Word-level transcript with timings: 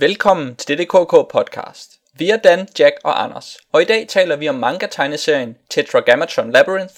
Velkommen 0.00 0.56
til 0.56 0.68
dette 0.68 0.84
KK 0.84 1.12
podcast. 1.30 1.92
Vi 2.18 2.30
er 2.30 2.36
Dan, 2.36 2.68
Jack 2.78 2.94
og 3.04 3.24
Anders, 3.24 3.58
og 3.72 3.82
i 3.82 3.84
dag 3.84 4.08
taler 4.08 4.36
vi 4.36 4.48
om 4.48 4.54
manga-tegneserien 4.54 5.56
Tetragrammaton 5.70 6.50
Labyrinth, 6.50 6.94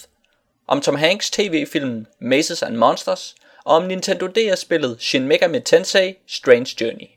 om 0.67 0.81
Tom 0.81 0.95
Hanks 0.95 1.31
tv-filmen 1.31 2.07
Mazes 2.19 2.63
and 2.63 2.77
Monsters, 2.77 3.35
og 3.65 3.75
om 3.75 3.83
Nintendo 3.83 4.27
DS-spillet 4.27 5.01
Shin 5.01 5.27
Megami 5.27 5.59
Tensei 5.59 6.15
Strange 6.27 6.75
Journey. 6.81 7.07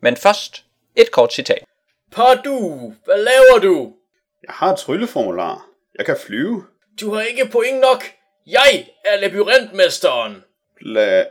Men 0.00 0.16
først, 0.16 0.64
et 0.96 1.10
kort 1.10 1.32
citat. 1.32 1.64
Pardu, 2.12 2.92
hvad 3.04 3.18
laver 3.18 3.58
du? 3.62 3.92
Jeg 4.42 4.54
har 4.54 4.72
et 4.72 4.78
trylleformular. 4.78 5.66
Jeg 5.98 6.06
kan 6.06 6.16
flyve. 6.26 6.64
Du 7.00 7.14
har 7.14 7.22
ikke 7.22 7.48
point 7.52 7.80
nok. 7.80 8.04
Jeg 8.46 8.88
er 9.04 9.16
labyrintmesteren. 9.20 10.44
La... 10.80 11.24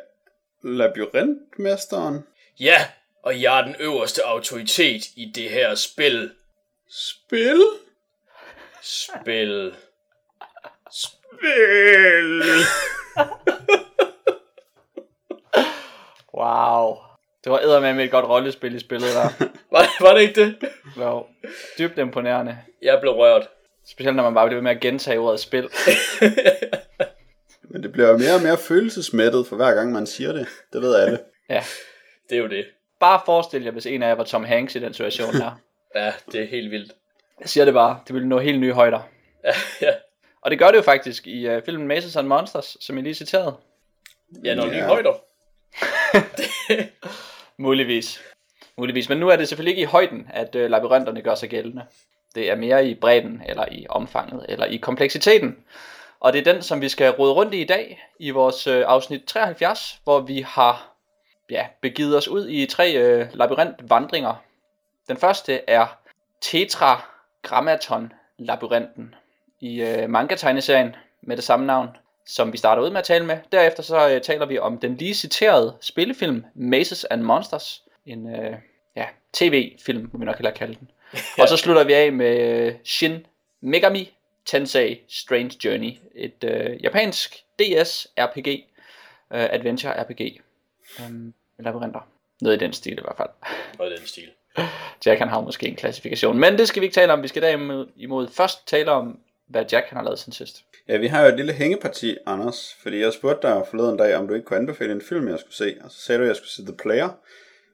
Labyrintmesteren? 0.64 2.23
Ja, 2.60 2.86
og 3.24 3.42
jeg 3.42 3.60
er 3.60 3.66
den 3.66 3.76
øverste 3.80 4.24
autoritet 4.24 5.02
i 5.16 5.32
det 5.36 5.50
her 5.50 5.75
spil. 5.75 6.32
Spil? 6.89 7.64
Spil. 8.82 9.75
Spil! 10.92 12.44
Wow. 16.33 16.96
Det 17.44 17.52
var 17.52 17.94
med 17.94 18.04
et 18.04 18.11
godt 18.11 18.25
rollespil 18.25 18.75
i 18.75 18.80
spillet 18.80 19.10
der. 19.14 19.46
Var, 19.71 20.04
var 20.04 20.14
det 20.14 20.21
ikke 20.21 20.42
det? 20.42 20.55
Det 20.61 20.71
var 20.96 21.25
dybt 21.78 21.97
imponerende. 21.97 22.58
Jeg 22.82 22.97
blev 23.02 23.14
rørt. 23.14 23.50
Specielt 23.86 24.16
når 24.16 24.24
man 24.24 24.33
bare 24.33 24.47
bliver 24.47 24.58
ved 24.58 24.64
med 24.64 24.71
at 24.71 24.82
gentage 24.82 25.19
ordet 25.19 25.39
spil. 25.39 25.69
Men 27.71 27.83
det 27.83 27.92
bliver 27.92 28.10
jo 28.10 28.18
mere 28.18 28.36
og 28.36 28.42
mere 28.42 28.58
følelsesmættet 28.58 29.47
for 29.47 29.55
hver 29.55 29.74
gang 29.74 29.92
man 29.92 30.08
siger 30.08 30.32
det. 30.32 30.47
Det 30.74 30.82
ved 30.82 30.96
alle. 30.96 31.19
Ja. 31.50 31.64
Det 32.30 32.38
er 32.38 32.42
jo 32.42 32.47
det. 32.47 32.66
Bare 33.03 33.22
forestil 33.25 33.64
jer, 33.64 33.72
hvis 33.72 33.86
en 33.86 34.03
af 34.03 34.08
jer 34.08 34.16
var 34.16 34.23
Tom 34.23 34.44
Hanks 34.44 34.75
i 34.75 34.80
den 34.80 34.94
situation 34.94 35.36
her. 35.36 35.52
Ja, 35.95 36.14
det 36.31 36.42
er 36.42 36.48
helt 36.48 36.72
vildt. 36.72 36.92
Jeg 37.39 37.50
siger 37.50 37.66
det 37.66 37.73
bare. 37.73 38.00
Det 38.08 38.14
ville 38.16 38.27
nå 38.30 38.39
helt 38.39 38.59
nye 38.59 38.73
højder. 38.73 39.00
Ja, 39.44 39.52
ja. 39.81 39.91
Og 40.41 40.52
det 40.52 40.59
gør 40.59 40.67
det 40.67 40.77
jo 40.77 40.81
faktisk 40.81 41.27
i 41.27 41.55
uh, 41.55 41.64
filmen 41.66 41.88
Mazes 41.88 42.16
and 42.16 42.27
Monsters, 42.27 42.77
som 42.80 42.95
jeg 42.95 43.03
lige 43.03 43.14
citerede. 43.14 43.55
Ja, 44.44 44.55
når 44.55 44.66
Ja. 44.66 44.72
nye 44.72 44.81
højder. 44.81 45.14
Muligvis. 47.61 48.22
Muligvis. 48.77 49.09
Men 49.09 49.17
nu 49.17 49.30
er 49.30 49.36
det 49.36 49.47
selvfølgelig 49.47 49.72
ikke 49.72 49.81
i 49.81 49.92
højden, 49.92 50.27
at 50.33 50.55
øh, 50.55 50.70
labyrinterne 50.70 51.22
gør 51.22 51.36
sig 51.36 51.49
gældende. 51.49 51.86
Det 52.36 52.49
er 52.52 52.55
mere 52.55 52.86
i 52.88 52.95
bredden, 52.95 53.42
eller 53.45 53.66
i 53.72 53.86
omfanget, 53.89 54.45
eller 54.49 54.66
i 54.66 54.77
kompleksiteten. 54.77 55.58
Og 56.20 56.33
det 56.33 56.47
er 56.47 56.53
den, 56.53 56.61
som 56.61 56.81
vi 56.81 56.89
skal 56.89 57.11
rode 57.11 57.33
rundt 57.33 57.53
i 57.53 57.61
i 57.61 57.66
dag, 57.66 58.03
i 58.20 58.30
vores 58.30 58.67
øh, 58.67 58.83
afsnit 58.88 59.23
73, 59.27 59.99
hvor 60.03 60.20
vi 60.20 60.42
har 60.47 60.92
ja, 61.49 61.67
begivet 61.81 62.17
os 62.17 62.27
ud 62.27 62.49
i 62.49 62.66
tre 62.66 62.97
øh, 62.97 63.27
labyrintvandringer. 63.33 64.36
Den 65.08 65.17
første 65.17 65.61
er 65.67 65.97
Tetragrammaton-labyrinten 66.41 69.16
i 69.59 69.81
øh, 69.81 70.09
manga-tegneserien 70.09 70.95
med 71.21 71.36
det 71.36 71.44
samme 71.44 71.66
navn, 71.66 71.89
som 72.25 72.53
vi 72.53 72.58
starter 72.58 72.83
ud 72.83 72.89
med 72.89 72.97
at 72.97 73.03
tale 73.03 73.25
med. 73.25 73.38
Derefter 73.52 73.83
så 73.83 74.09
øh, 74.09 74.21
taler 74.21 74.45
vi 74.45 74.59
om 74.59 74.77
den 74.77 74.97
lige 74.97 75.14
citerede 75.14 75.77
spillefilm 75.81 76.45
Mazes 76.55 77.03
and 77.03 77.21
Monsters, 77.21 77.83
en 78.05 78.36
øh, 78.36 78.55
ja, 78.95 79.05
tv-film, 79.33 80.09
må 80.14 80.19
vi 80.19 80.25
nok 80.25 80.36
hellere 80.36 80.53
kalde 80.53 80.75
den. 80.80 80.91
Og 81.41 81.49
så 81.49 81.58
slutter 81.58 81.83
vi 81.83 81.94
af 81.94 82.11
med 82.11 82.39
øh, 82.39 82.73
Shin 82.83 83.25
Megami 83.61 84.14
Tensei 84.45 85.02
Strange 85.09 85.52
Journey, 85.66 85.94
et 86.16 86.44
øh, 86.44 86.83
japansk 86.83 87.36
DS 87.59 88.08
RPG, 88.17 88.47
øh, 89.33 89.49
adventure 89.52 90.03
Øh, 90.99 91.11
med 91.13 91.33
labyrinter. 91.59 92.08
Noget 92.41 92.61
i 92.61 92.66
den 92.66 92.73
stil 92.73 92.94
i 92.94 93.02
hvert 93.02 93.17
fald. 93.17 93.30
Og 93.80 93.89
den 93.97 94.08
stil. 94.08 94.30
Jack 95.05 95.19
han 95.19 95.27
har 95.27 95.41
måske 95.41 95.67
en 95.67 95.75
klassifikation, 95.75 96.39
men 96.39 96.58
det 96.58 96.67
skal 96.67 96.81
vi 96.81 96.86
ikke 96.86 96.95
tale 96.95 97.13
om. 97.13 97.23
Vi 97.23 97.27
skal 97.27 97.41
derimod 97.41 97.88
imod 97.95 98.27
først 98.27 98.67
tale 98.67 98.91
om, 98.91 99.19
hvad 99.47 99.66
Jack 99.71 99.88
han 99.88 99.97
har 99.97 100.03
lavet 100.03 100.19
siden 100.19 100.33
sidst. 100.33 100.64
Ja, 100.88 100.97
vi 100.97 101.08
har 101.08 101.21
jo 101.21 101.27
et 101.27 101.36
lille 101.36 101.54
hængeparti, 101.54 102.17
Anders. 102.26 102.76
Fordi 102.81 102.99
jeg 102.99 103.14
spurgte 103.14 103.48
dig 103.48 103.64
forleden 103.70 103.98
dag, 103.98 104.15
om 104.15 104.27
du 104.27 104.33
ikke 104.33 104.45
kunne 104.45 104.59
anbefale 104.59 104.92
en 104.92 105.02
film, 105.02 105.27
jeg 105.27 105.39
skulle 105.39 105.55
se. 105.55 105.76
Og 105.83 105.92
så 105.92 106.02
sagde 106.02 106.20
du, 106.20 106.23
at 106.23 106.27
jeg 106.27 106.36
skulle 106.36 106.49
se 106.49 106.65
The 106.65 106.76
Player. 106.77 107.10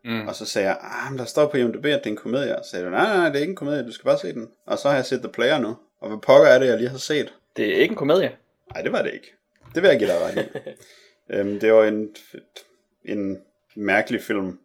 Mm. 0.03 0.27
Og 0.27 0.35
så 0.35 0.45
sagde 0.45 0.67
jeg, 0.67 0.77
ah, 0.81 1.11
men 1.11 1.19
der 1.19 1.25
står 1.25 1.47
på 1.47 1.57
IMDb, 1.57 1.85
at 1.85 2.03
det 2.03 2.05
er 2.05 2.09
en 2.09 2.15
komedie. 2.15 2.59
Og 2.59 2.65
så 2.65 2.71
sagde 2.71 2.85
du, 2.85 2.91
nej, 2.91 3.03
nej, 3.03 3.17
nej, 3.17 3.27
det 3.29 3.35
er 3.35 3.39
ikke 3.39 3.51
en 3.51 3.55
komedie, 3.55 3.85
du 3.85 3.91
skal 3.91 4.05
bare 4.05 4.19
se 4.19 4.33
den. 4.33 4.49
Og 4.65 4.77
så 4.77 4.89
har 4.89 4.95
jeg 4.95 5.05
set 5.05 5.19
The 5.19 5.31
Player 5.31 5.59
nu. 5.59 5.77
Og 6.01 6.07
hvad 6.07 6.17
pokker 6.17 6.47
er 6.47 6.59
det, 6.59 6.67
jeg 6.67 6.77
lige 6.77 6.89
har 6.89 6.97
set? 6.97 7.33
Det 7.57 7.65
er 7.65 7.81
ikke 7.81 7.91
en 7.91 7.97
komedie. 7.97 8.31
Nej, 8.73 8.81
det 8.81 8.91
var 8.91 9.01
det 9.01 9.13
ikke. 9.13 9.33
Det 9.75 9.83
vil 9.83 9.89
jeg 9.89 9.99
give 9.99 10.09
dig 10.09 10.17
ret 10.21 10.37
i. 10.37 10.73
øhm, 11.33 11.59
det 11.59 11.73
var 11.73 11.85
en, 11.85 12.09
en 13.05 13.37
mærkelig 13.75 14.21
film. 14.21 14.59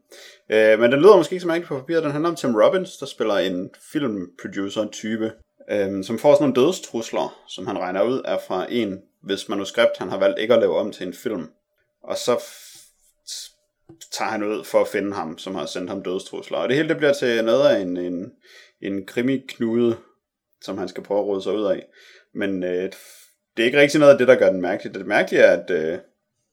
Øh, 0.50 0.78
men 0.80 0.92
den 0.92 1.00
lyder 1.00 1.16
måske 1.16 1.32
ikke 1.32 1.40
så 1.40 1.46
mærkelig 1.46 1.68
på 1.68 1.78
papiret. 1.78 2.02
Den 2.02 2.12
handler 2.12 2.30
om 2.30 2.36
Tim 2.36 2.54
Robbins, 2.54 2.96
der 2.96 3.06
spiller 3.06 3.34
en 3.34 3.70
filmproducer-type, 3.92 5.32
øh, 5.70 6.04
som 6.04 6.18
får 6.18 6.34
sådan 6.34 6.48
nogle 6.48 6.66
dødstrusler, 6.66 7.44
som 7.48 7.66
han 7.66 7.78
regner 7.78 8.02
ud 8.02 8.22
er 8.24 8.38
fra 8.38 8.66
en, 8.68 9.02
hvis 9.22 9.48
manuskript 9.48 9.98
han 9.98 10.08
har 10.08 10.18
valgt 10.18 10.38
ikke 10.38 10.54
at 10.54 10.60
lave 10.60 10.76
om 10.76 10.92
til 10.92 11.06
en 11.06 11.14
film. 11.14 11.46
Og 12.02 12.16
så 12.16 12.34
f- 12.34 12.70
tager 14.12 14.30
han 14.30 14.42
ud 14.42 14.64
for 14.64 14.80
at 14.80 14.88
finde 14.88 15.12
ham, 15.12 15.38
som 15.38 15.54
har 15.54 15.66
sendt 15.66 15.90
ham 15.90 16.02
dødstrusler. 16.02 16.58
Og 16.58 16.68
det 16.68 16.76
hele 16.76 16.88
det 16.88 16.96
bliver 16.96 17.12
til 17.12 17.44
noget 17.44 17.68
af 17.68 17.80
en, 17.80 17.96
en, 17.96 18.32
en 18.80 19.06
krimiknude, 19.06 19.96
som 20.62 20.78
han 20.78 20.88
skal 20.88 21.02
prøve 21.02 21.20
at 21.20 21.26
råde 21.26 21.42
sig 21.42 21.52
ud 21.52 21.64
af. 21.64 21.86
Men 22.34 22.64
øh, 22.64 22.92
det 23.56 23.62
er 23.62 23.64
ikke 23.64 23.80
rigtig 23.80 24.00
noget 24.00 24.12
af 24.12 24.18
det, 24.18 24.28
der 24.28 24.34
gør 24.34 24.50
den 24.50 24.60
mærkelig. 24.60 24.94
Det 24.94 25.06
mærkelige 25.06 25.42
er, 25.42 25.60
at, 25.60 25.70
øh, 25.70 25.98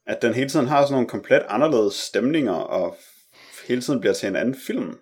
at 0.06 0.22
den 0.22 0.34
hele 0.34 0.48
tiden 0.48 0.68
har 0.68 0.82
sådan 0.82 0.92
nogle 0.92 1.08
komplet 1.08 1.42
anderledes 1.48 1.94
stemninger, 1.94 2.52
og 2.52 2.96
hele 3.68 3.80
tiden 3.80 4.00
bliver 4.00 4.14
til 4.14 4.28
en 4.28 4.36
anden 4.36 4.54
film, 4.54 4.98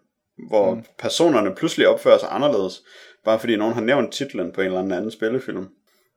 hvor 0.49 0.75
mm. 0.75 0.85
personerne 0.99 1.55
pludselig 1.55 1.89
opfører 1.89 2.19
sig 2.19 2.29
anderledes, 2.31 2.83
bare 3.25 3.39
fordi 3.39 3.57
nogen 3.57 3.75
har 3.75 3.81
nævnt 3.81 4.13
titlen 4.13 4.53
på 4.53 4.61
en 4.61 4.67
eller 4.67 4.79
anden 4.79 4.93
anden 4.93 5.11
spillefilm. 5.11 5.69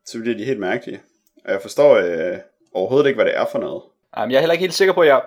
Så 0.05 0.19
bliver 0.19 0.38
de 0.38 0.45
helt 0.45 0.59
mærkelige. 0.59 1.01
Og 1.45 1.51
jeg 1.51 1.61
forstår 1.61 1.95
øh, 1.95 2.38
overhovedet 2.73 3.07
ikke, 3.07 3.17
hvad 3.17 3.25
det 3.25 3.38
er 3.38 3.45
for 3.51 3.59
noget. 3.59 3.81
Um, 4.17 4.31
jeg 4.31 4.35
er 4.35 4.39
heller 4.39 4.53
ikke 4.53 4.63
helt 4.63 4.73
sikker 4.73 4.94
på, 4.94 5.03
jeg, 5.03 5.21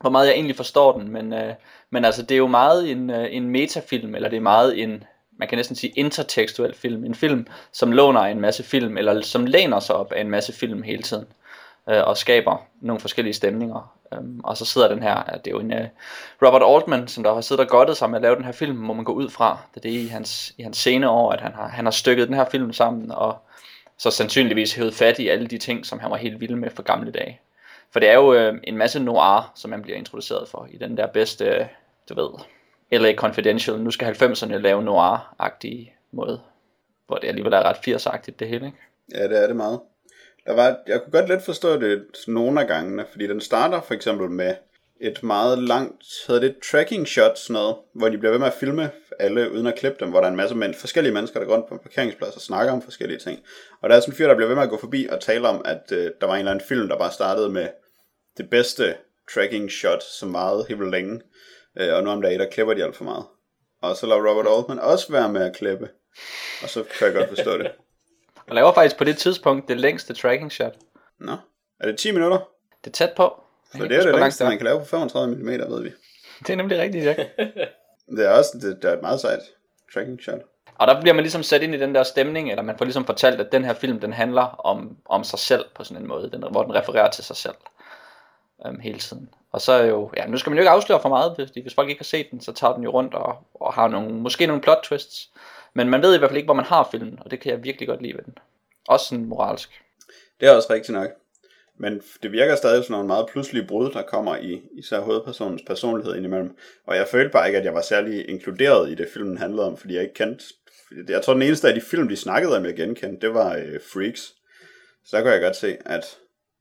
hvor 0.00 0.10
meget 0.10 0.26
jeg 0.26 0.34
egentlig 0.34 0.56
forstår 0.56 0.98
den, 0.98 1.12
men, 1.12 1.32
øh, 1.32 1.54
men 1.90 2.04
altså, 2.04 2.22
det 2.22 2.30
er 2.30 2.38
jo 2.38 2.46
meget 2.46 2.90
en, 2.90 3.10
øh, 3.10 3.26
en 3.30 3.50
metafilm, 3.50 4.14
eller 4.14 4.28
det 4.28 4.36
er 4.36 4.40
meget 4.40 4.82
en, 4.82 5.04
man 5.38 5.48
kan 5.48 5.58
næsten 5.58 5.76
sige 5.76 5.92
intertekstuel 5.96 6.74
film. 6.74 7.04
En 7.04 7.14
film, 7.14 7.46
som 7.72 7.92
låner 7.92 8.20
en 8.20 8.40
masse 8.40 8.62
film, 8.62 8.96
eller 8.96 9.20
som 9.20 9.46
læner 9.46 9.80
sig 9.80 9.96
op 9.96 10.12
af 10.12 10.20
en 10.20 10.30
masse 10.30 10.52
film 10.52 10.82
hele 10.82 11.02
tiden, 11.02 11.26
øh, 11.90 12.02
og 12.06 12.16
skaber 12.16 12.66
nogle 12.80 13.00
forskellige 13.00 13.34
stemninger. 13.34 13.96
Øhm, 14.14 14.40
og 14.44 14.56
så 14.56 14.64
sidder 14.64 14.88
den 14.88 15.02
her, 15.02 15.22
det 15.24 15.46
er 15.46 15.50
jo 15.50 15.58
en 15.58 15.72
øh, 15.72 15.88
Robert 16.42 16.62
Altman, 16.64 17.08
som 17.08 17.24
der 17.24 17.34
har 17.34 17.40
siddet 17.40 17.64
og 17.64 17.70
godtet 17.70 17.96
sig 17.96 18.10
med 18.10 18.18
at 18.18 18.22
lave 18.22 18.36
den 18.36 18.44
her 18.44 18.52
film, 18.52 18.76
må 18.76 18.92
man 18.92 19.04
gå 19.04 19.12
ud 19.12 19.30
fra. 19.30 19.58
Det 19.74 19.76
er 19.76 19.90
det 19.90 19.90
i 19.90 20.06
hans, 20.06 20.54
i 20.58 20.62
hans 20.62 20.76
senere 20.76 21.10
år, 21.10 21.32
at 21.32 21.40
han 21.40 21.52
har, 21.52 21.68
han 21.68 21.84
har 21.84 21.90
stykket 21.90 22.28
den 22.28 22.36
her 22.36 22.44
film 22.44 22.72
sammen, 22.72 23.10
og 23.10 23.38
så 23.98 24.10
sandsynligvis 24.10 24.74
hævet 24.74 24.94
fat 24.94 25.18
i 25.18 25.28
alle 25.28 25.46
de 25.46 25.58
ting, 25.58 25.86
som 25.86 25.98
han 25.98 26.10
var 26.10 26.16
helt 26.16 26.40
vild 26.40 26.54
med 26.54 26.70
for 26.70 26.82
gamle 26.82 27.10
dage. 27.10 27.40
For 27.90 28.00
det 28.00 28.08
er 28.08 28.14
jo 28.14 28.34
øh, 28.34 28.54
en 28.64 28.76
masse 28.76 29.00
noir, 29.00 29.52
som 29.54 29.70
man 29.70 29.82
bliver 29.82 29.98
introduceret 29.98 30.48
for 30.48 30.68
i 30.70 30.76
den 30.76 30.96
der 30.96 31.06
bedste, 31.06 31.44
øh, 31.44 31.66
du 32.08 32.14
ved, 32.14 32.28
LA 33.00 33.14
Confidential. 33.14 33.80
Nu 33.80 33.90
skal 33.90 34.14
90'erne 34.14 34.56
lave 34.56 34.82
noir-agtige 34.82 35.92
måde, 36.10 36.40
hvor 37.06 37.16
det 37.16 37.28
alligevel 37.28 37.52
er 37.52 37.62
ret 37.62 37.76
80 37.76 38.08
det 38.38 38.48
hele, 38.48 38.66
ikke? 38.66 38.78
Ja, 39.14 39.22
det 39.22 39.42
er 39.42 39.46
det 39.46 39.56
meget. 39.56 39.80
Der 40.46 40.54
var, 40.54 40.78
jeg 40.86 41.02
kunne 41.02 41.12
godt 41.12 41.28
lidt 41.28 41.42
forstå 41.42 41.80
det 41.80 42.04
nogle 42.26 42.60
af 42.60 42.66
gangene, 42.66 43.04
fordi 43.10 43.26
den 43.26 43.40
starter 43.40 43.80
for 43.80 43.94
eksempel 43.94 44.30
med 44.30 44.54
et 45.00 45.22
meget 45.22 45.62
langt, 45.62 46.04
hedder 46.26 46.40
det 46.40 46.56
tracking 46.70 47.08
shot, 47.08 47.38
sådan 47.38 47.54
noget, 47.54 47.76
hvor 47.94 48.08
de 48.08 48.18
bliver 48.18 48.30
ved 48.30 48.38
med 48.38 48.46
at 48.46 48.54
filme 48.60 48.90
alle 49.18 49.52
uden 49.52 49.66
at 49.66 49.78
klippe 49.78 50.04
dem, 50.04 50.10
hvor 50.10 50.20
der 50.20 50.26
er 50.26 50.30
en 50.30 50.36
masse 50.36 50.54
men, 50.54 50.74
forskellige 50.74 51.14
mennesker, 51.14 51.40
der 51.40 51.46
går 51.46 51.54
rundt 51.54 51.68
på 51.68 51.74
en 51.74 51.80
parkeringsplads 51.80 52.34
og 52.34 52.40
snakker 52.40 52.72
om 52.72 52.82
forskellige 52.82 53.18
ting. 53.18 53.40
Og 53.80 53.88
der 53.88 53.96
er 53.96 54.00
sådan 54.00 54.12
en 54.12 54.16
fyr, 54.16 54.28
der 54.28 54.34
bliver 54.34 54.48
ved 54.48 54.54
med 54.54 54.62
at 54.62 54.70
gå 54.70 54.78
forbi 54.78 55.06
og 55.10 55.20
tale 55.20 55.48
om, 55.48 55.62
at 55.64 55.92
øh, 55.92 56.10
der 56.20 56.26
var 56.26 56.34
en 56.34 56.38
eller 56.38 56.50
anden 56.50 56.66
film, 56.66 56.88
der 56.88 56.98
bare 56.98 57.12
startede 57.12 57.48
med 57.48 57.68
det 58.36 58.50
bedste 58.50 58.94
tracking 59.34 59.70
shot, 59.70 60.02
som 60.02 60.32
varede 60.34 60.66
helt 60.68 60.90
længe. 60.90 61.20
Øh, 61.78 61.94
og 61.94 62.04
nu 62.04 62.10
om 62.10 62.22
dagen, 62.22 62.40
der 62.40 62.50
klipper 62.50 62.74
de 62.74 62.84
alt 62.84 62.96
for 62.96 63.04
meget. 63.04 63.24
Og 63.82 63.96
så 63.96 64.06
lader 64.06 64.30
Robert 64.30 64.46
Altman 64.56 64.78
også 64.78 65.12
være 65.12 65.32
med 65.32 65.42
at 65.42 65.56
klippe. 65.56 65.88
Og 66.62 66.68
så 66.68 66.82
kan 66.82 67.06
jeg 67.06 67.14
godt 67.14 67.28
forstå 67.28 67.58
det. 67.58 67.70
Og 68.48 68.54
laver 68.54 68.72
faktisk 68.72 68.96
på 68.96 69.04
det 69.04 69.16
tidspunkt 69.16 69.68
det 69.68 69.80
længste 69.80 70.14
tracking 70.14 70.52
shot. 70.52 70.74
Nå, 71.18 71.36
er 71.80 71.86
det 71.86 71.98
10 71.98 72.10
minutter? 72.10 72.38
Det 72.84 72.90
er 72.90 72.94
tæt 72.94 73.12
på. 73.16 73.42
Kan 73.72 73.80
det 73.80 73.96
er 73.96 74.02
det 74.02 74.20
længste, 74.20 74.44
man 74.44 74.56
kan 74.56 74.64
lave 74.64 74.78
på 74.78 74.84
35 74.84 75.36
mm, 75.36 75.46
ved 75.46 75.82
vi. 75.82 75.92
Det 76.38 76.50
er 76.50 76.56
nemlig 76.56 76.78
rigtigt, 76.78 77.04
Jack. 77.04 77.20
Det 78.16 78.26
er 78.26 78.30
også 78.30 78.50
det, 78.62 78.82
det 78.82 78.90
er 78.90 78.94
et 78.94 79.02
meget 79.02 79.20
sejt 79.20 79.40
tracking 79.94 80.22
shot. 80.22 80.38
Og 80.74 80.86
der 80.86 81.00
bliver 81.00 81.14
man 81.14 81.22
ligesom 81.22 81.42
sat 81.42 81.62
ind 81.62 81.74
i 81.74 81.78
den 81.78 81.94
der 81.94 82.02
stemning, 82.02 82.50
eller 82.50 82.62
man 82.62 82.78
får 82.78 82.84
ligesom 82.84 83.04
fortalt, 83.04 83.40
at 83.40 83.52
den 83.52 83.64
her 83.64 83.74
film, 83.74 84.00
den 84.00 84.12
handler 84.12 84.42
om, 84.42 84.96
om 85.04 85.24
sig 85.24 85.38
selv 85.38 85.64
på 85.74 85.84
sådan 85.84 86.02
en 86.02 86.08
måde, 86.08 86.30
den, 86.30 86.44
hvor 86.50 86.62
den 86.62 86.74
refererer 86.74 87.10
til 87.10 87.24
sig 87.24 87.36
selv 87.36 87.54
øhm, 88.66 88.80
hele 88.80 88.98
tiden. 88.98 89.28
Og 89.52 89.60
så 89.60 89.72
er 89.72 89.84
jo, 89.84 90.10
ja, 90.16 90.26
nu 90.26 90.38
skal 90.38 90.50
man 90.50 90.56
jo 90.56 90.60
ikke 90.60 90.70
afsløre 90.70 91.00
for 91.02 91.08
meget, 91.08 91.34
fordi 91.36 91.62
hvis 91.62 91.74
folk 91.74 91.88
ikke 91.88 91.98
har 91.98 92.04
set 92.04 92.30
den, 92.30 92.40
så 92.40 92.52
tager 92.52 92.74
den 92.74 92.84
jo 92.84 92.90
rundt 92.90 93.14
og, 93.14 93.36
og 93.54 93.74
har 93.74 93.88
nogle, 93.88 94.10
måske 94.10 94.46
nogle 94.46 94.62
plot 94.62 94.78
twists. 94.84 95.30
Men 95.76 95.90
man 95.90 96.02
ved 96.02 96.14
i 96.14 96.18
hvert 96.18 96.30
fald 96.30 96.36
ikke, 96.36 96.46
hvor 96.46 96.54
man 96.54 96.64
har 96.64 96.88
filmen, 96.90 97.18
og 97.20 97.30
det 97.30 97.40
kan 97.40 97.52
jeg 97.52 97.64
virkelig 97.64 97.88
godt 97.88 98.02
lide 98.02 98.14
ved 98.14 98.22
den. 98.24 98.38
Også 98.88 99.06
sådan 99.06 99.24
moralsk. 99.24 99.82
Det 100.40 100.48
er 100.48 100.52
også 100.52 100.72
rigtigt 100.72 100.98
nok. 100.98 101.10
Men 101.78 102.02
det 102.22 102.32
virker 102.32 102.56
stadig 102.56 102.84
som 102.84 102.92
nogle 102.92 103.06
meget 103.06 103.26
pludselige 103.32 103.66
brud, 103.66 103.90
der 103.90 104.02
kommer 104.02 104.36
i 104.36 104.62
især 104.78 105.00
hovedpersonens 105.00 105.62
personlighed 105.66 106.14
indimellem. 106.14 106.56
Og 106.86 106.96
jeg 106.96 107.06
følte 107.08 107.30
bare 107.30 107.46
ikke, 107.46 107.58
at 107.58 107.64
jeg 107.64 107.74
var 107.74 107.80
særlig 107.80 108.28
inkluderet 108.28 108.90
i 108.90 108.94
det, 108.94 109.08
filmen 109.14 109.38
handlede 109.38 109.66
om, 109.66 109.76
fordi 109.76 109.94
jeg 109.94 110.02
ikke 110.02 110.14
kendte... 110.14 110.44
Jeg 111.08 111.22
tror, 111.22 111.32
den 111.32 111.42
eneste 111.42 111.68
af 111.68 111.74
de 111.74 111.80
film, 111.80 112.08
de 112.08 112.16
snakkede 112.16 112.56
om, 112.56 112.64
jeg 112.64 112.76
genkendte, 112.76 113.26
det 113.26 113.34
var 113.34 113.56
øh, 113.56 113.80
Freaks. 113.92 114.34
Så 115.04 115.16
der 115.16 115.22
kunne 115.22 115.32
jeg 115.32 115.42
godt 115.42 115.56
se, 115.56 115.76
at 115.86 116.18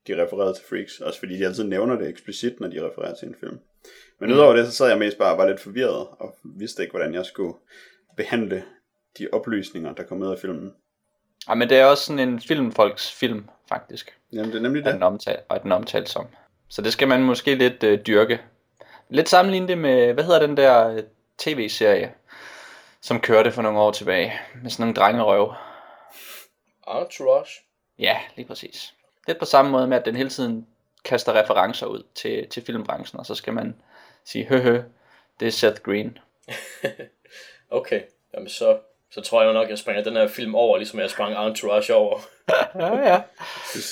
de 0.08 0.24
refererede 0.24 0.54
til 0.54 0.66
Freaks, 0.70 1.00
også 1.00 1.20
fordi 1.20 1.38
de 1.38 1.46
altid 1.46 1.64
nævner 1.64 1.96
det 1.96 2.10
eksplicit, 2.10 2.60
når 2.60 2.68
de 2.68 2.90
refererer 2.90 3.16
til 3.16 3.28
en 3.28 3.36
film. 3.40 3.60
Men 4.20 4.34
udover 4.34 4.56
det, 4.56 4.66
så 4.66 4.72
sad 4.72 4.88
jeg 4.88 4.98
mest 4.98 5.18
bare 5.18 5.32
og 5.32 5.38
var 5.38 5.48
lidt 5.48 5.60
forvirret, 5.60 6.08
og 6.20 6.36
vidste 6.44 6.82
ikke, 6.82 6.92
hvordan 6.92 7.14
jeg 7.14 7.26
skulle 7.26 7.54
behandle 8.18 8.64
de 9.18 9.28
oplysninger, 9.34 9.94
der 9.94 10.04
kom 10.04 10.18
med 10.18 10.32
af 10.32 10.40
filmen. 10.40 10.74
Ja, 11.50 11.54
men 11.54 11.70
det 11.70 11.78
er 11.78 11.86
også 11.86 12.04
sådan 12.04 12.30
en 12.30 12.42
filmfolks 12.42 13.12
film, 13.12 13.50
faktisk. 13.70 14.18
Jamen, 14.34 14.52
det 14.52 14.58
er 14.58 14.62
nemlig 14.62 14.86
det. 14.86 14.94
den, 14.94 15.04
omtale, 15.04 15.40
og 15.50 15.64
den 15.64 15.72
omtales 15.72 16.10
som. 16.10 16.28
Så 16.68 16.82
det 16.82 16.94
skal 16.94 17.08
man 17.08 17.24
måske 17.24 17.56
lidt 17.56 17.84
øh, 17.84 18.00
dyrke. 18.08 18.42
Lidt 19.10 19.30
sammenligne 19.30 19.68
det 19.68 19.78
med, 19.78 20.14
hvad 20.14 20.24
hedder 20.24 20.48
den 20.48 20.58
der 20.58 20.88
øh, 20.88 21.04
tv-serie, 21.38 22.14
som 23.02 23.22
kørte 23.22 23.52
for 23.52 23.62
nogle 23.62 23.80
år 23.80 23.92
tilbage, 23.92 24.34
med 24.64 24.72
sådan 24.72 24.84
nogle 24.84 24.96
drengerøv. 24.96 25.54
Entourage. 26.88 27.62
Ja, 28.00 28.18
lige 28.36 28.48
præcis. 28.48 28.94
Lidt 29.28 29.40
på 29.40 29.46
samme 29.46 29.72
måde 29.72 29.88
med, 29.88 29.98
at 29.98 30.06
den 30.06 30.16
hele 30.16 30.30
tiden 30.30 30.68
kaster 31.06 31.34
referencer 31.34 31.86
ud 31.86 32.04
til, 32.16 32.48
til 32.50 32.64
filmbranchen, 32.64 33.20
og 33.20 33.26
så 33.26 33.36
skal 33.36 33.54
man 33.54 33.76
sige, 34.26 34.46
hø 34.46 34.62
hø, 34.62 34.82
det 35.40 35.48
er 35.48 35.52
Seth 35.52 35.82
Green. 35.82 36.18
Okay, 37.70 38.02
jamen 38.34 38.50
så, 38.50 38.80
så 39.16 39.22
tror 39.22 39.42
jeg 39.42 39.48
jo 39.48 39.54
nok, 39.54 39.70
jeg 39.70 39.78
springer 39.78 40.04
den 40.04 40.14
her 40.14 40.28
film 40.28 40.56
over, 40.56 40.78
ligesom 40.78 41.00
jeg 41.00 41.10
sprang 41.10 41.48
Entourage 41.48 41.94
over. 41.94 42.20
Ja, 42.76 42.96
ja. 42.96 43.22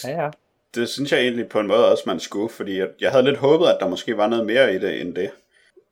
ja, 0.04 0.24
ja. 0.24 0.30
Det 0.76 0.90
synes 0.90 1.12
jeg 1.12 1.20
egentlig 1.20 1.50
på 1.50 1.60
en 1.60 1.68
måde 1.68 1.92
også, 1.92 2.04
man 2.08 2.20
skulle, 2.20 2.50
fordi 2.50 2.80
jeg, 2.80 2.88
jeg 3.02 3.12
havde 3.12 3.24
lidt 3.24 3.38
håbet, 3.38 3.68
at 3.68 3.78
der 3.80 3.88
måske 3.88 4.18
var 4.18 4.28
noget 4.28 4.46
mere 4.46 4.76
i 4.76 4.80
det 4.80 5.02
end 5.02 5.16
det. 5.16 5.32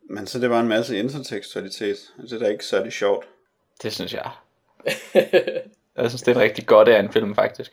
Men 0.09 0.27
så 0.27 0.39
det 0.39 0.49
var 0.49 0.59
en 0.59 0.67
masse 0.67 0.97
intertekstualitet. 0.97 1.97
Det 2.21 2.31
er 2.31 2.39
da 2.39 2.47
ikke 2.47 2.65
særlig 2.65 2.93
sjovt. 2.93 3.25
Det 3.83 3.93
synes 3.93 4.13
jeg. 4.13 4.29
Jeg 5.97 6.09
synes, 6.09 6.21
det 6.21 6.31
er 6.31 6.35
en 6.35 6.41
rigtig 6.41 6.65
godt 6.65 6.87
af 6.87 6.99
en 6.99 7.11
film, 7.11 7.35
faktisk. 7.35 7.71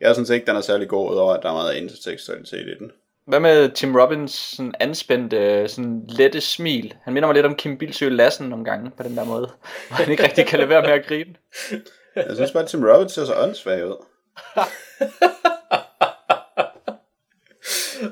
Jeg 0.00 0.14
synes 0.14 0.30
ikke, 0.30 0.46
den 0.46 0.56
er 0.56 0.60
særlig 0.60 0.88
god, 0.88 1.12
udover 1.12 1.34
at 1.34 1.42
der 1.42 1.48
er 1.48 1.52
meget 1.52 1.76
intertekstualitet 1.76 2.66
i 2.66 2.74
den. 2.78 2.92
Hvad 3.28 3.40
med 3.40 3.70
Tim 3.70 3.96
Robbins 3.96 4.32
sådan 4.32 4.74
anspændte, 4.80 5.68
sådan 5.68 6.04
lette 6.08 6.40
smil? 6.40 6.94
Han 7.02 7.14
minder 7.14 7.26
mig 7.26 7.34
lidt 7.34 7.46
om 7.46 7.54
Kim 7.54 7.78
Bilsø 7.78 8.08
Lassen 8.08 8.48
nogle 8.48 8.64
gange 8.64 8.90
på 8.90 9.02
den 9.02 9.16
der 9.16 9.24
måde. 9.24 9.50
Hvor 9.88 9.96
han 9.96 10.10
ikke 10.10 10.22
rigtig 10.22 10.46
kan 10.46 10.58
lade 10.58 10.68
være 10.68 10.82
med 10.82 10.90
at 10.90 11.06
grine. 11.06 11.34
Jeg 12.16 12.34
synes 12.34 12.52
bare, 12.52 12.62
at 12.62 12.68
Tim 12.68 12.84
Robbins 12.84 13.12
ser 13.12 13.24
så 13.24 13.34
åndssvag 13.34 13.86
ud. 13.86 13.96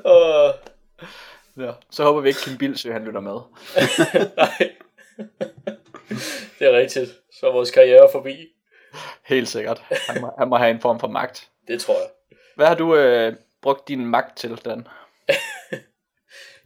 Uh, 0.05 0.53
Ja. 1.57 1.71
Så 1.91 2.03
håber 2.03 2.21
vi 2.21 2.27
ikke, 2.27 2.39
Kim 2.39 2.57
Bilsø 2.57 2.91
han 2.91 3.05
lytter 3.05 3.19
med. 3.19 3.31
nej. 4.37 4.71
det 6.59 6.67
er 6.67 6.77
rigtigt. 6.77 7.11
Så 7.39 7.47
er 7.47 7.51
vores 7.51 7.71
karriere 7.71 8.09
forbi. 8.11 8.47
Helt 9.25 9.47
sikkert. 9.47 9.83
Han 10.09 10.21
må, 10.21 10.31
han 10.37 10.47
må 10.47 10.57
have 10.57 10.71
en 10.71 10.81
form 10.81 10.99
for 10.99 11.07
magt. 11.07 11.49
Det 11.67 11.81
tror 11.81 11.93
jeg. 11.93 12.37
Hvad 12.55 12.67
har 12.67 12.75
du 12.75 12.95
øh, 12.95 13.33
brugt 13.61 13.87
din 13.87 14.05
magt 14.05 14.37
til, 14.37 14.55
Dan? 14.65 14.87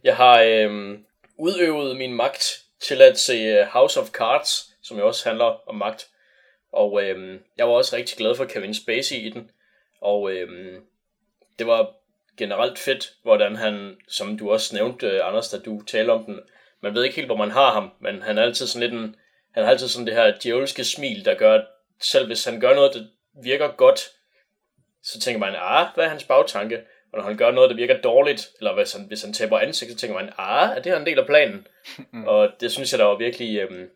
Jeg 0.04 0.16
har 0.16 0.42
øhm, 0.42 1.04
udøvet 1.38 1.96
min 1.96 2.14
magt 2.14 2.62
til 2.80 3.02
at 3.02 3.18
se 3.18 3.32
øh, 3.32 3.66
House 3.66 4.00
of 4.00 4.10
Cards, 4.10 4.70
som 4.82 4.98
jo 4.98 5.06
også 5.06 5.28
handler 5.28 5.68
om 5.68 5.74
magt. 5.74 6.08
Og 6.72 7.02
øhm, 7.02 7.42
jeg 7.58 7.66
var 7.66 7.72
også 7.72 7.96
rigtig 7.96 8.18
glad 8.18 8.34
for 8.34 8.44
Kevin 8.44 8.74
Spacey 8.74 9.16
i 9.16 9.30
den. 9.30 9.50
Og 10.00 10.32
øhm, 10.32 10.84
det 11.58 11.66
var 11.66 11.94
generelt 12.36 12.78
fedt, 12.78 13.12
hvordan 13.22 13.56
han, 13.56 13.96
som 14.08 14.38
du 14.38 14.50
også 14.52 14.74
nævnte, 14.74 15.06
øh, 15.06 15.26
Anders, 15.28 15.48
da 15.48 15.58
du 15.58 15.82
talte 15.82 16.10
om 16.10 16.24
den, 16.24 16.40
man 16.80 16.94
ved 16.94 17.04
ikke 17.04 17.16
helt, 17.16 17.28
hvor 17.28 17.36
man 17.36 17.50
har 17.50 17.72
ham, 17.72 17.90
men 18.00 18.22
han 18.22 18.38
er 18.38 18.42
altid 18.42 18.66
sådan 18.66 18.90
lidt 18.90 19.02
en, 19.02 19.16
han 19.54 19.64
har 19.64 19.70
altid 19.70 19.88
sådan 19.88 20.06
det 20.06 20.14
her 20.14 20.38
djævelske 20.42 20.84
smil, 20.84 21.24
der 21.24 21.34
gør, 21.34 21.54
at 21.54 21.64
selv 22.00 22.26
hvis 22.26 22.44
han 22.44 22.60
gør 22.60 22.74
noget, 22.74 22.94
der 22.94 23.04
virker 23.42 23.68
godt, 23.68 24.00
så 25.02 25.20
tænker 25.20 25.38
man, 25.38 25.54
ah, 25.58 25.86
hvad 25.94 26.04
er 26.04 26.08
hans 26.08 26.24
bagtanke? 26.24 26.80
Og 27.12 27.18
når 27.18 27.24
han 27.24 27.36
gør 27.36 27.50
noget, 27.50 27.70
der 27.70 27.76
virker 27.76 28.00
dårligt, 28.00 28.48
eller 28.58 28.74
hvis 28.74 28.92
han, 28.92 29.04
hvis 29.04 29.22
han 29.22 29.32
taber 29.32 29.58
ansigt, 29.58 29.90
så 29.90 29.96
tænker 29.96 30.16
man, 30.16 30.32
ah, 30.38 30.76
er 30.76 30.82
det 30.82 30.92
her 30.92 30.98
en 30.98 31.06
del 31.06 31.18
af 31.18 31.26
planen? 31.26 31.66
mm. 32.12 32.24
Og 32.26 32.50
det 32.60 32.72
synes 32.72 32.92
jeg, 32.92 32.98
der 32.98 33.04
var 33.04 33.16
virkelig 33.16 33.58
øhm, 33.60 33.88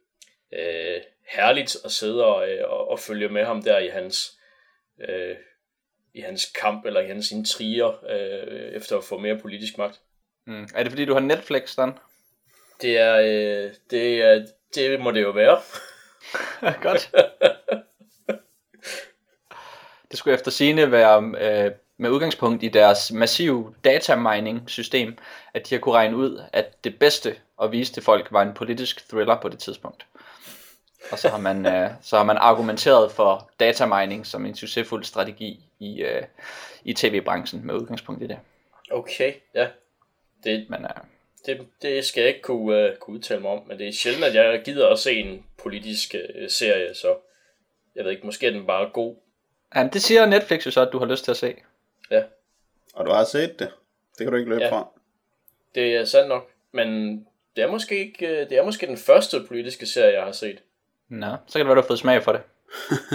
øh, 0.52 1.00
herligt 1.28 1.76
at 1.84 1.92
sidde 1.92 2.24
og, 2.24 2.50
øh, 2.50 2.70
og, 2.70 2.90
og 2.90 2.98
følge 2.98 3.28
med 3.28 3.44
ham 3.44 3.62
der 3.62 3.78
i 3.78 3.88
hans, 3.88 4.38
øh, 5.08 5.36
i 6.14 6.20
hans 6.20 6.52
kamp, 6.60 6.86
eller 6.86 7.00
i 7.00 7.06
hans 7.06 7.30
intriger, 7.30 8.04
øh, 8.10 8.72
efter 8.76 8.98
at 8.98 9.04
få 9.04 9.18
mere 9.18 9.38
politisk 9.38 9.78
magt. 9.78 10.00
Mm. 10.46 10.68
Er 10.74 10.82
det 10.82 10.92
fordi, 10.92 11.04
du 11.04 11.12
har 11.12 11.20
Netflix, 11.20 11.76
Dan? 11.76 11.92
Det 12.82 12.98
er, 12.98 13.16
øh, 13.16 13.70
det 13.90 14.22
er, 14.22 14.46
det 14.74 15.00
må 15.00 15.10
det 15.10 15.22
jo 15.22 15.30
være. 15.30 15.60
Godt. 16.82 17.10
Det 20.10 20.18
skulle 20.18 20.34
efter 20.34 20.50
sine 20.50 20.92
være 20.92 21.34
øh, 21.40 21.72
med 21.98 22.10
udgangspunkt 22.10 22.62
i 22.62 22.68
deres 22.68 23.12
massive 23.12 23.74
datamining 23.84 24.70
system, 24.70 25.18
at 25.54 25.68
de 25.68 25.74
har 25.74 25.80
kunne 25.80 25.94
regne 25.94 26.16
ud, 26.16 26.42
at 26.52 26.84
det 26.84 26.98
bedste 26.98 27.36
at 27.62 27.72
vise 27.72 27.92
til 27.92 28.02
folk 28.02 28.28
var 28.30 28.42
en 28.42 28.54
politisk 28.54 29.08
thriller 29.08 29.40
på 29.40 29.48
det 29.48 29.58
tidspunkt. 29.58 30.06
Og 31.10 31.18
så 31.18 31.28
har 31.28 31.38
man, 31.38 31.66
øh, 31.74 31.90
så 32.02 32.16
har 32.16 32.24
man 32.24 32.36
argumenteret 32.36 33.12
for 33.12 33.50
datamining 33.60 34.26
som 34.26 34.46
en 34.46 34.54
succesfuld 34.54 35.04
strategi 35.04 35.64
i, 35.78 36.02
øh, 36.02 36.22
i 36.84 36.92
tv-branchen 36.92 37.66
med 37.66 37.74
udgangspunkt 37.74 38.22
i 38.22 38.26
det. 38.26 38.38
Okay, 38.90 39.32
ja. 39.54 39.68
Det, 40.44 40.66
Men 40.70 40.84
øh, 40.84 40.90
det, 41.46 41.66
det 41.82 42.04
skal 42.04 42.20
jeg 42.20 42.28
ikke 42.28 42.42
kunne, 42.42 42.90
uh, 42.90 42.96
kunne 42.96 43.16
udtale 43.16 43.40
mig 43.40 43.50
om, 43.50 43.62
men 43.66 43.78
det 43.78 43.88
er 43.88 43.92
sjældent, 43.92 44.24
at 44.24 44.34
jeg 44.34 44.62
gider 44.64 44.88
at 44.88 44.98
se 44.98 45.12
en 45.12 45.44
politisk 45.62 46.14
uh, 46.14 46.48
serie, 46.48 46.94
så 46.94 47.16
jeg 47.94 48.04
ved 48.04 48.12
ikke, 48.12 48.26
måske 48.26 48.46
er 48.46 48.50
den 48.50 48.66
bare 48.66 48.90
god. 48.92 49.16
ja, 49.74 49.88
det 49.92 50.02
siger 50.02 50.26
Netflix 50.26 50.66
jo 50.66 50.70
så, 50.70 50.80
at 50.80 50.92
du 50.92 50.98
har 50.98 51.06
lyst 51.06 51.24
til 51.24 51.30
at 51.30 51.36
se. 51.36 51.54
Ja, 52.10 52.22
Og 52.94 53.06
du 53.06 53.10
har 53.10 53.24
set 53.24 53.58
det. 53.58 53.68
Det 54.18 54.24
kan 54.24 54.32
du 54.32 54.36
ikke 54.38 54.50
løbe 54.50 54.62
Ja. 54.62 54.70
fra. 54.72 54.88
det 55.74 55.96
er 55.96 56.04
sandt 56.04 56.28
nok, 56.28 56.50
men 56.72 57.16
det 57.56 57.64
er 57.64 57.70
måske 57.70 57.98
ikke, 57.98 58.26
uh, 58.26 58.30
det 58.30 58.52
er 58.52 58.64
måske 58.64 58.86
den 58.86 58.96
første 58.96 59.44
politiske 59.48 59.86
serie, 59.86 60.12
jeg 60.16 60.24
har 60.24 60.32
set. 60.32 60.58
Nå, 61.08 61.26
så 61.46 61.52
kan 61.52 61.60
det 61.60 61.66
være, 61.66 61.74
du 61.76 61.80
har 61.80 61.86
fået 61.86 61.98
smag 61.98 62.22
for 62.22 62.32
det. 62.32 62.40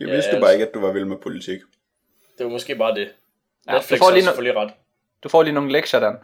Jeg 0.00 0.08
Ja, 0.08 0.14
vidste 0.14 0.30
du 0.30 0.36
altså. 0.36 0.40
bare 0.40 0.52
ikke, 0.52 0.66
at 0.66 0.74
du 0.74 0.80
var 0.80 0.92
vild 0.92 1.04
med 1.04 1.16
politik. 1.16 1.60
Det 2.38 2.46
var 2.46 2.52
måske 2.52 2.74
bare 2.76 2.94
det. 2.94 3.08
Ja, 3.66 3.72
Netflix 3.72 3.98
du 3.98 4.04
får 4.04 4.10
lige 4.10 4.22
no- 4.22 4.26
selvfølgelig 4.26 4.56
ret. 4.62 4.72
Du 5.22 5.28
får 5.28 5.42
lige 5.42 5.54
nogle 5.54 5.72
lektier, 5.72 6.00
Dan. 6.00 6.16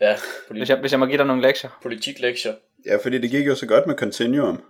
Ja, 0.00 0.12
Hvis 0.14 0.22
politi- 0.48 0.72
jeg, 0.72 0.80
hvis 0.80 0.92
jeg 0.92 0.98
må 1.00 1.06
give 1.06 1.18
dig 1.18 1.26
nogle 1.26 1.42
lektier. 1.42 1.78
politiklektier. 1.82 2.54
Ja, 2.86 2.96
fordi 2.96 3.18
det 3.18 3.30
gik 3.30 3.46
jo 3.46 3.54
så 3.54 3.66
godt 3.66 3.86
med 3.86 3.96
Continuum. 3.96 4.64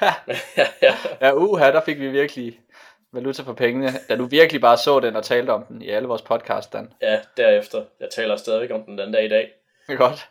ja, 0.56 0.66
ja. 0.82 0.96
Ja, 1.20 1.32
uha, 1.34 1.70
der 1.72 1.80
fik 1.84 1.98
vi 2.00 2.08
virkelig 2.10 2.60
valuta 3.12 3.42
for 3.42 3.52
pengene, 3.52 3.92
da 4.08 4.16
du 4.16 4.24
virkelig 4.24 4.60
bare 4.60 4.78
så 4.78 5.00
den 5.00 5.16
og 5.16 5.24
talte 5.24 5.50
om 5.50 5.64
den 5.64 5.82
i 5.82 5.88
alle 5.88 6.08
vores 6.08 6.22
podcast, 6.22 6.72
Dan. 6.72 6.92
ja, 7.02 7.20
derefter. 7.36 7.84
Jeg 8.00 8.08
taler 8.10 8.36
stadigvæk 8.36 8.70
om 8.70 8.82
den 8.82 8.98
den 8.98 9.12
dag 9.12 9.24
i 9.24 9.28
dag. 9.28 9.52
Det 9.86 9.92
er 9.92 9.96
godt. 9.96 10.28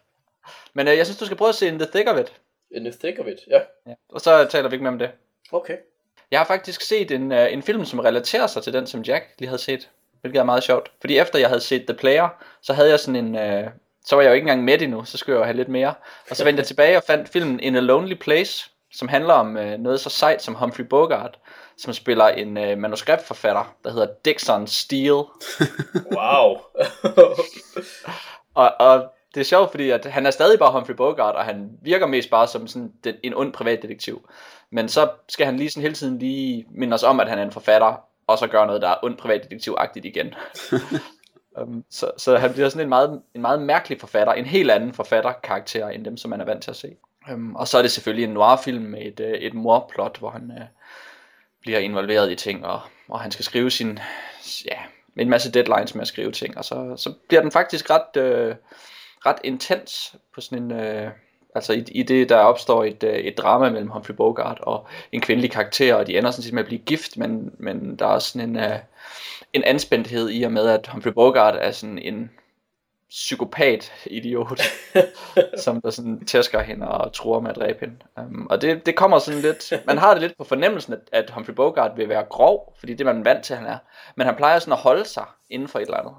Men 0.73 0.87
øh, 0.87 0.97
jeg 0.97 1.05
synes, 1.05 1.17
du 1.19 1.25
skal 1.25 1.37
prøve 1.37 1.49
at 1.49 1.55
se 1.55 1.67
In 1.67 1.79
the 1.79 1.87
Thick 1.93 2.09
of 2.09 2.19
It. 2.19 2.33
In 2.71 2.83
the 2.83 2.93
thick 2.99 3.19
of 3.19 3.27
it, 3.27 3.39
ja. 3.47 3.59
Ja. 3.87 3.93
Og 4.09 4.21
så 4.21 4.45
taler 4.45 4.69
vi 4.69 4.75
ikke 4.75 4.83
mere 4.83 4.93
om 4.93 4.99
det. 4.99 5.09
Okay. 5.51 5.77
Jeg 6.31 6.39
har 6.39 6.45
faktisk 6.45 6.81
set 6.81 7.11
en, 7.11 7.31
øh, 7.31 7.53
en 7.53 7.63
film, 7.63 7.85
som 7.85 7.99
relaterer 7.99 8.47
sig 8.47 8.63
til 8.63 8.73
den, 8.73 8.87
som 8.87 9.01
Jack 9.01 9.25
lige 9.39 9.49
havde 9.49 9.61
set. 9.61 9.89
Hvilket 10.21 10.39
er 10.39 10.43
meget 10.43 10.63
sjovt. 10.63 10.91
Fordi 10.99 11.17
efter 11.17 11.39
jeg 11.39 11.47
havde 11.47 11.61
set 11.61 11.85
The 11.87 11.93
Player, 11.93 12.29
så 12.61 12.73
havde 12.73 12.89
jeg 12.89 12.99
sådan 12.99 13.25
en... 13.25 13.35
Øh, 13.35 13.69
så 14.05 14.15
var 14.15 14.21
jeg 14.21 14.29
jo 14.29 14.33
ikke 14.33 14.43
engang 14.43 14.63
med 14.63 14.81
endnu, 14.81 15.05
så 15.05 15.17
skulle 15.17 15.35
jeg 15.35 15.39
jo 15.39 15.45
have 15.45 15.57
lidt 15.57 15.67
mere. 15.69 15.93
Og 16.29 16.35
så 16.35 16.43
vendte 16.43 16.59
jeg 16.59 16.67
tilbage 16.67 16.97
og 16.97 17.03
fandt 17.03 17.29
filmen 17.29 17.59
In 17.59 17.75
a 17.75 17.79
Lonely 17.79 18.13
Place, 18.15 18.69
som 18.93 19.07
handler 19.07 19.33
om 19.33 19.57
øh, 19.57 19.79
noget 19.79 19.99
så 19.99 20.09
sejt 20.09 20.41
som 20.41 20.55
Humphrey 20.55 20.85
Bogart, 20.85 21.39
som 21.77 21.93
spiller 21.93 22.27
en 22.27 22.57
øh, 22.57 22.77
manuskriptforfatter, 22.77 23.75
der 23.83 23.91
hedder 23.91 24.07
Dixon 24.25 24.67
Steele. 24.67 25.23
Wow. 26.17 26.57
Og, 28.55 28.73
og 28.79 29.11
det 29.35 29.41
er 29.41 29.45
sjovt, 29.45 29.71
fordi 29.71 29.89
at 29.89 30.05
han 30.05 30.25
er 30.25 30.31
stadig 30.31 30.59
bare 30.59 30.71
Humphrey 30.71 30.95
Bogart, 30.95 31.35
og 31.35 31.45
han 31.45 31.69
virker 31.81 32.07
mest 32.07 32.29
bare 32.29 32.47
som 32.47 32.67
sådan 32.67 32.91
den, 33.03 33.15
en 33.23 33.33
ond 33.33 33.53
privatdetektiv. 33.53 34.29
Men 34.71 34.89
så 34.89 35.09
skal 35.29 35.45
han 35.45 35.57
lige 35.57 35.69
sådan 35.69 35.81
hele 35.81 35.95
tiden 35.95 36.19
lige 36.19 36.65
minde 36.69 36.93
os 36.93 37.03
om, 37.03 37.19
at 37.19 37.29
han 37.29 37.39
er 37.39 37.43
en 37.43 37.51
forfatter, 37.51 38.01
og 38.27 38.37
så 38.37 38.47
gøre 38.47 38.65
noget, 38.67 38.81
der 38.81 38.89
er 38.89 38.95
ond 39.03 39.17
privatdetektivagtigt 39.17 40.05
igen. 40.05 40.33
um, 41.61 41.83
så, 41.89 42.11
så 42.17 42.37
han 42.37 42.53
bliver 42.53 42.69
sådan 42.69 42.85
en 42.85 42.89
meget, 42.89 43.21
en 43.35 43.41
meget 43.41 43.61
mærkelig 43.61 43.99
forfatter, 43.99 44.33
en 44.33 44.45
helt 44.45 44.71
anden 44.71 44.93
forfatterkarakter, 44.93 45.87
end 45.87 46.05
dem, 46.05 46.17
som 46.17 46.29
man 46.29 46.41
er 46.41 46.45
vant 46.45 46.63
til 46.63 46.71
at 46.71 46.77
se. 46.77 46.95
Øhm, 47.31 47.55
og 47.55 47.67
så 47.67 47.77
er 47.77 47.81
det 47.81 47.91
selvfølgelig 47.91 48.23
en 48.23 48.33
noirfilm 48.33 48.83
med 48.83 49.01
et, 49.01 49.19
øh, 49.19 49.33
et 49.33 49.53
morplot, 49.53 50.19
hvor 50.19 50.29
han 50.29 50.51
øh, 50.51 50.65
bliver 51.61 51.79
involveret 51.79 52.31
i 52.31 52.35
ting, 52.35 52.65
og, 52.65 52.81
og 53.09 53.19
han 53.19 53.31
skal 53.31 53.45
skrive 53.45 53.71
sin, 53.71 53.99
ja, 54.65 54.77
en 55.17 55.29
masse 55.29 55.51
deadlines 55.51 55.95
med 55.95 56.01
at 56.01 56.07
skrive 56.07 56.31
ting, 56.31 56.57
og 56.57 56.65
så, 56.65 56.93
så 56.97 57.13
bliver 57.27 57.41
den 57.41 57.51
faktisk 57.51 57.89
ret, 57.89 58.21
øh, 58.21 58.55
ret 59.25 59.37
intens 59.43 60.15
på 60.35 60.41
sådan 60.41 60.63
en, 60.63 60.71
øh, 60.71 61.11
altså 61.55 61.73
i, 61.73 61.85
i 61.91 62.03
det, 62.03 62.29
der 62.29 62.37
opstår 62.37 62.83
et, 62.83 63.03
øh, 63.03 63.13
et 63.13 63.37
drama 63.37 63.69
mellem 63.69 63.89
Humphrey 63.89 64.15
Bogart 64.15 64.59
og 64.61 64.87
en 65.11 65.21
kvindelig 65.21 65.51
karakter, 65.51 65.95
og 65.95 66.07
de 66.07 66.17
ender 66.17 66.31
sådan 66.31 66.43
set 66.43 66.53
med 66.53 66.63
at 66.63 66.67
blive 66.67 66.81
gift, 66.81 67.17
men, 67.17 67.51
men 67.59 67.95
der 67.95 68.07
er 68.07 68.19
sådan 68.19 68.49
en, 68.49 68.55
øh, 68.55 68.79
en 69.53 69.63
anspændthed 69.63 70.29
i 70.31 70.43
og 70.43 70.51
med, 70.51 70.67
at 70.67 70.87
Humphrey 70.87 71.11
Bogart 71.11 71.55
er 71.55 71.71
sådan 71.71 71.99
en 71.99 72.31
psykopat-idiot, 73.09 74.61
som 75.63 75.81
der 75.81 75.89
sådan 75.89 76.25
tæsker 76.25 76.61
hende 76.61 76.87
og 76.87 77.13
tror 77.13 77.39
med 77.39 77.49
at 77.49 77.55
dræbe 77.55 77.79
hende. 77.79 77.95
Um, 78.17 78.47
og 78.49 78.61
det, 78.61 78.85
det 78.85 78.95
kommer 78.95 79.19
sådan 79.19 79.41
lidt, 79.41 79.73
man 79.85 79.97
har 79.97 80.13
det 80.13 80.21
lidt 80.21 80.37
på 80.37 80.43
fornemmelsen, 80.43 80.93
at, 80.93 80.99
at 81.11 81.29
Humphrey 81.29 81.55
Bogart 81.55 81.97
vil 81.97 82.09
være 82.09 82.23
grov, 82.23 82.75
fordi 82.79 82.93
det 82.93 83.07
er 83.07 83.13
man 83.13 83.25
vant 83.25 83.43
til, 83.43 83.55
han 83.55 83.65
er. 83.65 83.77
Men 84.15 84.27
han 84.27 84.35
plejer 84.35 84.59
sådan 84.59 84.73
at 84.73 84.79
holde 84.79 85.05
sig 85.05 85.25
inden 85.49 85.67
for 85.67 85.79
et 85.79 85.83
eller 85.83 85.97
andet. 85.97 86.13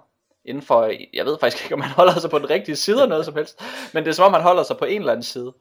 Inden 0.45 0.63
for, 0.63 0.93
jeg 1.15 1.25
ved 1.25 1.39
faktisk 1.41 1.65
ikke, 1.65 1.75
om 1.75 1.81
han 1.81 1.93
holder 1.93 2.21
sig 2.21 2.31
på 2.31 2.39
den 2.39 2.51
rigtige 2.51 2.77
side 2.77 2.97
eller 2.97 3.09
noget 3.09 3.25
som 3.25 3.35
helst, 3.35 3.63
men 3.95 4.05
det 4.05 4.11
er 4.11 4.15
som 4.15 4.25
om, 4.27 4.33
han 4.33 4.43
holder 4.43 4.63
sig 4.63 4.77
på 4.77 4.85
en 4.85 5.01
eller 5.01 5.13
anden 5.13 5.23
side. 5.23 5.53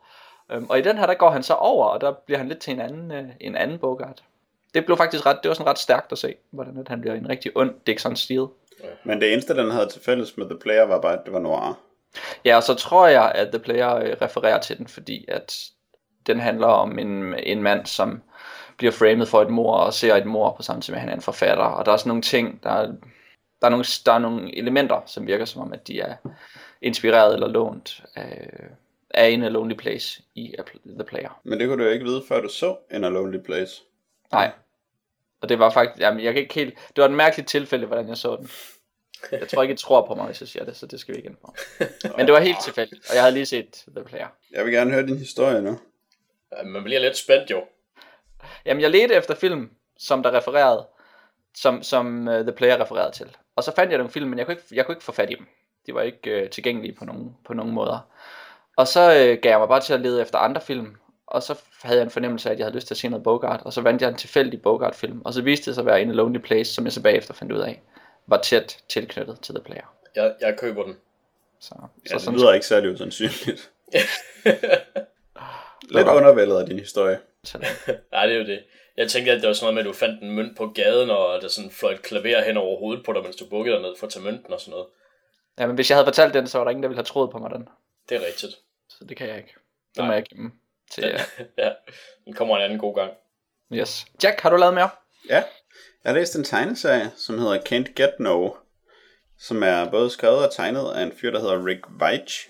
Um, 0.55 0.69
og 0.69 0.79
i 0.79 0.81
den 0.81 0.97
her, 0.97 1.05
der 1.05 1.13
går 1.13 1.29
han 1.29 1.43
så 1.43 1.53
over, 1.53 1.85
og 1.85 2.01
der 2.01 2.11
bliver 2.11 2.37
han 2.37 2.47
lidt 2.47 2.59
til 2.59 2.73
en 2.73 2.81
anden, 2.81 3.11
uh, 3.11 3.31
en 3.39 3.55
anden 3.55 3.79
Bogart. 3.79 4.23
Det 4.73 4.85
blev 4.85 4.97
faktisk 4.97 5.25
ret, 5.25 5.39
det 5.43 5.49
var 5.49 5.55
sådan 5.55 5.69
ret 5.69 5.79
stærkt 5.79 6.11
at 6.11 6.17
se, 6.17 6.35
hvordan 6.51 6.77
at 6.77 6.87
han 6.87 7.01
bliver 7.01 7.15
en 7.15 7.29
rigtig 7.29 7.51
ond 7.55 7.73
Dixon 7.87 8.15
Steele. 8.15 8.47
Men 9.03 9.21
det 9.21 9.33
eneste, 9.33 9.55
den 9.55 9.71
havde 9.71 9.89
til 9.89 10.01
fælles 10.01 10.37
med 10.37 10.49
The 10.49 10.59
Player, 10.59 10.83
var 10.83 11.01
bare, 11.01 11.13
at 11.13 11.25
det 11.25 11.33
var 11.33 11.39
noir. 11.39 11.79
Ja, 12.45 12.55
og 12.55 12.63
så 12.63 12.75
tror 12.75 13.07
jeg, 13.07 13.31
at 13.35 13.47
The 13.47 13.59
Player 13.59 13.95
øh, 13.95 14.15
refererer 14.21 14.59
til 14.59 14.77
den, 14.77 14.87
fordi 14.87 15.25
at 15.27 15.55
den 16.27 16.39
handler 16.39 16.67
om 16.67 16.99
en, 16.99 17.33
en 17.33 17.63
mand, 17.63 17.85
som 17.85 18.21
bliver 18.77 18.91
framed 18.91 19.25
for 19.25 19.41
et 19.41 19.49
mor 19.49 19.73
og 19.73 19.93
ser 19.93 20.15
et 20.15 20.25
mor 20.25 20.53
på 20.57 20.63
samme 20.63 20.81
tid 20.81 20.93
med, 20.93 20.97
at 20.97 21.01
han 21.01 21.09
er 21.09 21.15
en 21.15 21.21
forfatter. 21.21 21.63
Og 21.63 21.85
der 21.85 21.91
er 21.91 21.97
sådan 21.97 22.09
nogle 22.09 22.21
ting, 22.21 22.63
der 22.63 22.69
er, 22.69 22.85
der 23.61 23.67
er, 23.67 23.69
nogle, 23.69 23.85
der 24.05 24.11
er 24.11 24.19
nogle 24.19 24.57
elementer, 24.57 25.01
som 25.05 25.27
virker 25.27 25.45
som 25.45 25.61
om, 25.61 25.73
at 25.73 25.87
de 25.87 25.99
er 25.99 26.15
inspireret 26.81 27.33
eller 27.33 27.47
lånt 27.47 28.03
af, 28.15 28.49
af 29.09 29.27
en 29.27 29.43
A 29.43 29.49
Lonely 29.49 29.75
Place 29.75 30.23
i 30.35 30.55
The 30.85 31.03
Player. 31.03 31.39
Men 31.43 31.59
det 31.59 31.67
kunne 31.67 31.83
du 31.83 31.87
jo 31.87 31.93
ikke 31.93 32.05
vide, 32.05 32.23
før 32.27 32.41
du 32.41 32.49
så 32.49 32.75
en 32.91 33.03
A 33.03 33.09
Lonely 33.09 33.39
Place. 33.39 33.83
Nej. 34.31 34.51
Og 35.41 35.49
det 35.49 35.59
var 35.59 35.69
faktisk, 35.69 36.01
jamen 36.01 36.23
jeg 36.23 36.33
kan 36.33 36.41
ikke 36.41 36.53
helt, 36.53 36.75
det 36.87 37.01
var 37.01 37.05
et 37.05 37.15
mærkeligt 37.15 37.49
tilfælde, 37.49 37.85
hvordan 37.85 38.09
jeg 38.09 38.17
så 38.17 38.35
den. 38.35 38.49
Jeg 39.31 39.47
tror 39.47 39.61
ikke, 39.61 39.73
I 39.73 39.77
tror 39.77 40.07
på 40.07 40.15
mig, 40.15 40.25
hvis 40.25 40.41
jeg 40.41 40.47
siger 40.47 40.65
det, 40.65 40.75
så 40.75 40.85
det 40.85 40.99
skal 40.99 41.13
vi 41.13 41.17
ikke 41.17 41.29
ind 41.29 41.37
på. 41.37 41.55
Men 42.17 42.25
det 42.25 42.33
var 42.33 42.39
helt 42.39 42.57
tilfældigt, 42.63 43.09
og 43.09 43.15
jeg 43.15 43.23
havde 43.23 43.33
lige 43.33 43.45
set 43.45 43.83
The 43.95 44.03
Player. 44.05 44.27
Jeg 44.51 44.65
vil 44.65 44.73
gerne 44.73 44.91
høre 44.91 45.05
din 45.05 45.17
historie 45.17 45.61
nu. 45.61 45.79
Ja, 46.57 46.63
man 46.63 46.83
bliver 46.83 46.99
lidt 46.99 47.17
spændt 47.17 47.51
jo. 47.51 47.63
Jamen, 48.65 48.81
jeg 48.81 48.89
ledte 48.89 49.15
efter 49.15 49.35
film, 49.35 49.69
som 49.97 50.23
der 50.23 50.33
refererede, 50.33 50.87
som, 51.55 51.83
som 51.83 52.27
uh, 52.27 52.33
The 52.33 52.51
Player 52.51 52.81
refererede 52.81 53.11
til. 53.11 53.35
Og 53.55 53.63
så 53.63 53.75
fandt 53.75 53.91
jeg 53.91 53.97
nogle 53.97 54.11
film, 54.11 54.29
men 54.29 54.39
jeg 54.39 54.45
kunne 54.45 54.53
ikke, 54.53 54.75
jeg 54.75 54.85
kunne 54.85 54.95
ikke 54.95 55.03
få 55.03 55.11
fat 55.11 55.31
i 55.31 55.35
dem. 55.35 55.47
De 55.85 55.93
var 55.93 56.01
ikke 56.01 56.43
uh, 56.43 56.49
tilgængelige 56.49 56.95
på 56.95 57.05
nogen, 57.05 57.37
på 57.45 57.53
nogen 57.53 57.73
måder. 57.73 57.99
Og 58.77 58.87
så 58.87 59.09
uh, 59.09 59.41
gav 59.41 59.49
jeg 59.49 59.59
mig 59.59 59.67
bare 59.67 59.81
til 59.81 59.93
at 59.93 60.01
lede 60.01 60.21
efter 60.21 60.37
andre 60.37 60.61
film, 60.61 60.95
og 61.27 61.43
så 61.43 61.55
havde 61.81 61.97
jeg 61.97 62.03
en 62.03 62.09
fornemmelse 62.09 62.49
af, 62.49 62.53
at 62.53 62.59
jeg 62.59 62.65
havde 62.65 62.75
lyst 62.75 62.87
til 62.87 62.93
at 62.93 62.97
se 62.97 63.09
noget 63.09 63.23
Bogart, 63.23 63.61
og 63.65 63.73
så 63.73 63.81
vandt 63.81 64.01
jeg 64.01 64.09
en 64.09 64.15
tilfældig 64.15 64.61
Bogart-film, 64.61 65.21
og 65.25 65.33
så 65.33 65.41
viste 65.41 65.65
det 65.65 65.75
sig 65.75 65.81
at 65.81 65.85
være 65.85 66.01
en 66.01 66.11
Lonely 66.11 66.39
Place, 66.39 66.73
som 66.73 66.85
jeg 66.85 66.93
så 66.93 67.01
bagefter 67.01 67.33
fandt 67.33 67.53
ud 67.53 67.59
af, 67.59 67.81
var 68.27 68.37
tæt 68.37 68.83
tilknyttet 68.89 69.39
til 69.41 69.55
The 69.55 69.63
Player. 69.63 69.93
Jeg, 70.15 70.35
jeg 70.41 70.57
køber 70.57 70.83
den. 70.83 70.97
Så, 71.59 71.75
Ja, 71.79 72.09
så 72.09 72.13
det 72.13 72.21
sådan 72.21 72.39
lyder 72.39 72.53
ikke 72.53 72.65
særlig 72.65 72.91
usandsynligt. 72.91 73.71
Lidt 75.95 76.07
undervældet 76.07 76.59
af 76.59 76.65
din 76.65 76.79
historie. 76.79 77.19
Nej, 78.11 78.25
det 78.25 78.35
er 78.35 78.39
jo 78.39 78.45
det. 78.45 78.63
Jeg 78.97 79.09
tænkte, 79.09 79.31
at 79.31 79.41
det 79.41 79.47
var 79.47 79.53
sådan 79.53 79.65
noget 79.65 79.73
med, 79.73 79.81
at 79.81 79.87
du 79.87 79.93
fandt 79.99 80.23
en 80.23 80.35
mønt 80.35 80.57
på 80.57 80.67
gaden, 80.67 81.09
og 81.09 81.41
der 81.41 81.47
sådan 81.47 81.71
fløj 81.71 81.91
et 81.91 82.01
klaver 82.01 82.41
hen 82.41 82.57
over 82.57 82.79
hovedet 82.79 83.05
på 83.05 83.13
dig, 83.13 83.23
mens 83.23 83.35
du 83.35 83.45
bukkede 83.49 83.75
dig 83.75 83.81
ned 83.81 83.95
for 83.99 84.07
at 84.07 84.13
tage 84.13 84.25
mønten 84.25 84.53
og 84.53 84.59
sådan 84.59 84.71
noget. 84.71 84.87
Ja, 85.59 85.67
men 85.67 85.75
hvis 85.75 85.89
jeg 85.89 85.97
havde 85.97 86.05
fortalt 86.05 86.33
den, 86.33 86.47
så 86.47 86.57
var 86.57 86.65
der 86.65 86.71
ingen, 86.71 86.83
der 86.83 86.89
ville 86.89 86.97
have 86.97 87.05
troet 87.05 87.31
på 87.31 87.37
mig 87.37 87.51
den. 87.51 87.67
Det 88.09 88.17
er 88.17 88.25
rigtigt. 88.25 88.55
Så 88.89 89.05
det 89.05 89.17
kan 89.17 89.27
jeg 89.27 89.37
ikke. 89.37 89.53
Den 89.95 90.03
må 90.03 90.07
Nej. 90.07 90.15
jeg 90.15 90.23
gemme 90.23 90.51
til 90.91 91.03
Den, 91.03 91.11
jer. 91.11 91.19
ja, 91.65 91.69
den 92.25 92.33
kommer 92.33 92.57
en 92.57 92.63
anden 92.63 92.79
god 92.79 92.95
gang. 92.95 93.11
Yes. 93.73 94.05
Jack, 94.23 94.41
har 94.41 94.49
du 94.49 94.55
lavet 94.55 94.73
mere? 94.73 94.89
Ja, 95.29 95.35
jeg 96.03 96.11
har 96.11 96.13
læst 96.13 96.35
en 96.35 96.43
tegneserie, 96.43 97.11
som 97.17 97.39
hedder 97.39 97.59
Can't 97.59 97.93
Get 97.95 98.11
No, 98.19 98.49
som 99.39 99.63
er 99.63 99.89
både 99.91 100.09
skrevet 100.09 100.45
og 100.45 100.53
tegnet 100.53 100.91
af 100.95 101.03
en 101.03 101.11
fyr, 101.21 101.31
der 101.31 101.39
hedder 101.39 101.65
Rick 101.65 101.81
Veitch, 101.99 102.49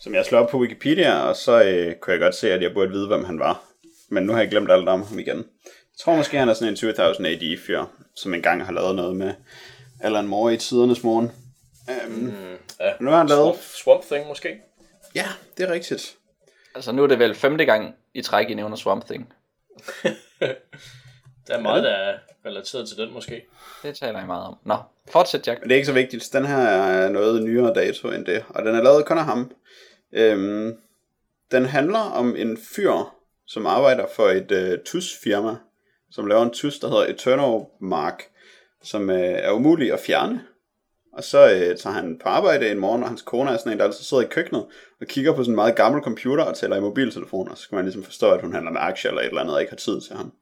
som 0.00 0.14
jeg 0.14 0.24
slår 0.24 0.38
op 0.38 0.48
på 0.50 0.58
Wikipedia, 0.58 1.18
og 1.20 1.36
så 1.36 1.62
øh, 1.62 1.94
kunne 1.94 2.12
jeg 2.12 2.20
godt 2.20 2.34
se, 2.34 2.52
at 2.52 2.62
jeg 2.62 2.72
burde 2.74 2.90
vide, 2.90 3.06
hvem 3.06 3.24
han 3.24 3.38
var. 3.38 3.62
Men 4.08 4.22
nu 4.22 4.32
har 4.32 4.40
jeg 4.40 4.50
glemt 4.50 4.70
alt 4.70 4.88
om 4.88 5.02
ham 5.02 5.18
igen. 5.18 5.36
Jeg 5.36 5.98
tror 6.04 6.16
måske, 6.16 6.38
han 6.38 6.48
er 6.48 6.54
sådan 6.54 6.68
en 6.68 6.76
2000 6.76 7.26
AD-fyr, 7.26 7.84
som 8.16 8.34
engang 8.34 8.64
har 8.64 8.72
lavet 8.72 8.94
noget 8.96 9.16
med 9.16 9.34
Alan 10.00 10.26
Moore 10.26 10.54
i 10.54 10.56
tidernes 10.56 11.02
morgen. 11.02 11.32
Um, 12.06 12.12
mm, 12.12 12.56
Ja. 12.80 12.92
nu 13.00 13.10
har 13.10 13.18
han 13.18 13.26
lavet... 13.26 13.54
Swamp, 13.54 13.60
Swamp 13.74 14.04
Thing 14.04 14.26
måske? 14.28 14.60
Ja, 15.14 15.26
det 15.56 15.68
er 15.68 15.72
rigtigt. 15.72 16.16
Altså 16.74 16.92
nu 16.92 17.02
er 17.02 17.06
det 17.06 17.18
vel 17.18 17.34
femte 17.34 17.64
gang 17.64 17.94
i 18.14 18.22
træk, 18.22 18.50
I 18.50 18.54
nævner 18.54 18.76
Swamp 18.76 19.04
Thing. 19.04 19.32
Der 21.46 21.54
er 21.54 21.60
meget, 21.60 21.84
der 21.84 21.90
er 21.90 22.18
relateret 22.46 22.88
til 22.88 22.96
den 22.96 23.12
måske. 23.12 23.42
Det 23.82 23.96
taler 23.96 24.18
jeg 24.18 24.26
meget 24.26 24.46
om. 24.46 24.56
Nå, 24.64 24.76
fortsæt 25.10 25.46
Jack. 25.46 25.60
Men 25.60 25.68
det 25.68 25.74
er 25.74 25.76
ikke 25.76 25.86
så 25.86 25.92
vigtigt. 25.92 26.28
Den 26.32 26.46
her 26.46 26.56
er 26.56 27.08
noget 27.08 27.42
nyere 27.42 27.74
dato 27.74 28.08
end 28.08 28.26
det, 28.26 28.44
og 28.48 28.64
den 28.64 28.74
er 28.74 28.82
lavet 28.82 29.06
kun 29.06 29.18
af 29.18 29.24
ham. 29.24 29.52
Øhm, 30.12 30.76
den 31.50 31.64
handler 31.64 31.98
om 31.98 32.36
en 32.36 32.58
fyr, 32.76 33.14
som 33.46 33.66
arbejder 33.66 34.06
for 34.16 34.28
et 34.28 34.52
øh, 34.52 34.78
tus-firma, 34.84 35.56
som 36.10 36.26
laver 36.26 36.42
en 36.42 36.50
tus, 36.50 36.78
der 36.78 36.88
hedder 36.88 37.06
Eternal 37.06 37.60
Mark, 37.80 38.22
som 38.82 39.10
øh, 39.10 39.16
er 39.16 39.50
umulig 39.50 39.92
at 39.92 40.00
fjerne. 40.00 40.44
Og 41.12 41.24
så 41.24 41.50
øh, 41.50 41.76
tager 41.76 41.94
han 41.94 42.18
på 42.18 42.28
arbejde 42.28 42.70
en 42.70 42.78
morgen, 42.78 43.02
og 43.02 43.08
hans 43.08 43.22
kone 43.22 43.50
er 43.50 43.56
sådan 43.56 43.72
en, 43.72 43.78
der 43.78 43.84
altid 43.84 44.04
sidder 44.04 44.22
i 44.22 44.26
køkkenet 44.26 44.66
og 45.00 45.06
kigger 45.06 45.32
på 45.32 45.42
sådan 45.42 45.52
en 45.52 45.56
meget 45.56 45.76
gammel 45.76 46.02
computer 46.02 46.44
og 46.44 46.56
tæller 46.56 46.76
i 46.76 46.80
mobiltelefon, 46.80 47.48
og 47.48 47.56
så 47.56 47.62
skal 47.62 47.76
man 47.76 47.84
ligesom 47.84 48.04
forstå, 48.04 48.30
at 48.30 48.40
hun 48.40 48.52
handler 48.52 48.72
med 48.72 48.80
aktier 48.80 49.10
eller 49.10 49.22
et 49.22 49.28
eller 49.28 49.40
andet, 49.40 49.54
og 49.54 49.60
ikke 49.60 49.72
har 49.72 49.76
tid 49.76 50.00
til 50.00 50.16
ham. 50.16 50.32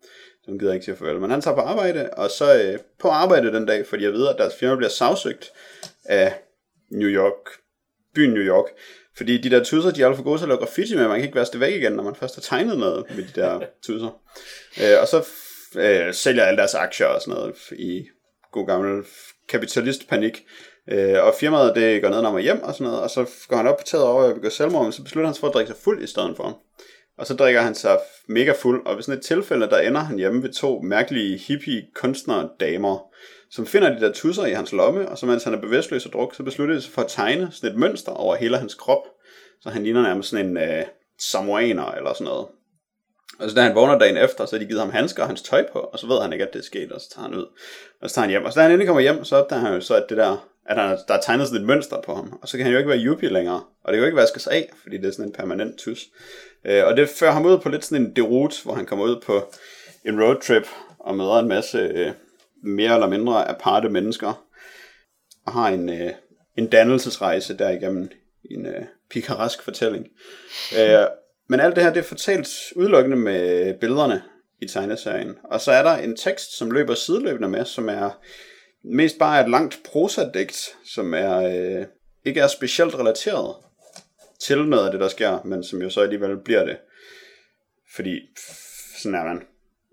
Så 0.42 0.50
hun 0.50 0.58
gider 0.58 0.72
ikke 0.72 0.84
sige 0.84 0.96
farvel. 0.96 1.20
Men 1.20 1.30
han 1.30 1.40
tager 1.40 1.54
på 1.54 1.60
arbejde, 1.60 2.10
og 2.10 2.30
så 2.30 2.62
øh, 2.62 2.78
på 3.00 3.08
arbejde 3.08 3.52
den 3.52 3.66
dag, 3.66 3.86
fordi 3.86 4.04
jeg 4.04 4.12
ved, 4.12 4.28
at 4.28 4.36
deres 4.38 4.54
firma 4.54 4.76
bliver 4.76 4.90
sagsøgt 4.90 5.52
af 6.04 6.34
New 6.90 7.08
York, 7.08 7.50
byen 8.14 8.30
New 8.30 8.42
York. 8.42 8.66
Fordi 9.16 9.38
de 9.38 9.50
der 9.50 9.64
tusser, 9.64 9.90
de 9.90 10.02
er 10.02 10.06
alt 10.06 10.16
for 10.16 10.24
gode 10.24 10.38
til 10.38 10.44
at 10.44 10.48
lave 10.48 10.58
graffiti 10.58 10.96
med, 10.96 11.08
man 11.08 11.20
kan 11.20 11.28
ikke 11.28 11.40
det 11.40 11.60
væk 11.60 11.74
igen, 11.74 11.92
når 11.92 12.02
man 12.02 12.14
først 12.14 12.34
har 12.34 12.42
tegnet 12.42 12.78
noget 12.78 13.06
med 13.16 13.24
de 13.24 13.40
der 13.40 13.60
tusser. 13.86 14.20
Øh, 14.82 15.00
og 15.00 15.08
så 15.08 15.26
øh, 15.76 16.14
sælger 16.14 16.44
alle 16.44 16.58
deres 16.58 16.74
aktier 16.74 17.06
og 17.06 17.20
sådan 17.20 17.34
noget 17.34 17.56
i 17.72 18.06
god 18.52 18.66
gammel 18.66 19.04
kapitalistpanik. 19.50 20.44
Øh, 20.88 21.24
og 21.24 21.34
firmaet 21.40 21.76
det 21.76 22.02
går 22.02 22.08
ned 22.08 22.18
og 22.18 22.40
hjem 22.40 22.62
og 22.62 22.74
sådan 22.74 22.86
noget, 22.86 23.02
og 23.02 23.10
så 23.10 23.26
går 23.48 23.56
han 23.56 23.66
op 23.66 23.76
på 23.78 23.84
taget 23.84 24.06
over 24.06 24.22
og 24.22 24.34
begår 24.34 24.48
selvmord, 24.48 24.82
men 24.82 24.92
så 24.92 25.02
beslutter 25.02 25.28
han 25.28 25.34
sig 25.34 25.40
for 25.40 25.48
at 25.48 25.54
drikke 25.54 25.68
sig 25.68 25.80
fuld 25.84 26.02
i 26.02 26.06
stedet 26.06 26.36
for. 26.36 26.58
Og 27.18 27.26
så 27.26 27.34
drikker 27.34 27.60
han 27.60 27.74
sig 27.74 27.98
mega 28.28 28.52
fuld, 28.52 28.86
og 28.86 28.96
ved 28.96 29.02
sådan 29.02 29.18
et 29.18 29.24
tilfælde, 29.24 29.70
der 29.70 29.78
ender 29.78 30.00
han 30.00 30.18
hjemme 30.18 30.42
ved 30.42 30.52
to 30.52 30.80
mærkelige 30.80 31.38
hippie 31.38 31.82
kunstnere 31.94 32.48
damer, 32.60 32.98
som 33.50 33.66
finder 33.66 33.94
de 33.94 34.00
der 34.00 34.12
tusser 34.12 34.46
i 34.46 34.52
hans 34.52 34.72
lomme, 34.72 35.08
og 35.08 35.18
så 35.18 35.26
mens 35.26 35.44
han 35.44 35.54
er 35.54 35.60
bevidstløs 35.60 36.06
og 36.06 36.12
druk, 36.12 36.34
så 36.34 36.42
beslutter 36.42 36.74
de 36.74 36.80
sig 36.82 36.92
for 36.92 37.02
at 37.02 37.08
tegne 37.08 37.48
sådan 37.52 37.70
et 37.70 37.80
mønster 37.80 38.12
over 38.12 38.36
hele 38.36 38.58
hans 38.58 38.74
krop, 38.74 39.02
så 39.60 39.70
han 39.70 39.82
ligner 39.82 40.02
nærmest 40.02 40.30
sådan 40.30 40.46
en 40.46 40.56
øh, 40.56 40.84
samoaner 41.18 41.90
eller 41.90 42.12
sådan 42.12 42.24
noget. 42.24 42.46
Og 43.40 43.50
så 43.50 43.56
da 43.56 43.62
han 43.62 43.74
vågner 43.74 43.98
dagen 43.98 44.16
efter, 44.16 44.46
så 44.46 44.56
har 44.56 44.60
de 44.60 44.66
givet 44.66 44.80
ham 44.80 44.90
handsker 44.90 45.22
og 45.22 45.28
hans 45.28 45.42
tøj 45.42 45.66
på, 45.72 45.78
og 45.78 45.98
så 45.98 46.06
ved 46.06 46.22
han 46.22 46.32
ikke, 46.32 46.44
at 46.44 46.52
det 46.52 46.58
er 46.58 46.64
sket, 46.64 46.92
og 46.92 47.00
så 47.00 47.10
tager 47.14 47.28
han 47.28 47.34
ud. 47.34 47.46
Og 48.00 48.10
så 48.10 48.14
tager 48.14 48.22
han 48.22 48.30
hjem. 48.30 48.44
Og 48.44 48.52
så 48.52 48.58
da 48.58 48.62
han 48.62 48.70
endelig 48.70 48.86
kommer 48.86 49.00
hjem, 49.00 49.24
så 49.24 49.36
opdager 49.36 49.62
han 49.62 49.74
jo 49.74 49.80
så, 49.80 49.94
at 49.94 50.04
det 50.08 50.16
der, 50.16 50.48
at 50.66 50.76
han, 50.76 50.98
der 51.08 51.14
er 51.14 51.20
tegnet 51.20 51.46
sådan 51.46 51.60
et 51.60 51.66
mønster 51.66 52.00
på 52.00 52.14
ham. 52.14 52.38
Og 52.42 52.48
så 52.48 52.56
kan 52.56 52.64
han 52.64 52.72
jo 52.72 52.78
ikke 52.78 52.90
være 52.90 53.04
yuppie 53.04 53.28
længere. 53.28 53.62
Og 53.84 53.92
det 53.92 53.94
kan 53.94 53.98
jo 53.98 54.06
ikke 54.06 54.16
vaskes 54.16 54.46
af, 54.46 54.70
fordi 54.82 54.96
det 54.96 55.06
er 55.06 55.10
sådan 55.10 55.24
en 55.24 55.32
permanent 55.32 55.78
tus. 55.78 56.06
Øh, 56.64 56.86
og 56.86 56.96
det 56.96 57.08
fører 57.08 57.32
ham 57.32 57.46
ud 57.46 57.58
på 57.58 57.68
lidt 57.68 57.84
sådan 57.84 58.04
en 58.04 58.16
derute, 58.16 58.56
hvor 58.64 58.74
han 58.74 58.86
kommer 58.86 59.04
ud 59.04 59.20
på 59.26 59.52
en 60.04 60.22
roadtrip 60.22 60.66
og 60.98 61.14
møder 61.16 61.38
en 61.38 61.48
masse 61.48 61.78
øh, 61.78 62.12
mere 62.62 62.94
eller 62.94 63.08
mindre 63.08 63.48
aparte 63.48 63.88
mennesker. 63.88 64.44
Og 65.46 65.52
har 65.52 65.68
en, 65.68 65.88
øh, 65.88 66.10
en 66.56 66.66
dannelsesrejse 66.66 67.58
derigennem 67.58 68.10
en 68.50 68.66
øh, 68.66 68.82
pikarask 69.10 69.62
fortælling. 69.62 70.06
Øh, 70.78 71.06
men 71.50 71.60
alt 71.60 71.76
det 71.76 71.84
her, 71.84 71.92
det 71.92 72.00
er 72.00 72.04
fortalt 72.08 72.48
udelukkende 72.76 73.16
med 73.16 73.74
billederne 73.74 74.22
i 74.60 74.66
tegneserien. 74.66 75.38
Og 75.44 75.60
så 75.60 75.72
er 75.72 75.82
der 75.82 75.96
en 75.96 76.16
tekst, 76.16 76.56
som 76.58 76.70
løber 76.70 76.94
sideløbende 76.94 77.48
med, 77.48 77.64
som 77.64 77.88
er 77.88 78.10
mest 78.84 79.18
bare 79.18 79.40
et 79.40 79.50
langt 79.50 79.80
prosadigt, 79.84 80.76
som 80.84 81.14
er 81.14 81.36
øh, 81.36 81.86
ikke 82.24 82.40
er 82.40 82.46
specielt 82.46 82.94
relateret 82.94 83.56
til 84.40 84.64
noget 84.64 84.86
af 84.86 84.92
det, 84.92 85.00
der 85.00 85.08
sker, 85.08 85.42
men 85.44 85.64
som 85.64 85.82
jo 85.82 85.90
så 85.90 86.00
alligevel 86.00 86.36
bliver 86.44 86.64
det. 86.64 86.76
Fordi 87.94 88.20
sådan 88.98 89.14
er 89.14 89.24
man. 89.24 89.42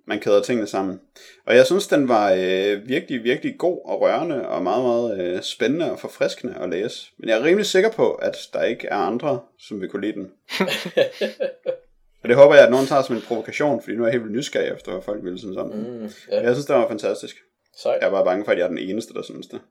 Man 0.10 0.20
kæder 0.20 0.42
tingene 0.42 0.68
sammen. 0.68 1.02
Og 1.46 1.56
jeg 1.56 1.66
synes, 1.66 1.88
den 1.88 2.08
var 2.08 2.32
øh, 2.32 2.88
virkelig, 2.88 3.24
virkelig 3.24 3.58
god 3.58 3.82
og 3.86 4.02
rørende, 4.02 4.48
og 4.48 4.64
meget, 4.64 4.84
meget 4.84 5.20
øh, 5.20 5.42
spændende 5.42 5.92
og 5.92 6.00
forfriskende 6.00 6.56
at 6.56 6.70
læse. 6.70 7.08
Men 7.18 7.30
jeg 7.30 7.40
er 7.40 7.44
rimelig 7.44 7.66
sikker 7.66 7.92
på, 7.92 8.12
at 8.14 8.38
der 8.54 8.64
ikke 8.64 8.88
er 8.88 8.96
andre, 8.96 9.40
som 9.60 9.82
vil 9.82 9.90
kunne 9.90 10.02
lide 10.02 10.14
den. 10.14 10.32
og 12.24 12.30
det 12.30 12.36
håber 12.36 12.56
jeg, 12.56 12.64
at 12.64 12.72
nogen 12.72 12.88
tager 12.88 13.02
som 13.02 13.16
en 13.16 13.22
provokation, 13.22 13.82
fordi 13.82 13.96
nu 13.96 14.04
er 14.04 14.08
jeg 14.08 14.12
helt 14.14 14.24
vildt 14.24 14.36
nysgerrig 14.36 14.74
efter, 14.74 14.92
hvad 14.92 15.02
folk 15.02 15.24
ville 15.24 15.40
synes 15.40 15.58
om 15.58 15.72
den. 15.72 16.00
Mm, 16.02 16.10
ja, 16.32 16.42
Jeg 16.42 16.56
synes, 16.56 16.66
det 16.66 16.76
var 16.76 16.88
fantastisk. 16.88 17.36
sejt. 17.82 17.98
Jeg 18.02 18.08
er 18.08 18.12
bare 18.12 18.26
bange 18.26 18.46
for, 18.46 18.52
at 18.52 18.58
jeg 18.58 18.64
er 18.64 18.70
den 18.70 18.78
eneste, 18.78 19.14
der 19.14 19.22
synes 19.22 19.48
det. 19.48 19.62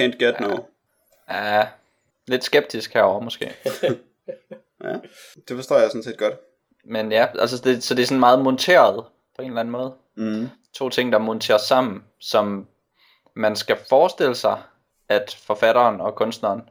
Can't 0.00 0.16
get 0.24 0.40
no. 0.40 0.56
Ja, 1.30 1.66
lidt 2.26 2.44
skeptisk 2.44 2.94
herover 2.94 3.20
måske. 3.20 3.52
Ja, 4.84 4.96
det 5.48 5.56
forstår 5.56 5.78
jeg 5.78 5.90
sådan 5.90 6.02
set 6.02 6.18
godt. 6.18 6.34
Men 6.84 7.12
ja, 7.12 7.26
altså 7.38 7.60
det, 7.64 7.82
så 7.82 7.94
det 7.94 8.02
er 8.02 8.06
sådan 8.06 8.20
meget 8.20 8.38
monteret 8.38 9.04
på 9.40 9.44
en 9.44 9.50
eller 9.50 9.60
anden 9.60 9.72
måde. 9.72 9.92
Mm. 10.14 10.48
To 10.74 10.88
ting, 10.88 11.12
der 11.12 11.18
monteres 11.18 11.62
sammen, 11.62 12.04
som 12.20 12.66
man 13.34 13.56
skal 13.56 13.76
forestille 13.88 14.34
sig, 14.34 14.62
at 15.08 15.38
forfatteren 15.46 16.00
og 16.00 16.14
kunstneren, 16.14 16.62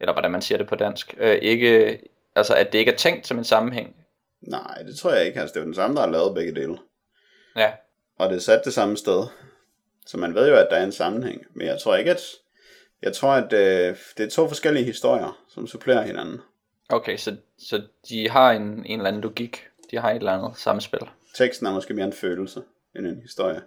eller 0.00 0.12
hvordan 0.12 0.30
man 0.30 0.42
siger 0.42 0.58
det 0.58 0.66
på 0.66 0.74
dansk, 0.76 1.14
øh, 1.18 1.38
ikke, 1.42 1.98
altså 2.34 2.54
at 2.54 2.72
det 2.72 2.78
ikke 2.78 2.92
er 2.92 2.96
tænkt 2.96 3.26
som 3.26 3.38
en 3.38 3.44
sammenhæng. 3.44 3.96
Nej, 4.40 4.82
det 4.86 4.98
tror 4.98 5.12
jeg 5.12 5.26
ikke. 5.26 5.40
Altså, 5.40 5.52
det 5.52 5.60
er 5.60 5.64
jo 5.64 5.66
den 5.66 5.74
samme, 5.74 5.96
der 5.96 6.02
har 6.02 6.10
lavet 6.10 6.34
begge 6.34 6.54
dele. 6.54 6.78
Ja, 7.56 7.72
Og 8.18 8.30
det 8.30 8.36
er 8.36 8.40
sat 8.40 8.62
det 8.64 8.74
samme 8.74 8.96
sted. 8.96 9.26
Så 10.06 10.16
man 10.18 10.34
ved 10.34 10.48
jo, 10.48 10.56
at 10.56 10.66
der 10.70 10.76
er 10.76 10.84
en 10.84 10.92
sammenhæng. 10.92 11.42
Men 11.54 11.66
jeg 11.66 11.80
tror 11.80 11.96
ikke, 11.96 12.10
at... 12.10 12.20
Jeg 13.02 13.12
tror, 13.12 13.30
at 13.32 13.52
øh, 13.52 13.96
det 14.16 14.26
er 14.26 14.30
to 14.30 14.48
forskellige 14.48 14.84
historier, 14.84 15.38
som 15.48 15.66
supplerer 15.66 16.02
hinanden. 16.02 16.40
okay, 16.88 17.16
så, 17.16 17.36
så 17.58 17.82
de 18.08 18.28
har 18.30 18.52
en, 18.52 18.62
en 18.62 18.98
eller 18.98 19.08
anden 19.08 19.22
logik. 19.22 19.66
De 19.90 19.98
har 19.98 20.10
et 20.10 20.16
eller 20.16 20.32
andet 20.32 20.58
samspil. 20.58 21.00
Teksten 21.34 21.66
er 21.66 21.72
måske 21.72 21.94
mere 21.94 22.06
en 22.06 22.12
følelse 22.12 22.62
end 22.96 23.06
en 23.06 23.20
historie. 23.20 23.62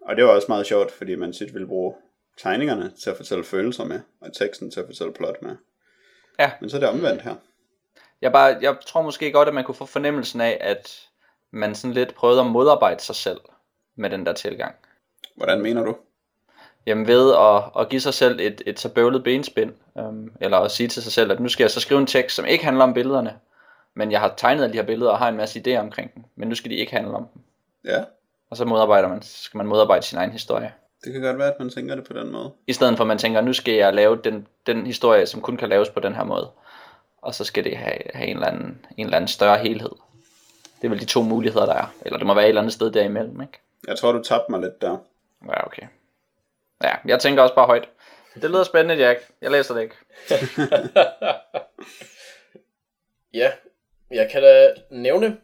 Og 0.00 0.16
det 0.16 0.24
var 0.24 0.30
også 0.30 0.46
meget 0.48 0.66
sjovt, 0.66 0.90
fordi 0.90 1.14
man 1.14 1.32
tit 1.32 1.54
ville 1.54 1.68
bruge 1.68 1.94
tegningerne 2.38 2.92
til 3.02 3.10
at 3.10 3.16
fortælle 3.16 3.44
følelser 3.44 3.84
med, 3.84 4.00
og 4.20 4.32
teksten 4.32 4.70
til 4.70 4.80
at 4.80 4.86
fortælle 4.86 5.12
plot 5.12 5.42
med. 5.42 5.56
Ja. 6.38 6.50
Men 6.60 6.70
så 6.70 6.76
er 6.76 6.80
det 6.80 6.88
omvendt 6.88 7.22
her. 7.22 7.34
Jeg, 8.22 8.32
bare, 8.32 8.56
jeg 8.60 8.76
tror 8.86 9.02
måske 9.02 9.32
godt, 9.32 9.48
at 9.48 9.54
man 9.54 9.64
kunne 9.64 9.74
få 9.74 9.86
fornemmelsen 9.86 10.40
af, 10.40 10.58
at 10.60 11.08
man 11.50 11.74
sådan 11.74 11.94
lidt 11.94 12.14
prøvede 12.14 12.40
at 12.40 12.46
modarbejde 12.46 13.02
sig 13.02 13.14
selv 13.14 13.40
med 13.96 14.10
den 14.10 14.26
der 14.26 14.32
tilgang. 14.32 14.74
Hvordan 15.36 15.62
mener 15.62 15.84
du? 15.84 15.96
Jamen 16.86 17.06
ved 17.06 17.34
at, 17.34 17.80
at 17.80 17.88
give 17.88 18.00
sig 18.00 18.14
selv 18.14 18.40
et, 18.40 18.62
et 18.66 18.80
så 18.80 18.88
bøvlet 18.88 19.24
benspænd, 19.24 19.72
øhm, 19.98 20.32
eller 20.40 20.58
at 20.58 20.70
sige 20.70 20.88
til 20.88 21.02
sig 21.02 21.12
selv, 21.12 21.32
at 21.32 21.40
nu 21.40 21.48
skal 21.48 21.64
jeg 21.64 21.70
så 21.70 21.80
skrive 21.80 22.00
en 22.00 22.06
tekst, 22.06 22.36
som 22.36 22.46
ikke 22.46 22.64
handler 22.64 22.84
om 22.84 22.94
billederne, 22.94 23.34
men 23.96 24.12
jeg 24.12 24.20
har 24.20 24.34
tegnet 24.36 24.62
alle 24.62 24.72
de 24.72 24.78
her 24.78 24.86
billeder 24.86 25.10
og 25.10 25.18
har 25.18 25.28
en 25.28 25.36
masse 25.36 25.60
idéer 25.66 25.80
omkring 25.80 26.14
dem, 26.14 26.24
men 26.36 26.48
nu 26.48 26.54
skal 26.54 26.70
de 26.70 26.76
ikke 26.76 26.92
handle 26.92 27.14
om 27.14 27.28
dem. 27.34 27.42
Ja, 27.84 28.04
Og 28.50 28.56
så 28.56 28.64
modarbejder 28.64 29.08
man, 29.08 29.22
så 29.22 29.42
skal 29.42 29.58
man 29.58 29.66
modarbejde 29.66 30.02
sin 30.06 30.18
egen 30.18 30.30
historie. 30.30 30.72
det 31.04 31.12
kan 31.12 31.22
godt 31.22 31.38
være, 31.38 31.48
at 31.54 31.58
man 31.58 31.70
tænker 31.70 31.94
det 31.94 32.04
på 32.04 32.12
den 32.12 32.32
måde. 32.32 32.52
I 32.66 32.72
stedet 32.72 32.96
for 32.96 33.04
at 33.04 33.08
man 33.08 33.18
tænker, 33.18 33.40
nu 33.40 33.52
skal 33.52 33.74
jeg 33.74 33.94
lave 33.94 34.20
den, 34.24 34.46
den 34.66 34.86
historie, 34.86 35.26
som 35.26 35.40
kun 35.40 35.56
kan 35.56 35.68
laves 35.68 35.88
på 35.88 36.00
den 36.00 36.14
her 36.14 36.24
måde. 36.24 36.50
Og 37.22 37.34
så 37.34 37.44
skal 37.44 37.64
det 37.64 37.76
have, 37.76 37.98
have 38.14 38.28
en, 38.28 38.36
eller 38.36 38.48
anden, 38.48 38.86
en 38.96 39.06
eller 39.06 39.16
anden 39.16 39.28
større 39.28 39.58
helhed. 39.58 39.90
Det 40.80 40.84
er 40.84 40.88
vel 40.88 41.00
de 41.00 41.04
to 41.04 41.22
muligheder, 41.22 41.66
der 41.66 41.74
er. 41.74 41.94
Eller 42.06 42.18
det 42.18 42.26
må 42.26 42.34
være 42.34 42.44
et 42.44 42.48
eller 42.48 42.60
andet 42.60 42.72
sted 42.74 42.90
derimellem, 42.90 43.40
ikke? 43.42 43.60
Jeg 43.86 43.98
tror, 43.98 44.12
du 44.12 44.22
tabte 44.22 44.50
mig 44.50 44.60
lidt 44.60 44.80
der. 44.80 44.96
Ja, 45.48 45.66
okay. 45.66 45.82
Ja, 46.82 46.94
jeg 47.06 47.20
tænker 47.20 47.42
også 47.42 47.54
bare 47.54 47.66
højt. 47.66 47.88
Det 48.34 48.50
lyder 48.50 48.64
spændende, 48.64 49.04
Jack. 49.04 49.20
Jeg 49.40 49.50
læser 49.50 49.74
det 49.74 49.82
ikke. 49.82 49.94
Ja, 53.34 53.50
jeg 54.10 54.30
kan 54.30 54.42
da 54.42 54.74
nævne, 54.90 55.36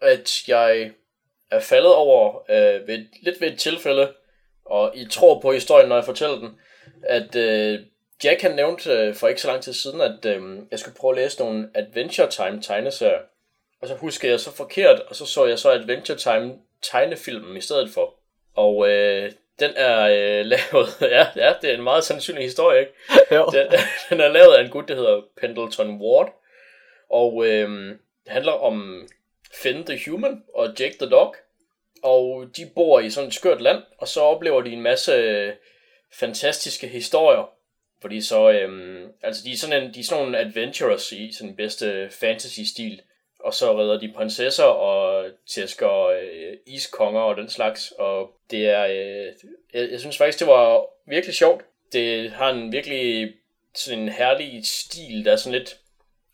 at 0.00 0.48
jeg 0.48 0.90
er 1.50 1.60
faldet 1.60 1.94
over 1.94 2.42
øh, 2.50 2.88
ved, 2.88 3.06
lidt 3.22 3.40
ved 3.40 3.52
et 3.52 3.58
tilfælde, 3.58 4.12
og 4.64 4.92
I 4.94 5.08
tror 5.10 5.40
på 5.40 5.52
historien, 5.52 5.88
når 5.88 5.96
jeg 5.96 6.04
fortæller 6.04 6.36
den, 6.36 6.50
at 7.02 7.36
øh, 7.36 7.80
Jack 8.24 8.42
han 8.42 8.54
nævnte 8.54 8.92
øh, 8.92 9.14
for 9.14 9.28
ikke 9.28 9.40
så 9.40 9.48
lang 9.48 9.62
tid 9.62 9.72
siden, 9.72 10.00
at 10.00 10.24
øh, 10.26 10.58
jeg 10.70 10.78
skulle 10.78 10.96
prøve 10.96 11.12
at 11.12 11.22
læse 11.22 11.40
nogle 11.40 11.70
Adventure 11.74 12.30
Time 12.30 12.62
tegneserier. 12.62 13.18
Og 13.82 13.88
så 13.88 13.94
huskede 13.94 14.32
jeg 14.32 14.40
så 14.40 14.56
forkert, 14.56 15.00
og 15.00 15.16
så 15.16 15.26
så 15.26 15.46
jeg 15.46 15.58
så 15.58 15.70
Adventure 15.70 16.18
Time 16.18 16.54
tegnefilmen 16.82 17.56
i 17.56 17.60
stedet 17.60 17.90
for. 17.94 18.14
Og 18.54 18.88
øh, 18.88 19.32
den 19.60 19.70
er 19.76 20.00
øh, 20.00 20.46
lavet, 20.52 20.88
ja, 21.00 21.26
ja, 21.36 21.54
det 21.62 21.70
er 21.70 21.74
en 21.74 21.82
meget 21.82 22.04
sandsynlig 22.04 22.44
historie, 22.44 22.80
ikke? 22.80 22.92
Jo. 23.36 23.46
Den, 23.52 23.66
den 24.10 24.20
er 24.20 24.28
lavet 24.28 24.54
af 24.54 24.64
en 24.64 24.70
gut, 24.70 24.88
der 24.88 24.94
hedder 24.94 25.22
Pendleton 25.40 26.00
Ward, 26.00 26.42
og 27.10 27.46
øh, 27.46 27.96
det 28.24 28.32
handler 28.32 28.52
om 28.52 29.08
Finn 29.62 29.84
the 29.84 30.10
Human 30.10 30.42
og 30.54 30.68
Jake 30.80 30.96
the 31.00 31.10
Dog, 31.10 31.36
og 32.02 32.46
de 32.56 32.70
bor 32.74 33.00
i 33.00 33.10
sådan 33.10 33.28
et 33.28 33.34
skørt 33.34 33.60
land, 33.60 33.82
og 33.98 34.08
så 34.08 34.20
oplever 34.20 34.62
de 34.62 34.72
en 34.72 34.82
masse 34.82 35.12
øh, 35.12 35.52
fantastiske 36.12 36.86
historier, 36.86 37.50
fordi 38.00 38.20
så, 38.20 38.50
øhm, 38.50 39.12
altså 39.22 39.42
de 39.44 39.52
er 39.52 39.56
sådan, 39.56 39.82
en, 39.82 39.94
de 39.94 40.00
er 40.00 40.04
sådan 40.04 40.24
nogle 40.24 40.38
adventurers 40.38 41.12
i 41.12 41.32
sådan 41.32 41.50
en 41.50 41.56
bedste 41.56 42.10
fantasy-stil, 42.10 43.00
og 43.40 43.54
så 43.54 43.78
redder 43.78 43.98
de 43.98 44.12
prinsesser 44.16 44.64
og 44.64 45.30
tæsker 45.46 46.06
øh, 46.06 46.56
iskonger 46.66 47.20
og 47.20 47.36
den 47.36 47.48
slags, 47.48 47.90
og 47.90 48.30
det 48.50 48.68
er, 48.68 48.84
øh, 48.84 49.32
jeg, 49.74 49.90
jeg 49.90 50.00
synes 50.00 50.18
faktisk, 50.18 50.38
det 50.38 50.46
var 50.46 50.84
virkelig 51.06 51.34
sjovt. 51.34 51.64
Det 51.92 52.30
har 52.30 52.50
en 52.50 52.72
virkelig 52.72 53.34
sådan 53.74 54.02
en 54.02 54.08
herlig 54.08 54.66
stil, 54.66 55.24
der 55.24 55.32
er 55.32 55.36
sådan 55.36 55.58
lidt, 55.58 55.76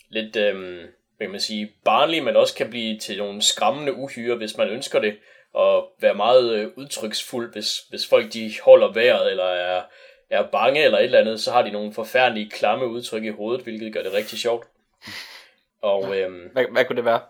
lidt 0.09 0.37
øhm, 0.37 0.87
hvad 1.21 1.27
kan 1.27 1.33
man 1.33 1.41
sige, 1.41 1.73
barnlig, 1.85 2.25
men 2.25 2.37
også 2.37 2.55
kan 2.55 2.71
blive 2.71 2.99
til 2.99 3.19
nogle 3.19 3.43
skræmmende 3.43 3.95
uhyre, 3.95 4.37
hvis 4.37 4.57
man 4.57 4.69
ønsker 4.69 5.01
det, 5.01 5.17
og 5.53 5.89
være 6.01 6.15
meget 6.15 6.53
øh, 6.53 6.69
udtryksfuld, 6.77 7.53
hvis, 7.53 7.79
hvis 7.79 8.07
folk 8.07 8.33
de 8.33 8.53
holder 8.65 8.93
vejret, 8.93 9.31
eller 9.31 9.45
er, 9.45 9.83
er 10.31 10.47
bange, 10.47 10.85
eller 10.85 10.99
et 10.99 11.05
eller 11.05 11.19
andet, 11.19 11.41
så 11.41 11.51
har 11.51 11.63
de 11.63 11.71
nogle 11.71 11.93
forfærdelige, 11.93 12.51
klamme 12.51 12.87
udtryk 12.87 13.25
i 13.25 13.29
hovedet, 13.29 13.63
hvilket 13.65 13.93
gør 13.93 14.03
det 14.03 14.13
rigtig 14.13 14.39
sjovt. 14.39 14.67
Og 15.83 16.17
øhm, 16.17 16.49
Hvad, 16.53 16.65
hvad 16.73 16.85
kunne 16.85 16.97
det 16.97 17.05
være? 17.05 17.21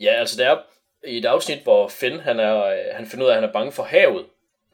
Ja, 0.00 0.12
altså 0.12 0.36
det 0.36 0.46
er 0.46 0.58
i 1.06 1.18
et 1.18 1.26
afsnit, 1.26 1.58
hvor 1.62 1.88
Finn 1.88 2.20
han, 2.20 2.40
er, 2.40 2.64
øh, 2.64 2.84
han 2.92 3.06
finder 3.06 3.24
ud 3.24 3.30
af, 3.30 3.34
at 3.34 3.40
han 3.40 3.48
er 3.48 3.52
bange 3.52 3.72
for 3.72 3.82
havet. 3.82 4.26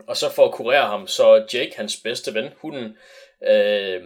Og 0.07 0.16
så 0.16 0.31
for 0.31 0.46
at 0.46 0.53
kurere 0.53 0.87
ham, 0.87 1.07
så 1.07 1.46
Jake, 1.55 1.72
hans 1.77 1.96
bedste 1.96 2.35
ven, 2.35 2.50
hunden, 2.57 2.96
øh, 3.48 4.03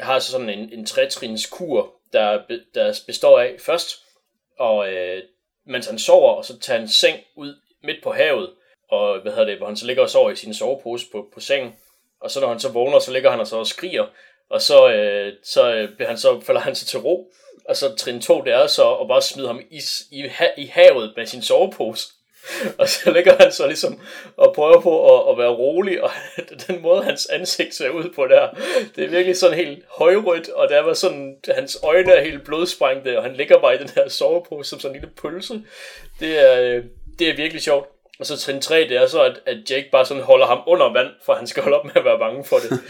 har 0.00 0.18
så 0.18 0.30
sådan 0.30 0.48
en, 0.48 0.72
en 0.72 0.86
trætrins 0.86 1.46
kur, 1.46 1.97
der, 2.12 2.42
der 2.74 3.00
består 3.06 3.38
af 3.38 3.56
først, 3.58 3.96
og 4.58 4.92
øh, 4.92 5.22
mens 5.66 5.86
han 5.86 5.98
sover, 5.98 6.32
og 6.32 6.44
så 6.44 6.58
tager 6.58 6.78
han 6.78 6.88
seng 6.88 7.16
ud 7.36 7.54
midt 7.82 8.02
på 8.02 8.12
havet, 8.12 8.50
og 8.90 9.20
hvad 9.20 9.32
hedder 9.32 9.46
det, 9.46 9.56
hvor 9.56 9.66
han 9.66 9.76
så 9.76 9.86
ligger 9.86 10.02
og 10.02 10.10
sover 10.10 10.30
i 10.30 10.36
sin 10.36 10.54
sovepose 10.54 11.06
på, 11.12 11.28
på 11.34 11.40
sengen. 11.40 11.76
Og 12.20 12.30
så 12.30 12.40
når 12.40 12.48
han 12.48 12.60
så 12.60 12.72
vågner, 12.72 12.98
så 12.98 13.12
ligger 13.12 13.30
han 13.30 13.40
og 13.40 13.46
så 13.46 13.56
og 13.56 13.66
skriger, 13.66 14.06
og 14.50 14.62
så, 14.62 14.90
øh, 14.92 15.32
så, 15.42 15.74
øh, 15.74 15.94
bliver 15.96 16.08
han 16.08 16.18
så 16.18 16.40
falder 16.40 16.60
han 16.60 16.74
så 16.74 16.86
til 16.86 16.98
ro. 16.98 17.32
Og 17.68 17.76
så 17.76 17.94
trin 17.94 18.20
2, 18.20 18.42
det 18.42 18.52
er 18.52 18.66
så 18.66 18.94
at 18.94 19.08
bare 19.08 19.22
smide 19.22 19.46
ham 19.46 19.60
i, 19.70 19.80
i, 20.10 20.30
i 20.56 20.66
havet 20.66 21.12
med 21.16 21.26
sin 21.26 21.42
sovepose. 21.42 22.08
Og 22.78 22.88
så 22.88 23.10
ligger 23.10 23.36
han 23.40 23.52
så 23.52 23.66
ligesom 23.66 24.00
og 24.36 24.52
prøver 24.54 24.80
på 24.80 25.18
at, 25.18 25.32
at 25.32 25.38
være 25.38 25.48
rolig, 25.48 26.02
og 26.02 26.10
den 26.66 26.82
måde 26.82 27.02
hans 27.02 27.26
ansigt 27.26 27.74
ser 27.74 27.88
ud 27.88 28.12
på 28.14 28.26
der, 28.26 28.48
det 28.96 29.04
er 29.04 29.08
virkelig 29.08 29.36
sådan 29.36 29.56
helt 29.56 29.84
højrødt, 29.98 30.48
og 30.48 30.68
der 30.68 30.80
var 30.82 30.94
sådan, 30.94 31.36
hans 31.54 31.78
øjne 31.82 32.12
er 32.12 32.24
helt 32.24 32.44
blodsprængte, 32.44 33.18
og 33.18 33.24
han 33.24 33.34
ligger 33.34 33.58
bare 33.60 33.74
i 33.74 33.78
den 33.78 33.90
her 33.94 34.08
sovepose 34.08 34.70
som 34.70 34.80
sådan 34.80 34.96
en 34.96 35.00
lille 35.00 35.14
pølse. 35.22 35.62
Det 36.20 36.38
er, 36.38 36.60
øh, 36.60 36.84
det 37.18 37.28
er 37.28 37.36
virkelig 37.36 37.62
sjovt. 37.62 37.97
Og 38.18 38.26
så 38.26 38.36
trin 38.36 38.60
3, 38.60 38.80
det 38.80 38.96
er 38.96 39.06
så, 39.06 39.22
at, 39.22 39.40
at 39.46 39.70
Jake 39.70 39.88
bare 39.92 40.06
sådan 40.06 40.22
holder 40.22 40.46
ham 40.46 40.62
under 40.66 40.92
vand, 40.92 41.10
for 41.24 41.34
han 41.34 41.46
skal 41.46 41.62
holde 41.62 41.78
op 41.78 41.84
med 41.84 41.96
at 41.96 42.04
være 42.04 42.18
bange 42.18 42.44
for 42.44 42.56
det. 42.56 42.80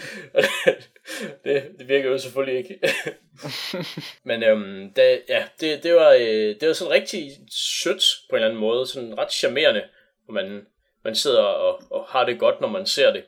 det, 1.44 1.78
det 1.78 1.88
virker 1.88 2.10
jo 2.10 2.18
selvfølgelig 2.18 2.58
ikke. 2.58 2.78
Men 4.28 4.42
øhm, 4.42 4.92
det, 4.96 5.22
ja, 5.28 5.44
det, 5.60 5.82
det, 5.82 5.94
var, 5.94 6.10
øh, 6.12 6.56
det 6.60 6.68
var 6.68 6.72
sådan 6.72 6.92
rigtig 6.92 7.30
sødt 7.82 8.02
på 8.30 8.36
en 8.36 8.42
eller 8.42 8.48
anden 8.48 8.60
måde, 8.60 8.86
sådan 8.86 9.18
ret 9.18 9.32
charmerende, 9.32 9.84
hvor 10.24 10.34
man, 10.34 10.66
man 11.04 11.14
sidder 11.14 11.42
og, 11.42 11.82
og 11.90 12.04
har 12.08 12.24
det 12.24 12.38
godt, 12.38 12.60
når 12.60 12.68
man 12.68 12.86
ser 12.86 13.12
det. 13.12 13.24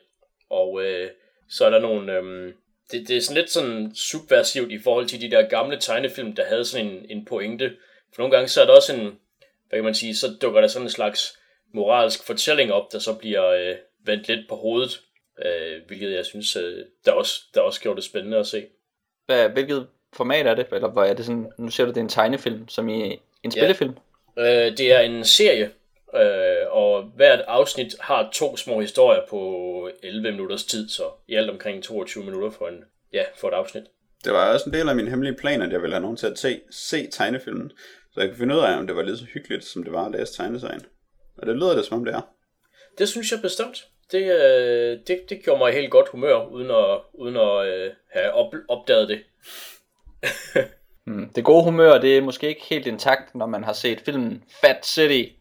Og 0.49 0.83
øh, 0.83 1.09
så 1.49 1.65
er 1.65 1.69
der 1.69 1.79
nogle, 1.79 2.13
øhm, 2.13 2.53
det, 2.91 3.07
det 3.07 3.17
er 3.17 3.21
sådan 3.21 3.41
lidt 3.41 3.51
sådan 3.51 3.91
subversivt 3.95 4.71
i 4.71 4.79
forhold 4.79 5.07
til 5.07 5.21
de 5.21 5.31
der 5.31 5.41
gamle 5.41 5.79
tegnefilm, 5.79 6.35
der 6.35 6.45
havde 6.45 6.65
sådan 6.65 6.87
en, 6.87 7.05
en 7.09 7.25
pointe. 7.25 7.71
For 8.13 8.21
nogle 8.21 8.35
gange 8.35 8.47
så 8.47 8.61
er 8.61 8.65
der 8.65 8.73
også 8.73 8.95
en, 8.95 9.19
hvad 9.69 9.77
kan 9.77 9.83
man 9.83 9.95
sige, 9.95 10.15
så 10.15 10.27
dukker 10.41 10.61
der 10.61 10.67
sådan 10.67 10.85
en 10.85 10.91
slags 10.91 11.37
moralsk 11.73 12.25
fortælling 12.25 12.73
op, 12.73 12.91
der 12.91 12.99
så 12.99 13.13
bliver 13.13 13.47
øh, 13.47 13.75
vendt 14.05 14.27
lidt 14.27 14.49
på 14.49 14.55
hovedet, 14.55 15.01
øh, 15.45 15.81
hvilket 15.87 16.11
jeg 16.11 16.25
synes, 16.25 16.55
øh, 16.55 16.85
der, 17.05 17.11
også, 17.11 17.41
der 17.53 17.61
også 17.61 17.81
gjorde 17.81 17.95
det 17.95 18.03
spændende 18.03 18.37
at 18.37 18.47
se. 18.47 18.65
Hvad, 19.25 19.49
hvilket 19.49 19.87
format 20.13 20.47
er 20.47 20.55
det? 20.55 20.67
Eller 20.71 20.91
hvad 20.91 21.03
er 21.03 21.13
det 21.13 21.25
sådan, 21.25 21.51
nu 21.57 21.69
ser 21.69 21.85
du, 21.85 21.89
det 21.89 21.97
er 21.97 22.01
en 22.01 22.09
tegnefilm, 22.09 22.67
som 22.67 22.89
i 22.89 23.19
en 23.43 23.51
spillefilm? 23.51 23.93
Øh, 24.39 24.77
det 24.77 24.93
er 24.93 24.99
en 24.99 25.25
serie, 25.25 25.71
øh, 26.15 26.71
og 26.71 27.03
hvert 27.03 27.39
afsnit 27.47 27.95
har 27.99 28.29
to 28.33 28.57
små 28.57 28.81
historier 28.81 29.21
på 29.29 29.89
11 30.03 30.31
minutters 30.31 30.63
tid, 30.63 30.89
så 30.89 31.03
i 31.27 31.35
alt 31.35 31.49
omkring 31.49 31.83
22 31.83 32.23
minutter 32.23 32.49
for, 32.49 32.67
en, 32.67 32.83
ja, 33.13 33.23
for 33.35 33.47
et 33.47 33.53
afsnit. 33.53 33.83
Det 34.23 34.33
var 34.33 34.53
også 34.53 34.69
en 34.69 34.73
del 34.73 34.89
af 34.89 34.95
min 34.95 35.07
hemmelige 35.07 35.35
plan, 35.35 35.61
at 35.61 35.71
jeg 35.71 35.81
ville 35.81 35.93
have 35.93 36.01
nogen 36.01 36.17
til 36.17 36.27
at 36.27 36.39
se, 36.39 36.61
se 36.71 37.07
tegnefilmen, 37.07 37.71
så 38.13 38.19
jeg 38.19 38.29
kunne 38.29 38.37
finde 38.37 38.55
ud 38.55 38.59
af, 38.59 38.77
om 38.77 38.87
det 38.87 38.95
var 38.95 39.01
lige 39.01 39.17
så 39.17 39.25
hyggeligt, 39.25 39.65
som 39.65 39.83
det 39.83 39.93
var 39.93 40.05
at 40.05 40.11
læse 40.11 40.33
tegneserien. 40.33 40.81
Og 41.37 41.47
det 41.47 41.55
lyder 41.55 41.75
det, 41.75 41.85
som 41.85 41.97
om 41.97 42.05
det 42.05 42.13
er. 42.13 42.21
Det 42.97 43.09
synes 43.09 43.31
jeg 43.31 43.41
bestemt. 43.41 43.87
Det, 44.11 44.23
øh, 44.23 44.99
det, 45.07 45.29
det 45.29 45.43
gjorde 45.43 45.59
mig 45.59 45.73
helt 45.73 45.91
godt 45.91 46.09
humør, 46.09 46.45
uden 46.45 46.71
at, 46.71 46.99
uden 47.13 47.35
at 47.35 47.67
øh, 47.67 47.91
have 48.13 48.31
op, 48.31 48.53
opdaget 48.69 49.09
det. 49.09 49.23
Hmm. 51.05 51.29
Det 51.35 51.43
gode 51.43 51.63
humør, 51.63 51.97
det 51.97 52.17
er 52.17 52.21
måske 52.21 52.47
ikke 52.47 52.65
helt 52.69 52.87
intakt, 52.87 53.35
når 53.35 53.45
man 53.45 53.63
har 53.63 53.73
set 53.73 54.01
filmen 54.01 54.43
Fat 54.61 54.85
City. 54.85 55.31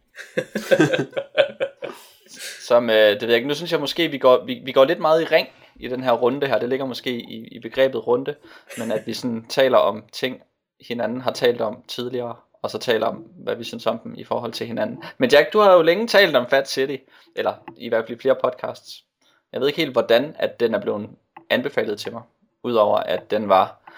Som, 2.68 2.90
øh, 2.90 2.96
det 2.96 3.22
ved 3.22 3.28
jeg 3.28 3.36
ikke, 3.36 3.48
nu 3.48 3.54
synes 3.54 3.72
jeg 3.72 3.80
måske, 3.80 4.08
vi 4.08 4.18
går, 4.18 4.44
vi, 4.44 4.62
vi 4.64 4.72
går 4.72 4.84
lidt 4.84 4.98
meget 4.98 5.22
i 5.22 5.24
ring 5.24 5.48
i 5.76 5.88
den 5.88 6.02
her 6.02 6.12
runde 6.12 6.46
her. 6.46 6.58
Det 6.58 6.68
ligger 6.68 6.86
måske 6.86 7.10
i, 7.10 7.48
i 7.52 7.60
begrebet 7.60 8.06
runde, 8.06 8.34
men 8.78 8.92
at 8.92 9.06
vi 9.06 9.12
sådan 9.12 9.46
taler 9.48 9.78
om 9.78 10.04
ting, 10.12 10.42
hinanden 10.88 11.20
har 11.20 11.32
talt 11.32 11.60
om 11.60 11.82
tidligere, 11.88 12.36
og 12.62 12.70
så 12.70 12.78
taler 12.78 13.06
om, 13.06 13.16
hvad 13.16 13.56
vi 13.56 13.64
synes 13.64 13.86
om 13.86 13.98
dem 13.98 14.14
i 14.14 14.24
forhold 14.24 14.52
til 14.52 14.66
hinanden. 14.66 15.02
Men 15.18 15.30
Jack, 15.30 15.52
du 15.52 15.58
har 15.58 15.72
jo 15.72 15.82
længe 15.82 16.06
talt 16.06 16.36
om 16.36 16.46
Fat 16.48 16.68
City, 16.68 16.96
eller 17.36 17.54
i 17.76 17.88
hvert 17.88 18.04
fald 18.06 18.18
i 18.18 18.20
flere 18.20 18.36
podcasts. 18.42 19.04
Jeg 19.52 19.60
ved 19.60 19.68
ikke 19.68 19.80
helt, 19.80 19.92
hvordan 19.92 20.36
at 20.38 20.60
den 20.60 20.74
er 20.74 20.80
blevet 20.80 21.10
anbefalet 21.50 22.00
til 22.00 22.12
mig. 22.12 22.22
Udover 22.62 22.98
at 22.98 23.30
den 23.30 23.48
var 23.48 23.92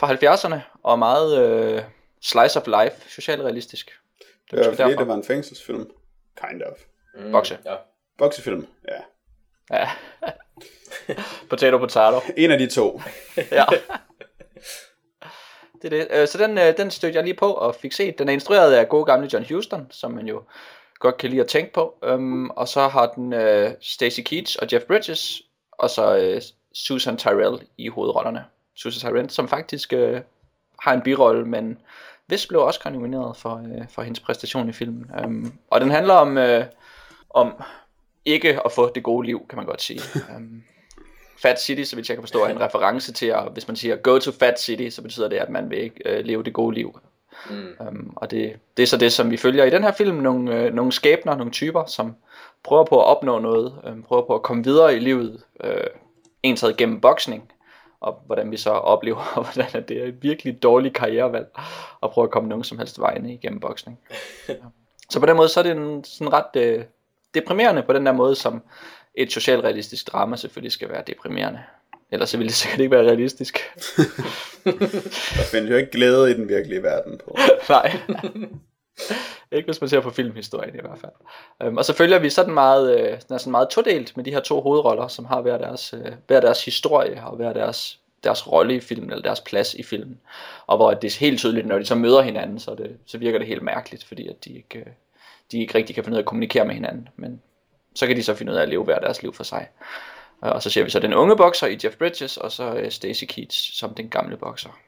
fra 0.00 0.12
70'erne 0.12 0.60
og 0.82 0.98
meget 0.98 1.38
øh, 1.38 1.82
slice 2.22 2.60
of 2.60 2.66
life, 2.66 3.10
socialrealistisk. 3.10 3.90
Det 4.50 4.58
var 4.58 4.64
fordi, 4.64 4.76
derfor. 4.76 4.98
det 4.98 5.08
var 5.08 5.14
en 5.14 5.24
fængselsfilm. 5.24 5.90
Kind 6.48 6.62
of. 6.62 6.78
Mm, 7.14 7.32
Bokse. 7.32 7.58
Ja. 7.64 7.74
Boksefilm, 8.18 8.66
ja. 8.88 8.98
Ja. 9.76 9.90
potato, 11.50 11.78
potato. 11.78 12.20
En 12.36 12.50
af 12.50 12.58
de 12.58 12.66
to. 12.66 13.00
Ja. 13.50 13.64
Det 15.82 15.92
er 15.92 15.98
det. 15.98 16.08
Øh, 16.10 16.28
Så 16.28 16.38
den, 16.38 16.58
øh, 16.58 16.76
den 16.76 16.90
stødte 16.90 17.16
jeg 17.16 17.24
lige 17.24 17.34
på 17.34 17.52
og 17.52 17.74
fik 17.74 17.92
set. 17.92 18.18
Den 18.18 18.28
er 18.28 18.32
instrueret 18.32 18.72
af 18.72 18.88
gode 18.88 19.04
gamle 19.04 19.30
John 19.32 19.46
Huston, 19.50 19.86
som 19.90 20.10
man 20.10 20.26
jo 20.26 20.42
godt 20.98 21.16
kan 21.16 21.30
lide 21.30 21.40
at 21.40 21.46
tænke 21.46 21.72
på. 21.72 21.94
Um, 22.12 22.50
og 22.50 22.68
så 22.68 22.88
har 22.88 23.06
den 23.06 23.32
uh, 23.32 23.72
Stacey 23.80 24.22
Keach 24.22 24.56
og 24.62 24.68
Jeff 24.72 24.84
Bridges, 24.84 25.42
og 25.72 25.90
så 25.90 26.32
uh, 26.34 26.42
Susan 26.74 27.16
Tyrell 27.16 27.62
i 27.78 27.88
hovedrollerne. 27.88 28.44
Susan 28.74 29.10
Tyrell, 29.10 29.30
som 29.30 29.48
faktisk 29.48 29.92
uh, 29.96 30.18
har 30.80 30.92
en 30.92 31.00
birolle, 31.00 31.46
men 31.46 31.78
vist 32.28 32.48
blev 32.48 32.62
Oscar 32.62 32.90
nomineret 32.90 33.36
for, 33.36 33.54
uh, 33.54 33.84
for 33.90 34.02
hendes 34.02 34.20
præstation 34.20 34.68
i 34.68 34.72
filmen. 34.72 35.10
Um, 35.24 35.58
og 35.70 35.80
den 35.80 35.90
handler 35.90 36.14
om, 36.14 36.36
uh, 36.36 36.64
om 37.30 37.62
ikke 38.24 38.60
at 38.64 38.72
få 38.72 38.92
det 38.94 39.02
gode 39.02 39.26
liv, 39.26 39.46
kan 39.48 39.56
man 39.56 39.66
godt 39.66 39.82
sige. 39.82 40.00
Um, 40.36 40.62
Fat 41.42 41.60
City, 41.60 41.82
så 41.82 41.96
vidt 41.96 42.08
jeg 42.08 42.16
kan 42.16 42.22
forstå, 42.22 42.44
er 42.44 42.48
en 42.48 42.60
reference 42.60 43.12
til, 43.12 43.26
at 43.26 43.42
hvis 43.52 43.68
man 43.68 43.76
siger 43.76 43.96
go 43.96 44.18
to 44.18 44.32
Fat 44.32 44.60
City, 44.60 44.88
så 44.94 45.02
betyder 45.02 45.28
det, 45.28 45.36
at 45.36 45.50
man 45.50 45.70
vil 45.70 45.78
ikke 45.78 46.02
øh, 46.04 46.24
leve 46.24 46.42
det 46.42 46.52
gode 46.52 46.74
liv. 46.74 47.00
Mm. 47.50 47.86
Um, 47.88 48.12
og 48.16 48.30
det, 48.30 48.56
det 48.76 48.82
er 48.82 48.86
så 48.86 48.96
det, 48.96 49.12
som 49.12 49.30
vi 49.30 49.36
følger 49.36 49.64
i 49.64 49.70
den 49.70 49.82
her 49.82 49.92
film. 49.92 50.16
Nogle, 50.16 50.54
øh, 50.54 50.74
nogle 50.74 50.92
skæbner, 50.92 51.36
nogle 51.36 51.52
typer, 51.52 51.84
som 51.84 52.14
prøver 52.64 52.84
på 52.84 53.00
at 53.00 53.06
opnå 53.06 53.38
noget, 53.38 53.74
øh, 53.86 54.02
prøver 54.02 54.26
på 54.26 54.34
at 54.34 54.42
komme 54.42 54.64
videre 54.64 54.96
i 54.96 54.98
livet, 54.98 55.42
øh, 55.64 55.84
ensad 56.42 56.76
gennem 56.76 57.00
boksning, 57.00 57.52
og 58.00 58.22
hvordan 58.26 58.50
vi 58.50 58.56
så 58.56 58.70
oplever, 58.70 59.34
hvordan 59.54 59.84
det 59.88 60.02
er 60.02 60.04
et 60.04 60.22
virkelig 60.22 60.62
dårligt 60.62 60.94
karrierevalg, 60.94 61.46
at 62.02 62.10
prøve 62.10 62.24
at 62.24 62.30
komme 62.30 62.48
nogen 62.48 62.64
som 62.64 62.78
helst 62.78 63.00
vegne 63.00 63.34
igennem 63.34 63.60
boksning. 63.60 63.98
så 65.10 65.20
på 65.20 65.26
den 65.26 65.36
måde, 65.36 65.48
så 65.48 65.60
er 65.60 65.64
det 65.64 65.72
en, 65.72 66.04
sådan 66.04 66.32
ret 66.32 66.56
øh, 66.56 66.84
deprimerende 67.34 67.82
på 67.82 67.92
den 67.92 68.06
der 68.06 68.12
måde, 68.12 68.34
som 68.34 68.62
et 69.16 69.32
socialrealistisk 69.32 70.12
drama 70.12 70.36
selvfølgelig 70.36 70.72
skal 70.72 70.88
være 70.88 71.02
deprimerende. 71.06 71.60
Ellers 72.10 72.30
så 72.30 72.36
ville 72.36 72.48
det 72.48 72.56
sikkert 72.62 72.80
ikke 72.80 72.96
være 72.96 73.06
realistisk. 73.06 73.58
Der 74.64 75.44
findes 75.50 75.70
jo 75.70 75.76
ikke 75.76 75.90
glæde 75.90 76.30
i 76.30 76.34
den 76.34 76.48
virkelige 76.48 76.82
verden 76.82 77.20
på. 77.24 77.36
Nej. 77.68 77.96
ikke 79.52 79.66
hvis 79.66 79.80
man 79.80 79.90
ser 79.90 80.00
på 80.00 80.10
filmhistorien 80.10 80.74
i 80.74 80.80
hvert 80.80 80.98
fald. 80.98 81.68
Um, 81.68 81.76
og 81.76 81.84
så 81.84 81.92
følger 81.92 82.18
vi 82.18 82.30
sådan 82.30 82.54
meget, 82.54 83.00
øh, 83.00 83.18
sådan 83.20 83.50
meget 83.50 83.68
todelt 83.68 84.16
med 84.16 84.24
de 84.24 84.30
her 84.30 84.40
to 84.40 84.60
hovedroller, 84.60 85.08
som 85.08 85.24
har 85.24 85.40
hver 85.40 85.58
deres, 85.58 85.94
øh, 85.94 86.12
hver 86.26 86.40
deres 86.40 86.64
historie 86.64 87.22
og 87.24 87.36
hver 87.36 87.52
deres, 87.52 87.98
deres 88.24 88.52
rolle 88.52 88.74
i 88.74 88.80
filmen, 88.80 89.10
eller 89.10 89.22
deres 89.22 89.40
plads 89.40 89.74
i 89.74 89.82
filmen. 89.82 90.20
Og 90.66 90.76
hvor 90.76 90.94
det 90.94 91.14
er 91.14 91.18
helt 91.20 91.38
tydeligt, 91.38 91.66
når 91.66 91.78
de 91.78 91.84
så 91.84 91.94
møder 91.94 92.22
hinanden, 92.22 92.58
så, 92.58 92.74
det, 92.74 92.96
så 93.06 93.18
virker 93.18 93.38
det 93.38 93.48
helt 93.48 93.62
mærkeligt, 93.62 94.04
fordi 94.04 94.28
at 94.28 94.44
de 94.44 94.56
ikke, 94.56 94.78
øh, 94.78 94.86
de 95.52 95.58
ikke 95.58 95.74
rigtig 95.74 95.94
kan 95.94 96.04
finde 96.04 96.14
ud 96.14 96.18
af 96.18 96.22
at 96.22 96.26
kommunikere 96.26 96.64
med 96.64 96.74
hinanden. 96.74 97.08
Men 97.16 97.42
så 97.96 98.06
kan 98.06 98.16
de 98.16 98.22
så 98.22 98.34
finde 98.34 98.52
ud 98.52 98.56
af 98.56 98.62
at 98.62 98.68
leve 98.68 98.84
hver 98.84 98.98
deres 98.98 99.22
liv 99.22 99.34
for 99.34 99.44
sig. 99.44 99.68
Øh, 100.44 100.50
Og 100.50 100.62
så 100.62 100.70
ser 100.70 100.84
vi 100.84 100.90
så 100.90 101.00
den 101.00 101.14
unge 101.14 101.36
bokser 101.36 101.66
i 101.66 101.78
Jeff 101.84 101.96
Bridges, 101.96 102.36
og 102.36 102.52
så 102.52 102.74
øh, 102.74 102.90
Stacey 102.90 103.26
Keats 103.26 103.78
som 103.78 103.94
den 103.94 104.08
gamle 104.08 104.36
bokser. 104.36 104.78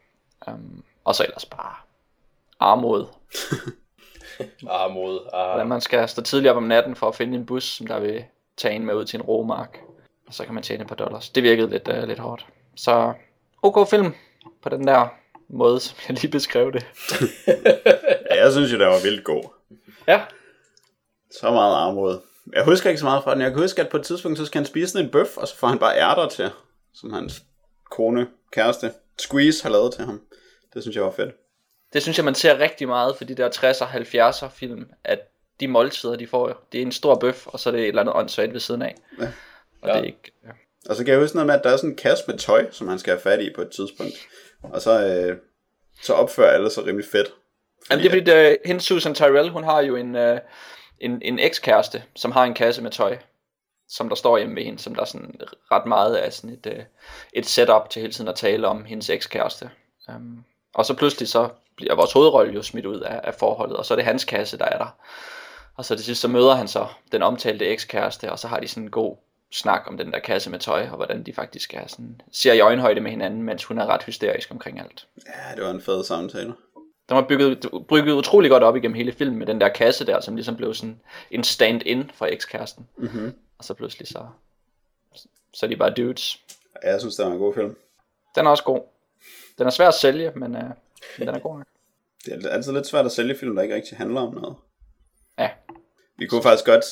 Um, 0.46 0.84
og 1.04 1.14
så 1.14 1.24
ellers 1.24 1.44
bare 1.44 1.74
armod. 2.60 3.06
Ah, 4.70 4.90
mod. 4.92 5.28
Ah. 5.32 5.46
Hvordan 5.50 5.68
man 5.68 5.80
skal 5.80 6.08
stå 6.08 6.22
tidligt 6.22 6.50
op 6.50 6.56
om 6.56 6.62
natten 6.62 6.96
for 6.96 7.08
at 7.08 7.14
finde 7.14 7.38
en 7.38 7.46
bus, 7.46 7.64
som 7.64 7.86
der 7.86 8.00
vil 8.00 8.24
tage 8.56 8.74
en 8.74 8.84
med 8.86 8.94
ud 8.94 9.04
til 9.04 9.16
en 9.16 9.22
romark. 9.22 9.78
Og 10.26 10.34
så 10.34 10.44
kan 10.44 10.54
man 10.54 10.62
tjene 10.62 10.82
et 10.82 10.88
par 10.88 10.94
dollars. 10.94 11.30
Det 11.30 11.42
virkede 11.42 11.70
lidt, 11.70 11.88
uh, 11.88 12.02
lidt 12.08 12.18
hårdt. 12.18 12.46
Så 12.76 13.12
ok 13.62 13.88
film 13.90 14.14
på 14.62 14.68
den 14.68 14.86
der 14.86 15.08
måde, 15.48 15.80
som 15.80 15.96
jeg 16.08 16.20
lige 16.20 16.30
beskrev 16.30 16.72
det. 16.72 16.86
Ja, 18.30 18.44
jeg 18.44 18.52
synes 18.52 18.72
jo, 18.72 18.78
det 18.78 18.86
var 18.86 19.02
vildt 19.02 19.24
god. 19.24 19.42
Ja, 20.06 20.22
Så 21.40 21.50
meget 21.50 21.74
armod. 21.76 22.20
Jeg 22.52 22.64
husker 22.64 22.88
ikke 22.90 22.98
så 23.00 23.04
meget 23.06 23.24
fra 23.24 23.34
den. 23.34 23.42
Jeg 23.42 23.50
kan 23.50 23.60
huske, 23.60 23.80
at 23.82 23.88
på 23.88 23.96
et 23.96 24.02
tidspunkt, 24.04 24.38
så 24.38 24.46
skal 24.46 24.58
han 24.58 24.66
spise 24.66 24.88
sådan 24.92 25.04
en 25.06 25.10
bøf, 25.12 25.36
og 25.36 25.48
så 25.48 25.56
får 25.56 25.66
han 25.66 25.78
bare 25.78 25.96
ærter 25.96 26.28
til, 26.28 26.50
som 26.94 27.12
hans 27.12 27.42
kone, 27.90 28.26
kæreste, 28.52 28.92
Squeeze 29.18 29.62
har 29.62 29.70
lavet 29.70 29.94
til 29.94 30.04
ham. 30.04 30.20
Det 30.74 30.82
synes 30.82 30.96
jeg 30.96 31.04
var 31.04 31.10
fedt. 31.10 31.34
det 31.92 32.02
synes 32.02 32.16
jeg, 32.18 32.24
man 32.24 32.34
ser 32.34 32.58
rigtig 32.58 32.88
meget 32.88 33.16
for 33.16 33.24
de 33.24 33.34
der 33.34 33.48
60'er, 33.50 33.84
70'er 34.44 34.48
film, 34.48 34.86
at 35.04 35.18
de 35.60 35.68
måltider, 35.68 36.16
de 36.16 36.26
får, 36.26 36.66
det 36.72 36.78
er 36.78 36.82
en 36.82 36.92
stor 36.92 37.14
bøf, 37.14 37.46
og 37.46 37.60
så 37.60 37.70
er 37.70 37.72
det 37.72 37.80
et 37.82 37.88
eller 37.88 38.00
andet 38.02 38.14
åndssvagt 38.16 38.52
ved 38.52 38.60
siden 38.60 38.82
af. 38.82 38.94
Ja. 39.20 39.28
Og 39.82 39.88
Ja. 39.88 39.92
det 39.92 40.00
er 40.00 40.04
ikke... 40.04 40.32
Ja. 40.44 40.50
Og 40.88 40.96
så 40.96 41.04
kan 41.04 41.12
jeg 41.12 41.20
huske 41.20 41.36
noget 41.36 41.46
med, 41.46 41.54
at 41.54 41.64
der 41.64 41.70
er 41.70 41.76
sådan 41.76 41.90
en 41.90 41.96
kasse 41.96 42.24
med 42.28 42.38
tøj, 42.38 42.66
som 42.70 42.88
han 42.88 42.98
skal 42.98 43.12
have 43.12 43.20
fat 43.20 43.40
i 43.40 43.50
på 43.54 43.62
et 43.62 43.70
tidspunkt. 43.70 44.14
Og 44.62 44.82
så, 44.82 45.06
øh, 45.06 45.36
så 46.02 46.12
opfører 46.12 46.50
alle 46.50 46.70
sig 46.70 46.86
rimelig 46.86 47.08
fedt. 47.12 47.32
Jamen, 47.90 48.02
det 48.04 48.08
er 48.08 48.12
fordi, 48.14 48.24
det, 48.24 48.56
hende 48.64 48.80
Susan 48.80 49.14
Tyrell, 49.14 49.48
hun 49.50 49.64
har 49.64 49.80
jo 49.80 49.96
en, 49.96 50.16
øh, 50.16 50.40
en, 51.00 51.22
en 51.22 51.38
ekskæreste, 51.38 52.02
som 52.16 52.32
har 52.32 52.44
en 52.44 52.54
kasse 52.54 52.82
med 52.82 52.90
tøj, 52.90 53.18
som 53.88 54.08
der 54.08 54.16
står 54.16 54.38
hjemme 54.38 54.56
ved 54.56 54.64
hende, 54.64 54.78
som 54.78 54.94
der 54.94 55.02
er 55.02 55.06
sådan 55.06 55.40
ret 55.72 55.86
meget 55.86 56.16
af 56.16 56.32
sådan 56.32 56.50
et, 56.50 56.66
øh, 56.66 56.84
et 57.32 57.46
setup 57.46 57.90
til 57.90 58.00
hele 58.00 58.12
tiden 58.12 58.28
at 58.28 58.34
tale 58.34 58.68
om 58.68 58.84
hendes 58.84 59.10
ekskæreste. 59.10 59.70
Um, 60.08 60.44
og 60.74 60.86
så 60.86 60.94
pludselig 60.94 61.28
så 61.28 61.48
bliver 61.76 61.94
vores 61.94 62.12
hovedrolle 62.12 62.52
jo 62.52 62.62
smidt 62.62 62.86
ud 62.86 63.00
af, 63.00 63.20
af 63.24 63.34
forholdet, 63.34 63.76
og 63.76 63.86
så 63.86 63.94
er 63.94 63.96
det 63.96 64.04
hans 64.04 64.24
kasse, 64.24 64.58
der 64.58 64.64
er 64.64 64.78
der. 64.78 64.96
Og 65.76 65.84
så 65.84 65.96
til 65.96 66.04
sidst 66.04 66.20
så 66.20 66.28
møder 66.28 66.54
han 66.54 66.68
så 66.68 66.86
den 67.12 67.22
omtalte 67.22 67.66
ekskæreste, 67.66 68.32
og 68.32 68.38
så 68.38 68.48
har 68.48 68.60
de 68.60 68.68
sådan 68.68 68.82
en 68.82 68.90
god 68.90 69.16
snak 69.52 69.82
om 69.86 69.96
den 69.96 70.12
der 70.12 70.18
kasse 70.18 70.50
med 70.50 70.58
tøj, 70.58 70.88
og 70.90 70.96
hvordan 70.96 71.22
de 71.22 71.32
faktisk 71.32 71.74
er 71.74 71.86
sådan, 71.86 72.20
ser 72.32 72.52
i 72.52 72.60
øjenhøjde 72.60 73.00
med 73.00 73.10
hinanden, 73.10 73.42
mens 73.42 73.64
hun 73.64 73.78
er 73.78 73.86
ret 73.86 74.02
hysterisk 74.02 74.50
omkring 74.50 74.80
alt. 74.80 75.06
Ja, 75.26 75.54
det 75.56 75.64
var 75.64 75.70
en 75.70 75.80
fed 75.80 76.04
samtale. 76.04 76.54
Den 77.08 77.16
var 77.16 77.26
bygget, 77.28 77.70
bygget 77.88 78.12
utrolig 78.12 78.50
godt 78.50 78.62
op 78.62 78.76
igennem 78.76 78.94
hele 78.94 79.12
filmen 79.12 79.38
med 79.38 79.46
den 79.46 79.60
der 79.60 79.68
kasse 79.68 80.06
der, 80.06 80.20
som 80.20 80.36
ligesom 80.36 80.56
blev 80.56 80.74
sådan 80.74 81.00
en 81.30 81.44
stand-in 81.44 82.10
for 82.14 82.26
ekskæresten. 82.26 82.88
Mm-hmm. 82.96 83.34
Og 83.58 83.64
så 83.64 83.74
pludselig 83.74 84.08
så, 84.08 84.26
så 85.54 85.66
er 85.66 85.70
de 85.70 85.76
bare 85.76 85.90
dudes. 85.90 86.40
Ja, 86.82 86.90
jeg 86.90 87.00
synes, 87.00 87.16
det 87.16 87.26
var 87.26 87.32
en 87.32 87.38
god 87.38 87.54
film. 87.54 87.76
Den 88.34 88.46
er 88.46 88.50
også 88.50 88.64
god. 88.64 88.80
Den 89.58 89.66
er 89.66 89.70
svær 89.70 89.88
at 89.88 89.94
sælge, 89.94 90.32
men, 90.36 90.56
øh, 90.56 90.62
men 91.18 91.28
den 91.28 91.34
er 91.34 91.38
god 91.38 91.56
nok. 91.56 91.66
Det 92.24 92.46
er 92.46 92.50
altid 92.50 92.72
lidt 92.72 92.86
svært 92.86 93.06
at 93.06 93.12
sælge 93.12 93.36
film, 93.36 93.56
der 93.56 93.62
ikke 93.62 93.74
rigtig 93.74 93.98
handler 93.98 94.20
om 94.20 94.34
noget. 94.34 94.56
Ja. 95.38 95.50
Vi 96.16 96.26
kunne 96.26 96.42
faktisk 96.42 96.64
godt, 96.64 96.84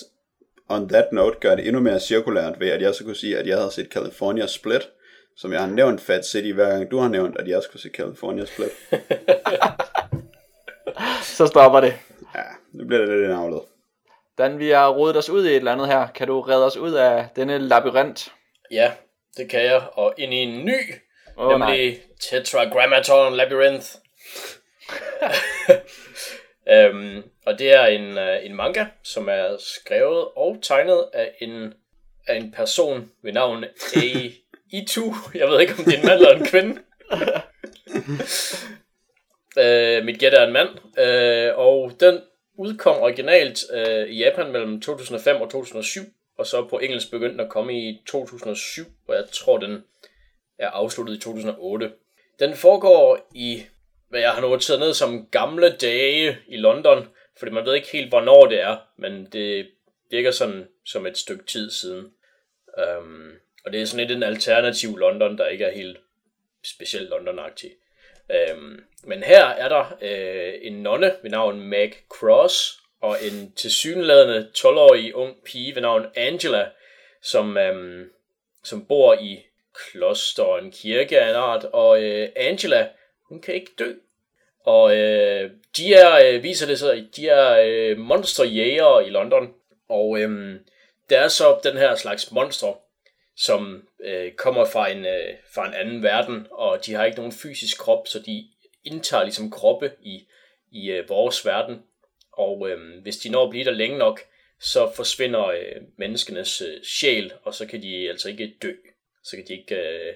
on 0.68 0.88
that 0.88 1.12
note, 1.12 1.38
gøre 1.40 1.57
det 1.57 1.66
endnu 1.66 1.83
mere 1.83 2.00
cirkulært 2.00 2.61
ved, 2.61 2.68
at 2.68 2.83
jeg 2.83 2.94
så 2.94 3.05
kunne 3.05 3.16
sige, 3.16 3.38
at 3.38 3.46
jeg 3.46 3.59
havde 3.59 3.70
set 3.70 3.88
California 3.88 4.46
Split, 4.46 4.88
som 5.37 5.53
jeg 5.53 5.61
har 5.61 5.66
nævnt 5.66 6.01
Fat 6.01 6.27
City, 6.27 6.53
hver 6.53 6.68
gang 6.68 6.90
du 6.90 6.99
har 6.99 7.09
nævnt, 7.09 7.37
at 7.38 7.49
jeg 7.49 7.62
skulle 7.62 7.83
se 7.83 7.88
California 7.88 8.44
Split. 8.44 8.70
Så 11.37 11.46
stopper 11.46 11.81
det. 11.81 11.94
Ja, 12.35 12.42
nu 12.72 12.87
bliver 12.87 13.01
det 13.01 13.09
lidt 13.09 13.25
indavlet. 13.25 13.61
Dan, 14.38 14.59
vi 14.59 14.70
har 14.70 14.88
rodet 14.88 15.16
os 15.16 15.31
ud 15.31 15.46
i 15.46 15.49
et 15.49 15.57
eller 15.57 15.72
andet 15.72 15.87
her. 15.87 16.07
Kan 16.14 16.27
du 16.27 16.40
redde 16.40 16.66
os 16.66 16.77
ud 16.77 16.92
af 16.92 17.29
denne 17.37 17.59
labyrint? 17.59 18.33
Ja, 18.70 18.92
det 19.37 19.51
kan 19.51 19.64
jeg. 19.64 19.83
Og 19.92 20.14
ind 20.18 20.35
i 20.35 20.37
en 20.37 20.64
ny, 20.64 20.94
oh, 21.37 21.59
nej. 21.59 21.68
nemlig 21.68 22.01
Tetragrammaton 22.20 23.35
Labyrinth. 23.35 23.87
øhm, 26.75 27.22
og 27.46 27.59
det 27.59 27.72
er 27.72 27.87
en, 27.87 28.18
uh, 28.18 28.46
en 28.46 28.55
manga, 28.55 28.87
som 29.03 29.29
er 29.29 29.57
skrevet 29.59 30.29
og 30.37 30.59
tegnet 30.62 31.05
af 31.12 31.33
en, 31.40 31.75
af 32.27 32.37
en 32.37 32.53
person 32.53 33.11
ved 33.22 33.33
navn 33.33 33.64
A. 33.96 34.29
Itu. 34.72 35.14
Jeg 35.35 35.48
ved 35.48 35.61
ikke, 35.61 35.74
om 35.79 35.85
det 35.85 35.94
er 35.94 35.98
en 35.98 36.07
mand 36.07 36.20
eller 36.20 36.37
en 36.37 36.46
kvinde. 36.46 36.83
øh, 39.62 40.05
mit 40.05 40.18
gæt 40.18 40.35
er 40.35 40.46
en 40.46 40.52
mand. 40.52 40.68
Øh, 40.98 41.59
og 41.59 41.92
den 42.00 42.20
udkom 42.59 43.02
originalt 43.02 43.59
øh, 43.72 44.09
i 44.09 44.18
Japan 44.18 44.52
mellem 44.52 44.81
2005 44.81 45.37
og 45.37 45.50
2007. 45.50 46.02
Og 46.38 46.46
så 46.46 46.64
på 46.64 46.79
engelsk 46.79 47.11
begyndte 47.11 47.33
den 47.33 47.40
at 47.40 47.50
komme 47.50 47.88
i 47.88 48.02
2007, 48.07 48.85
og 49.09 49.14
jeg 49.14 49.24
tror, 49.33 49.59
den 49.59 49.85
er 50.59 50.68
afsluttet 50.70 51.14
i 51.14 51.20
2008. 51.20 51.92
Den 52.38 52.55
foregår 52.55 53.29
i, 53.35 53.62
hvad 54.09 54.20
jeg 54.20 54.31
har 54.31 54.40
noteret 54.40 54.81
ned 54.81 54.94
som 54.94 55.26
gamle 55.26 55.76
dage 55.76 56.38
i 56.48 56.57
London, 56.57 57.09
fordi 57.38 57.52
man 57.52 57.64
ved 57.64 57.74
ikke 57.74 57.92
helt, 57.92 58.09
hvornår 58.09 58.46
det 58.46 58.61
er, 58.61 58.76
men 58.98 59.26
det 59.33 59.68
virker 60.11 60.31
sådan 60.31 60.68
som 60.85 61.07
et 61.07 61.18
stykke 61.18 61.44
tid 61.44 61.70
siden. 61.70 62.07
Um, 62.98 63.33
og 63.66 63.72
det 63.72 63.81
er 63.81 63.85
sådan 63.85 64.07
lidt 64.07 64.16
en 64.16 64.22
alternativ 64.22 64.96
London, 64.96 65.38
der 65.38 65.46
ikke 65.46 65.64
er 65.64 65.72
helt 65.72 65.98
specielt 66.64 67.11
London-agtig. 67.11 67.70
Øhm, 68.31 68.85
men 69.05 69.22
her 69.22 69.44
er 69.44 69.68
der 69.68 69.96
øh, 70.00 70.55
en 70.62 70.72
nonne 70.72 71.14
ved 71.22 71.31
navn 71.31 71.61
Meg 71.61 71.92
Cross, 72.09 72.81
og 73.00 73.16
en 73.22 73.52
tilsyneladende 73.52 74.48
12-årig 74.59 75.14
ung 75.14 75.37
pige 75.44 75.74
ved 75.74 75.83
navn 75.83 76.07
Angela, 76.14 76.70
som, 77.22 77.57
øhm, 77.57 78.11
som 78.64 78.87
bor 78.87 79.14
i 79.14 79.46
kloster 79.74 80.42
og 80.42 80.59
en 80.59 80.70
kirke 80.70 81.20
af 81.20 81.31
en 81.31 81.37
art, 81.37 81.64
og 81.64 82.02
øh, 82.02 82.29
Angela, 82.37 82.88
hun 83.29 83.40
kan 83.40 83.55
ikke 83.55 83.72
dø. 83.79 83.92
Og 84.64 84.96
øh, 84.96 85.50
de 85.76 85.94
er, 85.94 86.35
øh, 86.35 86.42
viser 86.42 86.66
det 86.66 86.79
sig, 86.79 87.09
de 87.16 87.29
er 87.29 87.59
øh, 87.66 87.98
monsterjægere 87.98 89.07
i 89.07 89.11
London, 89.11 89.55
og 89.88 90.18
øh, 90.18 90.61
der 91.11 91.20
er 91.20 91.29
så 91.29 91.61
den 91.64 91.76
her 91.76 91.94
slags 91.94 92.33
monster, 92.33 92.86
som 93.37 93.88
øh, 94.01 94.33
kommer 94.33 94.64
fra 94.64 94.90
en, 94.90 95.07
øh, 95.07 95.35
fra 95.55 95.68
en 95.68 95.75
anden 95.75 96.03
verden, 96.03 96.46
og 96.51 96.87
de 96.87 96.94
har 96.94 97.05
ikke 97.05 97.18
nogen 97.18 97.33
fysisk 97.33 97.79
krop, 97.79 98.09
så 98.09 98.18
de 98.18 98.49
indtager 98.85 99.22
ligesom 99.22 99.51
kroppe 99.51 99.92
i, 100.03 100.27
i 100.72 100.90
øh, 100.90 101.09
vores 101.09 101.46
verden. 101.46 101.83
Og 102.33 102.70
øh, 102.70 103.03
hvis 103.03 103.16
de 103.16 103.29
når 103.29 103.44
at 103.44 103.51
blive 103.51 103.64
der 103.64 103.70
længe 103.70 103.99
nok, 103.99 104.20
så 104.61 104.92
forsvinder 104.96 105.46
øh, 105.46 105.83
menneskenes 105.96 106.61
øh, 106.61 106.83
sjæl, 106.83 107.33
og 107.42 107.55
så 107.55 107.66
kan 107.66 107.83
de 107.83 108.09
altså 108.09 108.29
ikke 108.29 108.55
dø. 108.62 108.72
Så 109.25 109.37
kan 109.37 109.46
de 109.49 109.53
ikke, 109.53 109.75
øh, 109.75 110.14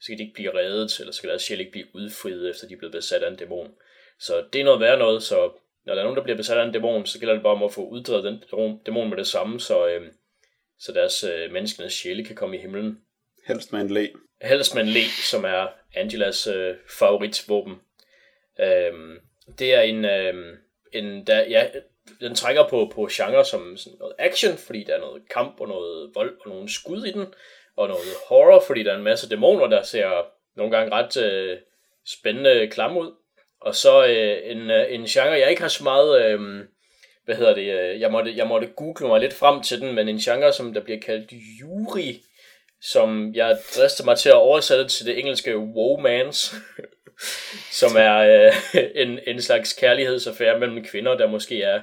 så 0.00 0.06
kan 0.08 0.18
de 0.18 0.22
ikke 0.22 0.34
blive 0.34 0.54
reddet, 0.54 1.00
eller 1.00 1.12
så 1.12 1.20
kan 1.20 1.30
deres 1.30 1.42
sjæl 1.42 1.60
ikke 1.60 1.72
blive 1.72 1.94
udfriet, 1.94 2.50
efter 2.50 2.68
de 2.68 2.74
er 2.74 2.78
blevet 2.78 2.92
besat 2.92 3.22
af 3.22 3.30
en 3.30 3.36
dæmon. 3.36 3.74
Så 4.18 4.44
det 4.52 4.60
er 4.60 4.64
noget 4.64 4.80
værre 4.80 4.98
noget, 4.98 5.22
så 5.22 5.52
når 5.84 5.94
der 5.94 6.00
er 6.00 6.04
nogen, 6.04 6.16
der 6.16 6.22
bliver 6.22 6.36
besat 6.36 6.58
af 6.58 6.64
en 6.64 6.72
dæmon, 6.72 7.06
så 7.06 7.18
gælder 7.18 7.34
det 7.34 7.42
bare 7.42 7.52
om 7.52 7.62
at 7.62 7.72
få 7.72 7.88
uddrevet 7.88 8.24
den 8.24 8.44
dæmon 8.86 9.08
med 9.08 9.16
det 9.16 9.26
samme, 9.26 9.60
så, 9.60 9.88
øh, 9.88 10.12
så 10.78 10.92
deres 10.92 11.24
øh, 11.24 11.52
menneskenes 11.52 11.92
sjæle 11.92 12.24
kan 12.24 12.36
komme 12.36 12.56
i 12.56 12.60
himlen. 12.60 13.00
Helst 13.46 13.72
med 13.72 13.80
en 13.80 13.90
læ. 13.90 14.08
Helst 14.42 14.74
med 14.74 14.82
en 14.82 14.88
læ, 14.88 15.00
som 15.30 15.44
er 15.44 15.66
Angelas 15.94 16.46
øh, 16.46 16.74
favoritvåben. 16.98 17.74
Øh, 18.60 19.20
det 19.58 19.74
er 19.74 19.80
en, 19.80 20.04
øh, 20.04 20.58
en 20.92 21.26
der, 21.26 21.40
ja, 21.40 21.66
den 22.20 22.34
trækker 22.34 22.68
på, 22.68 22.92
på 22.94 23.08
genre 23.12 23.44
som 23.44 23.76
sådan 23.76 23.98
noget 23.98 24.14
action, 24.18 24.56
fordi 24.56 24.84
der 24.84 24.94
er 24.94 25.00
noget 25.00 25.22
kamp 25.30 25.60
og 25.60 25.68
noget 25.68 26.10
vold 26.14 26.36
og 26.40 26.48
nogle 26.48 26.72
skud 26.72 27.04
i 27.04 27.12
den, 27.12 27.26
og 27.76 27.88
noget 27.88 28.06
horror, 28.28 28.62
fordi 28.66 28.82
der 28.82 28.92
er 28.92 28.96
en 28.96 29.04
masse 29.04 29.28
dæmoner, 29.28 29.66
der 29.66 29.82
ser 29.82 30.26
nogle 30.56 30.76
gange 30.76 30.92
ret 30.92 31.16
øh, 31.16 31.58
spændende 32.06 32.68
klam 32.68 32.96
ud. 32.96 33.12
Og 33.60 33.74
så 33.74 34.06
øh, 34.06 34.50
en, 34.50 34.70
øh, 34.70 34.94
en 34.94 35.04
genre, 35.04 35.30
jeg 35.30 35.50
ikke 35.50 35.62
har 35.62 35.68
så 35.68 35.84
meget, 35.84 36.24
øh, 36.24 36.64
hvad 37.26 37.36
hedder 37.36 37.54
det, 37.54 37.80
øh, 37.80 38.00
jeg, 38.00 38.10
måtte, 38.10 38.36
jeg 38.36 38.46
måtte 38.46 38.66
google 38.66 39.08
mig 39.08 39.20
lidt 39.20 39.34
frem 39.34 39.62
til 39.62 39.80
den, 39.80 39.94
men 39.94 40.08
en 40.08 40.18
genre, 40.18 40.52
som 40.52 40.74
der 40.74 40.80
bliver 40.80 41.00
kaldt 41.00 41.32
Yuri, 41.62 42.22
som 42.80 43.34
jeg 43.34 43.58
drister 43.76 44.04
mig 44.04 44.18
til 44.18 44.28
at 44.28 44.34
oversætte 44.34 44.88
til 44.88 45.06
det 45.06 45.18
engelske 45.18 45.58
Womance, 45.58 46.56
som 47.80 47.90
er 47.96 48.16
øh, 48.16 48.82
en, 48.94 49.20
en 49.26 49.42
slags 49.42 49.72
kærlighedsaffære 49.72 50.58
mellem 50.58 50.84
kvinder, 50.84 51.16
der 51.16 51.26
måske 51.26 51.62
er 51.62 51.80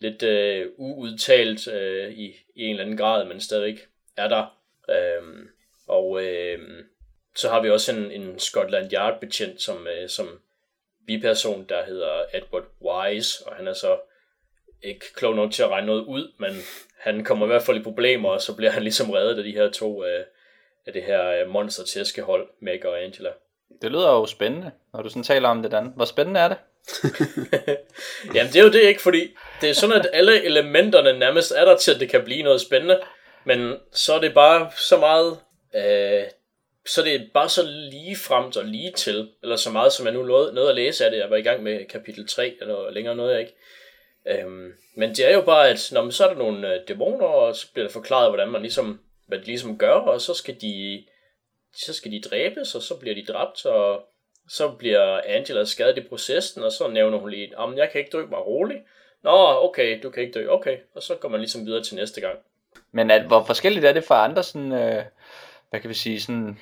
lidt 0.00 0.22
øh, 0.22 0.66
uudtalt 0.76 1.68
øh, 1.68 2.10
i, 2.10 2.36
i 2.56 2.62
en 2.62 2.70
eller 2.70 2.84
anden 2.84 2.96
grad, 2.96 3.24
men 3.24 3.40
stadigvæk 3.40 3.86
er 4.16 4.28
der. 4.28 4.58
Øhm, 4.90 5.48
og 5.88 6.22
øh, 6.22 6.58
så 7.36 7.48
har 7.48 7.62
vi 7.62 7.70
også 7.70 7.92
en, 7.92 8.10
en 8.10 8.38
Scotland 8.38 8.92
Yard 8.92 9.20
betjent, 9.20 9.62
som, 9.62 9.86
øh, 9.86 10.08
som 10.08 10.40
biperson, 11.06 11.66
der 11.68 11.84
hedder 11.84 12.24
Edward 12.34 12.66
Wise, 12.82 13.46
og 13.46 13.56
han 13.56 13.68
er 13.68 13.72
så 13.72 13.98
ikke 14.82 15.14
klog 15.14 15.34
nok 15.34 15.52
til 15.52 15.62
at 15.62 15.68
regne 15.68 15.86
noget 15.86 16.04
ud, 16.04 16.32
men 16.38 16.50
han 16.98 17.24
kommer 17.24 17.46
i 17.46 17.48
hvert 17.48 17.62
fald 17.62 17.76
i 17.76 17.82
problemer, 17.82 18.28
og 18.28 18.42
så 18.42 18.56
bliver 18.56 18.70
han 18.70 18.82
ligesom 18.82 19.10
reddet 19.10 19.38
af 19.38 19.44
de 19.44 19.52
her 19.52 19.70
to 19.70 20.04
øh, 20.04 20.24
af 20.86 20.92
det 20.92 21.02
her 21.02 21.30
øh, 21.30 21.48
monster 21.48 21.84
tæskehold, 21.84 22.48
Meg 22.60 22.86
og 22.86 23.02
Angela. 23.02 23.30
Det 23.82 23.92
lyder 23.92 24.10
jo 24.10 24.26
spændende, 24.26 24.70
når 24.92 25.02
du 25.02 25.08
sådan 25.08 25.22
taler 25.22 25.48
om 25.48 25.62
det, 25.62 25.72
Dan. 25.72 25.92
Hvor 25.96 26.04
spændende 26.04 26.40
er 26.40 26.48
det? 26.48 26.56
Jamen 28.34 28.52
det 28.52 28.56
er 28.56 28.64
jo 28.64 28.72
det 28.72 28.82
ikke, 28.82 29.02
fordi 29.02 29.36
det 29.60 29.70
er 29.70 29.74
sådan, 29.74 30.00
at 30.00 30.10
alle 30.12 30.44
elementerne 30.44 31.18
nærmest 31.18 31.52
er 31.56 31.64
der 31.64 31.76
til, 31.76 31.94
at 31.94 32.00
det 32.00 32.08
kan 32.10 32.24
blive 32.24 32.42
noget 32.42 32.60
spændende, 32.60 33.00
men 33.44 33.76
så 33.92 34.14
er 34.14 34.20
det 34.20 34.34
bare 34.34 34.70
så 34.76 34.96
meget, 34.96 35.38
øh, 35.74 36.24
så 36.86 37.02
det 37.02 37.14
er 37.14 37.20
bare 37.34 37.48
så 37.48 37.62
lige 37.66 38.16
fremt 38.16 38.56
og 38.56 38.64
lige 38.64 38.92
til, 38.92 39.28
eller 39.42 39.56
så 39.56 39.70
meget, 39.70 39.92
som 39.92 40.06
jeg 40.06 40.14
nu 40.14 40.22
nåede, 40.22 40.54
nåede 40.54 40.68
at 40.68 40.76
læse 40.76 41.04
af 41.04 41.10
det. 41.10 41.18
Jeg 41.18 41.30
var 41.30 41.36
i 41.36 41.42
gang 41.42 41.62
med 41.62 41.84
kapitel 41.88 42.28
3, 42.28 42.56
eller 42.60 42.90
længere 42.90 43.16
noget 43.16 43.32
jeg 43.32 43.40
ikke. 43.40 43.54
Øhm, 44.26 44.72
men 44.94 45.10
det 45.10 45.30
er 45.30 45.34
jo 45.34 45.42
bare, 45.42 45.68
at 45.68 45.88
når 45.92 46.02
man, 46.02 46.12
så 46.12 46.24
er 46.24 46.28
der 46.28 46.38
nogle 46.38 46.74
øh, 46.74 46.88
dæmoner, 46.88 47.26
og 47.26 47.56
så 47.56 47.72
bliver 47.72 47.86
der 47.86 47.92
forklaret, 47.92 48.30
hvordan 48.30 48.48
man 48.48 48.62
ligesom, 48.62 49.00
hvad 49.26 49.38
de 49.38 49.44
ligesom 49.44 49.78
gør, 49.78 49.92
og 49.92 50.20
så 50.20 50.34
skal 50.34 50.60
de, 50.60 51.04
så 51.74 51.94
skal 51.94 52.12
de 52.12 52.20
dræbes, 52.20 52.74
og 52.74 52.82
så 52.82 52.96
bliver 52.96 53.14
de 53.14 53.24
dræbt, 53.24 53.66
og 53.66 54.08
så 54.48 54.70
bliver 54.70 55.20
Angela 55.26 55.64
skadet 55.64 55.98
i 55.98 56.08
processen, 56.08 56.62
og 56.62 56.72
så 56.72 56.88
nævner 56.88 57.18
hun 57.18 57.30
lige, 57.30 57.52
at 57.58 57.76
jeg 57.76 57.90
kan 57.90 57.98
ikke 58.00 58.16
dø, 58.16 58.26
mig 58.26 58.46
rolig. 58.46 58.76
Nå, 59.22 59.60
okay, 59.62 60.02
du 60.02 60.10
kan 60.10 60.22
ikke 60.22 60.38
dø, 60.38 60.48
okay. 60.48 60.76
Og 60.94 61.02
så 61.02 61.14
går 61.14 61.28
man 61.28 61.40
ligesom 61.40 61.66
videre 61.66 61.82
til 61.82 61.96
næste 61.96 62.20
gang. 62.20 62.38
Men 62.92 63.10
at, 63.10 63.22
hvor 63.22 63.44
forskelligt 63.44 63.84
er 63.84 63.92
det 63.92 64.04
fra 64.04 64.24
andre 64.24 64.42
sådan, 64.42 64.72
øh, 64.72 65.04
hvad 65.70 65.80
kan 65.80 65.88
vi 65.88 65.94
sige, 65.94 66.20
sådan 66.20 66.58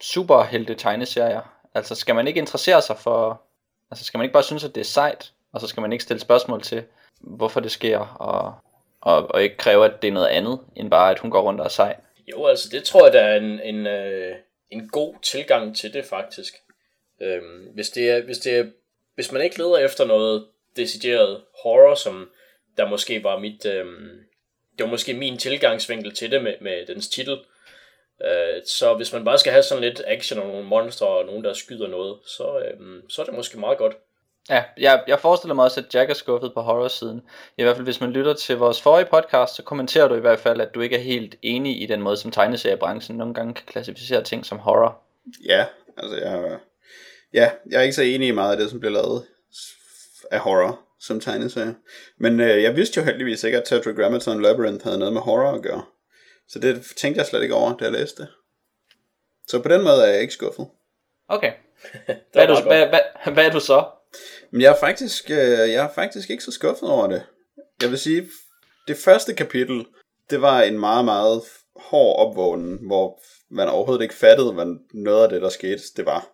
superhelte 0.00 0.74
tegneserier? 0.74 1.56
Altså 1.74 1.94
skal 1.94 2.14
man 2.14 2.26
ikke 2.26 2.40
interessere 2.40 2.82
sig 2.82 2.98
for, 2.98 3.42
altså 3.90 4.04
skal 4.04 4.18
man 4.18 4.24
ikke 4.24 4.32
bare 4.32 4.42
synes, 4.42 4.64
at 4.64 4.74
det 4.74 4.80
er 4.80 4.84
sejt, 4.84 5.32
og 5.52 5.60
så 5.60 5.66
skal 5.66 5.80
man 5.80 5.92
ikke 5.92 6.04
stille 6.04 6.20
spørgsmål 6.20 6.62
til, 6.62 6.82
hvorfor 7.20 7.60
det 7.60 7.70
sker, 7.70 7.98
og, 7.98 8.54
og, 9.00 9.30
og 9.30 9.42
ikke 9.42 9.56
kræve, 9.56 9.84
at 9.84 10.02
det 10.02 10.08
er 10.08 10.12
noget 10.12 10.28
andet, 10.28 10.60
end 10.76 10.90
bare, 10.90 11.10
at 11.10 11.18
hun 11.18 11.30
går 11.30 11.42
rundt 11.42 11.60
og 11.60 11.66
er 11.66 11.70
sej? 11.70 11.96
Jo, 12.30 12.46
altså 12.46 12.68
det 12.72 12.84
tror 12.84 13.04
jeg, 13.04 13.12
der 13.12 13.20
er 13.20 13.36
en, 13.36 13.60
en, 13.60 13.86
øh, 13.86 14.36
en 14.70 14.88
god 14.88 15.14
tilgang 15.22 15.76
til 15.76 15.92
det 15.92 16.04
faktisk. 16.04 16.54
Øhm, 17.20 17.68
hvis, 17.74 17.90
det 17.90 18.10
er, 18.10 18.22
hvis, 18.22 18.38
det 18.38 18.58
er, 18.58 18.64
hvis 19.14 19.32
man 19.32 19.42
ikke 19.42 19.58
leder 19.58 19.78
efter 19.78 20.04
noget 20.04 20.46
decideret 20.76 21.42
horror, 21.62 21.94
som 21.94 22.30
der 22.76 22.88
måske 22.88 23.24
var 23.24 23.38
mit, 23.38 23.66
øhm, 23.66 24.18
det 24.78 24.84
var 24.84 24.90
måske 24.90 25.14
min 25.14 25.38
tilgangsvinkel 25.38 26.14
til 26.14 26.30
det 26.30 26.42
med, 26.42 26.54
med 26.60 26.86
dens 26.86 27.08
titel, 27.08 27.38
øh, 28.24 28.62
så 28.66 28.94
hvis 28.94 29.12
man 29.12 29.24
bare 29.24 29.38
skal 29.38 29.52
have 29.52 29.62
sådan 29.62 29.84
lidt 29.84 30.02
action 30.06 30.40
og 30.40 30.46
nogle 30.46 30.66
monstre 30.66 31.06
og 31.06 31.26
nogen, 31.26 31.44
der 31.44 31.52
skyder 31.52 31.88
noget, 31.88 32.18
så, 32.26 32.58
øhm, 32.58 33.10
så 33.10 33.22
er 33.22 33.26
det 33.26 33.34
måske 33.34 33.60
meget 33.60 33.78
godt. 33.78 33.96
Ja, 34.50 34.64
jeg, 34.78 35.02
jeg 35.06 35.20
forestiller 35.20 35.54
mig 35.54 35.64
også, 35.64 35.80
at 35.80 35.94
Jack 35.94 36.10
er 36.10 36.14
skuffet 36.14 36.54
på 36.54 36.60
horror-siden. 36.60 37.22
I 37.58 37.62
hvert 37.62 37.76
fald 37.76 37.86
hvis 37.86 38.00
man 38.00 38.10
lytter 38.10 38.34
til 38.34 38.56
vores 38.56 38.82
forrige 38.82 39.06
podcast, 39.10 39.54
så 39.54 39.62
kommenterer 39.62 40.08
du 40.08 40.14
i 40.14 40.20
hvert 40.20 40.38
fald, 40.38 40.60
at 40.60 40.74
du 40.74 40.80
ikke 40.80 40.96
er 40.96 41.00
helt 41.00 41.34
enig 41.42 41.82
i 41.82 41.86
den 41.86 42.02
måde, 42.02 42.16
som 42.16 42.30
tegneseriebranchen 42.30 43.18
nogle 43.18 43.34
gange 43.34 43.54
kan 43.54 43.66
klassificere 43.66 44.22
ting 44.24 44.46
som 44.46 44.58
horror. 44.58 45.02
Ja, 45.44 45.64
altså 45.96 46.16
jeg, 46.16 46.58
ja, 47.32 47.50
jeg 47.70 47.78
er 47.78 47.82
ikke 47.82 47.94
så 47.94 48.02
enig 48.02 48.28
i 48.28 48.32
meget 48.32 48.52
af 48.52 48.58
det, 48.58 48.70
som 48.70 48.80
bliver 48.80 48.92
lavet 48.92 49.24
af 50.30 50.38
horror 50.38 50.80
som 51.00 51.20
tegneserie. 51.20 51.74
Men 52.18 52.40
øh, 52.40 52.62
jeg 52.62 52.76
vidste 52.76 53.00
jo 53.00 53.06
heldigvis 53.06 53.44
ikke, 53.44 53.58
at 53.58 53.64
Tetragrammaton 53.64 54.42
Labyrinth 54.42 54.84
havde 54.84 54.98
noget 54.98 55.12
med 55.12 55.20
horror 55.22 55.52
at 55.52 55.62
gøre. 55.62 55.82
Så 56.48 56.58
det 56.58 56.86
tænkte 56.96 57.18
jeg 57.18 57.26
slet 57.26 57.42
ikke 57.42 57.54
over, 57.54 57.76
da 57.76 57.84
jeg 57.84 57.92
læste 57.92 58.22
det. 58.22 58.30
Så 59.48 59.62
på 59.62 59.68
den 59.68 59.82
måde 59.82 60.02
er 60.02 60.06
jeg 60.06 60.20
ikke 60.20 60.34
skuffet. 60.34 60.66
Okay. 61.28 61.52
hvad, 62.32 62.42
er 62.42 62.46
du, 62.46 62.62
hvad, 62.62 62.88
hvad, 62.88 63.32
hvad 63.32 63.46
er 63.46 63.50
du 63.50 63.60
så? 63.60 63.84
Men 64.50 64.60
jeg 64.60 64.72
er, 64.72 64.80
faktisk, 64.80 65.30
øh, 65.30 65.36
jeg 65.72 65.84
er 65.84 65.88
faktisk 65.94 66.30
ikke 66.30 66.44
så 66.44 66.52
skuffet 66.52 66.88
over 66.88 67.06
det. 67.06 67.22
Jeg 67.82 67.90
vil 67.90 67.98
sige, 67.98 68.28
det 68.88 68.96
første 68.96 69.34
kapitel, 69.34 69.86
det 70.30 70.42
var 70.42 70.62
en 70.62 70.78
meget, 70.78 71.04
meget 71.04 71.42
hård 71.76 72.28
opvågning, 72.28 72.86
hvor 72.86 73.20
man 73.50 73.68
overhovedet 73.68 74.02
ikke 74.02 74.14
fattede, 74.14 74.52
hvad 74.52 74.66
noget 74.94 75.22
af 75.22 75.28
det, 75.28 75.42
der 75.42 75.48
skete, 75.48 75.82
det 75.96 76.06
var. 76.06 76.26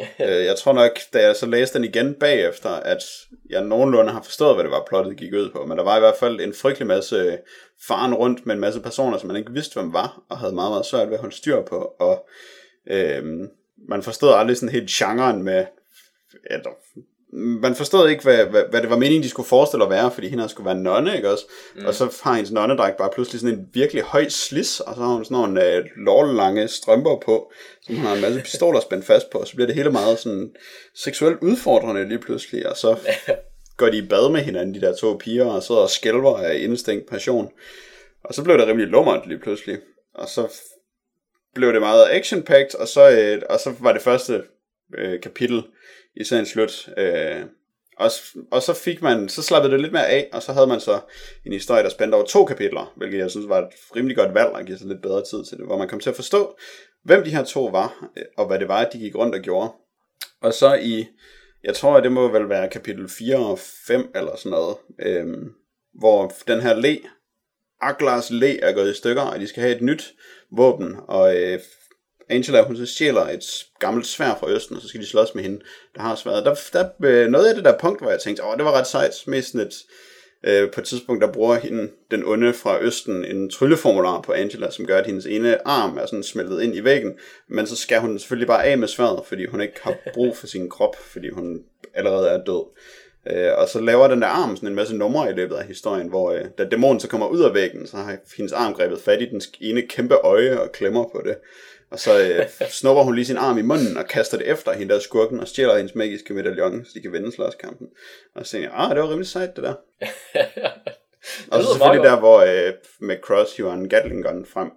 Øh, 0.20 0.44
jeg 0.44 0.56
tror 0.56 0.72
nok, 0.72 0.90
da 1.12 1.22
jeg 1.22 1.36
så 1.36 1.46
læste 1.46 1.78
den 1.78 1.84
igen 1.84 2.14
bagefter, 2.14 2.70
at 2.70 3.02
jeg 3.50 3.64
nogenlunde 3.64 4.12
har 4.12 4.22
forstået, 4.22 4.54
hvad 4.56 4.64
det 4.64 4.70
var, 4.70 4.84
plottet 4.88 5.16
gik 5.16 5.32
ud 5.34 5.50
på. 5.50 5.66
Men 5.66 5.78
der 5.78 5.84
var 5.84 5.96
i 5.96 6.00
hvert 6.00 6.16
fald 6.16 6.40
en 6.40 6.54
frygtelig 6.54 6.86
masse 6.86 7.38
faren 7.86 8.14
rundt 8.14 8.46
med 8.46 8.54
en 8.54 8.60
masse 8.60 8.80
personer, 8.80 9.18
som 9.18 9.26
man 9.26 9.36
ikke 9.36 9.52
vidste, 9.52 9.74
hvem 9.74 9.92
var, 9.92 10.22
og 10.28 10.38
havde 10.38 10.54
meget, 10.54 10.70
meget 10.70 10.86
svært 10.86 11.08
ved 11.08 11.14
at 11.14 11.20
holde 11.20 11.36
styr 11.36 11.62
på. 11.62 11.76
Og 12.00 12.28
øh, 12.90 13.24
man 13.88 14.02
forstod 14.02 14.32
aldrig 14.34 14.56
sådan 14.56 14.72
helt 14.72 14.90
genren 14.90 15.42
med, 15.42 15.64
eller 16.50 16.70
man 17.32 17.74
forstod 17.74 18.08
ikke, 18.08 18.22
hvad, 18.22 18.44
hvad, 18.44 18.62
hvad 18.70 18.82
det 18.82 18.90
var 18.90 18.96
meningen, 18.96 19.22
de 19.22 19.28
skulle 19.28 19.48
forestille 19.48 19.84
at 19.84 19.90
være, 19.90 20.10
fordi 20.10 20.28
hende 20.28 20.48
skulle 20.48 20.66
være 20.66 20.80
nonne, 20.80 21.16
ikke 21.16 21.30
også? 21.30 21.44
Mm. 21.76 21.86
Og 21.86 21.94
så 21.94 22.20
har 22.22 22.34
hendes 22.34 22.52
nonnedragt 22.52 22.96
bare 22.96 23.10
pludselig 23.14 23.40
sådan 23.40 23.58
en 23.58 23.68
virkelig 23.72 24.02
høj 24.02 24.28
slis, 24.28 24.80
og 24.80 24.94
så 24.94 25.00
har 25.00 25.08
hun 25.08 25.24
sådan 25.24 25.34
nogle 25.34 25.74
øh, 25.74 25.84
lårlange 25.96 26.68
strømper 26.68 27.16
på, 27.24 27.52
som 27.82 27.94
hun 27.94 28.04
har 28.04 28.14
en 28.14 28.20
masse 28.20 28.40
pistoler 28.40 28.80
spændt 28.80 29.04
fast 29.04 29.30
på, 29.30 29.38
og 29.38 29.46
så 29.46 29.54
bliver 29.54 29.66
det 29.66 29.76
hele 29.76 29.90
meget 29.90 30.18
sådan 30.18 30.50
seksuelt 30.94 31.38
udfordrende 31.42 32.08
lige 32.08 32.18
pludselig, 32.18 32.68
og 32.68 32.76
så 32.76 32.96
går 33.78 33.86
de 33.86 33.98
i 33.98 34.06
bad 34.06 34.30
med 34.32 34.40
hinanden, 34.40 34.74
de 34.74 34.80
der 34.80 34.96
to 34.96 35.16
piger, 35.20 35.44
og 35.44 35.62
sidder 35.62 35.80
og 35.80 35.90
skælver 35.90 36.36
af 36.38 36.58
instinkt 36.58 37.08
passion. 37.08 37.50
Og 38.24 38.34
så 38.34 38.44
blev 38.44 38.58
det 38.58 38.66
rimelig 38.66 38.88
lummert 38.88 39.28
lige 39.28 39.38
pludselig, 39.38 39.78
og 40.14 40.28
så 40.28 40.48
blev 41.54 41.72
det 41.72 41.80
meget 41.80 42.08
action 42.10 42.46
og 42.78 42.88
så, 42.88 43.10
øh, 43.10 43.42
og 43.50 43.60
så 43.60 43.74
var 43.80 43.92
det 43.92 44.02
første 44.02 44.42
øh, 44.98 45.20
kapitel, 45.20 45.62
i 46.16 46.24
serien 46.24 46.46
slut. 46.46 46.88
Øh, 46.96 47.42
og, 47.96 48.10
og 48.50 48.62
så 48.62 48.74
fik 48.74 49.02
man, 49.02 49.28
så 49.28 49.42
slappede 49.42 49.72
det 49.72 49.80
lidt 49.80 49.92
mere 49.92 50.08
af, 50.08 50.28
og 50.32 50.42
så 50.42 50.52
havde 50.52 50.66
man 50.66 50.80
så 50.80 51.00
en 51.46 51.52
historie, 51.52 51.82
der 51.82 51.88
spændte 51.88 52.14
over 52.14 52.24
to 52.24 52.44
kapitler, 52.44 52.92
hvilket 52.96 53.18
jeg 53.18 53.30
synes 53.30 53.48
var 53.48 53.58
et 53.58 53.68
rimelig 53.96 54.16
godt 54.16 54.34
valg, 54.34 54.48
og 54.48 54.64
give 54.64 54.78
sig 54.78 54.88
lidt 54.88 55.02
bedre 55.02 55.24
tid 55.24 55.44
til 55.44 55.58
det, 55.58 55.66
hvor 55.66 55.78
man 55.78 55.88
kom 55.88 56.00
til 56.00 56.10
at 56.10 56.16
forstå, 56.16 56.56
hvem 57.04 57.24
de 57.24 57.30
her 57.30 57.44
to 57.44 57.64
var, 57.64 58.10
øh, 58.16 58.24
og 58.36 58.46
hvad 58.46 58.58
det 58.58 58.68
var, 58.68 58.84
de 58.84 58.98
gik 58.98 59.14
rundt 59.14 59.34
og 59.34 59.40
gjorde. 59.40 59.72
Og 60.40 60.54
så 60.54 60.74
i, 60.74 61.06
jeg 61.64 61.74
tror, 61.74 61.96
at 61.96 62.02
det 62.02 62.12
må 62.12 62.28
vel 62.28 62.48
være 62.48 62.68
kapitel 62.68 63.08
4 63.08 63.36
og 63.36 63.58
5 63.86 64.10
eller 64.14 64.36
sådan 64.36 64.50
noget, 64.50 64.76
øhm, 64.98 65.52
hvor 65.94 66.32
den 66.46 66.60
her 66.60 66.74
le, 66.74 66.98
Aglars 67.80 68.30
le 68.30 68.60
er 68.60 68.72
gået 68.72 68.90
i 68.90 68.96
stykker, 68.96 69.22
og 69.22 69.40
de 69.40 69.46
skal 69.46 69.62
have 69.62 69.76
et 69.76 69.82
nyt 69.82 70.14
våben, 70.50 70.96
og 71.08 71.36
øh, 71.36 71.60
Angela, 72.30 72.62
hun 72.62 72.76
så 72.76 72.86
stjæler 72.86 73.20
et 73.20 73.66
gammelt 73.78 74.06
svær 74.06 74.36
fra 74.40 74.50
Østen, 74.50 74.76
og 74.76 74.82
så 74.82 74.88
skal 74.88 75.00
de 75.00 75.06
slås 75.06 75.34
med 75.34 75.42
hende, 75.42 75.60
der 75.94 76.00
har 76.00 76.14
sværet. 76.14 76.44
Der, 76.44 76.54
der 76.72 76.88
øh, 77.04 77.28
noget 77.28 77.46
af 77.46 77.54
det 77.54 77.64
der 77.64 77.78
punkt, 77.78 78.00
hvor 78.00 78.10
jeg 78.10 78.20
tænkte, 78.20 78.44
åh, 78.44 78.56
det 78.56 78.64
var 78.64 78.72
ret 78.72 78.86
sejt, 78.86 79.14
med 79.26 79.42
sådan 79.42 79.66
et, 79.66 79.74
Øh, 80.44 80.70
på 80.70 80.80
et 80.80 80.86
tidspunkt, 80.86 81.22
der 81.22 81.32
bruger 81.32 81.54
hende, 81.54 81.88
den 82.10 82.24
onde 82.24 82.52
fra 82.52 82.82
Østen, 82.82 83.24
en 83.24 83.50
trylleformular 83.50 84.20
på 84.20 84.32
Angela, 84.32 84.70
som 84.70 84.86
gør, 84.86 84.98
at 84.98 85.06
hendes 85.06 85.26
ene 85.26 85.68
arm 85.68 85.98
er 85.98 86.06
sådan 86.06 86.22
smeltet 86.22 86.62
ind 86.62 86.76
i 86.76 86.84
væggen, 86.84 87.12
men 87.48 87.66
så 87.66 87.76
skal 87.76 88.00
hun 88.00 88.18
selvfølgelig 88.18 88.46
bare 88.46 88.64
af 88.64 88.78
med 88.78 88.88
sværet, 88.88 89.26
fordi 89.26 89.46
hun 89.46 89.60
ikke 89.60 89.80
har 89.82 89.96
brug 90.14 90.36
for 90.36 90.46
sin 90.46 90.70
krop, 90.70 90.96
fordi 90.96 91.30
hun 91.30 91.60
allerede 91.94 92.28
er 92.28 92.44
død. 92.44 92.64
Øh, 93.30 93.58
og 93.58 93.68
så 93.68 93.80
laver 93.80 94.08
den 94.08 94.22
der 94.22 94.28
arm 94.28 94.56
sådan 94.56 94.68
en 94.68 94.74
masse 94.74 94.96
numre 94.96 95.30
i 95.30 95.34
løbet 95.34 95.54
af 95.54 95.66
historien, 95.66 96.08
hvor 96.08 96.32
øh, 96.32 96.44
da 96.58 96.64
dæmonen 96.64 97.00
så 97.00 97.08
kommer 97.08 97.26
ud 97.26 97.40
af 97.40 97.54
væggen, 97.54 97.86
så 97.86 97.96
har 97.96 98.16
hendes 98.36 98.52
arm 98.52 98.74
grebet 98.74 99.00
fat 99.00 99.22
i 99.22 99.30
den 99.30 99.40
ene 99.60 99.82
kæmpe 99.82 100.14
øje 100.14 100.60
og 100.60 100.72
klemmer 100.72 101.04
på 101.04 101.22
det. 101.24 101.36
Og 101.90 101.98
så 101.98 102.20
øh, 102.20 102.68
snupper 102.80 103.02
hun 103.02 103.14
lige 103.14 103.24
sin 103.24 103.36
arm 103.36 103.58
i 103.58 103.62
munden 103.62 103.96
og 103.96 104.06
kaster 104.06 104.38
det 104.38 104.46
efter 104.46 104.72
hende 104.72 104.94
der 104.94 105.00
skurken 105.00 105.40
og 105.40 105.48
stjæler 105.48 105.76
hendes 105.76 105.94
magiske 105.94 106.34
medaljon, 106.34 106.84
så 106.84 106.90
de 106.94 107.02
kan 107.02 107.12
vinde 107.12 107.32
slåskampen. 107.32 107.86
Og 108.34 108.46
så 108.46 108.52
tænker 108.52 108.68
jeg, 108.68 108.78
ah, 108.78 108.90
det 108.90 109.02
var 109.02 109.08
rimelig 109.08 109.28
sejt 109.28 109.56
det 109.56 109.64
der. 109.64 109.74
og 111.52 111.62
så 111.62 111.72
selvfølgelig 111.72 112.10
der, 112.10 112.18
hvor 112.18 112.38
øh, 112.38 112.72
McCross 113.00 113.56
hiver 113.56 113.72
en 113.72 113.88
Gatling 113.88 114.24
gun 114.24 114.46
frem 114.46 114.70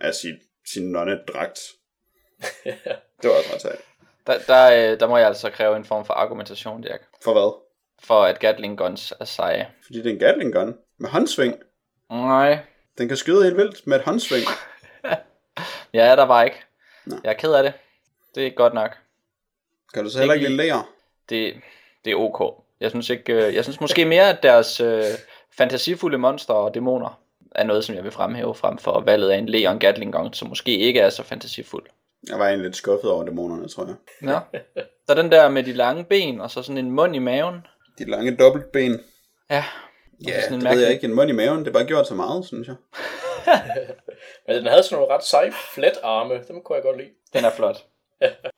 af 0.00 0.14
sin, 0.14 0.34
sin 0.72 0.92
nonne-dragt. 0.92 1.60
det 3.22 3.30
var 3.30 3.30
også 3.30 3.54
ret 3.54 3.60
sejt. 3.60 3.80
Der, 4.26 4.38
der, 4.46 4.92
øh, 4.92 5.00
der 5.00 5.08
må 5.08 5.16
jeg 5.16 5.26
altså 5.26 5.50
kræve 5.50 5.76
en 5.76 5.84
form 5.84 6.04
for 6.04 6.14
argumentation, 6.14 6.84
Jack. 6.84 7.02
For 7.24 7.32
hvad? 7.32 7.60
For 8.02 8.22
at 8.22 8.38
Gatling 8.38 8.78
guns 8.78 9.12
er 9.20 9.24
seje. 9.24 9.68
Fordi 9.86 9.98
det 9.98 10.06
er 10.06 10.10
en 10.10 10.18
Gatling 10.18 10.52
gun 10.52 10.74
med 10.98 11.10
håndsving. 11.10 11.54
Nej. 12.10 12.58
Den 12.98 13.08
kan 13.08 13.16
skyde 13.16 13.44
helt 13.44 13.56
vildt 13.56 13.86
med 13.86 13.96
et 13.96 14.02
håndsving. 14.02 14.44
Ja, 15.94 16.16
der 16.16 16.24
var 16.24 16.42
ikke. 16.42 16.56
Nå. 17.06 17.16
Jeg 17.24 17.30
er 17.30 17.34
ked 17.34 17.52
af 17.52 17.62
det. 17.62 17.72
Det 18.34 18.46
er 18.46 18.50
godt 18.50 18.74
nok. 18.74 18.96
Kan 19.94 20.04
du 20.04 20.10
så 20.10 20.18
heller 20.18 20.34
ikke 20.34 20.46
lide 20.46 20.56
læger? 20.56 20.90
Det, 21.28 21.54
det 22.04 22.10
er 22.10 22.16
ok. 22.16 22.64
Jeg 22.80 22.90
synes, 22.90 23.10
ikke, 23.10 23.32
øh, 23.32 23.54
jeg 23.54 23.64
synes 23.64 23.80
måske 23.80 24.04
mere, 24.04 24.28
at 24.28 24.42
deres 24.42 24.80
øh, 24.80 25.04
fantasifulde 25.58 26.18
monster 26.18 26.54
og 26.54 26.74
dæmoner 26.74 27.20
er 27.54 27.64
noget, 27.64 27.84
som 27.84 27.94
jeg 27.94 28.04
vil 28.04 28.12
fremhæve 28.12 28.54
frem 28.54 28.78
for 28.78 29.00
valget 29.00 29.30
af 29.30 29.38
en 29.38 29.48
Leon 29.48 29.78
Gatling 29.78 30.12
Gun, 30.12 30.32
som 30.32 30.48
måske 30.48 30.78
ikke 30.78 31.00
er 31.00 31.10
så 31.10 31.22
fantasifuld. 31.22 31.86
Jeg 32.28 32.38
var 32.38 32.46
egentlig 32.46 32.64
lidt 32.64 32.76
skuffet 32.76 33.10
over 33.10 33.24
dæmonerne, 33.24 33.68
tror 33.68 33.86
jeg. 33.86 33.94
Ja. 34.54 34.58
Så 35.08 35.14
den 35.14 35.32
der 35.32 35.48
med 35.48 35.62
de 35.62 35.72
lange 35.72 36.04
ben, 36.04 36.40
og 36.40 36.50
så 36.50 36.62
sådan 36.62 36.78
en 36.78 36.90
mund 36.90 37.16
i 37.16 37.18
maven. 37.18 37.66
De 37.98 38.10
lange 38.10 38.36
dobbeltben. 38.36 39.00
Ja. 39.50 39.64
Ja, 40.26 40.40
sådan 40.40 40.54
en 40.54 40.60
det 40.60 40.62
mærkelig... 40.62 40.76
ved 40.76 40.84
jeg 40.84 40.92
ikke. 40.92 41.04
En 41.04 41.14
mund 41.14 41.30
i 41.30 41.32
maven, 41.32 41.58
det 41.58 41.68
er 41.68 41.72
bare 41.72 41.84
gjort 41.84 42.06
så 42.06 42.14
meget, 42.14 42.46
synes 42.46 42.68
jeg. 42.68 42.76
Men 44.50 44.58
den 44.58 44.66
havde 44.66 44.82
sådan 44.82 44.98
nogle 44.98 45.14
ret 45.14 45.24
seje 45.24 45.52
flet 45.74 45.98
arme. 46.02 46.44
Dem 46.48 46.62
kunne 46.62 46.76
jeg 46.76 46.82
godt 46.82 46.96
lide. 46.96 47.10
Den 47.32 47.44
er 47.44 47.50
flot. 47.50 47.84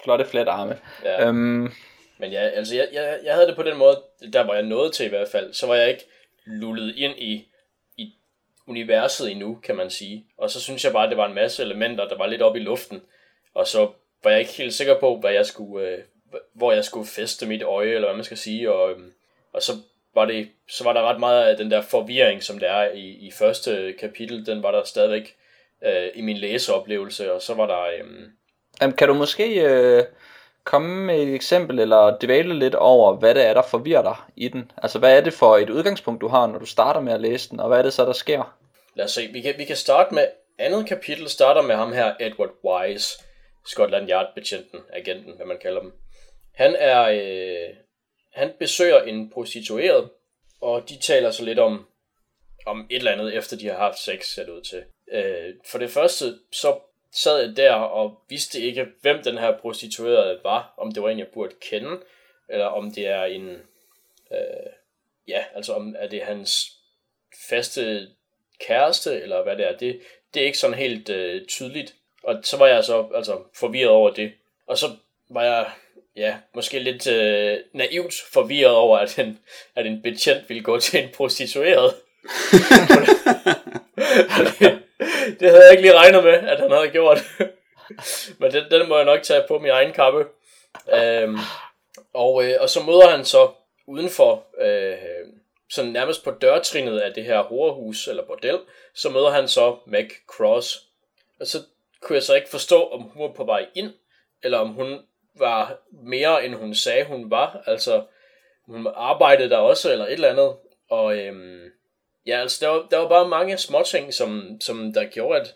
Flotte 0.05 0.25
flet 0.25 0.49
arme. 0.49 0.79
Ja. 1.05 1.27
Øhm... 1.27 1.73
Men 2.19 2.33
ja, 2.33 2.41
altså 2.41 2.77
jeg, 2.77 2.89
jeg, 2.93 3.19
jeg 3.25 3.35
havde 3.35 3.47
det 3.47 3.57
på 3.57 3.63
den 3.63 3.77
måde, 3.77 4.03
der 4.33 4.41
var 4.41 4.55
jeg 4.55 4.63
nået 4.63 4.93
til 4.93 5.07
i 5.07 5.09
hvert 5.09 5.29
fald, 5.29 5.53
så 5.53 5.67
var 5.67 5.75
jeg 5.75 5.89
ikke 5.89 6.05
lullet 6.47 6.97
ind 6.97 7.19
i, 7.19 7.49
i 7.97 8.13
universet 8.67 9.31
endnu, 9.31 9.59
kan 9.63 9.77
man 9.77 9.91
sige. 9.91 10.27
Og 10.39 10.51
så 10.51 10.61
synes 10.61 10.85
jeg 10.85 10.93
bare, 10.93 11.05
at 11.05 11.11
det 11.11 11.19
var 11.19 11.27
en 11.27 11.35
masse 11.35 11.63
elementer, 11.63 12.09
der 12.09 12.19
var 12.19 12.27
lidt 12.27 12.43
oppe 12.43 12.59
i 12.59 12.63
luften. 12.63 13.03
Og 13.55 13.67
så 13.67 13.91
var 14.25 14.31
jeg 14.31 14.41
ikke 14.41 14.53
helt 14.53 14.75
sikker 14.75 15.01
på, 15.01 15.17
hvad 15.17 15.33
jeg 15.33 15.47
skulle, 15.47 15.89
øh, 15.89 15.99
hvor 16.53 16.73
jeg 16.73 16.85
skulle 16.85 17.07
feste 17.07 17.47
mit 17.47 17.63
øje, 17.63 17.95
eller 17.95 18.09
hvad 18.09 18.17
man 18.17 18.25
skal 18.25 18.37
sige. 18.37 18.73
Og, 18.73 18.91
øh, 18.91 18.99
og 19.53 19.63
så 19.63 19.73
var 20.15 20.25
det, 20.25 20.49
så 20.69 20.85
var 20.85 20.93
der 20.93 21.03
ret 21.03 21.21
meget 21.21 21.45
af 21.45 21.57
den 21.57 21.71
der 21.71 21.81
forvirring, 21.81 22.43
som 22.43 22.59
der 22.59 22.71
er 22.71 22.93
i, 22.93 23.09
i 23.09 23.31
første 23.31 23.95
kapitel, 23.99 24.47
den 24.47 24.63
var 24.63 24.71
der 24.71 24.85
stadigvæk 24.85 25.37
øh, 25.85 26.09
i 26.14 26.21
min 26.21 26.37
læseoplevelse, 26.37 27.33
og 27.33 27.42
så 27.42 27.55
var 27.55 27.66
der... 27.66 27.83
Øh... 27.83 28.92
kan 28.97 29.09
du 29.09 29.14
måske 29.14 29.61
øh, 29.61 30.05
komme 30.64 31.07
med 31.07 31.23
et 31.23 31.35
eksempel, 31.35 31.79
eller 31.79 32.18
dvæle 32.21 32.59
lidt 32.59 32.75
over, 32.75 33.16
hvad 33.16 33.35
det 33.35 33.47
er, 33.47 33.55
der 33.55 33.62
forvirrer 33.62 34.03
dig 34.03 34.16
i 34.37 34.49
den? 34.49 34.71
Altså, 34.83 34.99
hvad 34.99 35.16
er 35.16 35.21
det 35.21 35.33
for 35.33 35.57
et 35.57 35.71
udgangspunkt, 35.71 36.21
du 36.21 36.29
har, 36.29 36.47
når 36.47 36.59
du 36.59 36.66
starter 36.66 37.01
med 37.01 37.12
at 37.12 37.21
læse 37.21 37.51
den, 37.51 37.61
og 37.61 37.68
hvad 37.68 37.79
er 37.79 37.83
det 37.83 37.92
så, 37.92 38.05
der 38.05 38.12
sker? 38.12 38.59
Lad 38.95 39.05
os 39.05 39.11
se, 39.11 39.29
vi 39.33 39.40
kan, 39.40 39.55
vi 39.59 39.64
kan 39.64 39.77
starte 39.77 40.14
med, 40.14 40.27
andet 40.59 40.88
kapitel 40.88 41.29
starter 41.29 41.62
med 41.62 41.75
ham 41.75 41.92
her, 41.92 42.14
Edward 42.21 42.51
Wise, 42.64 43.18
Scotland 43.66 44.11
Yard 44.11 44.35
betjenten, 44.35 44.81
agenten, 44.92 45.33
hvad 45.37 45.47
man 45.47 45.59
kalder 45.62 45.81
dem. 45.81 45.92
Han 46.55 46.77
er, 46.79 47.03
øh, 47.03 47.77
han 48.33 48.53
besøger 48.59 49.03
en 49.03 49.31
prostitueret, 49.31 50.11
og 50.61 50.88
de 50.88 50.99
taler 50.99 51.31
så 51.31 51.45
lidt 51.45 51.59
om, 51.59 51.87
om 52.66 52.87
et 52.90 52.97
eller 52.97 53.12
andet, 53.12 53.37
efter 53.37 53.57
de 53.57 53.68
har 53.68 53.77
haft 53.77 53.99
sex, 53.99 54.27
ser 54.27 54.45
det 54.45 54.53
ud 54.53 54.62
til. 54.62 54.83
Øh, 55.12 55.55
for 55.66 55.79
det 55.79 55.90
første, 55.90 56.38
så 56.53 56.79
sad 57.12 57.40
jeg 57.40 57.57
der 57.57 57.72
og 57.72 58.22
vidste 58.29 58.61
ikke, 58.61 58.87
hvem 59.01 59.22
den 59.22 59.38
her 59.38 59.59
prostituerede 59.59 60.40
var, 60.44 60.75
om 60.79 60.92
det 60.92 61.03
var 61.03 61.09
en, 61.09 61.18
jeg 61.18 61.29
burde 61.35 61.55
kende, 61.61 62.01
eller 62.48 62.66
om 62.66 62.92
det 62.92 63.07
er 63.07 63.25
en, 63.25 63.48
øh, 64.33 64.72
ja, 65.29 65.44
altså 65.55 65.72
om 65.72 65.94
er 65.98 66.09
det 66.09 66.22
hans 66.22 66.72
faste 67.48 68.09
kæreste, 68.66 69.22
eller 69.22 69.42
hvad 69.42 69.57
det 69.57 69.66
er. 69.68 69.77
Det, 69.77 70.01
det 70.35 70.42
er 70.42 70.46
ikke 70.46 70.59
sådan 70.59 70.79
helt 70.79 71.09
øh, 71.09 71.46
tydeligt. 71.46 71.94
Og 72.22 72.40
så 72.42 72.57
var 72.57 72.66
jeg 72.66 72.85
så 72.85 73.09
altså, 73.14 73.42
forvirret 73.55 73.90
over 73.90 74.11
det. 74.11 74.33
Og 74.66 74.79
så 74.79 74.87
var 75.31 75.44
jeg 75.44 75.70
ja, 76.16 76.37
måske 76.55 76.79
lidt 76.79 77.07
øh, 77.07 77.59
naivt 77.72 78.14
forvirret 78.33 78.75
over, 78.75 78.98
at 78.98 79.18
en, 79.18 79.38
at 79.75 79.87
en 79.87 80.03
betjent 80.03 80.48
ville 80.48 80.62
gå 80.62 80.81
til 80.81 81.03
en 81.03 81.11
prostitueret. 81.14 81.94
det, 85.41 85.51
havde 85.51 85.65
jeg 85.65 85.71
ikke 85.71 85.83
lige 85.83 85.99
regnet 85.99 86.25
med, 86.25 86.33
at 86.33 86.61
han 86.61 86.71
havde 86.71 86.89
gjort. 86.89 87.19
Men 88.39 88.53
den, 88.53 88.65
den 88.71 88.89
må 88.89 88.97
jeg 88.97 89.05
nok 89.05 89.23
tage 89.23 89.45
på 89.49 89.59
min 89.59 89.71
egen 89.71 89.93
kappe. 89.93 90.27
Øhm, 90.95 91.39
og, 92.15 92.45
øh, 92.45 92.55
og 92.61 92.71
så 92.71 92.83
møder 92.83 93.09
han 93.09 93.25
så 93.25 93.51
udenfor, 93.87 94.47
øh, 94.61 94.97
sådan 95.71 95.91
nærmest 95.91 96.25
på 96.25 96.31
dørtrinnet 96.31 96.99
af 96.99 97.15
det 97.15 97.25
her 97.25 97.43
horehus, 97.43 98.09
eller 98.09 98.27
bordel, 98.27 98.59
så 98.95 99.11
møder 99.11 99.31
han 99.31 99.49
så 99.49 99.77
Mac 99.87 100.11
Cross. 100.27 100.83
Og 101.41 101.47
så 101.47 101.59
kunne 102.01 102.15
jeg 102.15 102.23
så 102.23 102.35
ikke 102.35 102.49
forstå, 102.49 102.83
om 102.83 103.03
hun 103.03 103.23
var 103.23 103.33
på 103.33 103.45
vej 103.45 103.67
ind, 103.75 103.93
eller 104.43 104.59
om 104.59 104.69
hun 104.69 105.01
var 105.39 105.79
mere, 105.91 106.45
end 106.45 106.55
hun 106.55 106.75
sagde, 106.75 107.05
hun 107.05 107.31
var. 107.31 107.63
Altså, 107.67 108.05
hun 108.67 108.87
arbejdede 108.95 109.51
der 109.51 109.57
også, 109.57 109.93
eller 109.93 110.07
et 110.07 110.13
eller 110.13 110.31
andet. 110.31 110.57
Og 110.91 111.17
øhm, 111.19 111.71
ja, 112.27 112.41
altså, 112.41 112.67
der 112.67 112.69
var, 112.69 112.87
der 112.91 112.99
var 112.99 113.09
bare 113.09 113.29
mange 113.29 113.59
småting, 113.59 114.15
som, 114.15 114.61
som 114.61 114.93
der 114.93 115.05
gjorde, 115.05 115.41
at, 115.41 115.55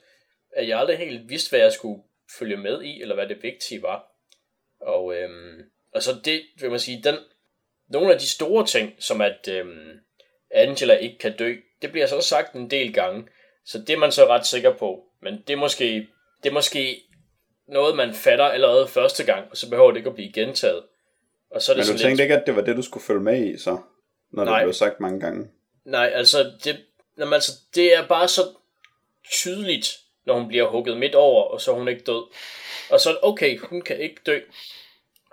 at 0.57 0.69
jeg 0.69 0.79
aldrig 0.79 0.99
helt 0.99 1.31
vidste, 1.31 1.51
hvad 1.51 1.61
jeg 1.61 1.73
skulle 1.73 2.03
følge 2.39 2.57
med 2.57 2.83
i, 2.83 3.03
eller 3.03 3.15
hvad 3.15 3.29
det 3.29 3.43
vigtige 3.43 3.83
var. 3.83 4.13
Og, 4.81 5.15
øhm, 5.17 5.63
og 5.93 6.03
så 6.03 6.11
det, 6.25 6.43
vil 6.61 6.71
man 6.71 6.81
sige, 6.81 7.03
den, 7.03 7.17
nogle 7.89 8.13
af 8.13 8.19
de 8.19 8.29
store 8.29 8.67
ting, 8.67 8.95
som 8.99 9.21
at 9.21 9.49
øhm, 9.49 10.01
Angela 10.51 10.95
ikke 10.95 11.19
kan 11.19 11.37
dø, 11.37 11.55
det 11.83 11.93
bliver 11.93 12.07
så 12.07 12.21
sagt 12.21 12.55
en 12.55 12.71
del 12.71 12.95
gange. 12.95 13.29
Så 13.65 13.79
det 13.79 13.91
er 13.91 13.99
man 13.99 14.13
så 14.13 14.27
ret 14.27 14.47
sikker 14.47 14.75
på. 14.75 15.05
Men 15.23 15.43
det 15.47 15.53
er 15.53 15.57
måske, 15.57 16.09
det 16.43 16.49
er 16.49 16.53
måske 16.53 17.03
noget, 17.69 17.97
man 17.97 18.15
fatter 18.15 18.45
allerede 18.45 18.89
første 18.89 19.25
gang, 19.25 19.51
og 19.51 19.57
så 19.57 19.71
behøver 19.71 19.91
det 19.91 19.97
ikke 19.97 20.09
at 20.09 20.15
blive 20.15 20.33
gentaget. 20.33 20.83
Og 21.51 21.63
så 21.63 21.73
er 21.73 21.77
det 21.77 21.87
Men 21.87 21.97
du 21.97 22.03
tænkte 22.03 22.09
lidt... 22.09 22.21
ikke, 22.21 22.37
at 22.37 22.47
det 22.47 22.57
var 22.57 22.63
det, 22.63 22.77
du 22.77 22.83
skulle 22.83 23.05
følge 23.05 23.21
med 23.21 23.47
i, 23.47 23.59
så? 23.59 23.79
Når 24.33 24.45
Nej. 24.45 24.59
det 24.59 24.65
blev 24.65 24.73
sagt 24.73 25.01
mange 25.01 25.21
gange. 25.21 25.49
Nej, 25.87 26.11
altså 26.15 26.53
det, 26.65 26.85
jamen, 27.19 27.35
altså, 27.35 27.53
det 27.75 27.95
er 27.95 28.07
bare 28.07 28.29
så 28.29 28.43
tydeligt, 29.33 29.99
når 30.25 30.35
hun 30.35 30.49
bliver 30.49 30.69
hugget 30.69 30.97
midt 30.97 31.15
over, 31.15 31.43
og 31.43 31.61
så 31.61 31.73
er 31.73 31.75
hun 31.75 31.89
ikke 31.89 32.05
død. 32.05 32.23
Og 32.91 33.01
så 33.01 33.19
okay, 33.23 33.59
hun 33.59 33.83
kan 33.83 34.01
ikke 34.01 34.21
dø. 34.27 34.41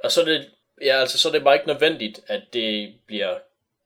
Og 0.04 0.12
så 0.12 0.22
er 0.22 0.26
det, 0.26 0.50
ja, 0.82 1.00
altså, 1.00 1.18
så 1.18 1.28
er 1.28 1.32
det 1.32 1.44
bare 1.44 1.56
ikke 1.56 1.68
nødvendigt, 1.68 2.20
at 2.28 2.42
det 2.54 2.96
bliver 3.06 3.38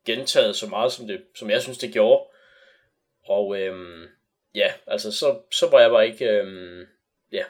gentaget 0.05 0.55
så 0.55 0.67
meget, 0.67 0.91
som, 0.91 1.07
det, 1.07 1.21
som 1.35 1.49
jeg 1.49 1.61
synes, 1.61 1.77
det 1.77 1.93
gjorde. 1.93 2.23
Og 3.25 3.59
øhm, 3.59 4.07
ja, 4.55 4.73
altså, 4.87 5.11
så, 5.11 5.39
så 5.51 5.69
var 5.69 5.79
jeg 5.79 5.89
bare 5.89 6.07
ikke, 6.07 6.25
øhm, 6.25 6.87
ja, 7.31 7.43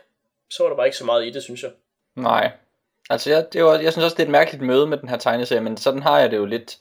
så 0.50 0.64
var 0.64 0.70
der 0.70 0.76
bare 0.76 0.88
ikke 0.88 0.98
så 0.98 1.06
meget 1.06 1.26
i 1.26 1.30
det, 1.30 1.44
synes 1.44 1.64
jeg. 1.64 1.72
Nej. 2.16 2.52
Altså, 3.10 3.30
jeg, 3.30 3.54
det 3.54 3.64
var, 3.64 3.80
jeg 3.80 3.92
synes 3.92 4.06
også, 4.06 4.16
det 4.16 4.24
er 4.24 4.28
et 4.28 4.32
mærkeligt 4.32 4.64
møde 4.64 4.88
med 4.88 4.98
den 4.98 5.10
her 5.10 5.18
tegneserie, 5.18 5.62
men 5.62 5.78
sådan 5.78 6.04
har 6.04 6.20
jeg 6.20 6.32
det 6.32 6.38
jo 6.38 6.46
lidt 6.46 6.78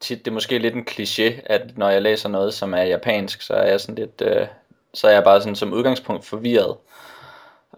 tit. 0.00 0.24
Det 0.24 0.30
er 0.30 0.34
måske 0.34 0.58
lidt 0.58 0.74
en 0.74 0.86
kliché, 0.90 1.40
at 1.46 1.78
når 1.78 1.88
jeg 1.88 2.02
læser 2.02 2.28
noget, 2.28 2.54
som 2.54 2.74
er 2.74 2.82
japansk, 2.82 3.42
så 3.42 3.54
er 3.54 3.66
jeg 3.66 3.80
sådan 3.80 3.94
lidt, 3.94 4.22
øh, 4.22 4.46
så 4.94 5.08
er 5.08 5.12
jeg 5.12 5.24
bare 5.24 5.40
sådan 5.40 5.56
som 5.56 5.72
udgangspunkt 5.72 6.24
forvirret. 6.24 6.76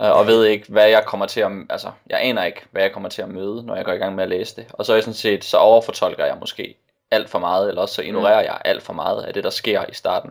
Øh, 0.01 0.11
og 0.11 0.27
ved 0.27 0.45
ikke, 0.45 0.67
hvad 0.69 0.89
jeg 0.89 1.05
kommer 1.07 1.27
til 1.27 1.41
at, 1.41 1.51
altså, 1.71 1.91
jeg 2.07 2.19
aner 2.23 2.45
ikke, 2.45 2.63
hvad 2.71 2.83
jeg 2.83 2.93
kommer 2.93 3.09
til 3.09 3.23
at 3.23 3.29
møde, 3.29 3.67
når 3.67 3.77
jeg 3.77 3.85
går 3.85 3.93
i 3.93 3.97
gang 3.97 4.15
med 4.15 4.25
at 4.25 4.31
læse 4.31 4.57
det. 4.57 4.67
Og 4.73 4.87
så 4.87 4.93
er 4.93 4.97
jeg 4.97 5.05
sådan 5.05 5.15
set, 5.15 5.45
så 5.45 5.57
overfortolker 5.57 6.25
jeg 6.25 6.37
måske 6.41 6.77
alt 7.11 7.31
for 7.31 7.39
meget, 7.39 7.69
eller 7.69 7.83
også 7.83 7.95
så 7.95 8.03
ignorerer 8.03 8.43
jeg 8.43 8.61
alt 8.65 8.83
for 8.83 8.93
meget 8.93 9.23
af 9.23 9.35
det, 9.35 9.45
der 9.45 9.51
sker 9.51 9.85
i 9.89 9.95
starten. 9.95 10.31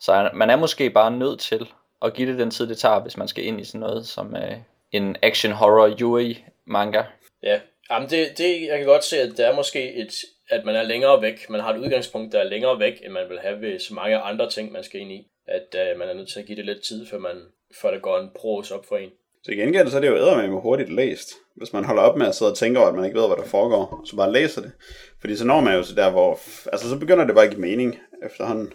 Så 0.00 0.30
man 0.34 0.50
er 0.50 0.56
måske 0.56 0.90
bare 0.90 1.10
nødt 1.10 1.40
til 1.40 1.68
at 2.02 2.14
give 2.14 2.30
det 2.30 2.38
den 2.38 2.50
tid, 2.50 2.66
det 2.66 2.78
tager, 2.78 3.00
hvis 3.00 3.16
man 3.16 3.28
skal 3.28 3.44
ind 3.44 3.60
i 3.60 3.64
sådan 3.64 3.80
noget 3.80 4.06
som 4.06 4.36
øh, 4.36 4.56
en 4.92 5.16
action 5.22 5.52
horror 5.52 5.96
yuri 6.00 6.44
manga. 6.66 7.02
Ja, 7.42 7.60
Jamen 7.90 8.10
det, 8.10 8.38
det, 8.38 8.66
jeg 8.68 8.78
kan 8.78 8.86
godt 8.86 9.04
se, 9.04 9.20
at 9.20 9.30
det 9.36 9.46
er 9.46 9.54
måske 9.54 9.94
et, 9.94 10.14
at 10.48 10.64
man 10.64 10.76
er 10.76 10.82
længere 10.82 11.22
væk. 11.22 11.50
Man 11.50 11.60
har 11.60 11.74
et 11.74 11.80
udgangspunkt, 11.80 12.32
der 12.32 12.40
er 12.40 12.44
længere 12.44 12.78
væk, 12.78 13.00
end 13.04 13.12
man 13.12 13.28
vil 13.28 13.38
have 13.38 13.60
ved 13.60 13.78
så 13.78 13.94
mange 13.94 14.18
andre 14.18 14.50
ting, 14.50 14.72
man 14.72 14.84
skal 14.84 15.00
ind 15.00 15.12
i. 15.12 15.26
At 15.46 15.74
uh, 15.74 15.98
man 15.98 16.08
er 16.08 16.14
nødt 16.14 16.28
til 16.28 16.40
at 16.40 16.46
give 16.46 16.56
det 16.56 16.64
lidt 16.64 16.82
tid, 16.82 17.06
før, 17.06 17.18
man, 17.18 17.36
før 17.82 17.90
der 17.90 17.98
går 17.98 18.18
en 18.18 18.30
pros 18.34 18.70
op 18.70 18.86
for 18.86 18.96
en. 18.96 19.10
Så 19.42 19.52
i 19.52 19.54
gengæld, 19.54 19.88
så 19.88 19.96
er 19.96 20.00
det 20.00 20.08
jo 20.08 20.36
med 20.36 20.60
hurtigt 20.60 20.92
læst. 20.92 21.32
hvis 21.56 21.72
man 21.72 21.84
holder 21.84 22.02
op 22.02 22.16
med 22.16 22.26
at 22.26 22.34
sidde 22.34 22.50
og 22.50 22.56
tænke 22.56 22.78
over, 22.78 22.88
at 22.88 22.94
man 22.94 23.04
ikke 23.04 23.18
ved, 23.18 23.26
hvad 23.26 23.36
der 23.36 23.44
foregår, 23.44 24.02
så 24.04 24.16
bare 24.16 24.32
læser 24.32 24.60
det. 24.60 24.72
Fordi 25.20 25.36
så 25.36 25.44
når 25.44 25.60
man 25.60 25.76
jo 25.76 25.82
til 25.82 25.96
der, 25.96 26.10
hvor... 26.10 26.38
Altså, 26.72 26.88
så 26.88 26.98
begynder 26.98 27.24
det 27.24 27.34
bare 27.34 27.44
at 27.44 27.50
give 27.50 27.60
mening 27.60 27.98
efterhånden. 28.24 28.72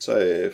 Så 0.00 0.18
øh, 0.18 0.52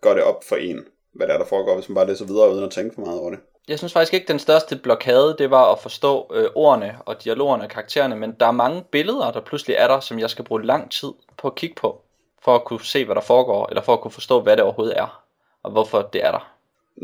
går 0.00 0.14
det 0.14 0.22
op 0.22 0.44
for 0.44 0.56
en, 0.56 0.84
hvad 1.14 1.26
der 1.26 1.34
er, 1.34 1.38
der 1.38 1.46
foregår, 1.46 1.74
hvis 1.74 1.88
man 1.88 1.94
bare 1.94 2.06
læser 2.06 2.26
videre, 2.26 2.52
uden 2.52 2.64
at 2.64 2.70
tænke 2.70 2.94
for 2.94 3.00
meget 3.00 3.20
over 3.20 3.30
det. 3.30 3.38
Jeg 3.68 3.78
synes 3.78 3.92
faktisk 3.92 4.14
ikke, 4.14 4.28
den 4.28 4.38
største 4.38 4.76
blokade, 4.76 5.36
det 5.38 5.50
var 5.50 5.72
at 5.72 5.78
forstå 5.78 6.30
øh, 6.34 6.50
ordene 6.54 6.98
og 7.06 7.24
dialogerne 7.24 7.62
og 7.64 7.70
karaktererne, 7.70 8.16
men 8.16 8.36
der 8.40 8.46
er 8.46 8.50
mange 8.50 8.84
billeder, 8.90 9.32
der 9.32 9.40
pludselig 9.40 9.76
er 9.76 9.88
der, 9.88 10.00
som 10.00 10.18
jeg 10.18 10.30
skal 10.30 10.44
bruge 10.44 10.66
lang 10.66 10.90
tid 10.90 11.12
på 11.36 11.48
at 11.48 11.54
kigge 11.54 11.74
på, 11.74 12.02
for 12.42 12.54
at 12.54 12.64
kunne 12.64 12.84
se, 12.84 13.04
hvad 13.04 13.14
der 13.14 13.20
foregår, 13.20 13.68
eller 13.68 13.82
for 13.82 13.92
at 13.92 14.00
kunne 14.00 14.10
forstå, 14.10 14.40
hvad 14.40 14.56
det 14.56 14.64
overhovedet 14.64 14.98
er, 14.98 15.24
og 15.62 15.70
hvorfor 15.70 16.02
det 16.12 16.24
er 16.24 16.30
der. 16.30 16.56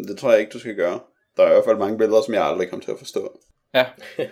Det 0.08 0.18
tror 0.18 0.30
jeg 0.30 0.40
ikke, 0.40 0.52
du 0.52 0.58
skal 0.58 0.76
gøre. 0.76 1.00
Der 1.36 1.42
er 1.42 1.48
i 1.48 1.52
hvert 1.52 1.64
fald 1.64 1.76
mange 1.76 1.98
billeder, 1.98 2.22
som 2.22 2.34
jeg 2.34 2.44
aldrig 2.44 2.70
kommer 2.70 2.84
til 2.84 2.92
at 2.92 2.98
forstå. 2.98 3.38
Ja, 3.74 3.86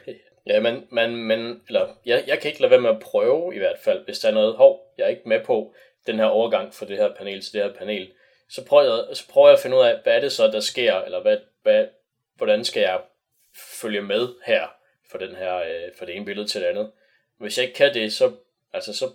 Ja, 0.49 0.61
men, 0.61 0.87
men, 0.91 1.17
men 1.17 1.61
eller, 1.69 1.89
jeg, 2.07 2.25
jeg 2.27 2.39
kan 2.39 2.49
ikke 2.51 2.61
lade 2.61 2.71
være 2.71 2.81
med 2.81 2.91
at 2.91 3.01
prøve 3.01 3.55
i 3.55 3.59
hvert 3.59 3.79
fald, 3.85 4.05
hvis 4.05 4.19
der 4.19 4.29
er 4.29 4.33
noget, 4.33 4.57
hov, 4.57 4.81
jeg 4.99 5.05
er 5.05 5.09
ikke 5.09 5.29
med 5.29 5.41
på 5.45 5.75
den 6.07 6.17
her 6.17 6.25
overgang 6.25 6.75
fra 6.75 6.87
det 6.87 6.97
her 6.97 7.15
panel 7.19 7.43
til 7.43 7.53
det 7.53 7.63
her 7.63 7.73
panel. 7.79 8.09
Så 8.51 8.65
prøver 8.65 8.83
jeg, 8.83 9.17
så 9.17 9.29
prøver 9.29 9.49
jeg 9.49 9.55
at 9.55 9.61
finde 9.61 9.77
ud 9.77 9.83
af, 9.83 9.97
hvad 10.03 10.17
er 10.17 10.21
det 10.21 10.33
så, 10.33 10.47
der 10.47 10.61
sker, 10.61 11.01
eller 11.01 11.23
hvad, 11.23 11.37
hvad, 11.63 11.87
hvordan 12.39 12.65
skal 12.65 12.81
jeg 12.81 13.01
følge 13.81 14.03
med 14.03 14.29
her, 14.47 14.67
for, 15.11 15.19
den 15.19 15.37
her, 15.37 15.57
øh, 15.57 15.93
for 15.99 16.05
det 16.05 16.17
ene 16.17 16.25
billede 16.25 16.49
til 16.49 16.61
det 16.61 16.67
andet. 16.67 16.91
Hvis 17.39 17.59
jeg 17.59 17.67
ikke 17.67 17.77
kan 17.77 17.95
det, 17.95 18.13
så, 18.13 18.33
altså, 18.73 18.93
så, 18.97 19.11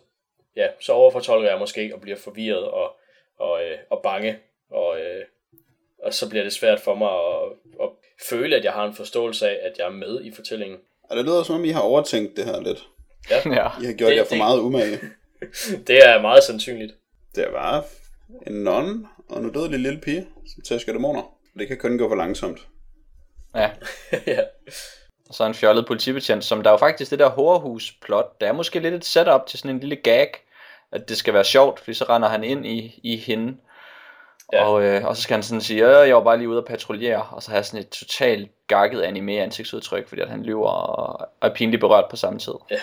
ja, 0.55 0.67
så 0.79 0.91
overfortolker 0.93 1.49
jeg 1.49 1.59
måske 1.59 1.91
og 1.95 2.01
bliver 2.01 2.17
forvirret 2.17 2.63
og, 2.63 2.95
og, 3.39 3.63
øh, 3.63 3.77
og 3.89 3.99
bange, 4.03 4.39
og, 4.71 4.99
øh, 5.01 5.23
og 6.03 6.13
så 6.13 6.29
bliver 6.29 6.43
det 6.43 6.53
svært 6.53 6.79
for 6.79 6.95
mig 6.95 7.09
at, 7.09 7.83
at 7.83 7.89
føle, 8.29 8.55
at 8.55 8.63
jeg 8.63 8.73
har 8.73 8.85
en 8.85 8.93
forståelse 8.95 9.49
af, 9.49 9.59
at 9.69 9.77
jeg 9.77 9.85
er 9.85 9.91
med 9.91 10.23
i 10.25 10.31
fortællingen. 10.35 10.79
Og 11.03 11.17
det 11.17 11.25
lyder 11.25 11.43
som 11.43 11.55
om, 11.55 11.65
I 11.65 11.69
har 11.69 11.81
overtænkt 11.81 12.37
det 12.37 12.45
her 12.45 12.61
lidt. 12.61 12.87
Ja, 13.29 13.35
ja. 13.45 13.69
I 13.81 13.85
har 13.85 13.93
gjort 13.93 14.09
Det- 14.09 14.15
jer 14.17 14.23
for 14.23 14.29
det- 14.29 14.37
meget 14.37 14.59
umage. 14.59 14.99
det 15.87 15.97
er 16.09 16.21
meget 16.21 16.43
sandsynligt. 16.43 16.93
Det 17.35 17.47
var 17.51 17.85
en 18.47 18.53
non 18.53 19.07
og 19.29 19.39
en 19.39 19.45
udødelig 19.49 19.79
lille 19.79 19.99
pige, 20.01 20.27
som 20.53 20.63
tæsker 20.63 20.93
dæmoner. 20.93 21.37
Det 21.59 21.67
kan 21.67 21.77
kun 21.77 21.97
gå 21.97 22.09
for 22.09 22.15
langsomt. 22.15 22.67
Ja. 23.55 23.69
ja. 24.27 24.39
Og 25.29 25.35
så 25.35 25.45
en 25.45 25.53
fjollet 25.53 25.87
politibetjent, 25.87 26.43
som 26.45 26.63
der 26.63 26.69
er 26.69 26.73
jo 26.73 26.77
faktisk 26.77 27.11
det 27.11 27.19
der 27.19 27.29
horrorhus-plot, 27.29 28.41
der 28.41 28.47
er 28.47 28.53
måske 28.53 28.79
lidt 28.79 28.93
et 28.93 29.05
setup 29.05 29.45
til 29.47 29.59
sådan 29.59 29.71
en 29.71 29.79
lille 29.79 29.95
gag, 29.95 30.29
at 30.91 31.09
det 31.09 31.17
skal 31.17 31.33
være 31.33 31.43
sjovt, 31.43 31.79
fordi 31.79 31.93
så 31.93 32.05
render 32.09 32.29
han 32.29 32.43
ind 32.43 32.65
i, 32.65 32.99
i 33.03 33.17
hende, 33.17 33.57
Ja. 34.53 34.65
og, 34.65 34.83
øh, 34.83 35.05
og 35.05 35.15
så 35.15 35.21
skal 35.21 35.33
han 35.33 35.43
sådan 35.43 35.61
sige, 35.61 36.01
øh, 36.01 36.07
jeg 36.07 36.15
var 36.15 36.23
bare 36.23 36.37
lige 36.37 36.49
ude 36.49 36.57
at 36.57 36.65
patruljere, 36.65 37.21
og 37.31 37.43
så 37.43 37.49
har 37.51 37.57
jeg 37.57 37.65
sådan 37.65 37.79
et 37.79 37.89
totalt 37.89 38.51
gakket 38.67 39.01
anime 39.01 39.39
ansigtsudtryk, 39.39 40.07
fordi 40.07 40.21
at 40.21 40.29
han 40.29 40.43
lyver 40.43 40.69
og, 40.69 41.27
er 41.41 41.53
pinligt 41.53 41.79
berørt 41.79 42.05
på 42.09 42.15
samme 42.15 42.39
tid. 42.39 42.53
Ja, 42.71 42.77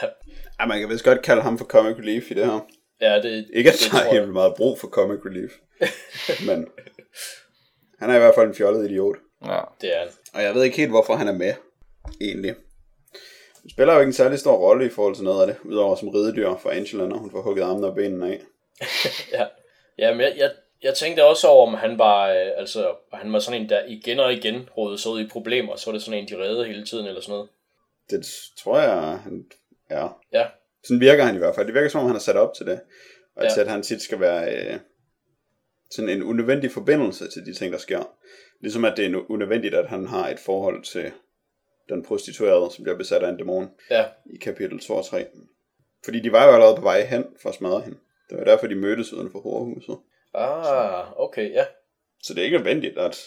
Ja, 0.60 0.66
man 0.66 0.80
kan 0.80 0.88
vist 0.88 1.04
godt 1.04 1.22
kalde 1.22 1.42
ham 1.42 1.58
for 1.58 1.64
comic 1.64 1.96
relief 1.96 2.30
i 2.30 2.34
det 2.34 2.46
her. 2.46 2.60
ja 3.00 3.22
det, 3.22 3.46
Ikke 3.54 3.70
at 3.70 3.76
det 3.84 3.92
der 3.92 3.98
er 4.06 4.12
helt 4.12 4.28
meget 4.32 4.54
brug 4.56 4.78
for 4.80 4.88
comic 4.88 5.18
relief. 5.26 5.50
men 6.46 6.66
han 7.98 8.10
er 8.10 8.14
i 8.14 8.18
hvert 8.18 8.34
fald 8.34 8.48
en 8.48 8.54
fjollet 8.54 8.90
idiot. 8.90 9.16
Ja. 9.46 9.60
Det 9.80 9.96
er 9.96 9.98
han. 9.98 10.08
Og 10.34 10.42
jeg 10.42 10.54
ved 10.54 10.62
ikke 10.62 10.76
helt, 10.76 10.90
hvorfor 10.90 11.14
han 11.14 11.28
er 11.28 11.32
med, 11.32 11.54
egentlig. 12.20 12.54
Han 13.62 13.70
spiller 13.70 13.94
jo 13.94 14.00
ikke 14.00 14.08
en 14.08 14.12
særlig 14.12 14.38
stor 14.38 14.56
rolle 14.56 14.86
i 14.86 14.90
forhold 14.90 15.14
til 15.14 15.24
noget 15.24 15.40
af 15.40 15.46
det, 15.46 15.56
udover 15.64 15.96
som 15.96 16.08
ridedyr 16.08 16.56
for 16.56 16.70
Angela, 16.70 17.06
når 17.06 17.16
hun 17.18 17.30
får 17.30 17.42
hugget 17.42 17.62
armene 17.62 17.86
og 17.86 17.94
benene 17.94 18.26
af. 18.26 18.40
Ja, 19.32 19.46
ja 19.98 20.12
men 20.12 20.20
jeg, 20.20 20.34
jeg, 20.36 20.50
jeg 20.82 20.94
tænkte 20.94 21.24
også 21.24 21.46
over, 21.46 21.66
om 21.66 21.74
han 21.74 21.98
var, 21.98 22.28
øh, 22.30 22.50
altså, 22.56 22.94
han 23.12 23.32
var 23.32 23.38
sådan 23.38 23.62
en, 23.62 23.68
der 23.68 23.84
igen 23.88 24.20
og 24.20 24.32
igen 24.32 24.68
rodede 24.76 24.98
sig 24.98 25.12
ud 25.12 25.20
i 25.20 25.28
problemer, 25.28 25.76
så 25.76 25.86
var 25.86 25.92
det 25.92 26.02
sådan 26.02 26.20
en, 26.20 26.28
de 26.28 26.38
redde 26.42 26.64
hele 26.64 26.86
tiden, 26.86 27.06
eller 27.06 27.20
sådan 27.20 27.32
noget. 27.32 27.48
Det 28.10 28.26
tror 28.58 28.78
jeg, 28.78 29.18
han 29.18 29.44
er. 29.90 30.18
Ja, 30.32 30.46
Sådan 30.84 31.00
virker 31.00 31.24
han 31.24 31.34
i 31.34 31.38
hvert 31.38 31.54
fald. 31.54 31.66
Det 31.66 31.74
virker 31.74 31.88
som 31.88 32.00
om, 32.00 32.06
han 32.06 32.16
er 32.16 32.20
sat 32.20 32.36
op 32.36 32.54
til 32.54 32.66
det. 32.66 32.80
Og 33.36 33.42
Ja. 33.44 33.50
til 33.54 33.60
at 33.60 33.68
han 33.68 33.82
tit 33.82 34.02
skal 34.02 34.20
være 34.20 34.54
øh, 34.54 34.78
sådan 35.90 36.08
en 36.08 36.22
unødvendig 36.22 36.70
forbindelse 36.72 37.30
til 37.30 37.46
de 37.46 37.54
ting, 37.54 37.72
der 37.72 37.78
sker. 37.78 38.02
Ligesom 38.60 38.84
at 38.84 38.96
det 38.96 39.06
er 39.14 39.30
unødvendigt, 39.30 39.74
at 39.74 39.86
han 39.88 40.06
har 40.06 40.28
et 40.28 40.38
forhold 40.38 40.82
til 40.82 41.12
den 41.88 42.02
prostituerede, 42.04 42.70
som 42.70 42.84
bliver 42.84 42.96
besat 42.98 43.22
af 43.22 43.28
en 43.28 43.36
dæmon 43.36 43.70
ja, 43.90 44.04
i 44.26 44.36
kapitel 44.36 44.80
2 44.80 44.94
og 44.94 45.04
3. 45.04 45.26
Fordi 46.04 46.20
de 46.20 46.32
var 46.32 46.46
jo 46.46 46.52
allerede 46.52 46.76
på 46.76 46.82
vej 46.82 47.04
hen 47.04 47.24
for 47.42 47.48
at 47.48 47.54
smadre 47.54 47.80
hende. 47.80 47.98
Det 48.30 48.38
var 48.38 48.44
derfor, 48.44 48.66
de 48.66 48.74
mødtes 48.74 49.12
uden 49.12 49.30
for 49.32 49.40
horrorhuset. 49.40 49.96
ah, 50.34 51.20
okay, 51.20 51.52
ja. 51.52 51.64
Så 52.22 52.34
det 52.34 52.40
er 52.40 52.44
ikke 52.44 52.56
nødvendigt, 52.56 52.98
at 52.98 53.18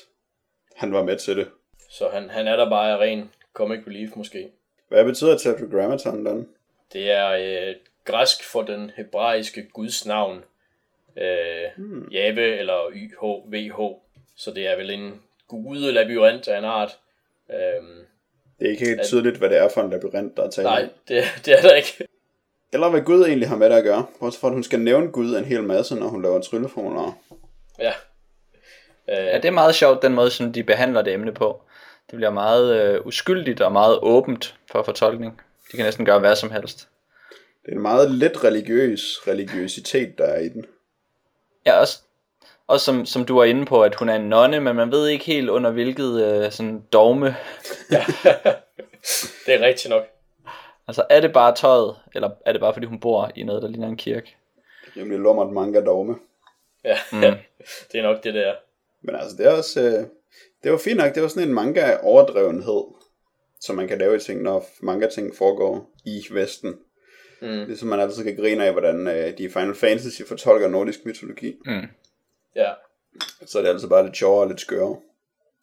han 0.76 0.94
var 0.94 1.04
med 1.04 1.18
til 1.18 1.38
det. 1.38 1.48
Så 1.90 2.10
han, 2.10 2.30
han 2.30 2.48
er 2.48 2.56
der 2.56 2.70
bare 2.70 2.92
af 2.92 2.98
ren 2.98 3.32
comic 3.54 3.80
relief 3.88 4.10
måske. 4.16 4.50
Hvad 4.88 5.06
betyder 5.06 5.38
tetragrammaton, 5.38 6.26
den? 6.26 6.50
Det 6.94 7.12
er 7.12 7.30
øh, 7.70 7.76
græsk 8.06 8.44
for 8.52 8.62
den 8.62 8.92
hebraiske 8.96 9.64
guds 9.74 10.06
navn. 10.06 10.44
Øh, 11.18 11.64
Hmm. 11.76 12.08
Jave 12.12 12.58
eller 12.60 12.92
YHVH. 12.96 13.80
Så 14.38 14.52
det 14.52 14.68
er 14.68 14.76
vel 14.76 14.90
en 14.90 15.22
gudelabyrint 15.48 16.48
af 16.48 16.58
en 16.58 16.66
art. 16.66 16.98
Øhm, 17.50 18.06
Det 18.60 18.68
er 18.68 18.72
ikke 18.72 18.86
helt 18.86 19.04
tydeligt, 19.04 19.38
hvad 19.38 19.50
det 19.50 19.58
er 19.58 19.70
for 19.70 19.82
en 19.82 19.90
labyrint, 19.90 20.38
der 20.38 20.44
er 20.44 20.50
tale 20.50 20.68
nej, 20.68 20.90
det, 21.08 21.24
det 21.46 21.58
er 21.58 21.62
der 21.62 21.74
ikke. 21.74 22.08
Eller 22.74 22.90
hvad 22.90 23.02
Gud 23.02 23.26
egentlig 23.26 23.50
har 23.50 23.56
med 23.56 23.70
det 23.70 23.76
at 23.76 23.84
gøre. 23.84 24.06
Bortset 24.20 24.42
fra, 24.42 24.48
at 24.48 24.54
hun 24.54 24.64
skal 24.64 24.80
nævne 24.80 25.12
Gud 25.12 25.36
en 25.36 25.46
hel 25.46 25.64
masse, 25.64 25.96
når 25.96 26.08
hun 26.08 26.22
laver 26.22 26.42
trylleformularer. 26.42 27.14
Ja. 27.80 27.94
Øh, 29.10 29.26
ja, 29.26 29.36
det 29.36 29.46
er 29.46 29.52
meget 29.52 29.76
sjovt, 29.76 30.02
den 30.02 30.14
måde, 30.14 30.32
som 30.32 30.54
de 30.54 30.64
behandler 30.64 31.02
det 31.02 31.14
emne 31.14 31.34
på. 31.34 31.62
Det 32.12 32.16
bliver 32.16 32.32
meget 32.32 32.82
øh, 32.82 33.06
uskyldigt 33.06 33.62
og 33.62 33.72
meget 33.72 34.00
åbent 34.02 34.56
for 34.72 34.84
fortolkning. 34.84 35.42
De 35.72 35.78
kan 35.78 35.86
næsten 35.86 36.06
gøre 36.06 36.20
hvad 36.20 36.36
som 36.36 36.52
helst. 36.52 36.88
Det 37.66 37.72
er 37.72 37.76
en 37.76 37.82
meget 37.82 38.12
lidt 38.12 38.44
religiøs 38.44 39.02
religiøsitet, 39.28 40.18
der 40.18 40.26
er 40.26 40.40
i 40.40 40.50
den. 40.50 40.66
Ja, 41.66 41.80
også, 41.80 42.00
også 42.68 42.86
som, 42.86 43.05
som 43.05 43.26
du 43.26 43.38
er 43.38 43.43
inde 43.43 43.66
på, 43.66 43.84
at 43.84 43.95
hun 43.95 44.09
er 44.09 44.16
en 44.16 44.30
nonne, 44.30 44.59
men 44.59 44.76
man 44.76 44.91
ved 44.91 45.07
ikke 45.07 45.26
helt 45.26 45.49
under 45.49 45.72
hvilket 45.72 46.26
øh, 46.26 46.51
sådan 46.51 46.84
dogme. 46.93 47.36
det 49.45 49.53
er 49.53 49.61
rigtigt 49.66 49.89
nok. 49.89 50.03
Altså 50.88 51.05
er 51.09 51.20
det 51.22 51.34
bare 51.34 51.55
tøjet, 51.55 51.95
eller 52.16 52.30
er 52.45 52.51
det 52.51 52.61
bare 52.61 52.74
fordi 52.74 52.86
hun 52.86 52.99
bor 52.99 53.32
i 53.36 53.43
noget, 53.43 53.61
der 53.61 53.68
ligner 53.70 53.88
en 53.88 53.97
kirke? 53.97 54.36
Rimelig 54.97 55.20
lummert 55.20 55.53
manga 55.53 55.82
dogme. 55.86 56.16
Ja, 56.86 56.97
Mm. 57.11 57.20
det 57.91 57.99
er 57.99 58.03
nok 58.03 58.24
det, 58.24 58.34
der. 58.34 58.53
Men 59.01 59.16
altså, 59.16 59.38
det 59.38 59.45
er 59.45 59.51
også... 59.51 59.82
Øh, 59.82 60.05
det 60.64 60.72
var 60.72 60.78
fint 60.78 60.97
nok. 60.97 61.16
Det 61.16 61.22
var 61.24 61.28
sådan 61.30 61.47
en 61.47 61.53
manga 61.53 61.97
overdrevenhed, 62.01 62.84
som 63.61 63.76
man 63.76 63.88
kan 63.88 63.97
lave 63.97 64.16
i 64.16 64.20
ting, 64.20 64.41
når 64.41 64.66
manga 64.82 65.09
ting 65.09 65.36
foregår 65.36 65.89
i 66.05 66.24
Vesten. 66.32 66.80
Mm. 67.41 67.47
Ligesom 67.68 67.88
man 67.88 67.99
altid 67.99 68.24
kan 68.24 68.36
grine 68.36 68.66
af, 68.66 68.72
hvordan 68.72 69.07
øh, 69.07 69.38
de 69.38 69.43
i 69.43 69.49
Final 69.49 69.76
Fantasy 69.76 70.22
fortolker 70.28 70.68
nordisk 70.68 71.05
mytologi. 71.05 71.55
Mm. 71.66 71.88
Ja, 72.56 72.72
Så 73.45 73.58
er 73.58 73.62
det 73.62 73.70
altså 73.70 73.89
bare 73.89 74.06
lidt 74.06 74.18
sjovere 74.18 74.41
og 74.43 74.47
lidt 74.47 74.62
skørere. 74.62 74.97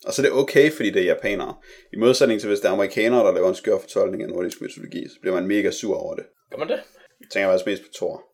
Og 0.06 0.12
så 0.12 0.22
er 0.22 0.26
det 0.26 0.32
okay, 0.32 0.72
fordi 0.72 0.90
det 0.90 1.02
er 1.02 1.06
japanere. 1.06 1.54
I 1.92 1.96
modsætning 1.96 2.40
til 2.40 2.48
hvis 2.48 2.60
det 2.60 2.68
er 2.68 2.72
amerikanere, 2.72 3.26
der 3.26 3.32
laver 3.32 3.48
en 3.48 3.54
skør 3.54 3.78
fortolkning 3.78 4.22
af 4.22 4.28
nordisk 4.28 4.60
mytologi, 4.60 5.08
så 5.08 5.20
bliver 5.20 5.34
man 5.34 5.46
mega 5.46 5.70
sur 5.70 5.96
over 5.96 6.14
det. 6.14 6.24
gør 6.50 6.58
man 6.58 6.68
det? 6.68 6.80
Jeg 7.20 7.28
tænker 7.32 7.48
faktisk 7.48 7.66
mest 7.66 7.82
på 7.82 7.88
Thor. 7.94 8.24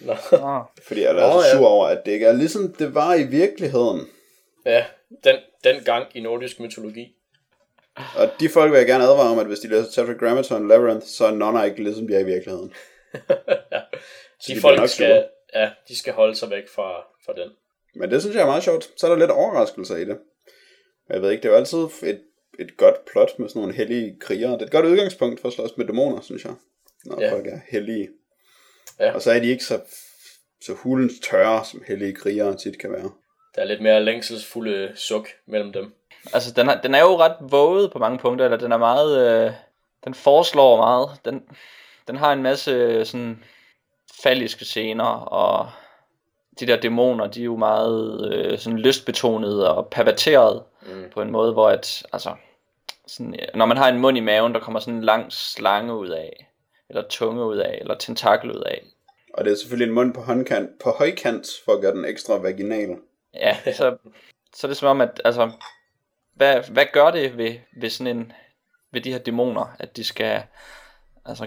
Nå. 0.00 0.12
Ah. 0.12 0.62
Fordi 0.86 1.00
jeg 1.00 1.08
er 1.08 1.12
Nå, 1.12 1.20
altså 1.20 1.48
ja. 1.48 1.56
sur 1.56 1.66
over, 1.66 1.86
at 1.86 2.02
det 2.06 2.12
ikke 2.12 2.26
er 2.26 2.32
ligesom 2.32 2.74
det 2.78 2.94
var 2.94 3.14
i 3.14 3.22
virkeligheden. 3.22 4.08
Ja, 4.66 4.84
den, 5.24 5.36
den 5.64 5.84
gang 5.84 6.06
i 6.14 6.20
nordisk 6.20 6.60
mytologi. 6.60 7.16
Og 7.96 8.30
de 8.40 8.48
folk 8.48 8.72
vil 8.72 8.78
jeg 8.78 8.86
gerne 8.86 9.04
advare 9.04 9.30
om, 9.30 9.38
at 9.38 9.46
hvis 9.46 9.58
de 9.58 9.68
læser 9.68 9.90
Tetragrammaton 9.90 10.68
Labyrinth, 10.68 11.06
så 11.06 11.26
er 11.26 11.30
nonner 11.30 11.64
ikke 11.64 11.82
ligesom 11.82 12.06
de 12.06 12.14
er 12.14 12.18
i 12.18 12.24
virkeligheden. 12.24 12.74
ja. 13.72 13.80
de 14.46 14.54
De 14.54 14.60
folk 14.60 14.88
skal, 14.88 15.28
ja, 15.54 15.70
de 15.88 15.98
skal 15.98 16.12
holde 16.12 16.34
sig 16.34 16.50
væk 16.50 16.68
fra, 16.68 17.06
fra 17.26 17.32
den. 17.32 17.50
Men 17.94 18.10
det 18.10 18.20
synes 18.22 18.36
jeg 18.36 18.42
er 18.42 18.46
meget 18.46 18.62
sjovt. 18.62 18.90
Så 18.96 19.06
er 19.06 19.10
der 19.10 19.18
lidt 19.18 19.30
overraskelser 19.30 19.96
i 19.96 20.04
det. 20.04 20.18
Jeg 21.08 21.22
ved 21.22 21.30
ikke, 21.30 21.42
det 21.42 21.48
er 21.48 21.52
jo 21.52 21.58
altid 21.58 21.78
et, 22.02 22.22
et 22.58 22.76
godt 22.76 23.04
plot 23.12 23.38
med 23.38 23.48
sådan 23.48 23.60
nogle 23.60 23.74
hellige 23.74 24.16
krigere. 24.20 24.52
Det 24.52 24.62
er 24.62 24.66
et 24.66 24.72
godt 24.72 24.86
udgangspunkt 24.86 25.40
for 25.40 25.48
at 25.48 25.54
slås 25.54 25.76
med 25.76 25.86
dæmoner, 25.86 26.20
synes 26.20 26.44
jeg. 26.44 26.54
Når 27.04 27.20
Ja. 27.20 27.32
folk 27.32 27.46
er 27.46 27.58
hellige. 27.70 28.08
Ja. 29.00 29.14
Og 29.14 29.22
så 29.22 29.30
er 29.30 29.38
de 29.40 29.46
ikke 29.46 29.64
så, 29.64 29.80
så 30.62 30.72
hulens 30.74 31.12
tørre, 31.22 31.64
som 31.64 31.82
hellige 31.86 32.14
krigere 32.14 32.56
tit 32.56 32.78
kan 32.78 32.92
være. 32.92 33.10
Der 33.56 33.62
er 33.62 33.64
lidt 33.64 33.82
mere 33.82 34.04
længselsfulde 34.04 34.92
suk 34.94 35.28
mellem 35.46 35.72
dem. 35.72 35.94
Altså 36.32 36.52
den, 36.54 36.68
er, 36.68 36.80
den 36.80 36.94
er 36.94 37.00
jo 37.00 37.18
ret 37.18 37.36
våget 37.40 37.92
på 37.92 37.98
mange 37.98 38.18
punkter, 38.18 38.44
eller 38.44 38.58
den 38.58 38.72
er 38.72 38.76
meget, 38.76 39.44
øh, 39.46 39.52
den 40.04 40.14
foreslår 40.14 40.76
meget. 40.76 41.10
Den, 41.24 41.42
den 42.08 42.16
har 42.16 42.32
en 42.32 42.42
masse 42.42 42.70
øh, 42.70 43.06
sådan 43.06 43.44
falliske 44.22 44.64
scener, 44.64 45.04
og 45.14 45.70
de 46.60 46.66
der 46.66 46.80
dæmoner, 46.80 47.26
de 47.26 47.40
er 47.40 47.44
jo 47.44 47.56
meget 47.56 48.32
øh, 48.34 48.58
sådan 48.58 48.78
lystbetonede 48.78 49.74
og 49.74 49.86
perverterede 49.88 50.64
Mm. 50.86 51.10
på 51.14 51.22
en 51.22 51.30
måde, 51.30 51.52
hvor 51.52 51.68
at, 51.68 52.02
altså, 52.12 52.34
sådan, 53.06 53.34
øh, 53.34 53.48
når 53.54 53.66
man 53.66 53.76
har 53.76 53.88
en 53.88 53.98
mund 53.98 54.16
i 54.16 54.20
maven, 54.20 54.54
der 54.54 54.60
kommer 54.60 54.80
sådan 54.80 54.94
en 54.94 55.04
lang 55.04 55.32
slange 55.32 55.94
ud 55.94 56.08
af, 56.08 56.50
eller 56.88 57.02
tunge 57.08 57.44
ud 57.44 57.56
af, 57.56 57.78
eller 57.80 57.94
tentakel 57.94 58.50
ud 58.50 58.62
af. 58.62 58.82
Og 59.34 59.44
det 59.44 59.52
er 59.52 59.56
selvfølgelig 59.56 59.88
en 59.88 59.94
mund 59.94 60.14
på, 60.14 60.20
håndkant, 60.20 60.70
på 60.84 60.90
højkant, 60.90 61.48
for 61.64 61.72
at 61.72 61.80
gøre 61.80 61.92
den 61.92 62.04
ekstra 62.04 62.34
vaginal. 62.38 62.96
Ja, 63.34 63.56
så, 63.78 63.96
så 64.54 64.66
er 64.66 64.68
det 64.68 64.76
som 64.76 64.88
om, 64.88 65.00
at 65.00 65.22
altså, 65.24 65.50
hvad, 66.34 66.60
hvad 66.70 66.86
gør 66.92 67.10
det 67.10 67.38
ved, 67.38 67.54
ved 67.76 67.90
sådan 67.90 68.16
en 68.16 68.32
ved 68.90 69.00
de 69.00 69.12
her 69.12 69.18
dæmoner, 69.18 69.76
at 69.78 69.96
de 69.96 70.04
skal, 70.04 70.42
altså, 71.24 71.46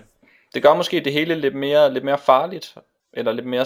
det 0.53 0.63
gør 0.63 0.73
måske 0.73 0.99
det 0.99 1.13
hele 1.13 1.35
lidt 1.35 1.55
mere, 1.55 1.93
lidt 1.93 2.03
mere 2.03 2.17
farligt, 2.17 2.75
eller 3.13 3.31
lidt 3.31 3.45
mere 3.45 3.65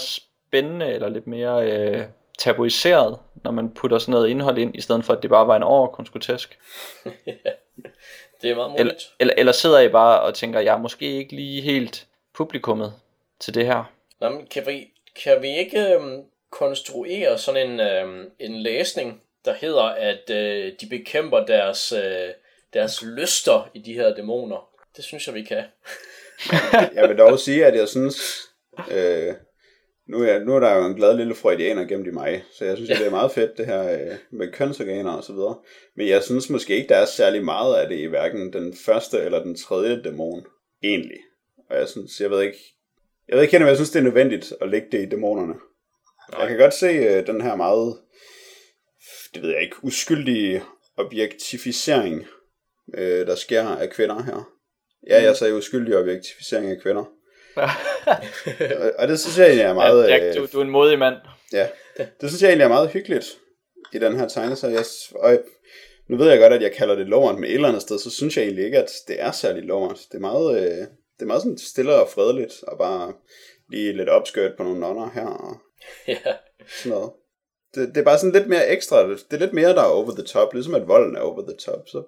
spændende, 0.49 0.93
eller 0.93 1.09
lidt 1.09 1.27
mere 1.27 1.71
øh, 1.71 2.03
tabuiseret, 2.39 3.19
når 3.43 3.51
man 3.51 3.73
putter 3.73 3.97
sådan 3.97 4.11
noget 4.11 4.29
indhold 4.29 4.57
ind, 4.57 4.75
i 4.75 4.81
stedet 4.81 5.05
for 5.05 5.13
at 5.13 5.21
det 5.21 5.29
bare 5.29 5.47
var 5.47 5.55
en 5.55 5.63
overkonskotæsk. 5.63 6.59
det 8.41 8.51
er 8.51 8.55
meget 8.55 8.71
muligt. 8.71 8.79
Eller, 8.79 8.93
eller, 9.19 9.33
eller 9.37 9.51
sidder 9.51 9.79
I 9.79 9.89
bare 9.89 10.21
og 10.21 10.33
tænker, 10.33 10.59
jeg 10.59 10.73
er 10.73 10.79
måske 10.79 11.05
ikke 11.05 11.35
lige 11.35 11.61
helt 11.61 12.07
publikummet 12.33 12.93
til 13.39 13.53
det 13.53 13.65
her? 13.65 13.83
Nå, 14.21 14.29
men 14.29 14.47
kan 14.47 14.63
vi, 14.67 14.87
kan 15.23 15.41
vi 15.41 15.57
ikke 15.57 15.93
øhm, 15.93 16.23
konstruere 16.51 17.37
sådan 17.37 17.69
en, 17.69 17.79
øhm, 17.79 18.31
en 18.39 18.61
læsning, 18.61 19.21
der 19.45 19.53
hedder, 19.53 19.83
at 19.83 20.29
øh, 20.29 20.73
de 20.81 20.87
bekæmper 20.89 21.45
deres, 21.45 21.91
øh, 21.91 22.29
deres 22.73 23.03
lyster 23.03 23.69
i 23.73 23.79
de 23.79 23.93
her 23.93 24.15
dæmoner? 24.15 24.69
Det 24.95 25.03
synes 25.03 25.27
jeg, 25.27 25.35
vi 25.35 25.43
kan. 25.43 25.63
jeg 26.95 27.09
vil 27.09 27.17
dog 27.17 27.39
sige, 27.39 27.65
at 27.65 27.75
jeg 27.75 27.87
synes, 27.87 28.17
øh, 28.91 29.33
nu, 30.09 30.23
er, 30.23 30.39
nu 30.39 30.55
er 30.55 30.59
der 30.59 30.75
jo 30.75 30.85
en 30.85 30.95
glad 30.95 31.17
lille 31.17 31.35
freudianer 31.35 31.85
gemt 31.85 32.07
i 32.07 32.11
mig, 32.11 32.43
så 32.53 32.65
jeg 32.65 32.77
synes, 32.77 32.89
at 32.89 32.97
det 32.97 33.05
er 33.05 33.11
meget 33.11 33.31
fedt 33.31 33.57
det 33.57 33.65
her 33.65 33.91
øh, 33.91 34.17
med 34.31 34.51
kønsorganer 34.51 35.11
og 35.11 35.23
så 35.23 35.33
videre. 35.33 35.57
Men 35.95 36.07
jeg 36.07 36.23
synes 36.23 36.49
måske 36.49 36.75
ikke, 36.75 36.89
der 36.89 36.95
er 36.95 37.05
særlig 37.05 37.45
meget 37.45 37.75
af 37.75 37.87
det 37.87 37.95
i 37.95 38.05
hverken 38.05 38.53
den 38.53 38.73
første 38.85 39.19
eller 39.19 39.43
den 39.43 39.55
tredje 39.55 40.03
dæmon, 40.03 40.45
egentlig. 40.83 41.19
Og 41.69 41.77
jeg 41.77 41.87
synes, 41.87 42.21
jeg 42.21 42.29
ved 42.29 42.41
ikke, 42.41 42.57
jeg 43.27 43.35
ved 43.35 43.43
ikke, 43.43 43.57
om 43.57 43.67
jeg 43.67 43.75
synes, 43.75 43.89
det 43.89 43.99
er 43.99 44.03
nødvendigt 44.03 44.53
at 44.61 44.69
lægge 44.69 44.87
det 44.91 45.01
i 45.01 45.09
dæmonerne. 45.09 45.53
Nej. 46.31 46.41
Jeg 46.41 46.49
kan 46.49 46.57
godt 46.57 46.73
se 46.73 46.87
øh, 46.87 47.27
den 47.27 47.41
her 47.41 47.55
meget, 47.55 47.97
det 49.33 49.41
ved 49.41 49.49
jeg 49.49 49.61
ikke, 49.61 49.75
uskyldige 49.81 50.63
objektificering, 50.97 52.25
øh, 52.93 53.27
der 53.27 53.35
sker 53.35 53.63
af 53.63 53.89
kvinder 53.89 54.23
her. 54.23 54.51
Ja, 55.07 55.23
jeg 55.23 55.35
sagde 55.35 55.55
uskyldig 55.55 55.97
objektificering 55.97 56.71
af 56.71 56.81
kvinder. 56.81 57.18
og, 58.99 59.07
det 59.07 59.19
synes 59.19 59.37
jeg 59.37 59.45
egentlig 59.45 59.63
er 59.65 59.73
meget... 59.73 60.09
Ja, 60.09 60.15
Jack, 60.15 60.37
du, 60.37 60.47
du 60.53 60.59
er 60.59 60.63
en 60.63 60.69
modig 60.69 60.99
mand. 60.99 61.15
Ja, 61.53 61.67
det 61.97 62.29
synes 62.29 62.41
jeg 62.41 62.47
egentlig 62.47 62.63
er 62.63 62.69
meget 62.69 62.89
hyggeligt 62.89 63.25
i 63.93 63.99
den 63.99 64.15
her 64.19 64.27
tegneserie. 64.27 64.73
Jeg, 64.75 64.85
og 65.15 65.37
nu 66.09 66.17
ved 66.17 66.29
jeg 66.29 66.39
godt, 66.39 66.53
at 66.53 66.61
jeg 66.61 66.71
kalder 66.71 66.95
det 66.95 67.07
loveren, 67.07 67.39
med 67.39 67.49
et 67.49 67.55
eller 67.55 67.67
andet 67.67 67.81
sted, 67.81 67.99
så 67.99 68.09
synes 68.09 68.37
jeg 68.37 68.43
egentlig 68.43 68.65
ikke, 68.65 68.77
at 68.77 68.91
det 69.07 69.21
er 69.21 69.31
særlig 69.31 69.63
loveren. 69.63 69.95
Det 69.95 70.15
er 70.15 70.19
meget, 70.19 70.61
øh, 70.61 70.77
det 70.77 71.21
er 71.21 71.25
meget 71.25 71.41
sådan 71.41 71.57
stille 71.57 71.93
og 71.95 72.09
fredeligt, 72.09 72.53
og 72.63 72.77
bare 72.77 73.13
lige 73.71 73.93
lidt 73.93 74.09
opskørt 74.09 74.51
på 74.57 74.63
nogle 74.63 74.79
nonner 74.79 75.09
her, 75.13 75.25
og 75.27 75.57
Ja. 76.07 76.17
sådan 76.83 76.97
noget. 76.97 77.11
Det, 77.75 77.87
det 77.87 77.97
er 77.97 78.03
bare 78.05 78.17
sådan 78.19 78.33
lidt 78.33 78.47
mere 78.47 78.69
ekstra, 78.69 79.09
det 79.09 79.23
er 79.31 79.37
lidt 79.37 79.53
mere, 79.53 79.69
der 79.69 79.81
er 79.81 79.85
over 79.85 80.11
the 80.11 80.23
top, 80.23 80.53
ligesom 80.53 80.75
at 80.75 80.87
volden 80.87 81.15
er 81.15 81.21
over 81.21 81.41
the 81.41 81.57
top, 81.57 81.87
så 81.87 82.03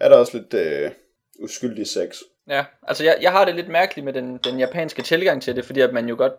er 0.00 0.08
der 0.08 0.16
også 0.16 0.38
lidt 0.38 0.54
øh, 0.54 0.90
uskyldig 1.40 1.86
sex. 1.86 2.18
Ja, 2.48 2.64
altså 2.82 3.04
jeg, 3.04 3.16
jeg 3.22 3.32
har 3.32 3.44
det 3.44 3.54
lidt 3.54 3.68
mærkeligt 3.68 4.04
med 4.04 4.12
den, 4.12 4.36
den 4.36 4.58
japanske 4.58 5.02
tilgang 5.02 5.42
til 5.42 5.56
det, 5.56 5.64
fordi 5.64 5.80
at 5.80 5.92
man 5.92 6.08
jo 6.08 6.14
godt 6.18 6.32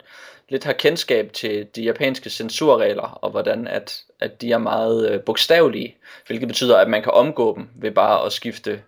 lidt 0.49 0.63
har 0.63 0.73
kendskab 0.73 1.33
til 1.33 1.67
de 1.75 1.83
japanske 1.83 2.29
censurregler, 2.29 3.19
og 3.21 3.31
hvordan 3.31 3.67
at, 3.67 4.01
at 4.19 4.41
de 4.41 4.51
er 4.51 4.57
meget 4.57 5.11
øh, 5.11 5.21
bogstavelige, 5.21 5.97
hvilket 6.27 6.47
betyder, 6.47 6.77
at 6.77 6.89
man 6.89 7.03
kan 7.03 7.11
omgå 7.11 7.55
dem 7.55 7.69
ved 7.75 7.91
bare 7.91 8.25
at 8.25 8.31
skifte 8.33 8.81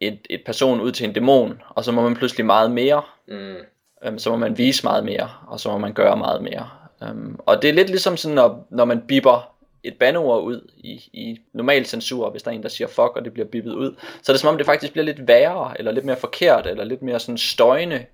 et, 0.00 0.18
et 0.30 0.42
person 0.46 0.80
ud 0.80 0.92
til 0.92 1.06
en 1.06 1.12
dæmon, 1.12 1.62
og 1.68 1.84
så 1.84 1.92
må 1.92 2.02
man 2.02 2.16
pludselig 2.16 2.46
meget 2.46 2.70
mere, 2.70 3.02
Mm. 3.28 3.56
øhm, 4.04 4.18
så 4.18 4.30
må 4.30 4.36
man 4.36 4.58
vise 4.58 4.84
meget 4.84 5.04
mere, 5.04 5.30
og 5.46 5.60
så 5.60 5.70
må 5.70 5.78
man 5.78 5.92
gøre 5.92 6.16
meget 6.16 6.42
mere. 6.42 6.68
Øhm, 7.02 7.36
og 7.46 7.62
det 7.62 7.70
er 7.70 7.74
lidt 7.74 7.88
ligesom 7.88 8.16
sådan, 8.16 8.34
når, 8.34 8.66
når 8.70 8.84
man 8.84 9.00
bipper 9.08 9.55
et 9.86 9.98
bandeord 9.98 10.44
ud 10.44 10.70
i, 10.76 10.92
i 11.12 11.40
normal 11.52 11.86
censur, 11.86 12.30
hvis 12.30 12.42
der 12.42 12.50
er 12.50 12.54
en, 12.54 12.62
der 12.62 12.68
siger 12.68 12.88
fuck, 12.88 13.16
og 13.16 13.24
det 13.24 13.32
bliver 13.32 13.48
bippet 13.48 13.72
ud, 13.74 13.96
så 14.22 14.32
er 14.32 14.34
det 14.34 14.40
som 14.40 14.48
om, 14.48 14.56
det 14.56 14.66
faktisk 14.66 14.92
bliver 14.92 15.04
lidt 15.04 15.28
værre, 15.28 15.74
eller 15.78 15.92
lidt 15.92 16.04
mere 16.04 16.16
forkert, 16.16 16.66
eller 16.66 16.84
lidt 16.84 17.02
mere 17.02 17.20
sådan 17.20 17.38
støjende 17.38 18.06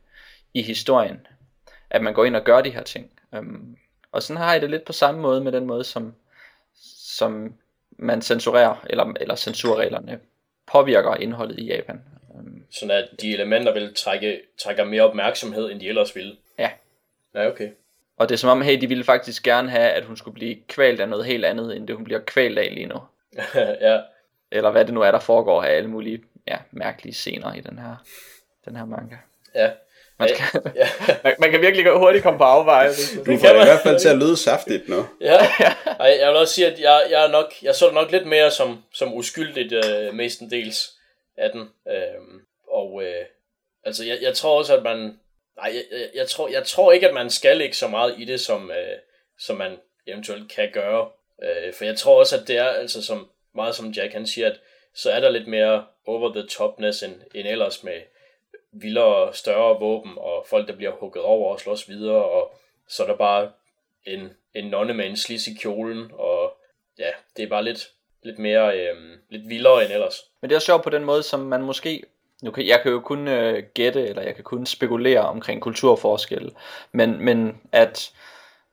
i 0.55 0.62
historien, 0.62 1.27
at 1.91 2.03
man 2.03 2.14
går 2.14 2.25
ind 2.25 2.37
og 2.37 2.45
gør 2.45 2.61
de 2.61 2.70
her 2.70 2.83
ting. 2.83 3.11
Øhm, 3.35 3.77
og 4.12 4.23
sådan 4.23 4.43
har 4.43 4.53
jeg 4.53 4.62
det 4.62 4.70
lidt 4.70 4.85
på 4.85 4.93
samme 4.93 5.20
måde 5.20 5.41
med 5.41 5.53
den 5.53 5.66
måde, 5.66 5.85
som, 5.85 6.14
som 6.97 7.55
man 7.91 8.23
censurerer, 8.23 8.85
eller, 8.91 9.12
eller 9.20 9.35
censurreglerne 9.35 10.20
påvirker 10.73 11.14
indholdet 11.14 11.59
i 11.59 11.66
Japan. 11.66 12.01
Øhm, 12.37 12.64
Sådan 12.70 12.91
at 12.91 13.09
de 13.20 13.35
elementer 13.35 13.73
vil 13.73 13.95
trække, 13.95 14.41
trække 14.62 14.85
mere 14.85 15.03
opmærksomhed, 15.03 15.70
end 15.70 15.81
de 15.81 15.89
ellers 15.89 16.16
ville. 16.16 16.37
Ja. 16.59 16.70
Ja, 17.35 17.49
okay. 17.49 17.70
Og 18.23 18.29
det 18.29 18.35
er 18.35 18.39
som 18.39 18.51
om, 18.51 18.62
hey, 18.62 18.81
de 18.81 18.87
ville 18.87 19.05
faktisk 19.05 19.43
gerne 19.43 19.70
have, 19.70 19.91
at 19.91 20.05
hun 20.05 20.16
skulle 20.16 20.35
blive 20.35 20.57
kvalt 20.68 21.01
af 21.01 21.09
noget 21.09 21.25
helt 21.25 21.45
andet, 21.45 21.77
end 21.77 21.87
det 21.89 21.97
hun 21.97 22.05
bliver 22.05 22.20
kvalt 22.20 22.59
af 22.59 22.68
lige 22.75 22.87
nu. 22.87 23.01
ja. 23.81 24.01
Eller 24.53 24.70
hvad 24.70 24.85
det 24.85 24.95
nu 24.95 25.01
er, 25.01 25.11
der 25.11 25.18
foregår 25.18 25.62
af 25.62 25.70
alle 25.77 25.91
mulige 25.91 26.23
ja, 26.49 26.57
mærkelige 26.70 27.14
scener 27.14 27.55
i 27.55 27.61
den 27.61 27.79
her, 27.79 27.97
den 28.64 28.77
her 28.77 28.85
manga. 28.85 29.16
Ja. 29.55 29.70
Man, 30.18 30.29
skal, 30.29 30.73
Ja. 30.75 30.89
man, 31.25 31.35
man 31.39 31.51
kan 31.51 31.61
virkelig 31.61 31.93
hurtigt 31.93 32.23
komme 32.23 32.39
på 32.39 32.45
afveje. 32.45 32.87
hvis 32.89 33.12
Du 33.18 33.25
kan 33.25 33.39
får 33.41 33.47
det 33.49 33.55
i 33.55 33.59
man. 33.59 33.66
hvert 33.66 33.81
fald 33.81 33.99
til 34.01 34.09
at 34.09 34.18
lyde 34.18 34.37
saftigt 34.37 34.89
nu. 34.89 35.07
ja. 35.20 35.39
Ej, 36.01 36.16
jeg 36.20 36.29
vil 36.29 36.37
også 36.37 36.55
sige, 36.55 36.66
at 36.66 36.81
jeg, 36.81 37.03
jeg, 37.11 37.25
er 37.25 37.29
nok, 37.31 37.53
jeg 37.62 37.75
så 37.75 37.87
det 37.87 37.95
nok 37.95 38.11
lidt 38.11 38.27
mere 38.27 38.51
som, 38.51 38.83
som 38.93 39.14
uskyldigt 39.14 39.73
øh, 39.73 40.14
mestendels 40.14 40.91
af 41.37 41.51
den. 41.51 41.61
Øhm, 41.89 42.41
og 42.73 43.03
øh, 43.05 43.25
altså, 43.85 44.05
jeg, 44.05 44.18
jeg 44.23 44.35
tror 44.35 44.59
også, 44.59 44.77
at 44.77 44.83
man... 44.83 45.18
Nej, 45.63 45.75
jeg, 45.75 46.01
jeg, 46.01 46.09
jeg, 46.15 46.29
tror, 46.29 46.49
jeg 46.49 46.65
tror 46.67 46.93
ikke, 46.93 47.09
at 47.09 47.15
man 47.15 47.31
skal 47.31 47.57
lægge 47.57 47.75
så 47.75 47.89
meget 47.89 48.15
i 48.19 48.25
det, 48.25 48.41
som, 48.41 48.71
øh, 48.71 48.99
som 49.39 49.57
man 49.57 49.77
eventuelt 50.07 50.53
kan 50.53 50.71
gøre. 50.73 51.09
Øh, 51.43 51.75
for 51.75 51.85
jeg 51.85 51.97
tror 51.97 52.19
også, 52.19 52.37
at 52.41 52.49
det 52.49 52.59
er 52.59 52.65
altså 52.65 53.03
som, 53.03 53.31
meget 53.55 53.75
som 53.75 53.91
Jack 53.91 54.13
han 54.13 54.27
siger, 54.27 54.51
at 54.51 54.61
så 54.95 55.11
er 55.11 55.21
der 55.21 55.31
lidt 55.31 55.49
mere 55.49 55.85
over 56.07 56.33
the 56.33 56.47
topness 56.47 57.03
end, 57.03 57.15
end 57.35 57.49
ellers 57.49 57.85
med 57.85 58.01
vildere, 58.73 59.35
større 59.35 59.81
våben 59.81 60.13
og 60.17 60.47
folk, 60.49 60.69
der 60.69 60.77
bliver 60.77 60.93
hugget 60.93 61.25
over 61.25 61.53
og 61.53 61.61
slås 61.61 61.89
videre, 61.89 62.25
og 62.25 62.55
så 62.89 63.03
er 63.03 63.07
der 63.07 63.17
bare 63.17 63.51
en, 64.07 64.33
en 64.55 64.65
nonne 64.65 64.95
med 64.95 65.07
en 65.07 65.17
slis 65.17 65.47
i 65.47 65.55
kjolen, 65.55 66.11
og 66.13 66.57
ja, 66.99 67.11
det 67.37 67.43
er 67.43 67.49
bare 67.49 67.65
lidt, 67.65 67.91
lidt 68.23 68.39
mere, 68.39 68.79
øh, 68.79 68.97
lidt 69.29 69.49
vildere 69.49 69.85
end 69.85 69.93
ellers. 69.93 70.25
Men 70.41 70.51
det 70.51 70.57
er 70.57 70.61
sjovt 70.61 70.85
på 70.85 70.91
den 70.91 71.05
måde, 71.05 71.23
som 71.23 71.41
man 71.41 71.63
måske... 71.63 72.03
Nu 72.43 72.51
kan, 72.51 72.66
jeg 72.66 72.80
kan 72.82 72.93
jo 72.93 73.01
kun 73.01 73.28
øh, 73.28 73.62
gætte, 73.74 74.09
eller 74.09 74.22
jeg 74.22 74.34
kan 74.34 74.45
kun 74.45 74.66
spekulere 74.66 75.20
omkring 75.20 75.61
kulturforskelle. 75.61 76.51
Men, 76.93 77.24
men 77.24 77.57
at, 77.72 78.12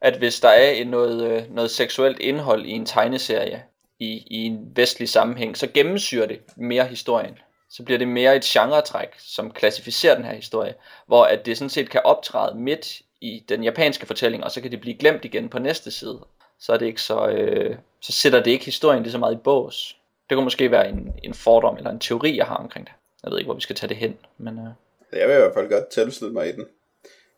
at 0.01 0.17
hvis 0.17 0.39
der 0.39 0.49
er 0.49 0.85
noget, 0.85 1.31
øh, 1.31 1.55
noget 1.55 1.71
seksuelt 1.71 2.19
indhold 2.19 2.65
i 2.65 2.71
en 2.71 2.85
tegneserie, 2.85 3.63
i, 3.99 4.23
i 4.27 4.45
en 4.45 4.71
vestlig 4.75 5.09
sammenhæng, 5.09 5.57
så 5.57 5.67
gennemsyrer 5.73 6.27
det 6.27 6.39
mere 6.57 6.85
historien. 6.85 7.37
Så 7.69 7.83
bliver 7.83 7.97
det 7.97 8.07
mere 8.07 8.35
et 8.35 8.43
genretræk, 8.43 9.09
som 9.17 9.51
klassificerer 9.51 10.15
den 10.15 10.25
her 10.25 10.33
historie, 10.33 10.73
hvor 11.07 11.23
at 11.23 11.45
det 11.45 11.57
sådan 11.57 11.69
set 11.69 11.89
kan 11.89 12.01
optræde 12.03 12.57
midt 12.57 13.01
i 13.21 13.43
den 13.49 13.63
japanske 13.63 14.05
fortælling, 14.05 14.43
og 14.43 14.51
så 14.51 14.61
kan 14.61 14.71
det 14.71 14.81
blive 14.81 14.97
glemt 14.97 15.25
igen 15.25 15.49
på 15.49 15.59
næste 15.59 15.91
side. 15.91 16.19
Så 16.59 16.73
er 16.73 16.77
det 16.77 16.85
ikke 16.85 17.01
så, 17.01 17.27
øh, 17.27 17.77
så 18.01 18.11
sætter 18.11 18.43
det 18.43 18.51
ikke 18.51 18.65
historien 18.65 19.03
lige 19.03 19.11
så 19.11 19.17
meget 19.17 19.33
i 19.33 19.43
bås. 19.43 19.97
Det 20.29 20.35
kunne 20.35 20.43
måske 20.43 20.71
være 20.71 20.89
en, 20.89 21.13
en 21.23 21.33
fordom 21.33 21.77
eller 21.77 21.89
en 21.89 21.99
teori, 21.99 22.37
jeg 22.37 22.45
har 22.45 22.55
omkring 22.55 22.85
det. 22.85 22.93
Jeg 23.23 23.31
ved 23.31 23.37
ikke, 23.37 23.47
hvor 23.47 23.55
vi 23.55 23.61
skal 23.61 23.75
tage 23.75 23.89
det 23.89 23.97
hen, 23.97 24.17
men 24.37 24.59
øh, 24.59 25.19
Jeg 25.19 25.27
vil 25.27 25.35
i 25.35 25.39
hvert 25.39 25.53
fald 25.53 25.69
godt 25.69 25.87
tilslutte 25.89 26.33
mig 26.33 26.49
i 26.49 26.51
den. 26.51 26.67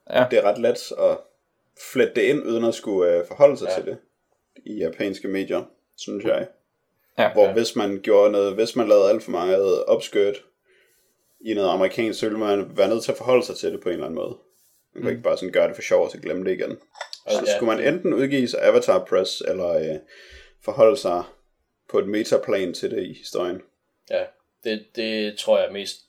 Ja. 0.09 0.25
Det 0.31 0.39
er 0.39 0.43
ret 0.43 0.57
let 0.57 0.91
at 0.99 1.17
flette 1.91 2.15
det 2.15 2.21
ind, 2.21 2.43
uden 2.43 2.63
at 2.65 2.73
skulle 2.75 3.11
øh, 3.15 3.27
forholde 3.27 3.57
sig 3.57 3.65
Ja. 3.67 3.71
ja. 3.71 3.75
til 3.81 3.85
det 3.85 3.97
i 4.65 4.73
japanske 4.77 5.27
medier, 5.27 5.63
synes 5.97 6.25
jeg. 6.25 6.47
ja. 7.17 7.33
Hvor 7.33 7.51
hvis 7.53 7.75
man 7.75 7.99
gjorde 8.03 8.31
noget, 8.31 8.53
hvis 8.55 8.75
man 8.75 8.87
lavede 8.87 9.09
alt 9.09 9.23
for 9.23 9.31
meget 9.31 9.83
opskørt 9.85 10.35
i 11.41 11.53
noget 11.53 11.69
amerikansk, 11.69 12.19
så 12.19 12.25
ville 12.25 12.39
man 12.39 12.77
være 12.77 12.89
nødt 12.89 13.03
til 13.03 13.11
at 13.11 13.17
forholde 13.17 13.45
sig 13.45 13.55
til 13.55 13.71
det 13.71 13.81
på 13.81 13.89
en 13.89 13.93
eller 13.93 14.05
anden 14.05 14.15
måde. 14.15 14.37
Man 14.93 15.03
kan 15.03 15.11
ikke 15.11 15.23
bare 15.23 15.37
sådan 15.37 15.51
gøre 15.53 15.67
det 15.67 15.75
for 15.75 15.81
sjov, 15.81 16.05
og 16.05 16.11
så 16.11 16.17
glemme 16.17 16.45
det 16.45 16.51
igen. 16.51 16.77
Så 17.29 17.39
Mm. 17.39 17.45
Ja. 17.45 17.55
skulle 17.55 17.75
man 17.75 17.93
enten 17.93 18.13
udgive 18.13 18.47
sig 18.47 18.59
Avatar 18.63 19.05
Press, 19.05 19.41
eller 19.47 19.69
øh, 19.69 19.99
forholde 20.63 20.97
sig 20.97 21.23
på 21.89 21.99
et 21.99 22.07
metaplan 22.07 22.73
til 22.73 22.91
det 22.91 23.03
i 23.03 23.13
historien. 23.13 23.61
Ja, 24.09 24.23
det, 24.63 24.85
det 24.95 25.37
tror 25.37 25.59
jeg 25.59 25.71
mest, 25.71 25.99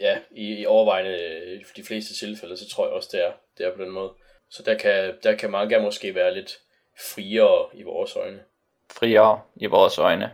ja, 0.00 0.18
i, 0.30 0.60
i 0.60 0.66
overvejende 0.66 1.10
øh, 1.10 1.64
de 1.76 1.84
fleste 1.84 2.14
tilfælde, 2.14 2.56
så 2.56 2.68
tror 2.68 2.86
jeg 2.86 2.94
også, 2.94 3.08
det 3.12 3.24
er, 3.24 3.32
det 3.58 3.66
er 3.66 3.76
på 3.76 3.82
den 3.82 3.90
måde. 3.90 4.12
Så 4.50 4.62
der 4.62 4.74
kan, 4.74 5.14
der 5.22 5.34
kan 5.34 5.50
manga 5.50 5.78
måske 5.78 6.14
være 6.14 6.34
lidt 6.34 6.58
friere 7.12 7.66
i 7.74 7.82
vores 7.82 8.16
øjne. 8.16 8.40
friere 8.90 9.40
i 9.56 9.66
vores 9.66 9.98
øjne. 9.98 10.32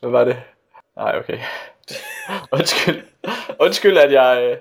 Hvad 0.00 0.10
var 0.10 0.24
det? 0.24 0.42
Nej, 0.96 1.18
okay. 1.18 1.38
Undskyld. 2.58 3.02
Undskyld, 3.60 3.98
at 3.98 4.12
jeg, 4.12 4.42
øh, 4.42 4.58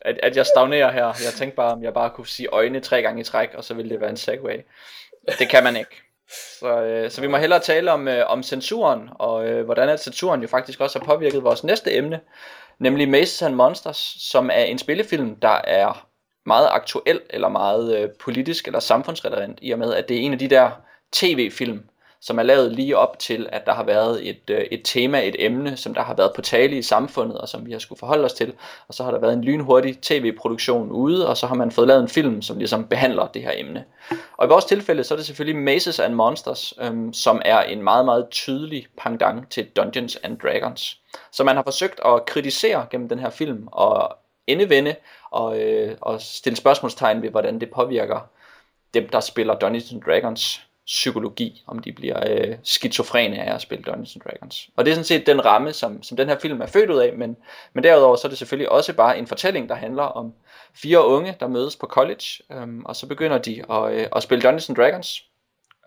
at, 0.00 0.18
at 0.22 0.36
jeg 0.36 0.46
stagnerer 0.46 0.92
her. 0.92 1.04
Jeg 1.06 1.32
tænkte 1.36 1.56
bare, 1.56 1.72
om 1.72 1.82
jeg 1.82 1.94
bare 1.94 2.10
kunne 2.10 2.26
sige 2.26 2.48
øjne 2.48 2.80
tre 2.80 3.02
gange 3.02 3.20
i 3.20 3.24
træk, 3.24 3.54
og 3.54 3.64
så 3.64 3.74
ville 3.74 3.90
det 3.90 4.00
være 4.00 4.10
en 4.10 4.16
segway. 4.16 4.56
Det 5.38 5.48
kan 5.50 5.64
man 5.64 5.76
ikke. 5.76 6.02
Så, 6.32 6.82
øh, 6.82 7.10
så 7.10 7.20
vi 7.20 7.26
må 7.26 7.36
hellere 7.36 7.60
tale 7.60 7.92
om, 7.92 8.08
øh, 8.08 8.24
om 8.26 8.42
censuren, 8.42 9.08
og 9.14 9.48
øh, 9.48 9.64
hvordan 9.64 9.88
at 9.88 10.02
censuren 10.02 10.42
jo 10.42 10.48
faktisk 10.48 10.80
også 10.80 10.98
har 10.98 11.06
påvirket 11.06 11.44
vores 11.44 11.64
næste 11.64 11.96
emne, 11.96 12.20
nemlig 12.78 13.08
Mazes 13.08 13.42
and 13.42 13.54
Monsters, 13.54 14.16
som 14.18 14.50
er 14.52 14.64
en 14.64 14.78
spillefilm, 14.78 15.36
der 15.36 15.60
er 15.64 16.06
meget 16.46 16.68
aktuel, 16.70 17.20
eller 17.30 17.48
meget 17.48 17.98
øh, 17.98 18.08
politisk 18.20 18.66
eller 18.66 18.80
samfundsrelevant, 18.80 19.58
i 19.62 19.70
og 19.70 19.78
med, 19.78 19.94
at 19.94 20.08
det 20.08 20.16
er 20.16 20.20
en 20.20 20.32
af 20.32 20.38
de 20.38 20.48
der 20.48 20.70
tv-film, 21.12 21.82
som 22.22 22.38
er 22.38 22.42
lavet 22.42 22.72
lige 22.72 22.98
op 22.98 23.18
til, 23.18 23.48
at 23.52 23.66
der 23.66 23.72
har 23.72 23.84
været 23.84 24.28
et, 24.28 24.50
øh, 24.50 24.64
et 24.70 24.80
tema, 24.84 25.22
et 25.22 25.36
emne, 25.38 25.76
som 25.76 25.94
der 25.94 26.02
har 26.02 26.14
været 26.14 26.32
på 26.34 26.42
tale 26.42 26.78
i 26.78 26.82
samfundet, 26.82 27.38
og 27.38 27.48
som 27.48 27.66
vi 27.66 27.72
har 27.72 27.78
skulle 27.78 27.98
forholde 27.98 28.24
os 28.24 28.32
til. 28.32 28.52
Og 28.88 28.94
så 28.94 29.04
har 29.04 29.10
der 29.10 29.18
været 29.18 29.32
en 29.32 29.44
lynhurtig 29.44 29.98
tv-produktion 30.02 30.90
ude, 30.90 31.28
og 31.28 31.36
så 31.36 31.46
har 31.46 31.54
man 31.54 31.70
fået 31.70 31.88
lavet 31.88 32.02
en 32.02 32.08
film, 32.08 32.42
som 32.42 32.58
ligesom 32.58 32.86
behandler 32.86 33.26
det 33.26 33.42
her 33.42 33.52
emne. 33.54 33.84
Og 34.36 34.46
i 34.46 34.48
vores 34.48 34.64
tilfælde, 34.64 35.04
så 35.04 35.14
er 35.14 35.16
det 35.16 35.26
selvfølgelig 35.26 35.62
Mazes 35.62 35.98
and 35.98 36.14
Monsters, 36.14 36.74
øhm, 36.80 37.12
som 37.12 37.42
er 37.44 37.62
en 37.62 37.82
meget, 37.82 38.04
meget 38.04 38.26
tydelig 38.30 38.86
pangdang 38.98 39.50
til 39.50 39.66
Dungeons 39.76 40.16
and 40.22 40.38
Dragons. 40.38 41.00
Så 41.32 41.44
man 41.44 41.56
har 41.56 41.62
forsøgt 41.62 42.00
at 42.04 42.26
kritisere 42.26 42.86
gennem 42.90 43.08
den 43.08 43.18
her 43.18 43.30
film, 43.30 43.68
og 43.72 44.16
endevende, 44.46 44.94
og, 45.30 45.60
øh, 45.60 45.96
og 46.00 46.20
stille 46.20 46.56
spørgsmålstegn 46.56 47.22
ved, 47.22 47.30
hvordan 47.30 47.60
det 47.60 47.70
påvirker 47.70 48.20
dem, 48.94 49.08
der 49.08 49.20
spiller 49.20 49.54
Dungeons 49.54 49.92
and 49.92 50.02
Dragons 50.02 50.62
psykologi, 50.86 51.62
om 51.66 51.78
de 51.78 51.92
bliver 51.92 52.24
øh, 52.30 52.56
skizofrene 52.62 53.42
af 53.42 53.54
at 53.54 53.62
spille 53.62 53.84
Dungeons 53.84 54.16
and 54.16 54.22
Dragons. 54.22 54.68
Og 54.76 54.84
det 54.84 54.90
er 54.90 54.94
sådan 54.94 55.04
set 55.04 55.26
den 55.26 55.44
ramme, 55.44 55.72
som, 55.72 56.02
som 56.02 56.16
den 56.16 56.28
her 56.28 56.38
film 56.38 56.60
er 56.60 56.66
født 56.66 56.90
ud 56.90 56.98
af, 56.98 57.12
men, 57.16 57.36
men 57.72 57.84
derudover 57.84 58.16
så 58.16 58.26
er 58.26 58.28
det 58.28 58.38
selvfølgelig 58.38 58.72
også 58.72 58.92
bare 58.92 59.18
en 59.18 59.26
fortælling, 59.26 59.68
der 59.68 59.74
handler 59.74 60.02
om 60.02 60.32
fire 60.74 61.06
unge, 61.06 61.36
der 61.40 61.48
mødes 61.48 61.76
på 61.76 61.86
college, 61.86 62.24
øhm, 62.52 62.84
og 62.84 62.96
så 62.96 63.06
begynder 63.06 63.38
de 63.38 63.62
at, 63.70 63.92
øh, 63.92 64.06
at 64.16 64.22
spille 64.22 64.42
Dungeons 64.42 64.68
and 64.68 64.76
Dragons, 64.76 65.24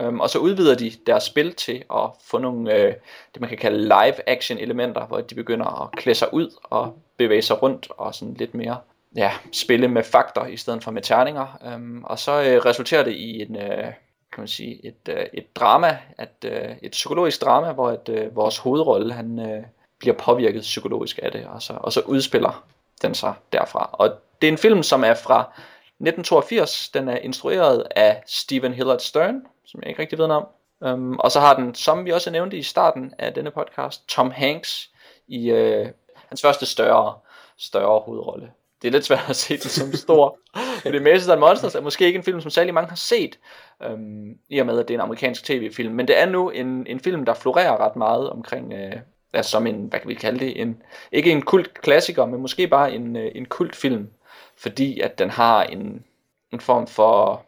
øhm, 0.02 0.20
og 0.20 0.30
så 0.30 0.40
udvider 0.40 0.76
de 0.76 0.92
deres 1.08 1.24
spil 1.24 1.54
til 1.54 1.84
at 1.94 2.10
få 2.26 2.38
nogle, 2.38 2.74
øh, 2.74 2.94
det 3.34 3.42
man 3.42 3.50
kan 3.50 3.58
kalde 3.58 3.82
live 3.82 4.30
action 4.30 4.58
elementer, 4.58 5.06
hvor 5.06 5.22
de 5.22 5.36
begynder 5.36 5.82
at 5.84 5.92
klæde 5.92 6.18
sig 6.18 6.34
ud 6.34 6.50
og 6.64 6.98
bevæge 7.18 7.42
sig 7.42 7.62
rundt 7.62 7.88
og 7.90 8.16
sådan 8.16 8.34
lidt 8.34 8.54
mere 8.54 8.78
ja, 9.16 9.32
spille 9.52 9.88
med 9.88 10.04
fakter 10.04 10.46
i 10.46 10.58
stedet 10.58 10.84
for 10.84 10.92
med 10.92 11.02
terninger. 11.02 11.60
Øhm, 11.66 12.04
og 12.04 12.20
så 12.20 12.32
øh, 12.44 12.66
resulterer 12.66 13.04
det 13.04 13.14
i 13.14 13.42
en, 13.42 13.56
øh, 13.56 13.94
kan 14.34 14.42
man 14.42 14.48
sige, 14.48 14.86
et, 14.86 15.10
øh, 15.10 15.26
et 15.34 15.56
drama, 15.56 16.00
at, 16.18 16.46
øh, 16.46 16.76
et 16.82 16.92
psykologisk 16.92 17.42
drama, 17.42 17.72
hvor 17.72 17.92
et, 17.92 18.10
øh, 18.10 18.36
vores 18.36 18.58
hovedrolle 18.58 19.14
han 19.14 19.40
øh, 19.40 19.64
bliver 20.00 20.16
påvirket 20.16 20.62
psykologisk 20.62 21.20
af 21.24 21.32
det, 21.32 21.46
og 21.46 21.62
så, 21.62 21.74
og 21.74 21.94
så 21.94 22.02
udspiller 22.02 22.66
den 23.02 23.16
sig 23.16 23.34
derfra. 23.52 23.90
Og 23.94 24.10
det 24.42 24.48
er 24.48 24.52
en 24.52 24.58
film, 24.58 24.84
som 24.84 25.04
er 25.04 25.14
fra 25.14 25.40
1982. 25.40 26.90
Den 26.90 27.10
er 27.10 27.18
instrueret 27.18 27.84
af 27.96 28.24
Steven 28.28 28.74
Hillard 28.74 29.00
Stern, 29.00 29.42
som 29.66 29.82
jeg 29.82 29.90
ikke 29.90 30.02
rigtig 30.02 30.20
ved 30.20 30.28
noget 30.28 30.44
om. 30.44 30.50
Um, 30.94 31.20
og 31.20 31.32
så 31.32 31.40
har 31.40 31.56
den, 31.56 31.76
som 31.76 32.06
vi 32.06 32.12
også 32.12 32.32
nævnte 32.32 32.58
i 32.58 32.64
starten 32.64 33.14
af 33.20 33.34
denne 33.34 33.52
podcast, 33.52 34.08
Tom 34.08 34.32
Hanks 34.32 34.90
i 35.28 35.52
øh, 35.52 35.88
hans 36.28 36.42
første 36.42 36.66
større, 36.66 37.14
større 37.58 38.00
hovedrolle 38.00 38.52
det 38.86 38.90
er 38.92 38.94
lidt 38.94 39.06
svært 39.06 39.30
at 39.30 39.36
se 39.36 39.54
den 39.54 39.70
som 39.70 39.94
stor. 39.94 40.40
Fordi 40.82 41.00
Mazes 41.00 41.28
and 41.28 41.40
Monsters 41.40 41.76
er 41.76 41.82
måske 41.82 42.06
ikke 42.06 42.18
en 42.18 42.24
film, 42.24 42.42
som 42.42 42.52
særlig 42.52 42.74
mange 42.74 42.90
har 42.90 42.96
set, 42.96 43.40
øhm, 43.84 44.38
i 44.50 44.60
og 44.60 44.66
med, 44.66 44.80
at 44.80 44.88
det 44.88 44.94
er 44.94 44.98
en 44.98 45.02
amerikansk 45.02 45.44
tv-film. 45.44 45.94
Men 45.94 46.08
det 46.08 46.20
er 46.20 46.26
nu 46.26 46.50
en, 46.50 46.88
en 46.88 47.00
film, 47.00 47.26
der 47.26 47.34
florerer 47.34 47.78
ret 47.78 47.96
meget 47.96 48.30
omkring, 48.30 48.74
øh, 48.74 48.94
altså 49.34 49.52
som 49.52 49.68
en, 49.68 49.76
hvad 49.76 50.00
kan 50.00 50.10
vi 50.10 50.14
kalde 50.14 50.40
det, 50.40 50.62
en, 50.62 50.82
ikke 51.12 51.32
en 51.32 51.42
kult 51.42 51.82
klassiker, 51.82 52.26
men 52.26 52.42
måske 52.42 52.68
bare 52.68 52.94
en, 52.94 53.16
øh, 53.16 53.32
en 53.36 53.46
kultfilm. 53.46 54.10
Fordi 54.58 55.00
at 55.00 55.20
den 55.20 55.30
har 55.30 55.64
en, 55.64 56.06
en 56.54 56.60
form 56.60 56.88
for 56.88 57.46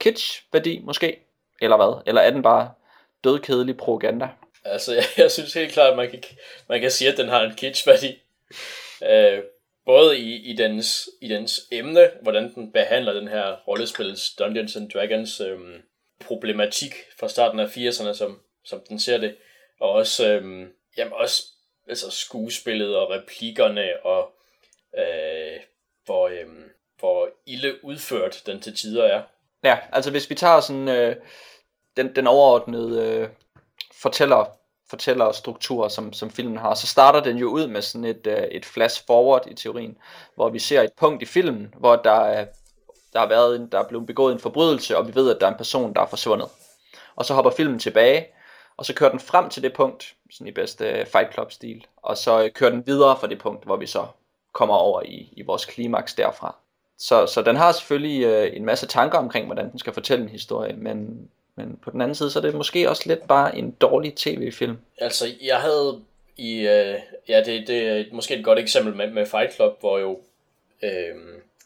kitsch-værdi, 0.00 0.80
måske. 0.84 1.16
Eller 1.60 1.76
hvad? 1.76 2.02
Eller 2.06 2.20
er 2.20 2.30
den 2.30 2.42
bare 2.42 2.70
dødkedelig 3.24 3.76
propaganda? 3.76 4.28
Altså, 4.64 4.94
jeg, 4.94 5.04
jeg 5.16 5.30
synes 5.30 5.54
helt 5.54 5.72
klart, 5.72 5.90
at 5.90 5.96
man 5.96 6.10
kan, 6.10 6.20
man 6.68 6.80
kan 6.80 6.90
sige, 6.90 7.12
at 7.12 7.18
den 7.18 7.28
har 7.28 7.42
en 7.42 7.54
kitsch-værdi. 7.54 8.22
Øh, 9.10 9.38
både 9.86 10.18
i, 10.18 10.50
i, 10.50 10.56
dens, 10.56 11.10
i 11.20 11.28
dens 11.28 11.60
emne, 11.72 12.10
hvordan 12.22 12.54
den 12.54 12.72
behandler 12.72 13.12
den 13.12 13.28
her 13.28 13.56
rollespils 13.68 14.34
Dungeons 14.34 14.76
and 14.76 14.90
Dragons 14.90 15.40
øhm, 15.40 15.82
problematik 16.20 16.94
fra 17.18 17.28
starten 17.28 17.60
af 17.60 17.76
80'erne, 17.76 18.14
som, 18.14 18.40
som 18.64 18.80
den 18.88 18.98
ser 18.98 19.18
det, 19.18 19.36
og 19.80 19.90
også, 19.90 20.28
øhm, 20.28 20.72
jamen 20.96 21.12
også 21.12 21.42
altså 21.88 22.10
skuespillet 22.10 22.96
og 22.96 23.10
replikkerne, 23.10 24.06
og 24.06 24.32
øh, 24.98 25.60
hvor, 26.04 26.28
øhm, 26.28 26.70
hvor 26.98 27.28
ille 27.46 27.84
udført 27.84 28.42
den 28.46 28.60
til 28.60 28.76
tider 28.76 29.04
er. 29.04 29.22
Ja, 29.64 29.78
altså 29.92 30.10
hvis 30.10 30.30
vi 30.30 30.34
tager 30.34 30.60
sådan 30.60 30.88
øh, 30.88 31.16
den, 31.96 32.16
den 32.16 32.26
overordnede 32.26 33.06
øh, 33.06 33.28
fortæller 34.02 34.61
fortællerstruktur, 34.92 35.88
som, 35.88 36.12
som 36.12 36.30
filmen 36.30 36.56
har, 36.56 36.74
så 36.74 36.86
starter 36.86 37.20
den 37.20 37.36
jo 37.36 37.48
ud 37.48 37.66
med 37.66 37.82
sådan 37.82 38.04
et, 38.04 38.26
øh, 38.26 38.42
et 38.50 38.64
flash 38.64 39.06
forward 39.06 39.46
i 39.50 39.54
teorien, 39.54 39.96
hvor 40.34 40.48
vi 40.50 40.58
ser 40.58 40.82
et 40.82 40.92
punkt 40.96 41.22
i 41.22 41.26
filmen, 41.26 41.74
hvor 41.78 41.96
der 41.96 42.20
er, 42.20 42.46
der 43.12 43.18
har 43.18 43.28
været 43.28 43.56
en, 43.56 43.68
der 43.72 43.78
er 43.78 43.88
blevet 43.88 44.06
begået 44.06 44.32
en 44.32 44.40
forbrydelse, 44.40 44.98
og 44.98 45.08
vi 45.08 45.14
ved, 45.14 45.34
at 45.34 45.40
der 45.40 45.46
er 45.46 45.50
en 45.50 45.56
person, 45.56 45.94
der 45.94 46.00
er 46.00 46.06
forsvundet. 46.06 46.48
Og 47.16 47.24
så 47.24 47.34
hopper 47.34 47.50
filmen 47.50 47.78
tilbage, 47.78 48.26
og 48.76 48.86
så 48.86 48.94
kører 48.94 49.10
den 49.10 49.20
frem 49.20 49.48
til 49.48 49.62
det 49.62 49.72
punkt, 49.72 50.14
sådan 50.30 50.46
i 50.46 50.52
bedste 50.52 51.06
Fight 51.12 51.32
Club-stil, 51.34 51.86
og 51.96 52.16
så 52.16 52.44
øh, 52.44 52.50
kører 52.50 52.70
den 52.70 52.86
videre 52.86 53.16
fra 53.20 53.26
det 53.26 53.38
punkt, 53.38 53.64
hvor 53.64 53.76
vi 53.76 53.86
så 53.86 54.06
kommer 54.52 54.74
over 54.74 55.02
i, 55.02 55.32
i 55.36 55.42
vores 55.42 55.64
klimaks 55.64 56.14
derfra. 56.14 56.56
Så, 56.98 57.26
så 57.26 57.42
den 57.42 57.56
har 57.56 57.72
selvfølgelig 57.72 58.24
øh, 58.24 58.56
en 58.56 58.64
masse 58.64 58.86
tanker 58.86 59.18
omkring, 59.18 59.46
hvordan 59.46 59.70
den 59.70 59.78
skal 59.78 59.92
fortælle 59.92 60.24
en 60.24 60.30
historie, 60.30 60.76
men 60.76 61.28
men 61.56 61.78
på 61.82 61.90
den 61.90 62.00
anden 62.00 62.14
side, 62.14 62.30
så 62.30 62.38
er 62.38 62.42
det 62.42 62.54
måske 62.54 62.90
også 62.90 63.02
lidt 63.06 63.28
bare 63.28 63.58
en 63.58 63.70
dårlig 63.70 64.14
tv-film. 64.14 64.78
Altså, 64.98 65.26
jeg 65.42 65.60
havde 65.60 66.00
i... 66.36 66.58
Øh, 66.58 66.98
ja, 67.28 67.42
det, 67.44 67.68
det 67.68 67.88
er 67.88 68.04
måske 68.12 68.34
et 68.34 68.44
godt 68.44 68.58
eksempel 68.58 68.94
med, 68.94 69.10
med 69.10 69.26
Fight 69.26 69.54
Club, 69.54 69.80
hvor 69.80 69.98
jo... 69.98 70.20
Øh, 70.82 71.14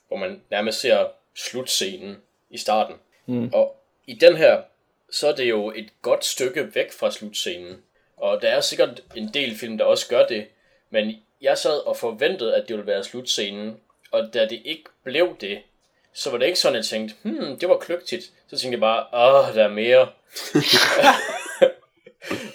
hvor 0.09 0.17
man 0.17 0.43
nærmest 0.51 0.81
ser 0.81 1.07
slutscenen 1.35 2.17
i 2.51 2.59
starten. 2.59 2.97
Mm. 3.27 3.51
Og 3.53 3.83
i 4.07 4.15
den 4.15 4.37
her, 4.37 4.63
så 5.11 5.29
er 5.29 5.35
det 5.35 5.49
jo 5.49 5.73
et 5.77 5.89
godt 6.03 6.25
stykke 6.25 6.75
væk 6.75 6.93
fra 6.93 7.11
slutscenen. 7.11 7.83
Og 8.17 8.43
der 8.43 8.49
er 8.49 8.61
sikkert 8.61 9.03
en 9.15 9.31
del 9.35 9.57
film, 9.57 9.79
der 9.79 9.85
også 9.85 10.09
gør 10.09 10.27
det. 10.27 10.47
Men 10.91 11.15
jeg 11.41 11.59
sad 11.59 11.87
og 11.87 11.97
forventede, 11.97 12.55
at 12.57 12.69
det 12.69 12.77
ville 12.77 12.87
være 12.87 13.05
slutscenen. 13.05 13.81
Og 14.11 14.35
da 14.35 14.47
det 14.47 14.63
ikke 14.65 14.85
blev 15.05 15.37
det, 15.41 15.59
så 16.17 16.31
var 16.31 16.39
det 16.39 16.47
ikke 16.47 16.59
sådan, 16.59 16.77
at 16.77 16.79
jeg 16.79 16.87
tænkte, 16.87 17.15
hmm, 17.23 17.59
det 17.59 17.69
var 17.69 17.79
kløgtigt. 17.79 18.25
Så 18.49 18.59
tænkte 18.59 18.71
jeg 18.71 18.81
bare, 18.81 19.05
åh, 19.13 19.55
der 19.55 19.65
er 19.65 19.69
mere. 19.69 20.01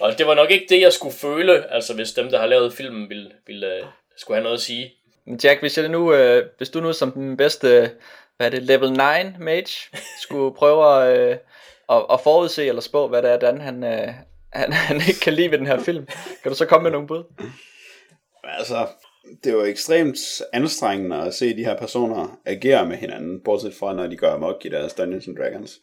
og 0.01 0.17
det 0.17 0.27
var 0.27 0.35
nok 0.35 0.51
ikke 0.51 0.65
det, 0.69 0.81
jeg 0.81 0.93
skulle 0.93 1.15
føle, 1.15 1.73
altså 1.73 1.93
hvis 1.93 2.11
dem, 2.11 2.29
der 2.29 2.39
har 2.39 2.45
lavet 2.45 2.73
filmen, 2.73 3.09
ville, 3.09 3.31
ville, 3.47 3.83
uh, 3.83 3.89
skulle 4.17 4.35
have 4.35 4.43
noget 4.43 4.57
at 4.57 4.61
sige. 4.61 4.93
Jack, 5.43 5.59
hvis, 5.59 5.77
jeg 5.77 5.89
nu, 5.89 6.13
uh, 6.13 6.43
hvis 6.57 6.69
du 6.69 6.81
nu 6.81 6.93
som 6.93 7.11
den 7.11 7.37
bedste, 7.37 7.91
hvad 8.37 8.47
er 8.47 8.51
det, 8.51 8.63
level 8.63 8.91
9 8.91 8.97
mage, 9.39 9.89
skulle 10.21 10.55
prøve 10.59 10.85
at, 10.85 11.29
uh, 11.29 11.35
at, 11.97 12.05
at 12.13 12.19
forudse 12.23 12.67
eller 12.67 12.81
spå, 12.81 13.07
hvad 13.07 13.21
det 13.21 13.31
er, 13.31 13.39
Dan 13.39 13.61
han, 13.61 13.83
uh, 13.83 14.13
han, 14.53 14.73
han 14.89 15.01
ikke 15.07 15.19
kan 15.19 15.33
lide 15.33 15.51
ved 15.51 15.57
den 15.57 15.67
her 15.67 15.79
film, 15.79 16.07
kan 16.43 16.51
du 16.51 16.57
så 16.57 16.65
komme 16.65 16.83
med 16.83 16.91
nogle 16.91 17.07
bud? 17.07 17.23
Altså, 18.43 18.87
det 19.43 19.55
var 19.55 19.63
ekstremt 19.63 20.17
anstrengende 20.53 21.15
at 21.15 21.33
se 21.33 21.57
de 21.57 21.65
her 21.65 21.77
personer 21.77 22.39
agere 22.45 22.87
med 22.87 22.97
hinanden, 22.97 23.41
bortset 23.45 23.73
fra 23.73 23.93
når 23.93 24.07
de 24.07 24.15
gør 24.15 24.33
amok 24.33 24.65
i 24.65 24.69
deres 24.69 24.93
Dungeons 24.93 25.27
and 25.27 25.37
Dragons. 25.37 25.81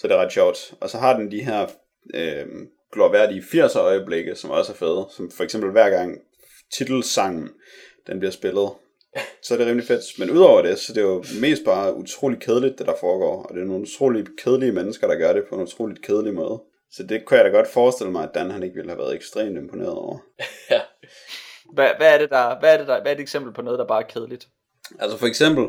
Så 0.00 0.08
det 0.08 0.14
er 0.14 0.18
ret 0.18 0.32
sjovt. 0.32 0.74
Og 0.80 0.90
så 0.90 0.98
har 0.98 1.16
den 1.16 1.30
de 1.30 1.44
her 1.44 1.66
øh, 2.14 2.46
glorværdige 2.92 3.40
80'er 3.40 3.78
øjeblikke, 3.78 4.34
som 4.34 4.50
også 4.50 4.72
er 4.72 4.76
fede. 4.76 5.06
Som 5.10 5.30
for 5.30 5.44
eksempel 5.44 5.70
hver 5.70 5.90
gang 5.90 6.18
titelsangen 6.72 7.48
den 8.06 8.18
bliver 8.18 8.32
spillet. 8.32 8.70
Så 9.42 9.54
er 9.54 9.58
det 9.58 9.66
rimelig 9.66 9.86
fedt. 9.86 10.18
Men 10.18 10.30
udover 10.30 10.62
det, 10.62 10.78
så 10.78 10.92
det 10.92 11.00
er 11.00 11.06
jo 11.06 11.24
mest 11.40 11.64
bare 11.64 11.94
utrolig 11.94 12.40
kedeligt, 12.40 12.78
det 12.78 12.86
der 12.86 12.94
foregår. 13.00 13.42
Og 13.42 13.54
det 13.54 13.62
er 13.62 13.66
nogle 13.66 13.82
utrolig 13.82 14.26
kedelige 14.44 14.72
mennesker, 14.72 15.06
der 15.06 15.14
gør 15.14 15.32
det 15.32 15.44
på 15.48 15.54
en 15.54 15.62
utrolig 15.62 16.02
kedelig 16.02 16.34
måde. 16.34 16.62
Så 16.92 17.02
det 17.02 17.24
kunne 17.24 17.36
jeg 17.38 17.44
da 17.44 17.50
godt 17.50 17.68
forestille 17.68 18.12
mig, 18.12 18.22
at 18.22 18.34
Dan 18.34 18.50
han 18.50 18.62
ikke 18.62 18.74
ville 18.74 18.90
have 18.90 18.98
været 18.98 19.14
ekstremt 19.14 19.58
imponeret 19.58 19.94
over. 19.94 20.18
ja. 20.70 20.80
Hvad, 21.72 21.88
hvad, 21.98 22.14
er 22.14 22.18
det 22.18 22.30
der, 22.30 22.58
hvad 22.58 22.74
er 22.74 22.78
det 22.78 22.86
der, 22.86 23.02
hvad 23.02 23.12
er 23.12 23.16
et 23.16 23.20
eksempel 23.20 23.52
på 23.52 23.62
noget, 23.62 23.78
der 23.78 23.86
bare 23.86 24.02
er 24.02 24.06
kedeligt? 24.06 24.48
Altså 24.98 25.18
for 25.18 25.26
eksempel, 25.26 25.64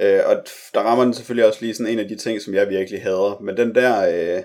øh, 0.00 0.20
og 0.26 0.36
der 0.74 0.80
rammer 0.80 1.04
den 1.04 1.14
selvfølgelig 1.14 1.46
også 1.46 1.58
lige 1.62 1.74
sådan 1.74 1.92
en 1.92 1.98
af 1.98 2.08
de 2.08 2.16
ting, 2.16 2.42
som 2.42 2.54
jeg 2.54 2.68
virkelig 2.68 3.02
hader, 3.02 3.40
men 3.40 3.56
den 3.56 3.74
der 3.74 4.36
øh, 4.36 4.42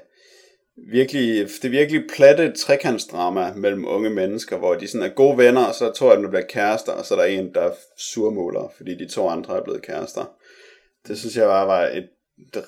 virkelig, 0.92 1.48
det 1.62 1.72
virkelig 1.72 2.04
platte 2.16 2.52
trekantsdrama 2.52 3.54
mellem 3.54 3.88
unge 3.88 4.10
mennesker, 4.10 4.58
hvor 4.58 4.76
de 4.76 4.88
sådan 4.88 5.10
er 5.10 5.14
gode 5.14 5.38
venner, 5.38 5.66
og 5.66 5.76
så 5.76 5.92
tror 5.92 6.10
jeg, 6.10 6.18
at 6.18 6.24
de 6.24 6.30
bliver 6.30 6.46
kærester, 6.50 6.92
og 6.92 7.06
så 7.06 7.14
er 7.14 7.20
der 7.20 7.26
en, 7.26 7.54
der 7.54 7.72
surmåler, 7.98 8.74
fordi 8.78 8.96
de 8.96 9.08
to 9.08 9.30
andre 9.30 9.58
er 9.58 9.64
blevet 9.64 9.82
kærester. 9.82 10.26
Det 11.08 11.20
synes 11.20 11.38
jeg 11.38 11.46
bare 11.48 11.68
var 11.68 11.82
et 11.82 12.10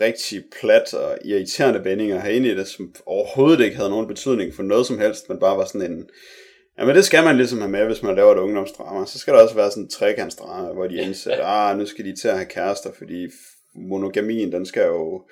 rigtig 0.02 0.44
plat 0.60 0.94
og 0.94 1.18
irriterende 1.26 1.84
vending 1.84 2.12
at 2.12 2.22
have 2.22 2.36
ind 2.36 2.46
i 2.46 2.56
det, 2.56 2.68
som 2.68 2.96
overhovedet 3.06 3.64
ikke 3.64 3.76
havde 3.76 3.90
nogen 3.90 4.08
betydning 4.08 4.54
for 4.54 4.64
noget 4.64 4.86
som 4.86 5.00
helst, 5.00 5.30
men 5.30 5.40
bare 5.40 5.58
var 5.58 5.66
sådan 5.66 5.92
en, 5.92 6.10
Ja, 6.80 6.86
men 6.86 6.96
det 6.96 7.06
skal 7.06 7.24
man 7.24 7.38
ligesom 7.38 7.60
have 7.60 7.72
med, 7.72 7.86
hvis 7.86 8.04
man 8.04 8.16
laver 8.16 8.32
et 8.32 8.38
ungdomsdrama. 8.38 9.06
Så 9.06 9.20
skal 9.20 9.34
der 9.34 9.42
også 9.42 9.56
være 9.56 9.72
sådan 9.72 9.84
en 9.84 9.90
trekantsdrama, 9.90 10.74
hvor 10.74 10.88
de 10.88 10.96
indser, 10.96 11.32
at 11.32 11.40
ah, 11.44 11.78
nu 11.78 11.86
skal 11.86 12.06
de 12.06 12.16
til 12.16 12.28
at 12.28 12.36
have 12.36 12.46
kærester, 12.46 12.90
fordi 12.98 13.28
monogamien, 13.76 14.52
den 14.52 14.66
skal 14.66 14.86
jo 14.86 15.24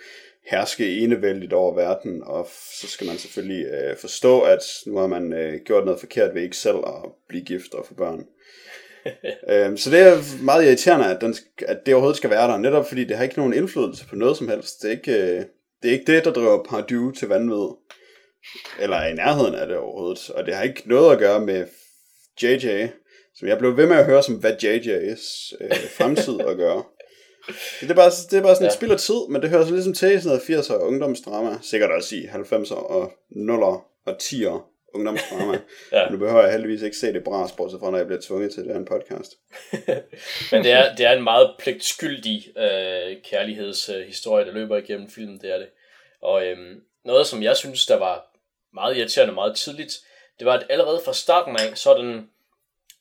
herske 0.52 0.98
enevældigt 0.98 1.54
over 1.54 1.76
verden, 1.76 2.24
og 2.24 2.48
så 2.82 2.88
skal 2.88 3.08
man 3.08 3.18
selvfølgelig 3.18 3.66
øh, 3.66 3.98
forstå, 3.98 4.42
at 4.42 4.60
nu 4.86 4.98
har 4.98 5.08
man 5.08 5.34
øh, 5.34 5.62
gjort 5.66 5.86
noget 5.86 6.00
forkert 6.00 6.36
ved 6.36 6.42
ikke 6.42 6.58
selv 6.58 6.78
at 6.78 7.12
blive 7.30 7.46
gift 7.46 7.74
og 7.74 7.86
få 7.86 7.94
børn. 7.94 8.26
øhm, 9.52 9.78
så 9.78 9.90
det 9.92 10.00
er 10.00 10.44
meget 10.44 10.66
irriterende, 10.66 11.16
at, 11.16 11.22
den, 11.22 11.36
at 11.68 11.86
det 11.86 11.94
overhovedet 11.94 12.18
skal 12.18 12.30
være 12.30 12.52
der, 12.52 12.58
netop 12.58 12.88
fordi 12.88 13.04
det 13.04 13.18
har 13.18 13.24
ikke 13.24 13.38
nogen 13.38 13.54
indflydelse 13.54 14.08
på 14.08 14.16
noget 14.16 14.38
som 14.38 14.50
helst. 14.50 14.82
Det 14.82 14.88
er 14.88 14.92
ikke, 14.92 15.14
øh, 15.14 15.46
det, 15.84 15.90
er 15.90 15.94
ikke 15.94 16.14
det, 16.14 16.26
der 16.26 16.32
driver 16.34 16.64
Pardieu 16.64 17.12
til 17.12 17.28
vanvid. 17.28 17.68
Eller 18.80 19.06
i 19.06 19.14
nærheden 19.14 19.56
af 19.56 19.68
det 19.68 19.78
overhovedet. 19.78 20.30
Og 20.30 20.46
det 20.46 20.56
har 20.56 20.64
ikke 20.64 20.84
noget 20.86 21.12
at 21.12 21.20
gøre 21.20 21.40
med 21.40 21.68
JJ, 22.44 22.88
som 23.36 23.48
jeg 23.48 23.58
blev 23.58 23.78
ved 23.78 23.88
med 23.88 23.98
at 23.98 24.06
høre 24.06 24.24
som, 24.24 24.36
hvad 24.36 24.64
JJ's 24.64 25.56
øh, 25.62 25.90
fremtid 25.98 26.40
at 26.42 26.58
gøre. 26.58 26.84
Det 27.82 27.92
er 27.92 27.96
bare, 27.96 28.12
det 28.32 28.38
er 28.38 28.42
bare 28.42 28.56
sådan 28.56 28.66
ja. 28.66 28.68
et 28.68 28.74
spil 28.74 28.92
af 28.92 29.00
tid, 29.00 29.28
men 29.30 29.42
det 29.42 29.50
hører 29.50 29.66
så 29.66 29.74
ligesom 29.74 29.94
til 29.94 30.12
i 30.12 30.20
sådan 30.20 30.42
noget 30.48 30.64
80'er 30.64 30.84
ungdomsdrama, 30.84 31.58
sikkert 31.62 31.92
også 31.92 32.16
i 32.16 32.20
90'er 32.20 32.76
og 32.76 33.12
0'er 33.32 34.04
og 34.06 34.16
10'er 34.24 34.78
ungdomsdrama. 34.94 35.60
ja. 35.92 36.10
Nu 36.10 36.18
behøver 36.18 36.42
jeg 36.42 36.52
heldigvis 36.52 36.82
ikke 36.82 36.98
se 36.98 37.14
det 37.14 37.24
bra, 37.24 37.50
bortset 37.58 37.80
fra 37.80 37.92
når 37.92 37.98
jeg 37.98 38.08
bliver 38.08 38.22
tvunget 38.22 38.54
til 38.54 38.64
det 38.64 38.72
her 38.72 38.80
en 38.80 38.86
podcast. 38.86 39.32
men 40.52 40.64
det 40.64 40.72
er, 40.72 40.96
det 40.96 41.06
er 41.06 41.12
en 41.12 41.24
meget 41.24 41.56
pligtskyldig 41.60 42.58
øh, 42.58 43.18
kærlighedshistorie, 43.24 44.46
der 44.46 44.52
løber 44.52 44.78
igennem 44.78 45.10
filmen, 45.10 45.40
det 45.42 45.54
er 45.54 45.58
det. 45.58 45.68
Og 46.22 46.46
øhm, 46.46 46.82
noget, 47.06 47.28
som 47.28 47.44
jeg 47.44 47.58
synes, 47.58 47.86
der 47.86 47.96
var 47.96 48.27
meget 48.78 48.98
irriterende 48.98 49.34
meget 49.34 49.56
tidligt, 49.56 49.94
det 50.40 50.46
var, 50.46 50.54
at 50.54 50.66
allerede 50.70 51.02
fra 51.06 51.14
starten 51.14 51.56
af, 51.56 51.78
så 51.78 51.94
er 51.94 51.98
den, 51.98 52.30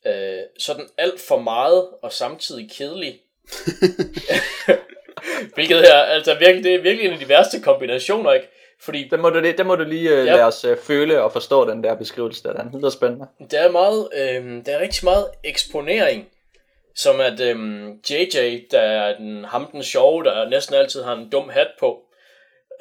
øh, 0.06 0.42
så 0.58 0.72
er 0.72 0.76
den 0.76 0.88
alt 0.98 1.20
for 1.20 1.38
meget 1.38 1.88
og 2.02 2.12
samtidig 2.12 2.70
kedelig. 2.70 3.16
Hvilket 5.54 5.94
er, 5.94 6.02
altså 6.02 6.34
virkelig, 6.34 6.64
det 6.64 6.74
er 6.74 6.82
virkelig 6.82 7.06
en 7.06 7.12
af 7.12 7.18
de 7.18 7.28
værste 7.28 7.60
kombinationer, 7.60 8.32
ikke? 8.32 8.48
Fordi, 8.80 9.08
der 9.08 9.16
må 9.16 9.30
du, 9.30 9.40
der 9.40 9.64
må 9.64 9.76
du 9.76 9.84
lige 9.84 10.12
uh, 10.12 10.26
ja. 10.26 10.32
lade 10.32 10.44
os 10.44 10.64
uh, 10.64 10.76
føle 10.76 11.22
og 11.22 11.32
forstå 11.32 11.70
den 11.70 11.84
der 11.84 11.94
beskrivelse 11.94 12.42
der. 12.42 12.62
Den 12.62 12.78
lyder 12.78 12.90
spændende. 12.90 13.26
Der 13.50 13.60
er, 13.60 13.70
meget, 13.70 14.08
øh, 14.14 14.66
der 14.66 14.76
er 14.76 14.80
rigtig 14.80 15.04
meget 15.04 15.30
eksponering. 15.44 16.28
Som 16.94 17.20
at 17.20 17.40
øh, 17.40 17.56
JJ, 18.10 18.60
der 18.70 18.80
er 18.80 19.16
den, 19.16 19.44
ham 19.44 19.68
den 19.72 19.82
sjove, 19.82 20.24
der 20.24 20.48
næsten 20.48 20.74
altid 20.74 21.02
har 21.02 21.12
en 21.12 21.30
dum 21.30 21.48
hat 21.48 21.68
på, 21.80 22.02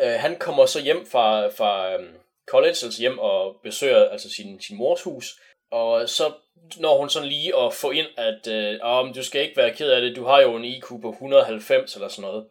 øh, 0.02 0.08
han 0.08 0.36
kommer 0.40 0.66
så 0.66 0.82
hjem 0.82 1.06
fra, 1.12 1.48
fra 1.48 1.94
øh, 1.94 2.00
college, 2.48 2.70
altså 2.84 3.00
hjem 3.00 3.20
og 3.20 3.56
besøger 3.64 4.10
altså 4.10 4.30
sin, 4.30 4.62
sin 4.62 4.78
mors 4.78 5.02
hus. 5.02 5.40
Og 5.72 6.10
så 6.10 6.32
når 6.78 6.98
hun 6.98 7.10
sådan 7.10 7.30
lige 7.30 7.58
at 7.58 7.74
få 7.74 7.92
ind, 7.92 8.08
at 8.18 8.48
øh, 8.48 8.80
oh, 8.84 9.16
du 9.16 9.24
skal 9.24 9.42
ikke 9.42 9.58
være 9.58 9.74
ked 9.74 9.90
af 9.90 10.02
det, 10.02 10.16
du 10.16 10.26
har 10.26 10.42
jo 10.42 10.56
en 10.56 10.66
IQ 10.66 10.86
på 11.02 11.10
190 11.10 11.96
eller 11.96 12.08
sådan 12.08 12.22
noget. 12.22 12.46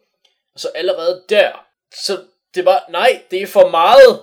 Og 0.53 0.59
så 0.59 0.67
allerede 0.75 1.23
der, 1.29 1.65
så 1.93 2.17
det 2.55 2.65
var, 2.65 2.85
nej, 2.89 3.21
det 3.31 3.41
er 3.41 3.47
for 3.47 3.69
meget. 3.69 4.21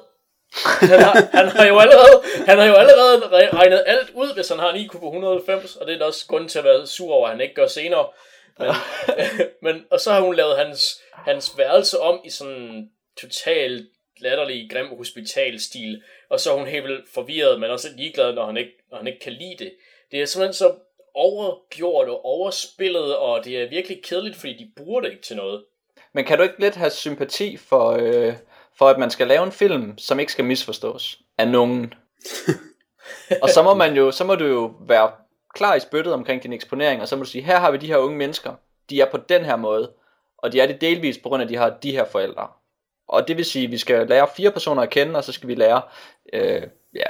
Han 0.80 1.00
har, 1.00 1.28
han 1.32 1.48
har, 1.48 1.66
jo 1.66 1.78
allerede, 1.78 2.22
han 2.46 2.58
har 2.58 2.66
jo 2.66 2.74
allerede 2.74 3.28
regnet 3.52 3.84
alt 3.86 4.10
ud, 4.14 4.34
hvis 4.34 4.48
han 4.48 4.58
har 4.58 4.70
en 4.70 4.76
IQ 4.76 4.90
på 4.90 5.06
190, 5.06 5.76
og 5.76 5.86
det 5.86 5.94
er 5.94 5.98
da 5.98 6.04
også 6.04 6.26
grund 6.26 6.48
til 6.48 6.58
at 6.58 6.64
være 6.64 6.86
sur 6.86 7.12
over, 7.12 7.26
at 7.26 7.32
han 7.32 7.40
ikke 7.40 7.54
gør 7.54 7.66
senere. 7.66 8.08
Men, 8.58 8.68
men, 9.62 9.84
og 9.90 10.00
så 10.00 10.12
har 10.12 10.20
hun 10.20 10.34
lavet 10.34 10.56
hans, 10.56 11.00
hans 11.12 11.58
værelse 11.58 12.00
om 12.00 12.20
i 12.24 12.30
sådan 12.30 12.90
total 13.20 13.86
latterlig, 14.22 14.70
grim 14.70 14.96
hospitalstil, 14.96 16.02
og 16.28 16.40
så 16.40 16.52
er 16.52 16.58
hun 16.58 16.66
helt 16.66 16.84
vildt 16.84 17.08
forvirret, 17.14 17.60
men 17.60 17.70
også 17.70 17.88
ligeglad, 17.96 18.32
når 18.32 18.46
han 18.46 18.56
ikke, 18.56 18.72
når 18.90 18.98
han 18.98 19.06
ikke 19.06 19.20
kan 19.20 19.32
lide 19.32 19.56
det. 19.58 19.72
Det 20.10 20.22
er 20.22 20.26
simpelthen 20.26 20.54
så 20.54 20.74
overgjort 21.14 22.08
og 22.08 22.24
overspillet, 22.24 23.16
og 23.16 23.44
det 23.44 23.62
er 23.62 23.68
virkelig 23.68 24.02
kedeligt, 24.02 24.36
fordi 24.36 24.52
de 24.52 24.70
bruger 24.76 25.00
det 25.00 25.10
ikke 25.10 25.22
til 25.22 25.36
noget. 25.36 25.64
Men 26.12 26.24
kan 26.24 26.38
du 26.38 26.42
ikke 26.42 26.60
lidt 26.60 26.74
have 26.74 26.90
sympati 26.90 27.56
for, 27.56 27.90
øh, 27.90 28.34
for 28.78 28.88
at 28.88 28.98
man 28.98 29.10
skal 29.10 29.26
lave 29.26 29.44
en 29.44 29.52
film, 29.52 29.98
som 29.98 30.20
ikke 30.20 30.32
skal 30.32 30.44
misforstås 30.44 31.18
af 31.38 31.48
nogen? 31.48 31.94
og 33.42 33.48
så 33.48 33.62
må 33.62 33.74
man 33.74 33.96
jo, 33.96 34.10
så 34.10 34.24
må 34.24 34.34
du 34.34 34.46
jo 34.46 34.74
være 34.80 35.10
klar 35.54 35.74
i 35.74 35.80
spyttet 35.80 36.12
omkring 36.12 36.42
din 36.42 36.52
eksponering, 36.52 37.02
og 37.02 37.08
så 37.08 37.16
må 37.16 37.22
du 37.22 37.28
sige, 37.28 37.44
her 37.44 37.58
har 37.58 37.70
vi 37.70 37.76
de 37.76 37.86
her 37.86 37.96
unge 37.96 38.16
mennesker, 38.16 38.54
de 38.90 39.00
er 39.00 39.10
på 39.10 39.16
den 39.16 39.44
her 39.44 39.56
måde, 39.56 39.92
og 40.38 40.52
de 40.52 40.60
er 40.60 40.66
det 40.66 40.80
delvis 40.80 41.18
på 41.18 41.28
grund 41.28 41.42
af, 41.42 41.46
at 41.46 41.50
de 41.50 41.56
har 41.56 41.70
de 41.82 41.92
her 41.92 42.04
forældre. 42.04 42.48
Og 43.08 43.28
det 43.28 43.36
vil 43.36 43.44
sige, 43.44 43.64
at 43.64 43.70
vi 43.70 43.78
skal 43.78 44.08
lære 44.08 44.28
fire 44.36 44.50
personer 44.50 44.82
at 44.82 44.90
kende, 44.90 45.16
og 45.16 45.24
så 45.24 45.32
skal 45.32 45.48
vi 45.48 45.54
lære 45.54 45.82
øh, 46.32 46.62
ja, 46.94 47.06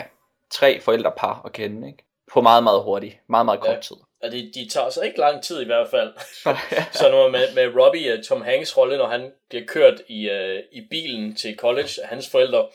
tre 0.50 0.80
forældrepar 0.80 1.42
at 1.44 1.52
kende. 1.52 1.88
Ikke? 1.88 2.04
På 2.32 2.40
meget, 2.40 2.62
meget 2.62 2.82
hurtigt. 2.82 3.16
Meget, 3.28 3.44
meget 3.44 3.60
kort 3.60 3.76
ja. 3.76 3.80
tid. 3.80 3.96
Ja, 4.22 4.30
de, 4.30 4.52
de 4.54 4.68
tager 4.68 4.90
så 4.90 5.00
ikke 5.00 5.18
lang 5.18 5.42
tid 5.42 5.60
i 5.60 5.64
hvert 5.64 5.88
fald. 5.88 6.12
så 6.98 7.10
nu 7.10 7.28
med, 7.28 7.54
med 7.54 7.82
Robbie, 7.82 8.14
uh, 8.14 8.22
Tom 8.24 8.42
Hanks 8.42 8.76
rolle, 8.76 8.96
når 8.96 9.06
han 9.06 9.32
bliver 9.48 9.64
kørt 9.66 10.02
i, 10.08 10.30
uh, 10.30 10.58
i 10.72 10.86
bilen 10.90 11.36
til 11.36 11.56
college 11.56 12.02
af 12.02 12.08
hans 12.08 12.30
forældre, 12.30 12.68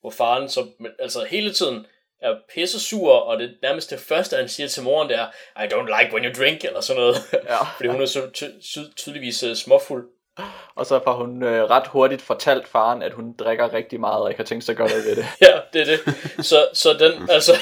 hvor 0.00 0.10
faren 0.10 0.48
så 0.48 0.66
altså 0.98 1.24
hele 1.30 1.52
tiden 1.52 1.86
er 2.22 2.34
pisse 2.54 2.80
sur, 2.80 3.12
og 3.12 3.38
det 3.38 3.56
nærmest 3.62 3.90
det 3.90 4.00
første, 4.00 4.36
han 4.36 4.48
siger 4.48 4.68
til 4.68 4.82
moren, 4.82 5.08
det 5.08 5.18
er, 5.18 5.26
I 5.64 5.66
don't 5.66 6.00
like 6.00 6.14
when 6.14 6.24
you 6.24 6.32
drink, 6.42 6.64
eller 6.64 6.80
sådan 6.80 7.00
noget. 7.00 7.16
Ja. 7.32 7.64
Fordi 7.76 7.88
hun 7.88 8.02
er 8.02 8.06
så 8.06 8.30
ty- 8.30 8.94
tydeligvis 8.96 9.44
uh, 9.44 9.54
småfuld. 9.54 10.08
Og 10.76 10.86
så 10.86 11.00
får 11.04 11.12
hun 11.12 11.42
øh, 11.42 11.64
ret 11.64 11.86
hurtigt 11.86 12.22
fortalt 12.22 12.68
faren, 12.68 13.02
at 13.02 13.12
hun 13.12 13.32
drikker 13.32 13.74
rigtig 13.74 14.00
meget, 14.00 14.22
og 14.22 14.30
ikke 14.30 14.38
har 14.38 14.44
tænkt 14.44 14.64
sig 14.64 14.72
at 14.72 14.76
gøre 14.76 14.88
noget 14.88 15.04
ved 15.04 15.16
det. 15.16 15.26
ja, 15.48 15.60
det 15.72 15.80
er 15.80 15.84
det. 15.84 16.00
Så, 16.46 16.68
så, 16.72 16.92
den, 16.92 17.30
altså, 17.30 17.52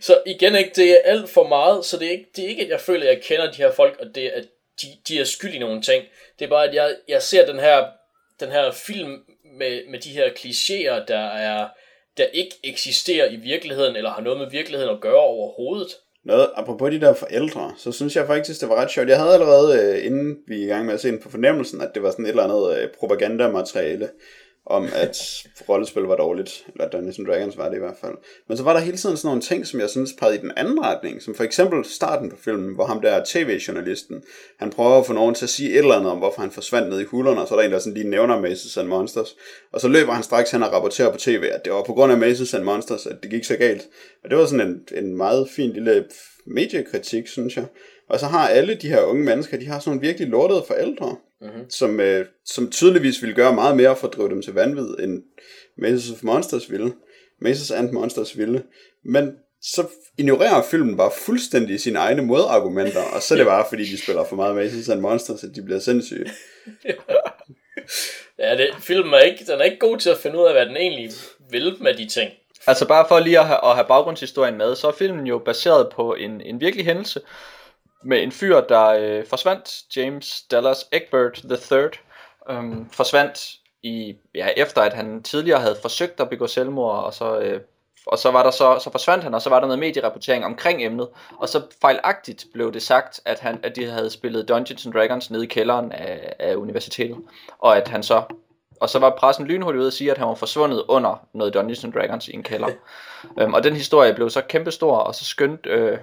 så 0.00 0.22
igen 0.26 0.56
ikke, 0.56 0.72
det 0.76 0.90
er 0.90 0.98
alt 1.04 1.30
for 1.30 1.48
meget, 1.48 1.84
så 1.84 1.98
det 1.98 2.06
er, 2.06 2.10
ikke, 2.10 2.30
det 2.36 2.44
er 2.44 2.48
ikke, 2.48 2.62
at 2.62 2.68
jeg 2.68 2.80
føler, 2.80 3.02
at 3.02 3.14
jeg 3.14 3.22
kender 3.22 3.50
de 3.50 3.56
her 3.56 3.72
folk, 3.72 3.96
og 4.00 4.06
det 4.14 4.26
er, 4.26 4.30
at 4.34 4.44
de, 4.82 4.86
de 5.08 5.20
er 5.20 5.24
skyld 5.24 5.54
i 5.54 5.58
nogle 5.58 5.82
ting. 5.82 6.04
Det 6.38 6.44
er 6.44 6.48
bare, 6.48 6.68
at 6.68 6.74
jeg, 6.74 6.94
jeg 7.08 7.22
ser 7.22 7.46
den 7.46 7.60
her, 7.60 7.86
den 8.40 8.50
her 8.50 8.70
film 8.70 9.24
med, 9.58 9.90
med 9.90 9.98
de 9.98 10.10
her 10.10 10.28
klichéer, 10.28 11.04
der 11.04 11.26
er 11.26 11.68
der 12.16 12.24
ikke 12.24 12.54
eksisterer 12.64 13.30
i 13.30 13.36
virkeligheden, 13.36 13.96
eller 13.96 14.10
har 14.10 14.20
noget 14.20 14.38
med 14.38 14.50
virkeligheden 14.50 14.94
at 14.94 15.00
gøre 15.00 15.20
overhovedet 15.20 15.88
noget, 16.26 16.48
apropos 16.56 16.90
de 16.90 17.00
der 17.00 17.14
forældre, 17.14 17.72
så 17.76 17.92
synes 17.92 18.16
jeg 18.16 18.26
faktisk, 18.26 18.60
det 18.60 18.68
var 18.68 18.74
ret 18.74 18.90
sjovt. 18.90 19.08
Jeg 19.08 19.18
havde 19.18 19.34
allerede, 19.34 19.82
øh, 19.82 20.06
inden 20.06 20.38
vi 20.46 20.60
er 20.60 20.64
i 20.64 20.68
gang 20.68 20.86
med 20.86 20.94
at 20.94 21.00
se 21.00 21.18
på 21.18 21.30
fornemmelsen, 21.30 21.80
at 21.80 21.90
det 21.94 22.02
var 22.02 22.10
sådan 22.10 22.24
et 22.24 22.28
eller 22.28 22.44
andet 22.44 22.78
øh, 22.78 22.88
propagandamateriale, 22.98 24.08
om 24.66 24.88
at 24.94 25.16
rollespil 25.68 26.02
var 26.02 26.16
dårligt, 26.16 26.66
eller 26.74 26.88
Dungeons 26.88 27.18
and 27.18 27.26
Dragons 27.26 27.56
var 27.56 27.68
det 27.68 27.76
i 27.76 27.78
hvert 27.78 27.96
fald. 28.00 28.14
Men 28.48 28.56
så 28.56 28.62
var 28.62 28.72
der 28.72 28.80
hele 28.80 28.96
tiden 28.96 29.16
sådan 29.16 29.28
nogle 29.28 29.42
ting, 29.42 29.66
som 29.66 29.80
jeg 29.80 29.90
synes 29.90 30.12
pegede 30.18 30.36
i 30.36 30.40
den 30.40 30.52
anden 30.56 30.84
retning, 30.84 31.22
som 31.22 31.34
for 31.34 31.44
eksempel 31.44 31.84
starten 31.84 32.30
på 32.30 32.36
filmen, 32.36 32.74
hvor 32.74 32.86
ham 32.86 33.00
der 33.00 33.24
tv-journalisten, 33.26 34.22
han 34.58 34.70
prøver 34.70 34.98
at 34.98 35.06
få 35.06 35.12
nogen 35.12 35.34
til 35.34 35.44
at 35.44 35.50
sige 35.50 35.70
et 35.70 35.78
eller 35.78 35.94
andet 35.94 36.12
om, 36.12 36.18
hvorfor 36.18 36.40
han 36.40 36.50
forsvandt 36.50 36.88
ned 36.88 37.00
i 37.00 37.04
hullerne, 37.04 37.40
og 37.40 37.48
så 37.48 37.54
er 37.54 37.58
der 37.58 37.66
en, 37.66 37.72
der 37.72 37.78
sådan 37.78 37.94
lige 37.94 38.10
nævner 38.10 38.40
Maces 38.40 38.76
and 38.76 38.88
Monsters, 38.88 39.36
og 39.72 39.80
så 39.80 39.88
løber 39.88 40.12
han 40.12 40.22
straks 40.22 40.50
hen 40.50 40.62
og 40.62 40.72
rapporterer 40.72 41.12
på 41.12 41.18
tv, 41.18 41.44
at 41.52 41.64
det 41.64 41.72
var 41.72 41.82
på 41.82 41.92
grund 41.92 42.12
af 42.12 42.18
Maces 42.18 42.54
and 42.54 42.64
Monsters, 42.64 43.06
at 43.06 43.16
det 43.22 43.30
gik 43.30 43.44
så 43.44 43.56
galt. 43.56 43.88
Og 44.24 44.30
det 44.30 44.38
var 44.38 44.46
sådan 44.46 44.66
en, 44.66 45.04
en 45.04 45.16
meget 45.16 45.48
fin 45.50 45.70
lille 45.70 46.04
mediekritik, 46.46 47.28
synes 47.28 47.56
jeg. 47.56 47.64
Og 48.08 48.20
så 48.20 48.26
har 48.26 48.48
alle 48.48 48.74
de 48.74 48.88
her 48.88 49.02
unge 49.02 49.24
mennesker, 49.24 49.58
de 49.58 49.66
har 49.66 49.78
sådan 49.78 49.90
nogle 49.90 50.06
virkelig 50.06 50.28
lortede 50.28 50.64
forældre, 50.66 51.16
mm-hmm. 51.40 51.70
som, 51.70 52.00
øh, 52.00 52.26
som 52.44 52.70
tydeligvis 52.70 53.22
ville 53.22 53.34
gøre 53.34 53.54
meget 53.54 53.76
mere 53.76 53.96
for 53.96 54.08
at 54.08 54.14
drive 54.14 54.28
dem 54.28 54.42
til 54.42 54.54
vanvid, 54.54 54.88
end 55.00 55.22
Mazes 55.78 56.10
of 56.10 56.22
Monsters 56.22 56.70
ville. 56.70 56.92
Mazes 57.40 57.70
and 57.70 57.92
Monsters 57.92 58.38
ville. 58.38 58.62
Men 59.04 59.32
så 59.62 59.86
ignorerer 60.18 60.62
filmen 60.62 60.96
bare 60.96 61.10
fuldstændig 61.26 61.80
sine 61.80 61.98
egne 61.98 62.22
modargumenter, 62.22 63.02
og 63.02 63.22
så 63.22 63.34
er 63.34 63.38
det 63.38 63.46
bare, 63.46 63.66
fordi 63.68 63.84
de 63.84 64.02
spiller 64.02 64.24
for 64.24 64.36
meget 64.36 64.54
Mazes 64.54 64.88
and 64.88 65.00
Monsters, 65.00 65.44
at 65.44 65.50
de 65.54 65.62
bliver 65.62 65.80
sindssyge. 65.80 66.30
ja, 68.38 68.56
det, 68.56 68.68
filmen 68.80 69.14
er 69.14 69.18
ikke, 69.18 69.44
den 69.44 69.60
er 69.60 69.64
ikke 69.64 69.78
god 69.78 69.98
til 69.98 70.10
at 70.10 70.18
finde 70.18 70.38
ud 70.38 70.44
af, 70.44 70.52
hvad 70.52 70.66
den 70.66 70.76
egentlig 70.76 71.10
vil 71.50 71.76
med 71.80 71.94
de 71.94 72.08
ting. 72.08 72.30
Altså 72.66 72.88
bare 72.88 73.04
for 73.08 73.18
lige 73.18 73.38
at 73.38 73.46
have, 73.46 73.64
at 73.64 73.74
have 73.74 73.86
baggrundshistorien 73.88 74.58
med, 74.58 74.76
så 74.76 74.88
er 74.88 74.92
filmen 74.92 75.26
jo 75.26 75.38
baseret 75.38 75.88
på 75.92 76.14
en, 76.14 76.40
en 76.40 76.60
virkelig 76.60 76.86
hændelse, 76.86 77.20
med 78.04 78.22
en 78.22 78.32
fyr, 78.32 78.60
der 78.60 78.86
øh, 78.86 79.26
forsvandt, 79.26 79.96
James 79.96 80.42
Dallas 80.50 80.86
Egbert 80.92 81.44
III, 81.72 81.78
øh, 82.50 82.86
forsvandt 82.92 83.52
i, 83.82 84.16
ja, 84.34 84.48
efter 84.56 84.82
at 84.82 84.92
han 84.92 85.22
tidligere 85.22 85.60
havde 85.60 85.76
forsøgt 85.82 86.20
at 86.20 86.30
begå 86.30 86.46
selvmord, 86.46 87.04
og 87.04 87.14
så, 87.14 87.38
øh, 87.38 87.60
og 88.06 88.18
så, 88.18 88.30
var 88.30 88.42
der 88.42 88.50
så, 88.50 88.78
så 88.84 88.90
forsvandt 88.90 89.24
han, 89.24 89.34
og 89.34 89.42
så 89.42 89.50
var 89.50 89.60
der 89.60 89.66
noget 89.66 89.78
medierapportering 89.78 90.44
omkring 90.44 90.84
emnet, 90.84 91.08
og 91.38 91.48
så 91.48 91.62
fejlagtigt 91.80 92.46
blev 92.54 92.72
det 92.72 92.82
sagt, 92.82 93.20
at, 93.24 93.40
han, 93.40 93.60
at 93.62 93.76
de 93.76 93.84
havde 93.84 94.10
spillet 94.10 94.48
Dungeons 94.48 94.86
and 94.86 94.94
Dragons 94.94 95.30
nede 95.30 95.44
i 95.44 95.48
kælderen 95.48 95.92
af, 95.92 96.32
af 96.38 96.54
universitetet, 96.54 97.16
og 97.58 97.76
at 97.76 97.88
han 97.88 98.02
så 98.02 98.22
og 98.80 98.88
så 98.88 98.98
var 98.98 99.16
pressen 99.18 99.46
lynhurtigt 99.46 99.80
ude 99.80 99.88
og 99.88 99.92
sige, 99.92 100.10
at 100.10 100.18
han 100.18 100.28
var 100.28 100.34
forsvundet 100.34 100.84
under 100.88 101.26
noget 101.32 101.54
Dungeons 101.54 101.84
and 101.84 101.92
Dragons 101.92 102.28
i 102.28 102.34
en 102.34 102.42
kælder. 102.42 102.68
øhm, 103.40 103.54
og 103.54 103.64
den 103.64 103.74
historie 103.74 104.14
blev 104.14 104.30
så 104.30 104.40
kæmpestor, 104.40 104.96
og 104.96 105.14
så 105.14 105.24
skønt 105.24 105.66
øh, 105.66 105.98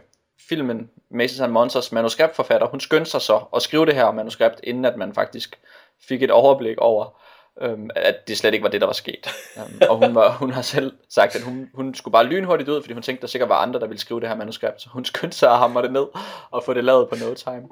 filmen 0.49 0.89
Maces 1.11 1.39
and 1.39 1.51
Monsters 1.51 1.91
manuskriptforfatter, 1.91 2.67
hun 2.67 2.79
skyndte 2.79 3.11
sig 3.11 3.21
så 3.21 3.41
at 3.55 3.61
skrive 3.61 3.86
det 3.86 3.95
her 3.95 4.11
manuskript, 4.11 4.59
inden 4.63 4.86
at 4.86 4.97
man 4.97 5.13
faktisk 5.13 5.59
fik 6.07 6.23
et 6.23 6.31
overblik 6.31 6.77
over, 6.77 7.21
øhm, 7.61 7.89
at 7.95 8.27
det 8.27 8.38
slet 8.38 8.53
ikke 8.53 8.63
var 8.63 8.69
det, 8.69 8.81
der 8.81 8.88
var 8.88 8.93
sket. 8.93 9.27
øhm, 9.57 9.81
og 9.89 9.97
hun, 9.97 10.15
var, 10.15 10.31
hun 10.31 10.51
har 10.51 10.61
selv 10.61 10.93
sagt, 11.09 11.36
at 11.36 11.41
hun, 11.41 11.69
hun 11.73 11.95
skulle 11.95 12.11
bare 12.11 12.25
lynhurtigt 12.25 12.69
ud, 12.69 12.81
fordi 12.81 12.93
hun 12.93 13.03
tænkte, 13.03 13.19
at 13.19 13.21
der 13.21 13.27
sikkert 13.27 13.49
var 13.49 13.55
andre, 13.55 13.79
der 13.79 13.88
ville 13.88 13.99
skrive 13.99 14.21
det 14.21 14.29
her 14.29 14.36
manuskript. 14.36 14.81
Så 14.81 14.89
hun 14.89 15.05
skyndte 15.05 15.38
sig 15.38 15.51
at 15.51 15.57
hamre 15.57 15.81
det 15.81 15.91
ned 15.91 16.05
og 16.51 16.63
få 16.63 16.73
det 16.73 16.84
lavet 16.84 17.09
på 17.09 17.15
no 17.15 17.34
time. 17.34 17.67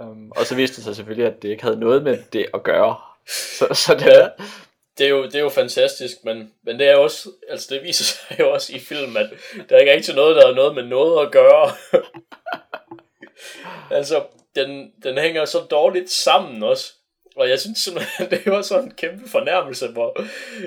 Um, 0.00 0.32
og 0.36 0.46
så 0.46 0.54
viste 0.54 0.76
det 0.76 0.84
sig 0.84 0.96
selvfølgelig, 0.96 1.26
at 1.26 1.42
det 1.42 1.48
ikke 1.48 1.62
havde 1.62 1.80
noget 1.80 2.02
med 2.02 2.18
det 2.32 2.46
at 2.54 2.62
gøre. 2.62 2.96
Så, 3.58 3.74
så 3.74 3.94
det, 3.94 4.30
det 4.98 5.06
er 5.06 5.10
jo, 5.10 5.24
det 5.24 5.34
er 5.34 5.40
jo 5.40 5.48
fantastisk, 5.48 6.16
men, 6.24 6.52
men 6.64 6.78
det 6.78 6.88
er 6.88 6.96
også, 6.96 7.28
altså 7.48 7.74
det 7.74 7.82
viser 7.82 8.04
sig 8.28 8.40
jo 8.40 8.52
også 8.52 8.76
i 8.76 8.78
film, 8.78 9.16
at 9.16 9.30
der 9.68 9.76
er 9.76 9.80
ikke 9.80 9.92
rigtig 9.92 10.14
noget, 10.14 10.36
der 10.36 10.46
er 10.46 10.54
noget 10.54 10.74
med 10.74 10.82
noget 10.82 11.26
at 11.26 11.32
gøre. 11.32 11.72
altså, 13.98 14.24
den, 14.54 14.92
den 15.02 15.18
hænger 15.18 15.44
så 15.44 15.58
dårligt 15.58 16.10
sammen 16.10 16.62
også. 16.62 16.92
Og 17.36 17.48
jeg 17.48 17.60
synes 17.60 17.78
simpelthen, 17.78 18.26
det 18.30 18.46
var 18.46 18.62
sådan 18.62 18.84
en 18.84 18.94
kæmpe 18.94 19.28
fornærmelse, 19.28 19.88
hvor, 19.88 20.20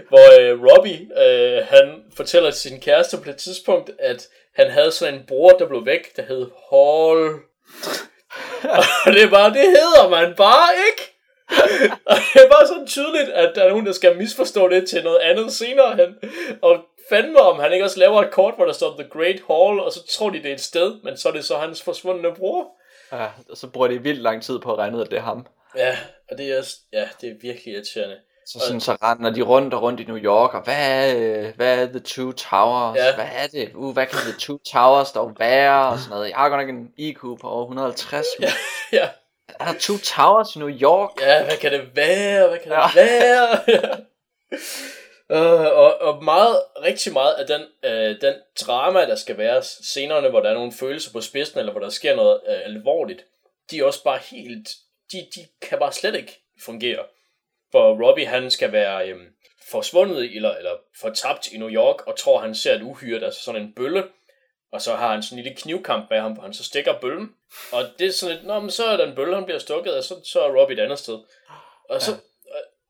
hvor 0.09 0.39
øh, 0.39 0.63
Robbie, 0.63 1.23
øh, 1.23 1.67
han 1.67 2.03
fortæller 2.15 2.51
sin 2.51 2.79
kæreste 2.79 3.17
på 3.17 3.23
det 3.23 3.37
tidspunkt, 3.37 3.91
at 3.99 4.27
han 4.55 4.71
havde 4.71 4.91
sådan 4.91 5.13
en 5.13 5.25
bror, 5.27 5.51
der 5.51 5.67
blev 5.67 5.85
væk, 5.85 6.15
der 6.15 6.23
hed 6.23 6.49
Hall. 6.69 7.39
og 9.05 9.13
det 9.13 9.23
er 9.23 9.29
bare, 9.29 9.49
det 9.49 9.67
hedder 9.67 10.09
man 10.09 10.35
bare 10.35 10.69
ikke 10.87 11.10
og 12.05 12.15
det 12.15 12.41
er 12.41 12.49
bare 12.49 12.67
sådan 12.67 12.87
tydeligt, 12.87 13.29
at 13.29 13.51
der 13.55 13.63
er 13.63 13.69
nogen, 13.69 13.85
der 13.85 13.91
skal 13.91 14.17
misforstå 14.17 14.69
det 14.69 14.89
til 14.89 15.03
noget 15.03 15.17
andet 15.17 15.53
senere 15.53 15.95
hen. 15.95 16.31
Og 16.61 16.77
fandme 17.09 17.39
om 17.39 17.59
han 17.59 17.73
ikke 17.73 17.85
også 17.85 17.99
laver 17.99 18.21
et 18.21 18.31
kort, 18.31 18.53
hvor 18.55 18.65
der 18.65 18.73
står 18.73 18.95
The 18.99 19.09
Great 19.09 19.41
Hall, 19.49 19.79
og 19.79 19.91
så 19.91 20.07
tror 20.17 20.29
de, 20.29 20.37
det 20.37 20.49
er 20.49 20.53
et 20.53 20.61
sted, 20.61 20.93
men 21.03 21.17
så 21.17 21.29
er 21.29 21.33
det 21.33 21.45
så 21.45 21.57
hans 21.57 21.81
forsvundne 21.81 22.35
bror. 22.35 22.67
Ja, 23.11 23.27
og 23.49 23.57
så 23.57 23.67
bruger 23.67 23.87
de 23.87 24.03
vildt 24.03 24.21
lang 24.21 24.43
tid 24.43 24.59
på 24.59 24.71
at 24.71 24.77
regne 24.77 24.97
ud, 24.97 25.01
at 25.01 25.11
det 25.11 25.17
er 25.17 25.23
ham. 25.23 25.45
Ja, 25.77 25.97
og 26.31 26.37
det 26.37 26.51
er, 26.51 26.63
ja, 26.93 27.07
det 27.21 27.29
er 27.29 27.33
virkelig 27.41 27.73
irriterende. 27.73 28.17
Så 28.45 28.59
sådan, 28.59 28.81
så 28.81 28.97
render 29.03 29.29
de 29.29 29.41
rundt 29.41 29.73
og 29.73 29.81
rundt 29.81 29.99
i 29.99 30.03
New 30.03 30.17
York, 30.17 30.53
og 30.53 30.63
hvad 30.63 30.75
er, 30.77 31.51
hvad 31.51 31.79
er 31.79 31.85
The 31.85 31.99
Two 31.99 32.31
Towers? 32.31 32.97
Ja. 32.97 33.15
Hvad 33.15 33.27
er 33.35 33.47
det? 33.47 33.71
Uh, 33.75 33.93
hvad 33.93 34.05
kan 34.05 34.19
The 34.19 34.39
Two 34.39 34.57
Towers 34.73 35.11
dog 35.11 35.31
være? 35.39 35.87
Og 35.87 35.99
sådan 35.99 36.09
noget. 36.09 36.29
Jeg 36.29 36.37
har 36.37 36.49
godt 36.49 36.61
nok 36.61 36.69
en 36.69 36.87
IQ 36.97 37.21
på 37.21 37.47
over 37.47 37.63
150, 37.63 38.25
men 38.39 38.49
Ja, 38.99 39.09
er 39.59 39.65
der 39.65 39.79
Two 39.79 39.97
Towers 39.97 40.55
i 40.55 40.59
New 40.59 40.69
York? 40.69 41.09
ja 41.21 41.43
hvad 41.43 41.57
kan 41.57 41.71
det 41.71 41.95
være? 41.95 42.47
Hvad 42.47 42.59
kan 42.59 42.71
Ja. 42.71 42.87
det 42.93 42.95
være? 42.95 44.05
Uh, 45.29 45.65
og, 45.83 46.01
og 46.01 46.23
meget, 46.23 46.61
rigtig 46.83 47.13
meget 47.13 47.33
af 47.33 47.47
den, 47.47 47.61
uh, 47.85 48.21
den 48.21 48.33
drama, 48.61 49.05
der 49.05 49.15
skal 49.15 49.37
være 49.37 49.63
scenerne, 49.63 50.29
hvor 50.29 50.39
der 50.39 50.49
er 50.49 50.53
nogle 50.53 50.71
følelser 50.71 51.11
på 51.11 51.21
spidsen, 51.21 51.59
eller 51.59 51.71
hvor 51.71 51.81
der 51.81 51.89
sker 51.89 52.15
noget 52.15 52.39
uh, 52.47 52.53
alvorligt, 52.65 53.25
de 53.71 53.79
er 53.79 53.83
også 53.85 54.03
bare 54.03 54.19
helt, 54.31 54.69
de, 55.11 55.17
de 55.35 55.45
kan 55.61 55.79
bare 55.79 55.91
slet 55.93 56.15
ikke 56.15 56.41
fungere. 56.65 57.03
For 57.71 58.07
Robbie, 58.07 58.25
han 58.27 58.51
skal 58.51 58.71
være 58.71 59.13
um, 59.13 59.21
forsvundet, 59.71 60.35
eller, 60.35 60.55
eller 60.55 60.71
fortabt 61.01 61.47
i 61.51 61.57
New 61.57 61.69
York, 61.69 62.07
og 62.07 62.17
tror, 62.17 62.39
han 62.39 62.55
ser 62.55 62.75
et 62.75 62.81
uhyre, 62.81 63.19
der 63.19 63.27
er 63.27 63.31
sådan 63.31 63.61
en 63.61 63.73
bølle, 63.75 64.03
og 64.71 64.81
så 64.81 64.95
har 64.95 65.11
han 65.11 65.23
sådan 65.23 65.37
en 65.37 65.43
lille 65.43 65.57
knivkamp 65.57 66.09
med 66.09 66.19
ham, 66.19 66.33
hvor 66.33 66.43
han 66.43 66.53
så 66.53 66.63
stikker 66.63 66.99
bøllen, 66.99 67.35
og 67.71 67.83
det 67.99 68.07
er 68.07 68.11
sådan 68.11 68.35
lidt, 68.35 68.47
nå, 68.47 68.59
men 68.59 68.71
så 68.71 68.85
er 68.85 68.97
der 68.97 69.05
en 69.05 69.15
bølle, 69.15 69.35
han 69.35 69.45
bliver 69.45 69.59
stukket, 69.59 69.93
og 69.97 70.03
så, 70.03 70.15
så 70.23 70.41
er 70.41 70.59
Robbie 70.59 70.77
et 70.77 70.83
andet 70.83 70.99
sted. 70.99 71.19
Og 71.89 72.01
så, 72.01 72.11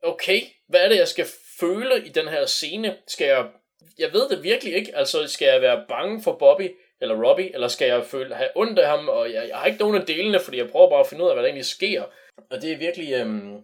okay, 0.04 0.42
hvad 0.68 0.80
er 0.80 0.90
det, 0.90 0.98
jeg 0.98 1.08
skal 1.08 1.28
føle 1.60 2.06
i 2.06 2.10
den 2.10 2.28
her 2.28 2.46
scene? 2.46 2.98
Skal 3.08 3.28
jeg, 3.28 3.48
jeg 3.98 4.14
ved 4.14 4.30
det 4.30 4.44
virkelig 4.44 4.74
ikke, 4.74 4.96
altså 4.96 5.28
skal 5.28 5.46
jeg 5.46 5.62
være 5.62 5.86
bange 5.88 6.24
for 6.24 6.36
Bobby, 6.36 6.76
eller 7.02 7.24
Robbie, 7.28 7.54
eller 7.54 7.68
skal 7.68 7.88
jeg 7.88 8.06
føle, 8.06 8.36
have 8.36 8.50
ondt 8.56 8.80
af 8.80 8.90
ham, 8.90 9.10
og 9.10 9.34
jeg, 9.34 9.48
jeg 9.48 9.58
har 9.58 9.66
ikke 9.66 9.80
nogen 9.80 9.96
af 9.96 10.06
delene, 10.06 10.40
fordi 10.40 10.58
jeg 10.58 10.70
prøver 10.70 10.90
bare 10.90 11.00
at 11.00 11.08
finde 11.08 11.24
ud 11.24 11.30
af, 11.30 11.36
hvad 11.36 11.44
der 11.44 11.48
egentlig 11.48 11.66
sker. 11.66 12.04
Og 12.50 12.62
det 12.62 12.72
er 12.72 12.78
virkelig, 12.78 13.14
øhm, 13.14 13.62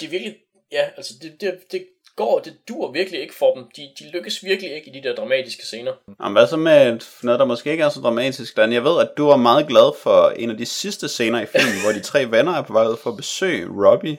det 0.00 0.06
er 0.06 0.10
virkelig, 0.10 0.38
ja, 0.72 0.90
altså 0.96 1.14
det, 1.22 1.40
det, 1.40 1.72
det 1.72 1.86
går, 2.16 2.38
det 2.38 2.52
dur 2.68 2.92
virkelig 2.92 3.20
ikke 3.20 3.34
for 3.34 3.54
dem. 3.54 3.64
De, 3.76 3.82
de 3.98 4.10
lykkes 4.12 4.44
virkelig 4.44 4.74
ikke 4.74 4.90
i 4.90 5.00
de 5.00 5.08
der 5.08 5.14
dramatiske 5.14 5.62
scener. 5.62 5.92
Jamen, 6.20 6.32
hvad 6.32 6.46
så 6.46 6.56
med 6.56 7.00
noget, 7.22 7.40
der 7.40 7.46
måske 7.46 7.70
ikke 7.70 7.82
er 7.82 7.88
så 7.88 8.00
dramatisk, 8.00 8.56
Dan? 8.56 8.72
Jeg 8.72 8.84
ved, 8.84 9.00
at 9.00 9.08
du 9.16 9.26
var 9.26 9.36
meget 9.36 9.66
glad 9.66 9.98
for 10.02 10.28
en 10.36 10.50
af 10.50 10.56
de 10.56 10.66
sidste 10.66 11.08
scener 11.08 11.40
i 11.40 11.46
filmen, 11.46 11.82
hvor 11.84 11.92
de 11.92 12.00
tre 12.00 12.30
venner 12.30 12.52
er 12.52 12.62
på 12.62 12.72
vej 12.72 12.86
ud 12.86 12.96
for 13.02 13.10
at 13.10 13.16
besøge 13.16 13.68
Robbie, 13.86 14.18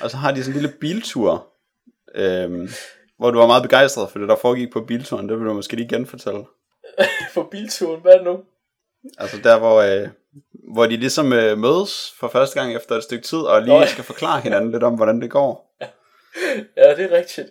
og 0.00 0.10
så 0.10 0.16
har 0.16 0.32
de 0.32 0.44
sådan 0.44 0.56
en 0.56 0.62
lille 0.62 0.76
biltur, 0.80 1.46
øhm, 2.14 2.68
hvor 3.18 3.30
du 3.30 3.38
var 3.38 3.46
meget 3.46 3.62
begejstret 3.62 4.10
for 4.10 4.18
det, 4.18 4.28
der 4.28 4.36
foregik 4.36 4.72
på 4.72 4.80
bilturen. 4.80 5.28
Det 5.28 5.38
vil 5.38 5.46
du 5.46 5.54
måske 5.54 5.76
lige 5.76 5.88
genfortælle. 5.88 6.44
For 7.34 7.48
bilturen, 7.50 8.00
hvad 8.00 8.12
er 8.12 8.16
det 8.16 8.26
nu? 8.26 8.38
Altså 9.18 9.36
der, 9.44 9.58
hvor, 9.58 9.80
øh, 9.80 10.08
hvor 10.72 10.86
de 10.86 10.96
ligesom 10.96 11.32
øh, 11.32 11.58
mødes 11.58 12.14
for 12.20 12.28
første 12.28 12.60
gang 12.60 12.76
efter 12.76 12.96
et 12.96 13.02
stykke 13.02 13.24
tid, 13.24 13.38
og 13.38 13.62
lige 13.62 13.78
Nå. 13.78 13.86
skal 13.86 14.04
forklare 14.04 14.40
hinanden 14.40 14.72
lidt 14.72 14.82
om, 14.82 14.94
hvordan 14.94 15.20
det 15.20 15.30
går. 15.30 15.76
Ja, 16.76 16.94
det 16.96 17.04
er 17.04 17.16
rigtigt. 17.16 17.48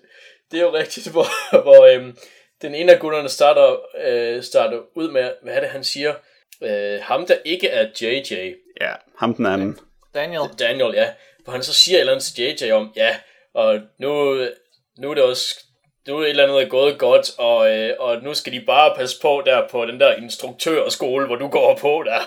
Det 0.52 0.60
er 0.60 0.64
jo 0.64 0.74
rigtigt, 0.74 1.12
hvor, 1.12 1.26
hvor 1.64 1.86
øhm, 1.86 2.18
den 2.62 2.76
ene 2.76 2.94
af 2.94 3.00
gutterne 3.00 3.30
starter, 3.30 3.78
øh, 4.06 4.44
starter 4.44 4.80
ud 4.96 5.12
med, 5.12 5.32
hvad 5.44 5.54
er 5.54 5.60
det, 5.60 5.70
han 5.70 5.84
siger? 5.84 6.14
Øh, 6.64 7.00
ham, 7.02 7.26
der 7.26 7.36
ikke 7.46 7.68
er 7.68 7.90
JJ, 8.02 8.54
Ja, 8.82 8.94
ham 9.18 9.36
den 9.36 9.46
anden. 9.46 9.80
Daniel. 10.14 10.50
Daniel, 10.60 10.94
ja, 10.94 11.14
hvor 11.44 11.54
han 11.54 11.64
så 11.64 11.74
siger 11.74 11.98
et 11.98 12.00
eller 12.00 12.14
andet 12.14 12.26
til 12.26 12.68
JJ 12.68 12.72
om, 12.72 12.94
ja, 12.96 13.18
og 13.54 13.80
nu, 14.00 14.36
nu 14.98 15.10
er 15.10 15.14
det 15.14 15.24
også, 15.24 15.66
nu 16.08 16.18
er 16.18 16.24
et 16.24 16.30
eller 16.30 16.44
andet 16.44 16.62
er 16.62 16.68
gået 16.68 16.98
godt, 16.98 17.32
og, 17.38 17.78
øh, 17.78 17.94
og 18.00 18.18
nu 18.24 18.34
skal 18.34 18.54
de 18.54 18.60
bare 18.68 18.96
passe 18.96 19.22
på 19.22 19.42
der 19.46 19.62
på 19.72 19.86
den 19.86 20.00
der 20.00 20.14
instruktørskole, 20.14 21.26
hvor 21.28 21.36
du 21.36 21.48
går 21.48 21.78
på 21.82 22.04
der. 22.06 22.20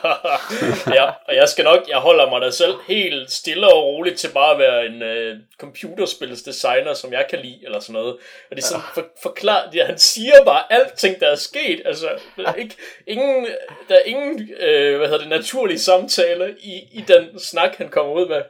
ja, 0.99 1.05
og 1.05 1.35
jeg 1.35 1.49
skal 1.49 1.65
nok, 1.65 1.79
jeg 1.89 1.97
holder 1.99 2.31
mig 2.31 2.41
der 2.41 2.51
selv 2.51 2.75
helt 2.89 3.33
stille 3.33 3.67
og 3.73 3.85
roligt 3.85 4.19
til 4.19 4.29
bare 4.35 4.53
at 4.53 4.59
være 4.59 4.87
en 4.87 5.03
øh, 5.03 5.37
computerspilsdesigner, 5.61 6.95
som 6.95 7.13
jeg 7.13 7.27
kan 7.31 7.39
lide, 7.39 7.59
eller 7.65 7.81
sådan 7.81 7.93
noget. 7.93 8.13
Og 8.51 8.57
det 8.57 8.63
er 8.63 8.67
sådan 8.67 8.83
for, 8.95 9.05
forklaret, 9.23 9.75
ja, 9.75 9.87
han 9.87 9.99
siger 9.99 10.45
bare 10.45 10.73
alting, 10.73 11.21
der 11.21 11.29
er 11.29 11.37
sket. 11.37 11.83
Altså, 11.85 12.09
der 12.37 12.49
er, 12.49 12.55
ikke, 12.55 12.77
ingen, 13.07 13.47
der 13.89 13.95
er 13.95 14.03
ingen, 14.05 14.49
øh, 14.61 14.97
hvad 14.99 15.09
hedder 15.09 15.21
det, 15.21 15.29
naturlige 15.29 15.79
samtale 15.79 16.55
i, 16.61 16.73
i 16.93 17.05
den 17.09 17.39
snak, 17.39 17.77
han 17.77 17.89
kommer 17.89 18.13
ud 18.13 18.29
med. 18.29 18.43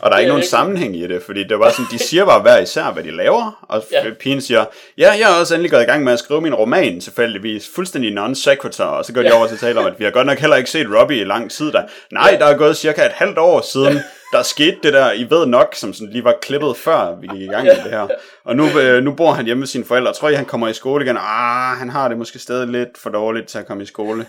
Og 0.00 0.10
der 0.10 0.16
er 0.16 0.18
ikke 0.18 0.28
nogen 0.28 0.42
ikke- 0.42 0.48
sammenhæng 0.50 0.96
i 0.96 1.06
det, 1.06 1.22
fordi 1.22 1.44
det 1.44 1.58
bare 1.58 1.72
sådan, 1.72 1.86
de 1.90 1.98
siger 1.98 2.24
bare 2.24 2.42
hver 2.42 2.58
især, 2.58 2.92
hvad 2.92 3.02
de 3.02 3.10
laver, 3.10 3.64
og 3.68 3.84
ja. 3.92 4.04
pigen 4.20 4.40
siger, 4.40 4.64
ja, 4.98 5.10
jeg 5.10 5.20
er 5.36 5.40
også 5.40 5.54
endelig 5.54 5.70
gået 5.70 5.82
i 5.82 5.84
gang 5.84 6.04
med 6.04 6.12
at 6.12 6.18
skrive 6.18 6.40
min 6.40 6.54
roman, 6.54 7.00
tilfældigvis, 7.00 7.70
fuldstændig 7.74 8.10
non 8.12 8.34
sequitur, 8.34 8.84
og 8.84 9.04
så 9.04 9.12
går 9.12 9.22
de 9.22 9.28
Ja. 9.28 9.36
over 9.36 9.46
til 9.46 9.54
at 9.54 9.60
tale 9.60 9.80
om, 9.80 9.86
at 9.86 9.98
vi 9.98 10.04
har 10.04 10.10
godt 10.10 10.26
nok 10.26 10.38
heller 10.38 10.56
ikke 10.56 10.70
set 10.70 10.86
Robbie 11.00 11.20
i 11.20 11.24
lang 11.24 11.50
tid 11.50 11.72
der. 11.72 11.82
Nej, 12.12 12.36
der 12.40 12.46
er 12.46 12.56
gået 12.56 12.76
cirka 12.76 13.06
et 13.06 13.12
halvt 13.12 13.38
år 13.38 13.60
siden, 13.72 13.98
der 14.32 14.42
skete 14.42 14.76
det 14.82 14.92
der, 14.92 15.12
I 15.12 15.26
ved 15.30 15.46
nok, 15.46 15.74
som 15.74 15.92
sådan 15.92 16.12
lige 16.12 16.24
var 16.24 16.34
klippet 16.42 16.76
før 16.76 17.20
vi 17.20 17.26
gik 17.26 17.40
i 17.42 17.46
gang 17.46 17.64
med 17.64 17.74
det 17.84 17.90
her. 17.90 18.08
Og 18.44 18.56
nu, 18.56 18.78
øh, 18.80 19.02
nu 19.04 19.12
bor 19.14 19.32
han 19.32 19.44
hjemme 19.44 19.58
med 19.58 19.66
sine 19.68 19.84
forældre, 19.84 20.12
tror 20.12 20.28
I, 20.28 20.34
han 20.34 20.44
kommer 20.44 20.68
i 20.68 20.72
skole 20.74 21.04
igen? 21.04 21.16
Ah, 21.16 21.76
han 21.78 21.90
har 21.90 22.08
det 22.08 22.18
måske 22.18 22.38
stadig 22.38 22.68
lidt 22.68 22.98
for 22.98 23.10
dårligt 23.10 23.48
til 23.48 23.58
at 23.58 23.66
komme 23.66 23.82
i 23.82 23.86
skole. 23.86 24.26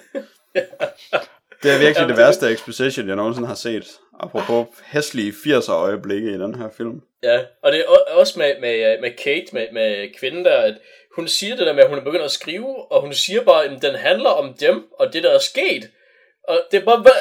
Det 1.64 1.72
er 1.72 1.78
virkelig 1.78 1.96
Jamen, 1.96 2.10
det 2.10 2.18
det- 2.18 2.26
værste 2.26 2.52
exposition, 2.52 3.08
jeg 3.08 3.16
nogensinde 3.16 3.48
har 3.48 3.56
set. 3.56 3.86
Apropos 4.20 4.68
hæslige 4.86 5.32
80'er 5.32 5.72
øjeblikke 5.72 6.30
i 6.30 6.34
den 6.34 6.56
her 6.56 6.68
film. 6.78 7.02
Ja, 7.24 7.40
og 7.62 7.72
det 7.72 7.80
er 7.80 8.14
også 8.14 8.40
med, 8.40 8.60
med, 8.60 9.02
med 9.02 9.12
Kate, 9.12 9.48
med, 9.52 9.68
med 9.72 10.20
kvinden 10.20 10.46
der, 10.46 10.58
at 10.58 10.76
hun 11.16 11.28
siger 11.28 11.56
det 11.56 11.68
der 11.68 11.74
med, 11.74 11.84
at 11.84 11.90
hun 11.90 11.98
er 11.98 12.04
begyndt 12.04 12.26
at 12.26 12.32
skrive, 12.32 12.92
og 12.92 13.02
hun 13.02 13.14
siger 13.14 13.44
bare, 13.44 13.66
at 13.66 13.82
den 13.82 13.96
handler 13.96 14.30
om 14.30 14.54
dem, 14.54 14.88
og 15.00 15.14
det 15.14 15.24
der 15.24 15.32
er 15.32 15.40
sket. 15.40 15.90
Og 16.48 16.60
det 16.72 16.80
er 16.82 16.86
bare, 16.86 17.02
hva, 17.02 17.12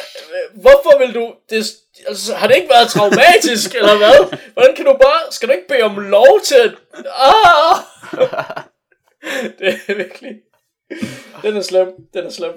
hvorfor 0.52 0.98
vil 0.98 1.14
du, 1.14 1.34
det, 1.50 1.72
altså, 2.06 2.34
har 2.34 2.46
det 2.46 2.56
ikke 2.56 2.68
været 2.68 2.88
traumatisk, 2.88 3.74
eller 3.80 3.96
hvad? 3.96 4.38
Hvordan 4.52 4.74
kan 4.74 4.84
du 4.84 4.92
bare, 4.92 5.32
skal 5.32 5.48
du 5.48 5.52
ikke 5.52 5.68
bede 5.68 5.82
om 5.82 5.98
lov 5.98 6.40
til 6.44 6.54
at, 6.54 6.74
ah! 7.06 7.76
det 9.58 9.68
er 9.88 9.94
virkelig, 9.94 10.40
den 11.42 11.56
er 11.56 11.62
slem, 11.62 11.88
den 12.14 12.26
er 12.26 12.30
slem. 12.30 12.52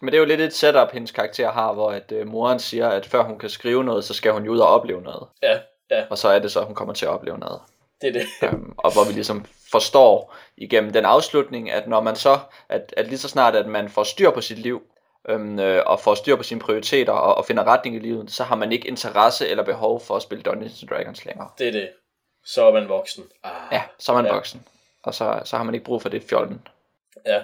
Men 0.00 0.06
det 0.06 0.14
er 0.14 0.20
jo 0.20 0.26
lidt 0.26 0.40
et 0.40 0.54
setup, 0.54 0.92
hendes 0.92 1.10
karakter 1.10 1.50
har, 1.50 1.72
hvor 1.72 1.90
at 1.90 2.12
øh, 2.12 2.26
moren 2.26 2.58
siger, 2.58 2.88
at 2.88 3.06
før 3.06 3.22
hun 3.22 3.38
kan 3.38 3.48
skrive 3.48 3.84
noget, 3.84 4.04
så 4.04 4.14
skal 4.14 4.32
hun 4.32 4.44
jo 4.44 4.52
ud 4.52 4.58
og 4.58 4.68
opleve 4.68 5.02
noget. 5.02 5.28
Ja, 5.42 5.58
ja, 5.96 6.04
Og 6.10 6.18
så 6.18 6.28
er 6.28 6.38
det 6.38 6.52
så, 6.52 6.60
at 6.60 6.66
hun 6.66 6.74
kommer 6.74 6.94
til 6.94 7.06
at 7.06 7.10
opleve 7.12 7.38
noget. 7.38 7.60
det 8.00 8.08
er 8.08 8.12
det. 8.12 8.26
Øhm, 8.48 8.74
og 8.76 8.92
hvor 8.92 9.04
vi 9.04 9.12
ligesom 9.12 9.44
forstår 9.72 10.34
igennem 10.56 10.92
den 10.92 11.04
afslutning, 11.04 11.70
at 11.70 11.88
når 11.88 12.00
man 12.00 12.16
så, 12.16 12.38
at, 12.68 12.94
at 12.96 13.06
lige 13.06 13.18
så 13.18 13.28
snart, 13.28 13.56
at 13.56 13.66
man 13.66 13.88
får 13.88 14.04
styr 14.04 14.30
på 14.30 14.40
sit 14.40 14.58
liv, 14.58 14.82
øhm, 15.28 15.58
øh, 15.58 15.82
og 15.86 16.00
får 16.00 16.14
styr 16.14 16.36
på 16.36 16.42
sine 16.42 16.60
prioriteter, 16.60 17.12
og, 17.12 17.34
og 17.34 17.44
finder 17.46 17.64
retning 17.64 17.96
i 17.96 17.98
livet, 17.98 18.30
så 18.30 18.44
har 18.44 18.56
man 18.56 18.72
ikke 18.72 18.88
interesse 18.88 19.48
eller 19.48 19.64
behov 19.64 20.00
for 20.00 20.16
at 20.16 20.22
spille 20.22 20.42
Dungeons 20.42 20.82
and 20.82 20.88
Dragons 20.90 21.24
længere. 21.24 21.48
Det 21.58 21.68
er 21.68 21.72
det. 21.72 21.90
Så 22.44 22.64
er 22.66 22.72
man 22.72 22.88
voksen. 22.88 23.24
Ah. 23.44 23.50
Ja, 23.72 23.82
så 23.98 24.12
er 24.12 24.16
man 24.16 24.26
Ja. 24.26 24.32
voksen. 24.32 24.66
Og 25.02 25.14
så, 25.14 25.40
så 25.44 25.56
har 25.56 25.64
man 25.64 25.74
ikke 25.74 25.84
brug 25.84 26.02
for 26.02 26.08
det 26.08 26.22
fjolden. 26.22 26.66
Ja. 27.26 27.42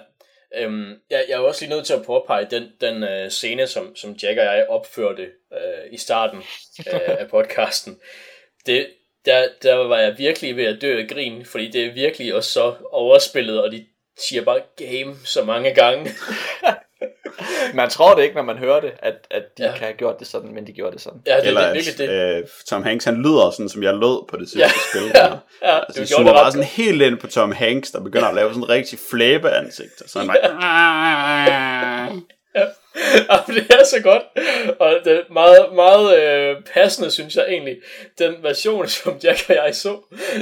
Øhm, 0.57 0.91
jeg, 1.11 1.25
jeg 1.29 1.35
er 1.35 1.39
også 1.39 1.65
lige 1.65 1.75
nødt 1.75 1.87
til 1.87 1.95
at 1.95 2.07
påpege 2.07 2.47
den, 2.51 2.69
den 2.81 3.03
øh, 3.03 3.31
scene, 3.31 3.67
som, 3.67 3.97
som 3.97 4.11
Jack 4.13 4.39
og 4.39 4.45
jeg 4.45 4.67
opførte 4.69 5.23
øh, 5.53 5.93
i 5.93 5.97
starten 5.97 6.39
øh, 6.93 7.01
af 7.07 7.29
podcasten. 7.31 8.01
Det, 8.69 8.87
der, 9.25 9.45
der 9.63 9.75
var 9.75 9.99
jeg 9.99 10.15
virkelig 10.19 10.57
ved 10.57 10.65
at 10.65 10.79
dø 10.83 10.99
af 11.01 11.09
grin, 11.09 11.45
fordi 11.45 11.71
det 11.71 11.87
er 11.87 11.93
virkelig 11.93 12.35
også 12.35 12.53
så 12.53 12.75
overspillet, 12.93 13.63
og 13.63 13.73
de 13.73 13.85
siger 14.29 14.43
bare 14.45 14.61
game 14.77 15.17
så 15.25 15.45
mange 15.45 15.75
gange. 15.75 16.11
Man 17.75 17.91
tror 17.91 18.15
det 18.15 18.23
ikke, 18.23 18.35
når 18.35 18.43
man 18.43 18.59
hører 18.59 18.81
det, 18.81 18.93
at, 18.99 19.15
at 19.31 19.43
de 19.59 19.63
Ja. 19.63 19.69
ja. 19.71 19.77
kan 19.77 19.85
have 19.87 19.97
gjort 19.97 20.19
det 20.19 20.27
sådan, 20.27 20.55
men 20.55 20.67
de 20.67 20.73
gjorde 20.73 20.93
det 20.93 21.01
sådan. 21.01 21.21
Ja, 21.27 21.37
det, 21.37 21.47
Eller 21.47 21.61
det 21.61 21.67
er 21.67 21.71
at 21.71 21.75
virkelig 21.75 21.99
det. 21.99 22.39
øh, 22.39 22.45
Tom 22.69 22.83
Hanks, 22.83 23.05
han 23.05 23.17
lyder 23.23 23.51
sådan, 23.51 23.69
som 23.69 23.83
jeg 23.83 23.95
lød 23.95 24.29
på 24.29 24.37
det 24.37 24.49
sidste 24.49 24.59
Ja, 24.61 24.69
spil. 24.91 25.03
ja, 25.15 25.21
der. 25.21 25.39
ja, 25.63 25.79
Altså, 25.79 25.93
du 25.97 26.01
det 26.01 26.09
gjorde 26.09 26.25
det 26.25 26.33
bare 26.35 26.53
sådan 26.53 26.67
helt 26.67 27.03
ind 27.03 27.19
på 27.19 27.27
Tom 27.27 27.53
Hanks, 27.53 27.91
der 27.91 28.01
begynder 28.01 28.29
at 28.29 28.35
lave 28.35 28.49
sådan 28.49 28.63
en 28.63 28.69
rigtig 28.69 28.99
flæbe 29.11 29.51
ansigt. 29.51 30.03
Og 30.05 30.11
så 30.11 30.19
er 30.19 30.23
ja. 32.59 32.67
Jamen, 33.31 33.63
det 33.63 33.75
er 33.75 33.85
så 33.85 34.03
godt. 34.03 34.23
Og 34.81 35.01
det 35.05 35.13
er 35.13 35.33
meget, 35.33 35.75
meget 35.75 36.19
øh, 36.19 36.57
passende, 36.75 37.11
synes 37.11 37.37
jeg 37.37 37.47
egentlig. 37.49 37.77
Den 38.19 38.43
version, 38.43 38.89
som 38.99 39.19
Jack 39.25 39.51
og 39.51 39.55
jeg 39.55 39.75
så, 39.75 39.99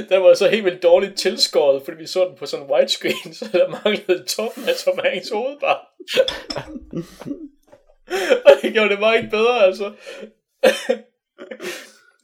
den 0.09 0.23
var 0.23 0.33
så 0.33 0.47
helt 0.47 0.65
vildt 0.65 0.83
dårligt 0.83 1.17
tilskåret, 1.17 1.81
fordi 1.85 1.97
vi 1.97 2.07
så 2.07 2.25
den 2.25 2.35
på 2.37 2.45
sådan 2.45 2.65
en 2.65 2.71
widescreen, 2.71 3.33
så 3.39 3.45
der 3.51 3.67
manglede 3.67 4.25
toppen 4.25 4.69
af 4.69 4.75
Tom 4.75 4.99
Hanks 5.03 5.29
hoved 5.29 5.59
bare. 5.59 5.79
og 8.45 8.51
det 8.61 8.73
gjorde 8.73 8.89
det 8.89 8.99
bare 8.99 9.17
ikke 9.17 9.29
bedre, 9.29 9.65
altså. 9.65 9.91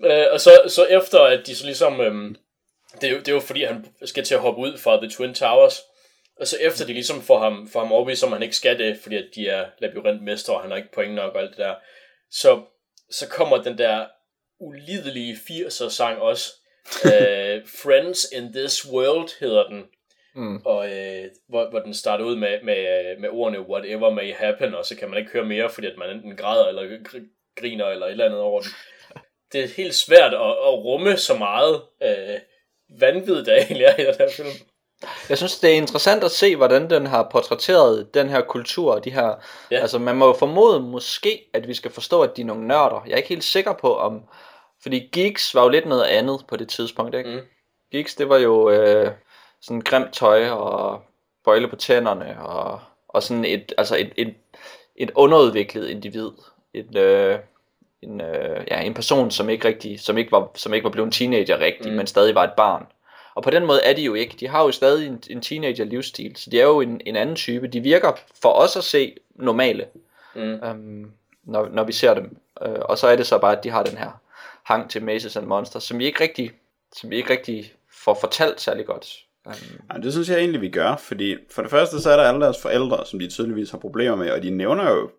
Øh, 0.05 0.25
og 0.31 0.39
så, 0.39 0.51
så 0.67 0.85
efter 0.85 1.19
at 1.19 1.47
de 1.47 1.55
så 1.55 1.65
ligesom, 1.65 2.01
Øh, 2.01 2.35
det, 3.01 3.09
er 3.09 3.11
jo, 3.11 3.19
det 3.19 3.27
er 3.27 3.33
jo 3.33 3.39
fordi 3.39 3.63
han 3.63 3.85
skal 4.05 4.23
til 4.23 4.35
at 4.35 4.41
hoppe 4.41 4.61
ud 4.61 4.77
fra 4.77 4.97
The 4.97 5.09
Twin 5.09 5.33
Towers, 5.33 5.81
og 6.43 6.47
så 6.47 6.57
efter 6.61 6.85
de 6.85 6.93
ligesom 6.93 7.21
får 7.21 7.39
ham, 7.39 7.69
får 7.73 7.79
ham 7.79 7.91
overbevist, 7.91 8.23
om 8.23 8.31
han 8.31 8.43
ikke 8.43 8.55
skal 8.55 8.79
det, 8.79 8.97
fordi 8.97 9.15
at 9.15 9.25
de 9.35 9.47
er 9.47 9.65
labyrintmester, 9.79 10.53
og 10.53 10.61
han 10.61 10.71
har 10.71 10.77
ikke 10.77 10.91
point 10.91 11.13
nok 11.13 11.33
og 11.33 11.41
alt 11.41 11.49
det 11.49 11.57
der, 11.57 11.75
så, 12.31 12.61
så 13.11 13.29
kommer 13.29 13.63
den 13.63 13.77
der 13.77 14.05
ulidelige 14.59 15.33
80'er 15.33 15.89
sang 15.89 16.21
også. 16.21 16.53
uh, 17.05 17.67
Friends 17.81 18.25
in 18.31 18.53
This 18.53 18.91
World 18.91 19.39
hedder 19.39 19.67
den. 19.67 19.83
Mm. 20.35 20.61
Og 20.65 20.91
øh, 20.91 21.25
hvor, 21.49 21.69
hvor 21.69 21.79
den 21.79 21.93
starter 21.93 22.25
ud 22.25 22.35
med, 22.35 22.61
med, 22.63 23.17
med 23.19 23.29
ordene 23.29 23.69
whatever 23.69 24.09
may 24.09 24.33
happen, 24.33 24.75
og 24.75 24.85
så 24.85 24.97
kan 24.97 25.09
man 25.09 25.19
ikke 25.19 25.31
høre 25.31 25.45
mere, 25.45 25.69
fordi 25.69 25.87
at 25.87 25.97
man 25.97 26.09
enten 26.09 26.37
græder 26.37 26.67
eller 26.67 26.99
griner 27.55 27.85
eller 27.85 28.05
et 28.05 28.11
eller 28.11 28.25
andet 28.25 28.39
over 28.39 28.61
den. 28.61 28.69
Det 29.51 29.63
er 29.63 29.67
helt 29.67 29.95
svært 29.95 30.33
at, 30.33 30.51
at 30.67 30.73
rumme 30.85 31.17
så 31.17 31.37
meget 31.37 31.81
øh, 32.03 32.39
vanvid, 32.99 33.45
der 33.45 33.55
egentlig 33.55 33.85
er 33.85 33.97
i 33.97 34.05
den 34.05 34.15
her 34.19 34.29
film. 34.29 34.67
Jeg 35.29 35.37
synes, 35.37 35.59
det 35.59 35.69
er 35.69 35.75
interessant 35.75 36.23
at 36.23 36.31
se, 36.31 36.55
hvordan 36.55 36.89
den 36.89 37.05
har 37.05 37.27
portrætteret 37.31 38.13
den 38.13 38.29
her 38.29 38.41
kultur. 38.41 38.99
De 38.99 39.11
her, 39.11 39.33
ja. 39.71 39.79
Altså, 39.79 39.99
man 39.99 40.15
må 40.15 40.27
jo 40.27 40.33
formode 40.33 40.79
måske, 40.79 41.49
at 41.53 41.67
vi 41.67 41.73
skal 41.73 41.91
forstå, 41.91 42.21
at 42.21 42.37
de 42.37 42.41
er 42.41 42.45
nogle 42.45 42.67
nørder. 42.67 43.03
Jeg 43.05 43.13
er 43.13 43.17
ikke 43.17 43.29
helt 43.29 43.43
sikker 43.43 43.73
på, 43.73 43.97
om... 43.97 44.21
Fordi 44.81 45.09
geeks 45.11 45.55
var 45.55 45.63
jo 45.63 45.69
lidt 45.69 45.85
noget 45.85 46.03
andet 46.03 46.45
på 46.47 46.57
det 46.57 46.69
tidspunkt, 46.69 47.15
ikke? 47.15 47.29
Mm. 47.29 47.41
Geeks, 47.91 48.15
det 48.15 48.29
var 48.29 48.37
jo 48.37 48.69
øh, 48.69 49.11
sådan 49.61 49.81
grimt 49.81 50.13
tøj 50.13 50.49
og 50.49 51.01
bøjle 51.45 51.67
på 51.67 51.75
tænderne 51.75 52.41
og, 52.41 52.79
og 53.07 53.23
sådan 53.23 53.45
et, 53.45 53.73
altså 53.77 53.95
et, 53.95 54.11
et, 54.17 54.33
et 54.95 55.11
underudviklet 55.15 55.89
individ. 55.89 56.29
Et, 56.73 56.97
øh, 56.97 57.39
en, 58.01 58.21
øh, 58.21 58.63
ja, 58.71 58.81
en 58.81 58.93
person, 58.93 59.31
som 59.31 59.49
ikke 59.49 59.67
rigtig, 59.67 59.99
som 59.99 60.17
ikke 60.17 60.31
var, 60.31 60.51
som 60.55 60.73
ikke 60.73 60.83
var 60.83 60.89
blevet 60.89 61.07
en 61.07 61.11
teenager 61.11 61.59
rigtig, 61.59 61.91
mm. 61.91 61.97
men 61.97 62.07
stadig 62.07 62.35
var 62.35 62.43
et 62.43 62.53
barn. 62.57 62.85
Og 63.35 63.43
på 63.43 63.49
den 63.49 63.65
måde 63.65 63.83
er 63.83 63.93
de 63.93 64.01
jo 64.01 64.13
ikke. 64.13 64.35
De 64.39 64.47
har 64.47 64.63
jo 64.63 64.71
stadig 64.71 65.07
en, 65.07 65.23
en 65.29 65.41
teenager 65.41 65.85
livsstil, 65.85 66.35
så 66.35 66.49
de 66.49 66.59
er 66.59 66.65
jo 66.65 66.81
en, 66.81 67.01
en 67.05 67.15
anden 67.15 67.35
type. 67.35 67.67
De 67.67 67.79
virker 67.79 68.11
for 68.41 68.49
os 68.49 68.75
at 68.75 68.83
se 68.83 69.15
normale, 69.35 69.85
mm. 70.35 70.41
øhm, 70.41 71.11
når, 71.43 71.69
når 71.69 71.83
vi 71.83 71.91
ser 71.91 72.13
dem. 72.13 72.37
Øh, 72.61 72.75
og 72.81 72.97
så 72.97 73.07
er 73.07 73.15
det 73.15 73.27
så 73.27 73.37
bare, 73.37 73.57
at 73.57 73.63
de 73.63 73.69
har 73.69 73.83
den 73.83 73.97
her 73.97 74.21
hang 74.63 74.89
til 74.89 75.03
Maces 75.03 75.35
and 75.35 75.45
Monsters, 75.45 75.83
som 75.83 75.99
vi 75.99 76.05
ikke 76.05 76.23
rigtig, 76.23 76.51
som 76.95 77.09
vi 77.09 77.15
ikke 77.15 77.29
rigtig 77.29 77.73
får 77.91 78.17
fortalt 78.21 78.61
særlig 78.61 78.85
godt. 78.85 79.25
Um... 79.45 79.53
Ja, 79.93 79.99
det 79.99 80.11
synes 80.11 80.29
jeg 80.29 80.39
egentlig, 80.39 80.61
vi 80.61 80.69
gør, 80.69 80.95
fordi 80.95 81.35
for 81.51 81.61
det 81.61 81.71
første, 81.71 82.01
så 82.01 82.11
er 82.11 82.17
der 82.17 82.23
alle 82.23 82.41
deres 82.41 82.61
forældre, 82.61 83.05
som 83.05 83.19
de 83.19 83.27
tydeligvis 83.27 83.71
har 83.71 83.77
problemer 83.77 84.15
med, 84.15 84.31
og 84.31 84.43
de 84.43 84.49
nævner 84.49 84.91
jo 84.91 85.09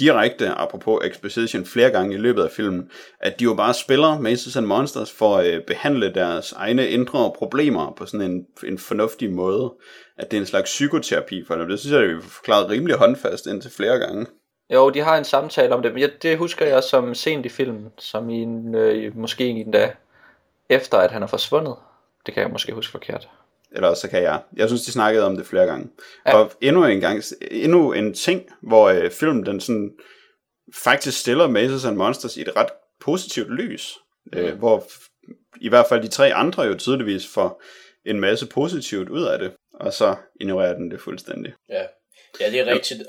direkte, 0.00 0.48
apropos 0.48 1.04
exposition, 1.04 1.66
flere 1.66 1.90
gange 1.90 2.14
i 2.14 2.18
løbet 2.18 2.42
af 2.42 2.50
filmen, 2.50 2.90
at 3.20 3.38
de 3.38 3.44
jo 3.44 3.54
bare 3.54 3.74
spiller 3.74 4.20
Maces 4.20 4.56
and 4.56 4.66
Monsters 4.66 5.12
for 5.12 5.36
at 5.36 5.46
øh, 5.46 5.62
behandle 5.66 6.14
deres 6.14 6.52
egne 6.52 6.88
indre 6.88 7.32
problemer 7.38 7.94
på 7.98 8.06
sådan 8.06 8.30
en, 8.30 8.46
en 8.66 8.78
fornuftig 8.78 9.32
måde. 9.32 9.74
At 10.18 10.30
det 10.30 10.36
er 10.36 10.40
en 10.40 10.46
slags 10.46 10.70
psykoterapi 10.70 11.44
for 11.46 11.54
dem. 11.54 11.68
Det 11.68 11.80
synes 11.80 11.92
jeg, 11.92 12.02
at 12.02 12.08
vi 12.08 12.22
forklaret 12.22 12.70
rimelig 12.70 12.96
håndfast 12.96 13.46
indtil 13.46 13.70
flere 13.70 13.98
gange. 13.98 14.26
Jo, 14.72 14.90
de 14.90 15.00
har 15.00 15.18
en 15.18 15.24
samtale 15.24 15.74
om 15.74 15.82
det, 15.82 15.94
men 15.94 16.10
det 16.22 16.38
husker 16.38 16.66
jeg 16.66 16.84
som 16.84 17.14
sent 17.14 17.46
i 17.46 17.48
filmen, 17.48 17.92
som 17.98 18.30
i 18.30 18.42
en, 18.42 18.74
øh, 18.74 19.16
måske 19.16 19.46
en 19.46 19.70
dag 19.70 19.92
efter, 20.68 20.98
at 20.98 21.10
han 21.10 21.22
er 21.22 21.26
forsvundet. 21.26 21.74
Det 22.26 22.34
kan 22.34 22.42
jeg 22.42 22.50
måske 22.50 22.72
huske 22.72 22.92
forkert. 22.92 23.28
Eller 23.76 23.94
så 23.94 24.08
kan 24.08 24.22
jeg. 24.22 24.42
Jeg 24.56 24.68
synes, 24.68 24.82
de 24.82 24.92
snakkede 24.92 25.24
om 25.24 25.36
det 25.36 25.46
flere 25.46 25.66
gange. 25.66 25.90
Ja. 26.26 26.36
Og 26.36 26.52
endnu 26.60 26.84
en 26.84 27.00
gang, 27.00 27.22
endnu 27.50 27.92
en 27.92 28.14
ting, 28.14 28.42
hvor 28.62 28.88
øh, 28.88 29.10
filmen 29.10 29.46
den 29.46 29.60
sådan 29.60 29.90
faktisk 30.74 31.20
stiller 31.20 31.48
Mazes 31.48 31.84
and 31.84 31.96
Monsters 31.96 32.36
i 32.36 32.40
et 32.40 32.56
ret 32.56 32.70
positivt 33.00 33.50
lys. 33.50 33.98
Mm. 34.32 34.38
Øh, 34.38 34.58
hvor 34.58 34.84
i 35.60 35.68
hvert 35.68 35.86
fald 35.88 36.02
de 36.02 36.08
tre 36.08 36.34
andre 36.34 36.62
jo 36.62 36.74
tydeligvis 36.74 37.26
får 37.26 37.62
en 38.06 38.20
masse 38.20 38.46
positivt 38.46 39.08
ud 39.08 39.22
af 39.22 39.38
det, 39.38 39.52
og 39.74 39.92
så 39.92 40.16
ignorerer 40.40 40.74
den 40.74 40.90
det 40.90 41.00
fuldstændig. 41.00 41.54
Ja, 41.68 41.82
ja 42.40 42.50
det 42.50 42.60
er 42.60 42.66
rigtigt. 42.66 43.02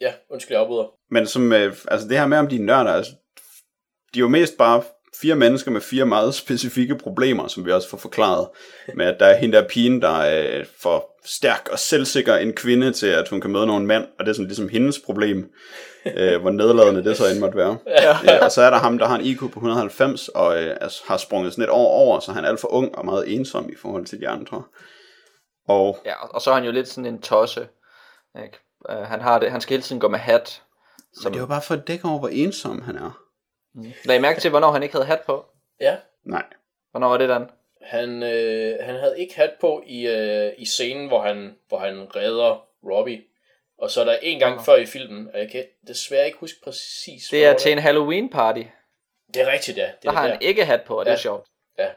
Ja, 0.00 0.06
ja 0.06 0.14
undskyld, 0.30 0.54
jeg 0.54 0.60
afbryder. 0.60 0.94
Men 1.10 1.26
som, 1.26 1.52
øh, 1.52 1.76
altså 1.88 2.08
det 2.08 2.18
her 2.18 2.26
med, 2.26 2.38
om 2.38 2.48
de 2.48 2.56
er 2.56 2.60
nørder, 2.60 2.92
altså, 2.92 3.12
de 4.14 4.18
er 4.18 4.20
jo 4.20 4.28
mest 4.28 4.56
bare 4.58 4.82
fire 5.22 5.34
mennesker 5.34 5.70
med 5.70 5.80
fire 5.80 6.06
meget 6.06 6.34
specifikke 6.44 6.98
problemer, 6.98 7.48
som 7.48 7.66
vi 7.66 7.72
også 7.72 7.88
får 7.88 7.98
forklaret. 7.98 8.48
Med 8.94 9.06
at 9.06 9.20
der 9.20 9.26
er 9.26 9.36
hende 9.36 9.56
der 9.56 9.68
pigen, 9.68 10.02
der 10.02 10.18
er 10.18 10.64
for 10.82 11.10
stærk 11.24 11.68
og 11.72 11.78
selvsikker 11.78 12.36
en 12.36 12.52
kvinde 12.52 12.92
til, 12.92 13.06
at 13.06 13.28
hun 13.28 13.40
kan 13.40 13.50
møde 13.50 13.66
nogen 13.66 13.86
mand, 13.86 14.04
og 14.18 14.24
det 14.24 14.30
er 14.30 14.34
sådan 14.34 14.46
ligesom 14.46 14.68
hendes 14.68 14.98
problem, 14.98 15.50
øh, 16.16 16.40
hvor 16.40 16.50
nedladende 16.50 17.04
det 17.04 17.16
så 17.16 17.24
end 17.26 17.38
måtte 17.38 17.58
være. 17.58 17.78
Ja. 17.86 18.18
Ja, 18.24 18.44
og 18.44 18.52
så 18.52 18.62
er 18.62 18.70
der 18.70 18.76
ham, 18.76 18.98
der 18.98 19.06
har 19.06 19.18
en 19.18 19.24
IQ 19.24 19.38
på 19.38 19.46
190, 19.46 20.28
og 20.28 20.62
øh, 20.62 20.76
altså, 20.80 21.02
har 21.06 21.16
sprunget 21.16 21.52
sådan 21.52 21.64
et 21.64 21.70
år 21.70 21.90
over, 21.90 22.20
så 22.20 22.32
han 22.32 22.44
er 22.44 22.48
alt 22.48 22.60
for 22.60 22.68
ung 22.68 22.98
og 22.98 23.04
meget 23.04 23.34
ensom 23.34 23.68
i 23.68 23.76
forhold 23.82 24.06
til 24.06 24.20
de 24.20 24.28
andre. 24.28 24.62
Og, 25.68 25.98
ja, 26.04 26.26
og 26.34 26.40
så 26.40 26.50
er 26.50 26.54
han 26.54 26.64
jo 26.64 26.72
lidt 26.72 26.88
sådan 26.88 27.14
en 27.14 27.22
tosse. 27.22 27.68
Ikke? 28.44 28.58
Uh, 28.90 29.06
han, 29.06 29.20
har 29.20 29.38
det, 29.38 29.50
han 29.50 29.60
skal 29.60 29.74
hele 29.74 29.82
tiden 29.82 30.00
gå 30.00 30.08
med 30.08 30.18
hat. 30.18 30.62
Som... 31.14 31.24
Men 31.24 31.32
det 31.32 31.40
var 31.40 31.46
bare 31.46 31.62
for 31.62 31.74
at 31.74 31.88
dække 31.88 32.08
over, 32.08 32.18
hvor 32.18 32.28
ensom 32.28 32.82
han 32.82 32.96
er. 32.96 33.25
Mm. 33.76 33.92
Lad 34.04 34.16
I 34.16 34.20
mærke 34.20 34.40
til, 34.40 34.50
hvornår 34.50 34.70
han 34.70 34.82
ikke 34.82 34.94
havde 34.94 35.06
hat 35.06 35.20
på? 35.26 35.46
Ja. 35.80 35.96
Nej. 36.24 36.42
Hvornår 36.90 37.08
var 37.08 37.18
det, 37.18 37.28
Dan? 37.28 37.50
Han, 37.82 38.22
øh, 38.22 38.76
han 38.80 38.94
havde 38.94 39.20
ikke 39.20 39.36
hat 39.36 39.52
på 39.60 39.82
i, 39.86 40.06
øh, 40.06 40.52
i 40.58 40.66
scenen, 40.66 41.08
hvor 41.08 41.22
han, 41.22 41.56
hvor 41.68 41.78
han 41.78 42.16
redder 42.16 42.66
Robbie. 42.90 43.22
Og 43.78 43.90
så 43.90 44.00
er 44.00 44.04
der 44.04 44.16
en 44.22 44.38
gang 44.38 44.58
oh. 44.58 44.64
før 44.64 44.76
i 44.76 44.86
filmen, 44.86 45.28
og 45.34 45.40
jeg 45.40 45.50
kan 45.50 45.64
desværre 45.86 46.26
ikke 46.26 46.38
huske 46.38 46.58
præcis. 46.64 47.28
Det 47.30 47.44
er 47.44 47.54
til 47.54 47.72
en 47.72 47.78
Halloween 47.78 48.30
party. 48.30 48.62
Det 49.34 49.42
er 49.42 49.52
rigtigt, 49.52 49.78
ja. 49.78 49.86
Det 49.86 50.02
der 50.02 50.10
har 50.12 50.22
han 50.22 50.30
der. 50.30 50.38
ikke 50.38 50.64
hat 50.64 50.82
på, 50.82 50.98
og 50.98 51.04
ja. 51.04 51.10
det 51.10 51.16
er 51.16 51.20
sjovt. 51.20 51.46
Ja. 51.78 51.88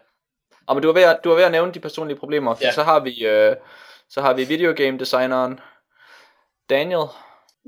Og 0.67 0.75
men 0.75 0.83
du 0.83 0.89
er 0.89 0.93
ved 0.93 1.03
at, 1.03 1.19
du 1.23 1.31
er 1.31 1.35
ved 1.35 1.43
at 1.43 1.51
nævne 1.51 1.73
de 1.73 1.79
personlige 1.79 2.17
problemer, 2.17 2.55
for 2.55 2.63
ja. 2.63 2.71
så 2.71 2.83
har 2.83 2.99
vi 2.99 3.25
øh, 3.25 3.55
så 4.09 4.21
har 4.21 4.33
vi 4.33 4.43
videogame 4.43 4.99
designeren 4.99 5.59
Daniel. 6.69 7.07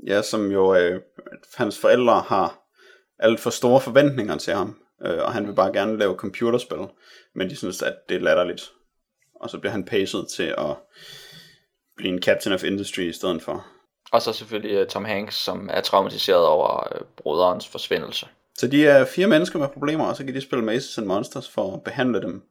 Ja, 0.06 0.22
som 0.22 0.50
jo 0.50 0.74
øh, 0.74 1.02
hans 1.56 1.78
forældre 1.80 2.20
har 2.20 2.61
alt 3.22 3.40
for 3.40 3.50
store 3.50 3.80
forventninger 3.80 4.36
til 4.36 4.54
ham, 4.54 4.76
øh, 5.04 5.18
og 5.18 5.32
han 5.32 5.46
vil 5.46 5.54
bare 5.54 5.72
gerne 5.72 5.98
lave 5.98 6.14
computerspil, 6.14 6.86
men 7.34 7.50
de 7.50 7.56
synes, 7.56 7.82
at 7.82 7.94
det 8.08 8.16
er 8.16 8.20
latterligt. 8.20 8.72
Og 9.34 9.50
så 9.50 9.58
bliver 9.58 9.72
han 9.72 9.84
paced 9.84 10.26
til 10.36 10.54
at 10.58 10.76
blive 11.96 12.12
en 12.12 12.22
captain 12.22 12.54
of 12.54 12.64
industry 12.64 13.00
i 13.00 13.12
stedet 13.12 13.42
for. 13.42 13.66
Og 14.12 14.22
så 14.22 14.32
selvfølgelig 14.32 14.80
uh, 14.80 14.86
Tom 14.86 15.04
Hanks, 15.04 15.36
som 15.36 15.70
er 15.72 15.80
traumatiseret 15.80 16.46
over 16.46 16.94
uh, 16.94 17.06
broderens 17.16 17.68
forsvindelse. 17.68 18.26
Så 18.58 18.66
de 18.66 18.86
er 18.86 19.04
fire 19.04 19.26
mennesker 19.26 19.58
med 19.58 19.68
problemer, 19.68 20.04
og 20.04 20.16
så 20.16 20.24
kan 20.24 20.34
de 20.34 20.40
spille 20.40 20.64
Maces 20.64 20.98
and 20.98 21.06
Monsters 21.06 21.48
for 21.48 21.74
at 21.74 21.82
behandle 21.82 22.22
dem 22.22 22.42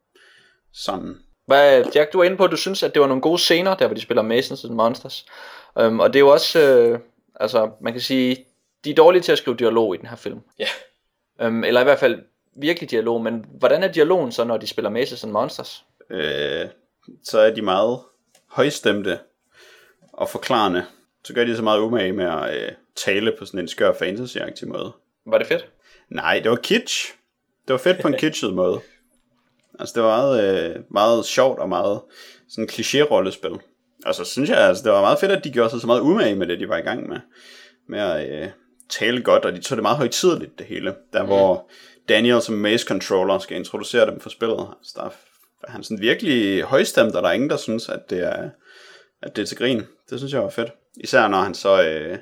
sammen. 0.73 1.15
Hvad, 1.47 1.83
Jack, 1.95 2.13
du 2.13 2.17
var 2.17 2.25
inde 2.25 2.37
på, 2.37 2.43
at 2.43 2.51
du 2.51 2.57
synes, 2.57 2.83
at 2.83 2.93
det 2.93 3.01
var 3.01 3.07
nogle 3.07 3.21
gode 3.21 3.37
scener, 3.37 3.75
der 3.75 3.87
hvor 3.87 3.95
de 3.95 4.01
spiller 4.01 4.21
Maces 4.21 4.63
and 4.63 4.73
Monsters. 4.73 5.25
Um, 5.75 5.99
og 5.99 6.13
det 6.13 6.15
er 6.15 6.19
jo 6.19 6.29
også, 6.29 6.89
uh, 6.93 6.99
altså 7.39 7.71
man 7.81 7.93
kan 7.93 8.01
sige, 8.01 8.45
de 8.85 8.89
er 8.89 8.95
dårlige 8.95 9.21
til 9.21 9.31
at 9.31 9.37
skrive 9.37 9.57
dialog 9.57 9.95
i 9.95 9.97
den 9.97 10.07
her 10.07 10.15
film. 10.15 10.39
Ja. 10.59 10.67
Øhm, 11.41 11.63
eller 11.63 11.81
i 11.81 11.83
hvert 11.83 11.99
fald 11.99 12.23
virkelig 12.55 12.91
dialog, 12.91 13.21
men 13.21 13.45
hvordan 13.59 13.83
er 13.83 13.91
dialogen 13.91 14.31
så, 14.31 14.43
når 14.43 14.57
de 14.57 14.67
spiller 14.67 14.89
Mazes 14.89 15.23
and 15.23 15.31
Monsters? 15.31 15.85
Øh, 16.09 16.65
så 17.23 17.39
er 17.39 17.53
de 17.53 17.61
meget 17.61 17.99
højstemte 18.47 19.19
og 20.13 20.29
forklarende. 20.29 20.85
Så 21.23 21.33
gør 21.33 21.43
de 21.43 21.55
så 21.55 21.63
meget 21.63 21.79
umage 21.79 22.11
med 22.11 22.25
at 22.25 22.63
øh, 22.63 22.71
tale 22.95 23.35
på 23.39 23.45
sådan 23.45 23.59
en 23.59 23.67
skør 23.67 23.93
fantasy 23.93 24.63
måde. 24.65 24.91
Var 25.25 25.37
det 25.37 25.47
fedt? 25.47 25.69
Nej, 26.09 26.39
det 26.39 26.51
var 26.51 26.57
kitsch. 26.57 27.13
Det 27.67 27.73
var 27.73 27.77
fedt 27.77 28.01
på 28.01 28.07
en 28.07 28.17
kitschet 28.21 28.53
måde. 28.53 28.81
Altså 29.79 29.93
det 29.95 30.03
var 30.03 30.17
meget, 30.17 30.69
øh, 30.69 30.83
meget 30.89 31.25
sjovt 31.25 31.59
og 31.59 31.69
meget 31.69 32.01
sådan 32.49 32.69
kliché-rollespil. 32.69 33.59
Og 34.05 34.15
så 34.15 34.25
synes 34.25 34.49
jeg, 34.49 34.57
altså, 34.57 34.83
det 34.83 34.91
var 34.91 35.01
meget 35.01 35.19
fedt, 35.19 35.31
at 35.31 35.43
de 35.43 35.51
gjorde 35.51 35.69
sig 35.69 35.81
så 35.81 35.87
meget 35.87 36.01
umage 36.01 36.35
med 36.35 36.47
det, 36.47 36.59
de 36.59 36.69
var 36.69 36.77
i 36.77 36.81
gang 36.81 37.09
med. 37.09 37.19
Med 37.87 37.99
at, 37.99 38.43
øh, 38.43 38.49
tale 38.91 39.23
godt, 39.23 39.45
og 39.45 39.53
de 39.53 39.61
tog 39.61 39.75
det 39.75 39.81
meget 39.81 39.97
højtidligt, 39.97 40.59
det 40.59 40.65
hele. 40.65 40.95
Der 41.13 41.21
mm. 41.21 41.27
hvor 41.27 41.69
Daniel 42.09 42.41
som 42.41 42.55
Maze 42.55 42.87
Controller 42.87 43.39
skal 43.39 43.57
introducere 43.57 44.05
dem 44.05 44.19
for 44.19 44.29
spillet. 44.29 44.67
Så 44.83 44.93
der 44.95 45.03
er 45.03 45.71
han 45.71 45.83
sådan 45.83 46.01
virkelig 46.01 46.61
højstemt, 46.61 47.15
og 47.15 47.23
der 47.23 47.29
er 47.29 47.33
ingen, 47.33 47.49
der 47.49 47.57
synes, 47.57 47.89
at 47.89 48.09
det 48.09 48.19
er, 48.19 48.49
at 49.21 49.35
det 49.35 49.41
er 49.41 49.45
til 49.45 49.57
grin. 49.57 49.83
Det 50.09 50.19
synes 50.19 50.33
jeg 50.33 50.41
var 50.41 50.49
fedt. 50.49 50.71
Især 50.97 51.27
når 51.27 51.41
han 51.41 51.53
så... 51.53 51.83
Øh, 51.83 52.17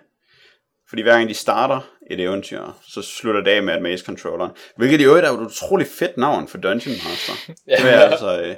fordi 0.90 1.02
hver 1.02 1.12
gang 1.12 1.30
de 1.30 1.34
starter 1.34 1.80
et 2.12 2.20
eventyr, 2.20 2.62
så 2.88 3.02
slutter 3.02 3.42
det 3.42 3.52
af 3.52 3.64
med 3.64 3.74
at 3.74 3.82
Maze 3.82 4.06
Controller. 4.06 4.50
Hvilket 4.78 5.02
i 5.02 5.04
øvrigt 5.04 5.26
er 5.26 5.32
et 5.32 5.40
utroligt 5.40 5.90
fedt 5.90 6.18
navn 6.18 6.48
for 6.48 6.58
Dungeon 6.58 6.96
Master. 6.96 7.54
ja. 7.68 7.76
Det 7.76 7.84
vil 7.84 7.92
jeg 7.92 8.12
altså... 8.12 8.42
Øh, 8.42 8.56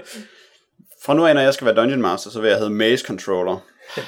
fra 1.05 1.13
nu 1.13 1.25
af, 1.25 1.35
når 1.35 1.41
jeg 1.41 1.53
skal 1.53 1.65
være 1.65 1.75
Dungeon 1.75 2.01
Master, 2.01 2.29
så 2.29 2.41
vil 2.41 2.49
jeg 2.49 2.57
hedde 2.57 2.71
Maze 2.71 3.05
Controller. 3.05 3.57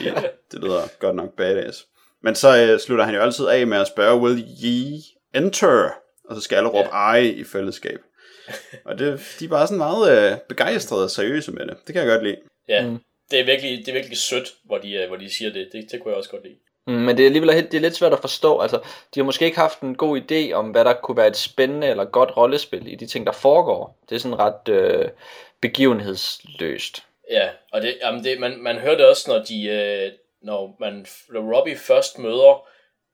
Ja, 0.01 0.13
det 0.51 0.59
lyder 0.59 0.81
godt 0.99 1.15
nok 1.15 1.29
badass. 1.37 1.87
Men 2.23 2.35
så 2.35 2.57
øh, 2.57 2.79
slutter 2.79 3.05
han 3.05 3.15
jo 3.15 3.21
altid 3.21 3.47
af 3.47 3.67
med 3.67 3.77
at 3.77 3.87
spørge, 3.87 4.21
will 4.21 4.45
ye 4.63 5.01
enter? 5.35 5.89
Og 6.29 6.35
så 6.35 6.41
skal 6.41 6.55
alle 6.55 6.69
råbe 6.69 6.95
ja. 6.95 7.13
I 7.13 7.29
i 7.29 7.43
fællesskab. 7.43 7.99
Og 8.85 8.99
det, 8.99 9.35
de 9.39 9.45
er 9.45 9.49
bare 9.49 9.67
sådan 9.67 9.77
meget 9.77 10.31
øh, 10.31 10.37
begejstrede 10.49 11.03
og 11.03 11.11
seriøse 11.11 11.51
med 11.51 11.65
det. 11.67 11.77
Det 11.87 11.95
kan 11.95 12.03
jeg 12.03 12.11
godt 12.11 12.23
lide. 12.23 12.37
Ja, 12.67 12.87
mm. 12.87 12.99
det, 13.31 13.39
er 13.39 13.45
virkelig, 13.45 13.77
det 13.77 13.87
er 13.87 13.93
virkelig 13.93 14.17
sødt, 14.17 14.53
hvor 14.63 14.77
de, 14.77 14.93
øh, 14.93 15.07
hvor 15.07 15.17
de 15.17 15.35
siger 15.35 15.53
det. 15.53 15.69
det. 15.73 15.91
Det 15.91 16.01
kunne 16.01 16.11
jeg 16.11 16.17
også 16.17 16.29
godt 16.29 16.43
lide. 16.43 16.55
Mm, 16.87 16.93
men 16.93 17.17
det 17.17 17.23
er 17.23 17.27
alligevel 17.27 17.53
helt, 17.53 17.71
det 17.71 17.77
er 17.77 17.81
lidt 17.81 17.95
svært 17.95 18.13
at 18.13 18.19
forstå. 18.19 18.59
Altså, 18.59 18.77
de 19.15 19.19
har 19.19 19.23
måske 19.23 19.45
ikke 19.45 19.57
haft 19.57 19.79
en 19.79 19.95
god 19.95 20.21
idé 20.21 20.53
om, 20.53 20.69
hvad 20.69 20.85
der 20.85 20.93
kunne 20.93 21.17
være 21.17 21.27
et 21.27 21.37
spændende 21.37 21.87
eller 21.87 22.05
godt 22.05 22.37
rollespil 22.37 22.93
i 22.93 22.95
de 22.95 23.07
ting, 23.07 23.25
der 23.25 23.31
foregår. 23.31 23.99
Det 24.09 24.15
er 24.15 24.19
sådan 24.19 24.39
ret 24.39 24.69
øh, 24.69 25.09
begivenhedsløst. 25.61 27.03
Ja, 27.31 27.49
og 27.71 27.81
det, 27.81 27.97
jamen 28.01 28.23
det, 28.23 28.39
man, 28.39 28.57
man 28.57 28.77
hører 28.77 28.97
det 28.97 29.05
også, 29.05 29.31
når, 29.31 29.43
de, 29.43 29.65
øh, 29.65 30.11
når, 30.43 30.75
man, 30.79 31.05
når 31.29 31.57
Robbie 31.57 31.77
først 31.77 32.19
møder 32.19 32.67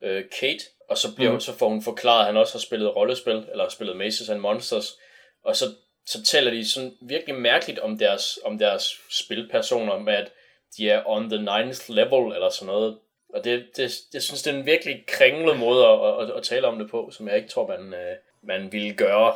øh, 0.04 0.24
Kate, 0.40 0.64
og 0.90 0.98
så, 0.98 1.16
bliver, 1.16 1.32
mm. 1.32 1.40
så 1.40 1.58
får 1.58 1.70
hun 1.70 1.84
forklaret, 1.84 2.20
at 2.20 2.26
han 2.26 2.38
også 2.38 2.54
har 2.54 2.60
spillet 2.60 2.96
rollespil, 2.96 3.46
eller 3.52 3.64
har 3.64 3.70
spillet 3.70 3.98
Maces 3.98 4.30
and 4.30 4.40
Monsters, 4.40 4.98
og 5.44 5.56
så, 5.56 5.66
så 6.06 6.24
taler 6.24 6.52
de 6.52 6.70
sådan 6.70 6.98
virkelig 7.02 7.36
mærkeligt 7.36 7.80
om 7.80 7.98
deres, 7.98 8.40
om 8.46 8.58
deres 8.58 8.94
spilpersoner, 9.10 9.98
med 9.98 10.14
at 10.14 10.32
de 10.78 10.90
er 10.90 11.04
on 11.06 11.30
the 11.30 11.38
ninth 11.38 11.90
level, 11.90 12.34
eller 12.34 12.50
sådan 12.50 12.74
noget. 12.74 12.98
Og 13.34 13.44
det, 13.44 13.66
det, 13.78 13.92
jeg 14.14 14.22
synes, 14.22 14.42
det 14.42 14.54
er 14.54 14.58
en 14.58 14.66
virkelig 14.66 15.04
kringlet 15.08 15.60
måde 15.60 15.86
at, 15.86 16.22
at, 16.22 16.32
at 16.38 16.44
tale 16.44 16.68
om 16.68 16.80
det 16.80 16.92
på, 16.92 17.10
som 17.12 17.28
jeg 17.28 17.36
ikke 17.36 17.50
tror, 17.50 17.68
man, 17.68 17.94
øh, 17.94 18.16
man 18.44 18.72
ville 18.72 18.94
gøre. 18.94 19.34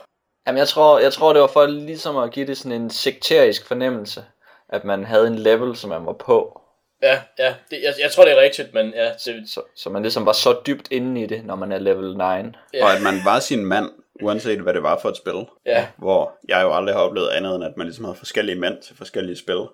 Jamen, 0.47 0.59
jeg 0.59 0.67
tror, 0.67 0.99
jeg 0.99 1.13
tror, 1.13 1.33
det 1.33 1.41
var 1.41 1.47
for 1.47 1.65
ligesom 1.65 2.17
at 2.17 2.31
give 2.31 2.47
det 2.47 2.57
sådan 2.57 2.81
en 2.81 2.89
sekterisk 2.89 3.67
fornemmelse, 3.67 4.25
at 4.69 4.83
man 4.83 5.03
havde 5.03 5.27
en 5.27 5.39
level, 5.39 5.75
som 5.75 5.89
man 5.89 6.05
var 6.05 6.13
på. 6.13 6.61
Ja, 7.03 7.21
ja, 7.39 7.55
det, 7.71 7.79
jeg, 7.83 7.93
jeg 8.01 8.11
tror, 8.11 8.25
det 8.25 8.33
er 8.33 8.41
rigtigt, 8.41 8.73
men 8.73 8.93
ja. 8.93 9.11
Det... 9.25 9.49
Så, 9.49 9.61
så 9.75 9.89
man 9.89 10.01
ligesom 10.01 10.25
var 10.25 10.31
så 10.31 10.59
dybt 10.67 10.91
inde 10.91 11.21
i 11.21 11.25
det, 11.25 11.45
når 11.45 11.55
man 11.55 11.71
er 11.71 11.77
level 11.79 12.13
9. 12.13 12.17
Ja. 12.19 12.83
Og 12.83 12.93
at 12.95 13.01
man 13.01 13.13
var 13.25 13.39
sin 13.39 13.65
mand, 13.65 13.89
uanset 14.21 14.59
hvad 14.59 14.73
det 14.73 14.83
var 14.83 14.99
for 15.01 15.09
et 15.09 15.17
spil. 15.17 15.45
Ja. 15.65 15.87
Hvor 15.97 16.39
jeg 16.47 16.61
jo 16.61 16.75
aldrig 16.75 16.95
har 16.95 17.01
oplevet 17.01 17.29
andet, 17.29 17.55
end 17.55 17.63
at 17.63 17.77
man 17.77 17.87
ligesom 17.87 18.05
havde 18.05 18.17
forskellige 18.17 18.59
mænd 18.59 18.81
til 18.81 18.97
forskellige 18.97 19.37
spil. 19.37 19.67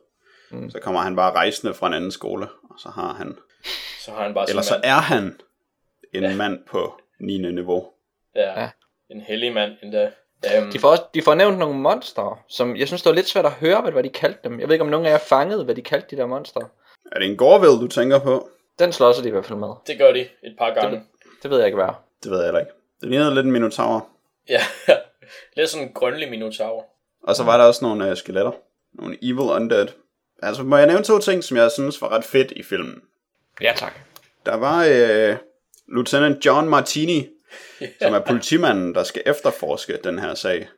Mm. 0.51 0.69
Så 0.69 0.79
kommer 0.79 1.01
han 1.01 1.15
bare 1.15 1.31
rejsende 1.31 1.73
fra 1.73 1.87
en 1.87 1.93
anden 1.93 2.11
skole, 2.11 2.47
og 2.69 2.75
så 2.79 2.89
har 2.89 3.13
han... 3.13 3.37
Så 3.99 4.11
har 4.11 4.23
han 4.23 4.33
bare 4.33 4.49
Eller 4.49 4.61
så 4.61 4.73
mand. 4.73 4.83
er 4.83 5.01
han 5.01 5.39
en 6.13 6.23
ja. 6.23 6.35
mand 6.35 6.59
på 6.67 7.01
9. 7.19 7.37
niveau. 7.37 7.87
Ja, 8.35 8.61
ja. 8.61 8.69
en 9.09 9.21
hellig 9.21 9.53
mand 9.53 9.71
endda. 9.83 10.11
Um, 10.61 10.71
de, 10.71 10.79
får 10.79 10.89
også, 10.89 11.03
de 11.13 11.21
får 11.21 11.35
nævnt 11.35 11.57
nogle 11.57 11.79
monster, 11.79 12.43
som 12.49 12.75
jeg 12.75 12.87
synes, 12.87 13.01
det 13.01 13.09
var 13.09 13.15
lidt 13.15 13.27
svært 13.27 13.45
at 13.45 13.51
høre, 13.51 13.81
hvad, 13.81 13.91
hvad 13.91 14.03
de 14.03 14.09
kaldte 14.09 14.39
dem. 14.43 14.59
Jeg 14.59 14.67
ved 14.67 14.75
ikke, 14.75 14.83
om 14.83 14.89
nogen 14.89 15.05
af 15.05 15.11
jer 15.11 15.17
fangede, 15.17 15.63
hvad 15.63 15.75
de 15.75 15.81
kaldte 15.81 16.15
de 16.15 16.21
der 16.21 16.25
monster. 16.25 16.61
Er 17.11 17.19
det 17.19 17.27
en 17.29 17.37
Gorville, 17.37 17.79
du 17.81 17.87
tænker 17.87 18.19
på? 18.19 18.49
Den 18.79 18.93
slår 18.93 19.11
de 19.11 19.27
i 19.27 19.31
hvert 19.31 19.45
fald 19.45 19.59
med. 19.59 19.69
Det 19.87 19.97
gør 19.97 20.11
de 20.11 20.19
et 20.19 20.55
par 20.57 20.73
gange. 20.73 20.95
Det, 20.97 21.03
det 21.43 21.51
ved 21.51 21.57
jeg 21.57 21.67
ikke, 21.67 21.75
hvad 21.75 21.87
Det 22.23 22.31
ved 22.31 22.37
jeg 22.37 22.45
heller 22.45 22.59
ikke. 22.59 22.71
Det 23.01 23.09
ligner 23.09 23.33
lidt 23.33 23.45
en 23.45 23.51
minotaur. 23.51 24.07
Ja, 24.49 24.61
lidt 25.57 25.69
sådan 25.69 25.87
en 25.87 25.93
grønlig 25.93 26.29
minotaur. 26.29 26.85
Og 27.23 27.35
så 27.35 27.43
var 27.43 27.57
der 27.57 27.65
også 27.65 27.85
nogle 27.85 28.11
uh, 28.11 28.17
skeletter. 28.17 28.51
Nogle 28.93 29.17
evil 29.21 29.39
undead. 29.39 29.87
Altså, 30.43 30.63
må 30.63 30.77
jeg 30.77 30.87
nævne 30.87 31.03
to 31.03 31.19
ting, 31.19 31.43
som 31.43 31.57
jeg 31.57 31.71
synes 31.71 32.01
var 32.01 32.09
ret 32.11 32.23
fedt 32.23 32.51
i 32.51 32.63
filmen? 32.63 33.01
Ja, 33.61 33.73
tak. 33.75 33.93
Der 34.45 34.55
var 34.55 34.79
uh, 34.79 35.37
Lieutenant 35.95 36.45
John 36.45 36.69
Martini, 36.69 37.27
som 38.01 38.13
er 38.13 38.19
politimanden, 38.19 38.95
der 38.95 39.03
skal 39.03 39.23
efterforske 39.25 39.97
den 40.03 40.19
her 40.19 40.33
sag. 40.33 40.69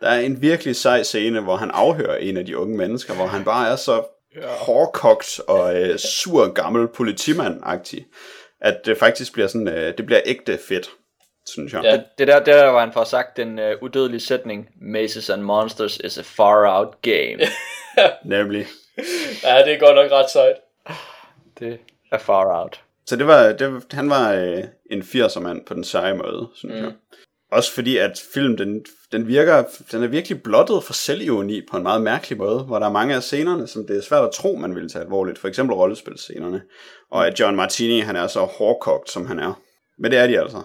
Der 0.00 0.08
er 0.08 0.20
en 0.20 0.42
virkelig 0.42 0.76
sej 0.76 1.02
scene, 1.02 1.40
hvor 1.40 1.56
han 1.56 1.70
afhører 1.70 2.16
en 2.16 2.36
af 2.36 2.46
de 2.46 2.58
unge 2.58 2.76
mennesker, 2.76 3.14
hvor 3.14 3.26
han 3.26 3.44
bare 3.44 3.68
er 3.68 3.76
så 3.76 4.04
hårdkogt 4.42 5.40
og 5.48 5.74
uh, 5.74 5.96
sur 5.96 6.52
gammel 6.52 6.88
politimand-agtig, 6.88 8.06
at 8.60 8.80
det 8.86 8.98
faktisk 8.98 9.32
bliver 9.32 9.46
sådan, 9.48 9.68
uh, 9.68 9.74
det 9.74 10.06
bliver 10.06 10.20
ægte 10.26 10.58
fedt, 10.68 10.90
synes 11.46 11.72
jeg. 11.72 11.84
Ja. 11.84 12.00
Det, 12.18 12.28
der, 12.28 12.38
det 12.38 12.46
der, 12.46 12.70
hvor 12.70 12.80
han 12.80 12.92
får 12.92 13.04
sagt 13.04 13.36
den 13.36 13.58
uh, 13.58 13.82
udødelige 13.82 14.20
sætning, 14.20 14.68
Maces 14.80 15.30
and 15.30 15.42
Monsters 15.42 15.96
is 15.96 16.18
a 16.18 16.22
far 16.22 16.78
out 16.78 17.02
game. 17.02 17.38
Nemlig. 18.36 18.66
Ja, 19.44 19.58
det 19.64 19.74
er 19.74 19.78
godt 19.78 19.96
nok 19.96 20.10
ret 20.10 20.30
sejt. 20.30 20.56
Det 21.58 21.78
er 22.12 22.18
far 22.18 22.62
out. 22.62 22.80
Så 23.06 23.16
det 23.16 23.26
var, 23.26 23.52
det, 23.52 23.82
han 23.92 24.10
var 24.10 24.32
øh, 24.32 24.64
en 24.90 25.02
80'er 25.02 25.40
mand 25.40 25.66
på 25.66 25.74
den 25.74 25.84
seje 25.84 26.14
måde, 26.14 26.48
synes 26.54 26.74
mm. 26.74 26.84
jeg. 26.84 26.92
Også 27.54 27.72
fordi, 27.72 27.96
at 27.96 28.22
filmen, 28.32 28.58
den, 28.58 28.84
den 29.12 29.28
virker, 29.28 29.64
den 29.92 30.02
er 30.02 30.06
virkelig 30.06 30.42
blottet 30.42 30.84
for 30.84 30.92
selvironi 30.92 31.60
på 31.70 31.76
en 31.76 31.82
meget 31.82 32.02
mærkelig 32.02 32.38
måde, 32.38 32.62
hvor 32.62 32.78
der 32.78 32.86
er 32.86 32.92
mange 32.92 33.14
af 33.14 33.22
scenerne, 33.22 33.66
som 33.66 33.86
det 33.86 33.96
er 33.96 34.02
svært 34.02 34.24
at 34.24 34.30
tro, 34.30 34.56
man 34.56 34.74
ville 34.74 34.88
tage 34.88 35.02
alvorligt. 35.02 35.38
For 35.38 35.48
eksempel 35.48 35.74
rollespilscenerne. 35.74 36.62
Og 37.10 37.26
at 37.26 37.40
John 37.40 37.56
Martini, 37.56 38.00
han 38.00 38.16
er 38.16 38.26
så 38.26 38.40
hårdkogt, 38.40 39.10
som 39.10 39.26
han 39.26 39.38
er. 39.38 39.60
Men 39.98 40.10
det 40.10 40.18
er 40.18 40.26
de 40.26 40.40
altså. 40.40 40.62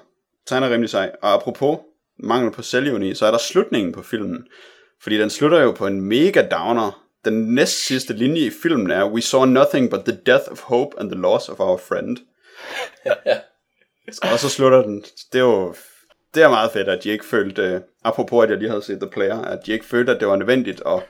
Så 0.48 0.54
han 0.54 0.64
er 0.64 0.70
rimelig 0.70 0.90
sej. 0.90 1.12
Og 1.22 1.34
apropos 1.34 1.80
mangel 2.20 2.52
på 2.52 2.62
selvironi, 2.62 3.16
så 3.16 3.26
er 3.26 3.32
der 3.32 3.38
slutningen 3.38 3.94
på 3.94 4.02
filmen. 4.02 4.48
Fordi 5.02 5.18
den 5.18 5.30
slutter 5.30 5.60
jo 5.60 5.72
på 5.72 5.88
en 5.88 6.02
mega 6.02 6.48
downer, 6.52 7.06
den 7.26 7.56
næst 7.56 7.86
sidste 7.86 8.14
linje 8.14 8.42
i 8.42 8.52
filmen 8.64 8.92
er, 8.92 9.10
We 9.10 9.22
saw 9.22 9.46
nothing 9.46 9.90
but 9.90 10.00
the 10.06 10.18
death 10.26 10.52
of 10.52 10.62
hope 10.62 11.00
and 11.00 11.12
the 11.12 11.22
loss 11.22 11.50
of 11.50 11.60
our 11.60 11.78
friend. 11.78 12.18
og 14.32 14.40
så 14.40 14.50
slutter 14.50 14.82
den. 14.82 15.04
Det 15.34 15.40
er 15.40 15.44
jo 15.44 15.76
det 16.36 16.44
er 16.44 16.50
meget 16.50 16.72
fedt, 16.72 16.88
at 16.88 17.04
de 17.04 17.10
ikke 17.10 17.26
følte, 17.26 17.76
uh, 17.76 17.82
apropos 18.04 18.44
at 18.44 18.50
jeg 18.50 18.58
lige 18.58 18.70
havde 18.70 18.84
set 18.84 19.00
The 19.00 19.10
Player, 19.10 19.42
at 19.42 19.60
de 19.66 19.72
ikke 19.72 19.86
følte, 19.86 20.12
at 20.12 20.20
det 20.20 20.28
var 20.28 20.36
nødvendigt 20.36 20.82
at 20.86 21.04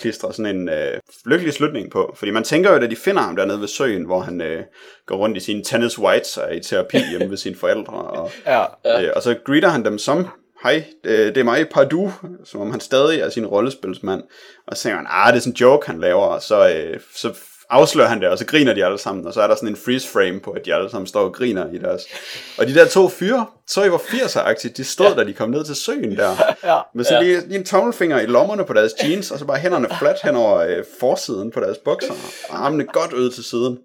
klistre 0.00 0.32
sådan 0.32 0.56
en 0.56 0.68
uh, 0.68 1.30
lykkelig 1.30 1.54
slutning 1.54 1.90
på. 1.90 2.14
Fordi 2.16 2.30
man 2.30 2.44
tænker 2.44 2.70
jo, 2.70 2.76
at 2.76 2.90
de 2.90 2.96
finder 2.96 3.22
ham 3.22 3.36
dernede 3.36 3.60
ved 3.60 3.68
søen, 3.68 4.04
hvor 4.04 4.20
han 4.20 4.40
uh, 4.40 4.64
går 5.06 5.16
rundt 5.16 5.36
i 5.36 5.40
sine 5.40 5.64
tennis 5.64 5.98
whites 5.98 6.36
og 6.36 6.48
er 6.48 6.52
i 6.52 6.60
terapi 6.60 6.98
hjemme 7.10 7.30
ved 7.30 7.36
sine 7.36 7.56
forældre. 7.56 7.92
Og, 7.92 8.30
ja, 8.46 8.64
ja. 8.84 9.02
Uh, 9.02 9.08
og 9.16 9.22
så 9.22 9.36
greeter 9.44 9.68
han 9.68 9.84
dem 9.84 9.98
som 9.98 10.28
hej, 10.62 10.84
det, 11.04 11.34
det 11.34 11.40
er 11.40 11.44
mig, 11.44 11.68
Pardue, 11.68 12.12
som 12.44 12.60
om 12.60 12.70
han 12.70 12.80
stadig 12.80 13.20
er 13.20 13.28
sin 13.28 13.46
rollespilsmand. 13.46 14.22
Og 14.66 14.76
så 14.76 14.82
tænker 14.82 14.96
han, 14.96 15.06
ah, 15.10 15.32
det 15.32 15.36
er 15.36 15.40
sådan 15.40 15.52
en 15.52 15.56
joke, 15.56 15.86
han 15.86 16.00
laver, 16.00 16.22
og 16.22 16.42
så, 16.42 16.68
øh, 16.74 17.00
så 17.14 17.34
afslører 17.70 18.08
han 18.08 18.20
det, 18.20 18.28
og 18.28 18.38
så 18.38 18.46
griner 18.46 18.74
de 18.74 18.84
alle 18.84 18.98
sammen, 18.98 19.26
og 19.26 19.34
så 19.34 19.42
er 19.42 19.46
der 19.46 19.54
sådan 19.54 19.68
en 19.68 19.76
freeze 19.76 20.08
frame 20.08 20.40
på, 20.40 20.50
at 20.50 20.64
de 20.64 20.74
alle 20.74 20.90
sammen 20.90 21.06
står 21.06 21.20
og 21.20 21.32
griner 21.32 21.72
i 21.72 21.78
deres... 21.78 22.02
Og 22.58 22.66
de 22.66 22.74
der 22.74 22.86
to 22.86 23.08
fyre, 23.08 23.46
så 23.66 23.84
i 23.84 23.90
var 23.90 23.98
80'er 23.98 24.68
de 24.76 24.84
stod, 24.84 25.06
ja. 25.06 25.14
da 25.14 25.24
de 25.24 25.32
kom 25.32 25.50
ned 25.50 25.64
til 25.64 25.74
søen 25.74 26.16
der, 26.16 26.36
ja. 26.72 26.78
med 26.94 27.04
så 27.04 27.14
ja. 27.14 27.20
lige, 27.20 27.40
lige 27.46 27.58
en 27.58 27.64
tommelfinger 27.64 28.20
i 28.20 28.26
lommerne 28.26 28.64
på 28.64 28.72
deres 28.72 28.92
jeans, 29.04 29.30
og 29.30 29.38
så 29.38 29.44
bare 29.44 29.58
hænderne 29.58 29.88
flat 29.98 30.16
hen 30.22 30.36
over 30.36 30.58
øh, 30.58 30.84
forsiden 31.00 31.50
på 31.50 31.60
deres 31.60 31.78
bukser, 31.78 32.14
og 32.48 32.66
armene 32.66 32.84
godt 32.84 33.12
ud 33.12 33.30
til 33.30 33.44
siden. 33.44 33.78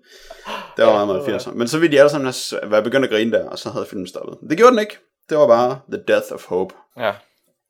Det 0.77 0.86
var 0.86 1.05
meget, 1.05 1.25
meget 1.25 1.39
80'er. 1.39 1.51
Men 1.53 1.67
så 1.67 1.79
ville 1.79 1.95
de 1.95 1.99
alle 1.99 2.09
sammen 2.09 2.33
være 2.63 2.83
begyndt 2.83 3.05
at 3.05 3.11
grine 3.11 3.31
der, 3.31 3.49
og 3.49 3.59
så 3.59 3.69
havde 3.69 3.86
filmen 3.86 4.07
stoppet. 4.07 4.38
Det 4.49 4.57
gjorde 4.57 4.71
den 4.71 4.79
ikke. 4.79 4.97
Det 5.29 5.38
var 5.38 5.47
bare 5.47 5.79
The 5.91 6.03
Death 6.07 6.31
of 6.31 6.45
Hope. 6.45 6.75
Ja. 6.97 7.11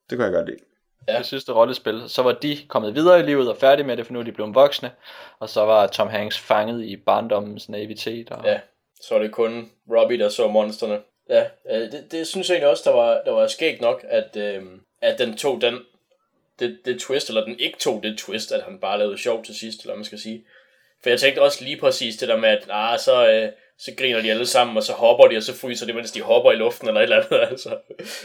Det 0.10 0.18
kunne 0.18 0.26
jeg 0.26 0.34
godt 0.34 0.46
lide. 0.46 0.60
Ja. 1.08 1.18
Det 1.18 1.26
sidste 1.26 1.52
rollespil. 1.52 2.04
Så 2.08 2.22
var 2.22 2.32
de 2.32 2.58
kommet 2.68 2.96
videre 2.96 3.20
i 3.20 3.24
livet 3.24 3.50
og 3.50 3.58
færdige 3.58 3.88
med 3.88 3.98
det, 3.98 4.06
for 4.06 4.14
nu 4.14 4.20
er 4.20 4.24
de 4.24 4.32
blevet 4.32 4.56
voksne. 4.56 4.92
Og 5.40 5.50
så 5.50 5.66
var 5.66 5.88
Tom 5.88 6.08
Hanks 6.08 6.40
fanget 6.40 6.86
i 6.86 6.96
barndommens 6.96 7.70
naivitet. 7.70 8.32
Og... 8.32 8.46
Ja, 8.46 8.60
så 9.02 9.16
var 9.16 9.22
det 9.22 9.32
kun 9.32 9.72
Robbie, 9.92 10.20
der 10.20 10.30
så 10.30 10.48
monsterne. 10.48 11.00
Ja, 11.30 11.46
det, 11.70 12.12
det 12.12 12.28
synes 12.28 12.50
jeg 12.50 12.56
egentlig 12.56 12.70
også, 12.70 12.90
der 12.90 12.96
var, 12.96 13.22
der 13.26 13.32
var 13.32 13.48
skægt 13.48 13.82
nok, 13.82 14.06
at, 14.10 14.38
øh, 14.38 14.64
at 15.02 15.20
den 15.20 15.38
tog 15.38 15.62
den, 15.62 15.80
det, 16.60 16.80
det 16.86 17.00
twist, 17.00 17.30
eller 17.30 17.46
den 17.46 17.60
ikke 17.60 17.78
tog 17.80 18.04
det 18.04 18.18
twist, 18.18 18.52
at 18.52 18.64
han 18.64 18.80
bare 18.80 19.00
lavede 19.00 19.18
sjov 19.18 19.44
til 19.44 19.56
sidst, 19.56 19.82
eller 19.82 19.96
man 19.96 20.06
skal 20.06 20.20
sige. 20.20 20.46
For 21.04 21.10
jeg 21.10 21.20
tænkte 21.20 21.42
også 21.42 21.64
lige 21.64 21.78
præcis 21.78 22.18
det 22.18 22.28
der 22.28 22.38
med, 22.38 22.50
at 22.50 22.68
ah, 22.70 23.00
så, 23.00 23.30
øh, 23.30 23.50
så 23.80 23.92
griner 23.98 24.22
de 24.22 24.32
alle 24.32 24.46
sammen, 24.46 24.78
og 24.78 24.84
så 24.84 24.94
hopper 24.94 25.28
de, 25.28 25.38
og 25.38 25.44
så 25.44 25.54
fryser 25.54 25.86
det, 25.86 25.96
mens 25.96 26.12
de 26.12 26.22
hopper 26.22 26.52
i 26.52 26.56
luften, 26.56 26.88
eller 26.88 27.02
et 27.02 27.04
eller 27.04 27.24
andet, 27.24 27.40
altså. 27.52 27.70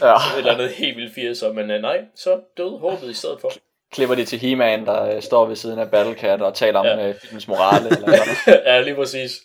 Ja. 0.01 0.15
et 0.15 0.37
eller 0.37 0.53
andet 0.53 0.69
helt 0.69 0.97
vildt 0.97 1.41
80'er, 1.41 1.51
men 1.51 1.71
uh, 1.71 1.81
nej, 1.81 2.01
så 2.15 2.39
døde 2.57 2.77
håbet 2.77 3.09
i 3.09 3.13
stedet 3.13 3.41
for. 3.41 3.51
Klipper 3.91 4.15
de 4.15 4.25
til 4.25 4.39
He-Man, 4.39 4.85
der 4.85 5.15
uh, 5.15 5.21
står 5.21 5.45
ved 5.45 5.55
siden 5.55 5.79
af 5.79 5.91
Battlecat 5.91 6.41
og 6.41 6.53
taler 6.53 6.85
ja. 6.85 7.03
om 7.03 7.09
uh, 7.09 7.15
filmens 7.15 7.47
morale, 7.47 7.85
eller 7.85 8.07
noget. 8.07 8.63
ja, 8.67 8.81
lige 8.81 8.95
præcis. 8.95 9.41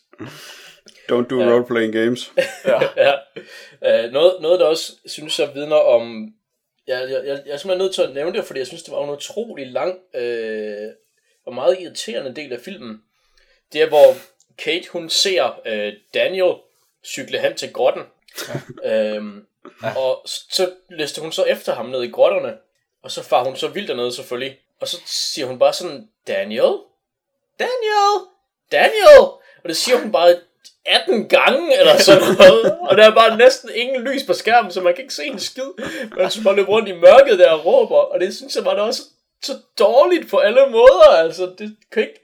Don't 1.13 1.27
do 1.27 1.41
ja. 1.41 1.51
role-playing 1.51 1.93
games. 1.93 2.33
ja. 2.65 2.81
ja. 2.97 3.13
Uh, 4.05 4.13
noget, 4.13 4.33
noget, 4.41 4.61
der 4.61 4.67
også 4.67 4.93
synes 5.07 5.39
jeg 5.39 5.49
vidner 5.55 5.77
om... 5.77 6.29
Jeg, 6.87 7.01
jeg, 7.11 7.27
jeg, 7.27 7.43
jeg 7.47 7.53
er 7.53 7.57
simpelthen 7.57 7.79
nødt 7.79 7.95
til 7.95 8.03
at 8.03 8.15
nævne 8.15 8.33
det, 8.33 8.45
fordi 8.45 8.59
jeg 8.59 8.67
synes, 8.67 8.83
det 8.83 8.93
var 8.93 9.05
en 9.05 9.11
utrolig 9.11 9.67
lang 9.67 9.99
øh, 10.15 10.89
og 11.47 11.55
meget 11.55 11.77
irriterende 11.81 12.35
del 12.35 12.53
af 12.53 12.61
filmen. 12.61 13.01
Det 13.73 13.83
er, 13.83 13.89
hvor 13.89 14.17
Kate, 14.59 14.89
hun 14.89 15.11
ser 15.11 15.61
øh, 15.67 15.93
Daniel 16.15 16.55
cykle 17.05 17.39
hen 17.39 17.55
til 17.55 17.73
grotten. 17.73 18.03
Ja. 18.85 19.15
øhm, 19.15 19.47
ja. 19.83 19.97
Og 19.97 20.23
så 20.27 20.73
lister 20.91 21.23
hun 21.23 21.33
så 21.33 21.45
efter 21.45 21.75
ham 21.75 21.87
ned 21.87 22.03
i 22.03 22.11
grotterne. 22.11 22.57
Og 23.03 23.11
så 23.11 23.23
far 23.23 23.45
hun 23.45 23.57
så 23.57 23.69
vildt 23.69 23.89
dernede 23.89 24.13
selvfølgelig. 24.13 24.59
Og 24.81 24.89
så 24.89 24.97
siger 25.07 25.47
hun 25.47 25.59
bare 25.59 25.73
sådan, 25.73 26.09
Daniel? 26.27 26.73
Daniel? 27.59 28.27
Daniel? 28.73 29.19
Og 29.65 29.69
det 29.69 29.77
siger 29.77 29.99
hun 29.99 30.13
bare 30.13 30.35
18 30.87 31.29
gange, 31.29 31.79
eller 31.79 31.99
sådan 31.99 32.23
noget. 32.39 32.79
Og 32.81 32.97
der 32.97 33.11
er 33.11 33.15
bare 33.15 33.37
næsten 33.37 33.71
ingen 33.75 34.03
lys 34.03 34.23
på 34.27 34.33
skærmen, 34.33 34.73
så 34.73 34.81
man 34.81 34.95
kan 34.95 35.03
ikke 35.03 35.15
se 35.15 35.25
en 35.25 35.39
skid. 35.39 35.71
Man 36.17 36.31
skal 36.31 36.45
bare 36.45 36.57
løbe 36.57 36.69
rundt 36.69 36.89
i 36.89 36.93
mørket 36.93 37.39
der 37.39 37.51
og 37.51 37.65
råber. 37.65 37.97
Og 37.97 38.21
det 38.21 38.37
synes 38.37 38.57
jeg 38.57 38.65
bare, 38.65 38.75
det 38.75 38.83
også 38.83 39.03
så 39.43 39.53
dårligt 39.79 40.31
på 40.31 40.39
alle 40.39 40.67
måder. 40.67 41.11
Altså, 41.11 41.55
det 41.59 41.77
kan 41.93 42.03
ikke... 42.03 42.21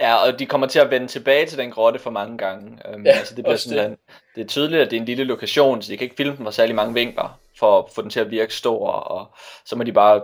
Ja, 0.00 0.14
og 0.16 0.38
de 0.38 0.46
kommer 0.46 0.66
til 0.66 0.78
at 0.78 0.90
vende 0.90 1.06
tilbage 1.06 1.46
til 1.46 1.58
den 1.58 1.70
grotte 1.70 1.98
for 1.98 2.10
mange 2.10 2.38
gange. 2.38 2.78
Um, 2.94 3.06
ja, 3.06 3.10
altså 3.10 3.34
det, 3.34 3.44
bliver 3.44 3.56
sådan, 3.56 3.90
det. 3.90 3.98
det 4.34 4.42
er 4.42 4.46
tydeligt, 4.46 4.82
at 4.82 4.90
det 4.90 4.96
er 4.96 5.00
en 5.00 5.06
lille 5.06 5.24
lokation, 5.24 5.82
så 5.82 5.92
de 5.92 5.96
kan 5.96 6.04
ikke 6.04 6.16
filme 6.16 6.36
den 6.36 6.44
fra 6.44 6.52
særlig 6.52 6.74
mange 6.74 6.94
vinkler, 6.94 7.38
for 7.58 7.78
at 7.78 7.84
få 7.94 8.02
den 8.02 8.10
til 8.10 8.20
at 8.20 8.30
virke 8.30 8.54
stor, 8.54 8.88
og 8.90 9.26
så 9.64 9.76
må 9.76 9.84
de 9.84 9.92
bare 9.92 10.22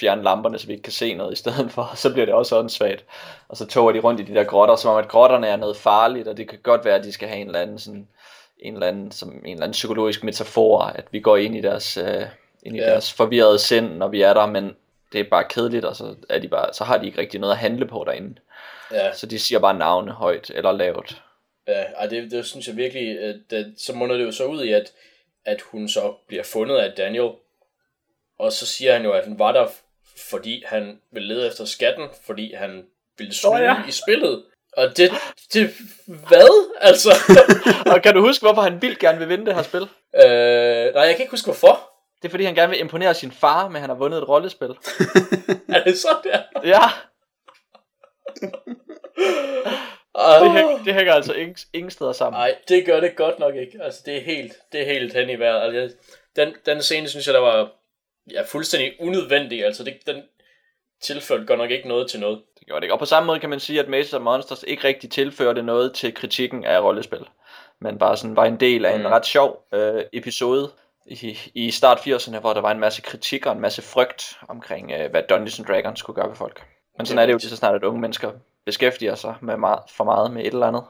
fjerne 0.00 0.22
lamperne, 0.22 0.58
så 0.58 0.66
vi 0.66 0.72
ikke 0.72 0.82
kan 0.82 0.92
se 0.92 1.14
noget 1.14 1.32
i 1.32 1.36
stedet 1.36 1.72
for, 1.72 1.90
så 1.94 2.12
bliver 2.12 2.26
det 2.26 2.34
også 2.34 2.58
åndssvagt. 2.58 3.04
Og 3.48 3.56
så 3.56 3.66
toger 3.66 3.92
de 3.92 3.98
rundt 4.00 4.20
i 4.20 4.24
de 4.24 4.34
der 4.34 4.44
grotter, 4.44 4.76
som 4.76 4.90
om 4.90 4.96
at 4.98 5.08
grotterne 5.08 5.46
er 5.46 5.56
noget 5.56 5.76
farligt, 5.76 6.28
og 6.28 6.36
det 6.36 6.48
kan 6.48 6.58
godt 6.62 6.84
være, 6.84 6.94
at 6.98 7.04
de 7.04 7.12
skal 7.12 7.28
have 7.28 7.40
en 7.40 7.46
eller 7.46 7.60
anden 7.60 7.78
sådan, 7.78 8.08
en 8.58 8.74
eller 8.74 8.86
anden, 8.86 9.12
som 9.12 9.28
en 9.30 9.38
eller 9.44 9.62
anden 9.62 9.72
psykologisk 9.72 10.24
metafor, 10.24 10.80
at 10.80 11.04
vi 11.10 11.20
går 11.20 11.36
ind 11.36 11.56
i 11.56 11.60
deres, 11.60 11.96
øh, 11.96 12.22
ind 12.62 12.76
i 12.76 12.78
Ja. 12.78 12.90
deres 12.90 13.12
forvirrede 13.12 13.58
sind, 13.58 13.96
når 13.96 14.08
vi 14.08 14.22
er 14.22 14.34
der, 14.34 14.46
men 14.46 14.76
det 15.12 15.20
er 15.20 15.24
bare 15.30 15.44
kedeligt, 15.44 15.84
og 15.84 15.96
så, 15.96 16.14
er 16.28 16.38
de 16.38 16.48
bare, 16.48 16.72
så 16.72 16.84
har 16.84 16.98
de 16.98 17.06
ikke 17.06 17.18
rigtig 17.18 17.40
noget 17.40 17.52
at 17.52 17.58
handle 17.58 17.86
på 17.86 18.04
derinde. 18.06 18.34
Ja, 18.90 19.12
Så 19.12 19.26
de 19.26 19.38
siger 19.38 19.58
bare 19.58 19.74
navne 19.78 20.12
højt 20.12 20.50
eller 20.54 20.72
lavt. 20.72 21.22
ja 21.68 21.82
ej, 21.82 22.06
det, 22.06 22.30
det 22.30 22.46
synes 22.46 22.68
jeg 22.68 22.76
virkelig, 22.76 23.20
at 23.20 23.36
det, 23.50 23.74
så 23.76 23.92
munder 23.92 24.16
det 24.16 24.24
jo 24.24 24.32
så 24.32 24.44
ud 24.44 24.64
i, 24.64 24.72
at, 24.72 24.92
at 25.44 25.60
hun 25.60 25.88
så 25.88 26.14
bliver 26.28 26.42
fundet 26.42 26.76
af 26.76 26.92
Daniel, 26.92 27.30
og 28.38 28.52
så 28.52 28.66
siger 28.66 28.92
han 28.92 29.04
jo, 29.04 29.12
at 29.12 29.24
han 29.24 29.38
var 29.38 29.52
der, 29.52 29.66
fordi 30.30 30.64
han 30.66 31.00
ville 31.10 31.34
lede 31.34 31.46
efter 31.46 31.64
skatten, 31.64 32.08
fordi 32.26 32.54
han 32.54 32.86
ville 33.18 33.34
snyde 33.34 33.52
Nå 33.52 33.58
ja. 33.58 33.76
i 33.88 33.90
spillet. 33.90 34.44
Og 34.76 34.96
det, 34.96 35.10
det, 35.52 35.70
hvad? 36.06 36.72
Altså, 36.80 37.10
og 37.92 38.02
kan 38.02 38.14
du 38.14 38.20
huske, 38.20 38.42
hvorfor 38.42 38.62
han 38.62 38.82
vildt 38.82 38.98
gerne 38.98 39.18
vil 39.18 39.28
vinde 39.28 39.46
det 39.46 39.54
her 39.54 39.62
spil? 39.62 39.82
øh, 40.14 40.94
nej, 40.94 41.02
jeg 41.02 41.14
kan 41.16 41.20
ikke 41.20 41.30
huske 41.30 41.46
hvorfor. 41.46 41.90
Det 42.26 42.30
er 42.30 42.32
fordi, 42.32 42.44
han 42.44 42.54
gerne 42.54 42.70
vil 42.70 42.80
imponere 42.80 43.14
sin 43.14 43.32
far, 43.32 43.66
at 43.66 43.80
han 43.80 43.90
har 43.90 43.96
vundet 43.96 44.18
et 44.18 44.28
rollespil. 44.28 44.68
Er 45.74 45.84
det 45.84 45.98
så 45.98 46.08
der? 46.24 46.38
Ja, 46.64 46.80
det, 50.44 50.52
hænger, 50.52 50.78
det 50.84 50.94
hænger 50.94 51.12
altså 51.14 51.32
ingen, 51.32 51.56
ingen 51.72 51.90
steder 51.90 52.12
sammen. 52.12 52.38
Nej, 52.38 52.54
det 52.68 52.86
gør 52.86 53.00
det 53.00 53.16
godt 53.16 53.38
nok 53.38 53.54
ikke. 53.54 53.78
Altså, 53.82 54.02
det 54.06 54.16
er 54.16 54.20
helt, 54.20 54.52
det 54.72 54.80
er 54.80 54.84
helt 54.92 55.12
hen 55.14 55.30
i 55.30 55.38
vejret. 55.38 55.76
Altså, 55.76 55.96
den, 56.36 56.54
den 56.66 56.82
scene, 56.82 57.08
synes 57.08 57.26
jeg, 57.26 57.34
der 57.34 57.40
var 57.40 57.70
ja, 58.32 58.42
fuldstændig 58.42 58.92
unødvendig. 59.00 59.64
Altså, 59.64 59.84
det, 59.84 59.96
den 60.06 60.22
tilførte 61.02 61.46
godt 61.46 61.58
nok 61.58 61.70
ikke 61.70 61.88
noget 61.88 62.10
til 62.10 62.20
noget. 62.20 62.42
Det 62.58 62.66
gjorde 62.66 62.80
det 62.80 62.84
ikke. 62.84 62.94
Og 62.94 62.98
på 62.98 63.04
samme 63.04 63.26
måde 63.26 63.40
kan 63.40 63.50
man 63.50 63.60
sige, 63.60 63.80
at 63.80 63.88
Maze 63.88 64.16
of 64.16 64.22
Monsters 64.22 64.62
ikke 64.66 64.84
rigtig 64.88 65.10
tilførte 65.10 65.62
noget 65.62 65.94
til 65.94 66.14
kritikken 66.14 66.64
af 66.64 66.80
rollespil. 66.80 67.26
Men 67.80 67.98
bare 67.98 68.16
sådan 68.16 68.36
var 68.36 68.44
en 68.44 68.60
del 68.60 68.84
af 68.84 68.94
en 68.94 69.00
Mm. 69.00 69.06
ret 69.06 69.26
sjov 69.26 69.66
øh, 69.72 70.04
episode 70.12 70.70
i, 71.06 71.38
i 71.54 71.70
start 71.70 71.98
80'erne, 71.98 72.38
hvor 72.40 72.52
der 72.52 72.60
var 72.60 72.70
en 72.70 72.80
masse 72.80 73.02
kritik 73.02 73.46
og 73.46 73.52
en 73.52 73.60
masse 73.60 73.82
frygt 73.82 74.38
omkring, 74.48 74.92
øh, 74.92 75.10
hvad 75.10 75.22
Dungeons 75.22 75.58
and 75.58 75.66
Dragons 75.66 75.98
skulle 75.98 76.14
gøre 76.14 76.28
ved 76.28 76.36
folk. 76.36 76.66
Men 76.98 77.06
sådan 77.06 77.18
er 77.18 77.26
det 77.26 77.32
jo 77.32 77.38
lige 77.38 77.50
så 77.50 77.56
snart, 77.56 77.74
at 77.74 77.84
unge 77.84 78.00
mennesker 78.00 78.32
beskæftiger 78.64 79.14
sig 79.14 79.34
med 79.42 79.56
meget, 79.56 79.82
for 79.90 80.04
meget 80.04 80.30
med 80.30 80.42
et 80.42 80.52
eller 80.52 80.66
andet 80.66 80.84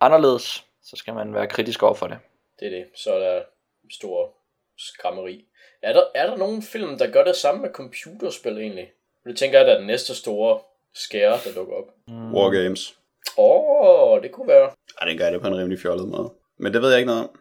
anderledes, 0.00 0.64
så 0.82 0.96
skal 0.96 1.14
man 1.14 1.34
være 1.34 1.46
kritisk 1.46 1.82
over 1.82 1.94
for 1.94 2.06
det. 2.06 2.18
Det 2.60 2.66
er 2.66 2.70
det. 2.70 2.86
Så 2.94 3.12
er 3.12 3.18
der 3.18 3.42
stor 3.90 4.34
skrammeri. 4.78 5.44
Er 5.82 5.92
der, 5.92 6.02
er 6.14 6.26
der 6.26 6.36
nogen 6.36 6.62
film, 6.62 6.98
der 6.98 7.10
gør 7.10 7.24
det 7.24 7.36
samme 7.36 7.60
med 7.60 7.70
computerspil 7.70 8.58
egentlig? 8.58 8.92
Det 9.24 9.36
tænker 9.38 9.58
jeg, 9.58 9.66
der 9.66 9.72
er 9.74 9.78
den 9.78 9.86
næste 9.86 10.14
store 10.14 10.60
skære, 10.94 11.38
der 11.44 11.52
dukker 11.54 11.74
op. 11.74 11.90
Wargames. 12.08 12.96
Åh, 13.38 14.10
oh, 14.10 14.22
det 14.22 14.32
kunne 14.32 14.48
være. 14.48 14.70
Ej, 15.00 15.08
den 15.08 15.18
gør 15.18 15.30
det 15.30 15.40
på 15.40 15.46
en 15.46 15.56
rimelig 15.56 15.78
fjollet 15.78 16.08
måde. 16.08 16.32
Men 16.56 16.74
det 16.74 16.82
ved 16.82 16.90
jeg 16.90 16.98
ikke 16.98 17.06
noget 17.06 17.22
om. 17.22 17.38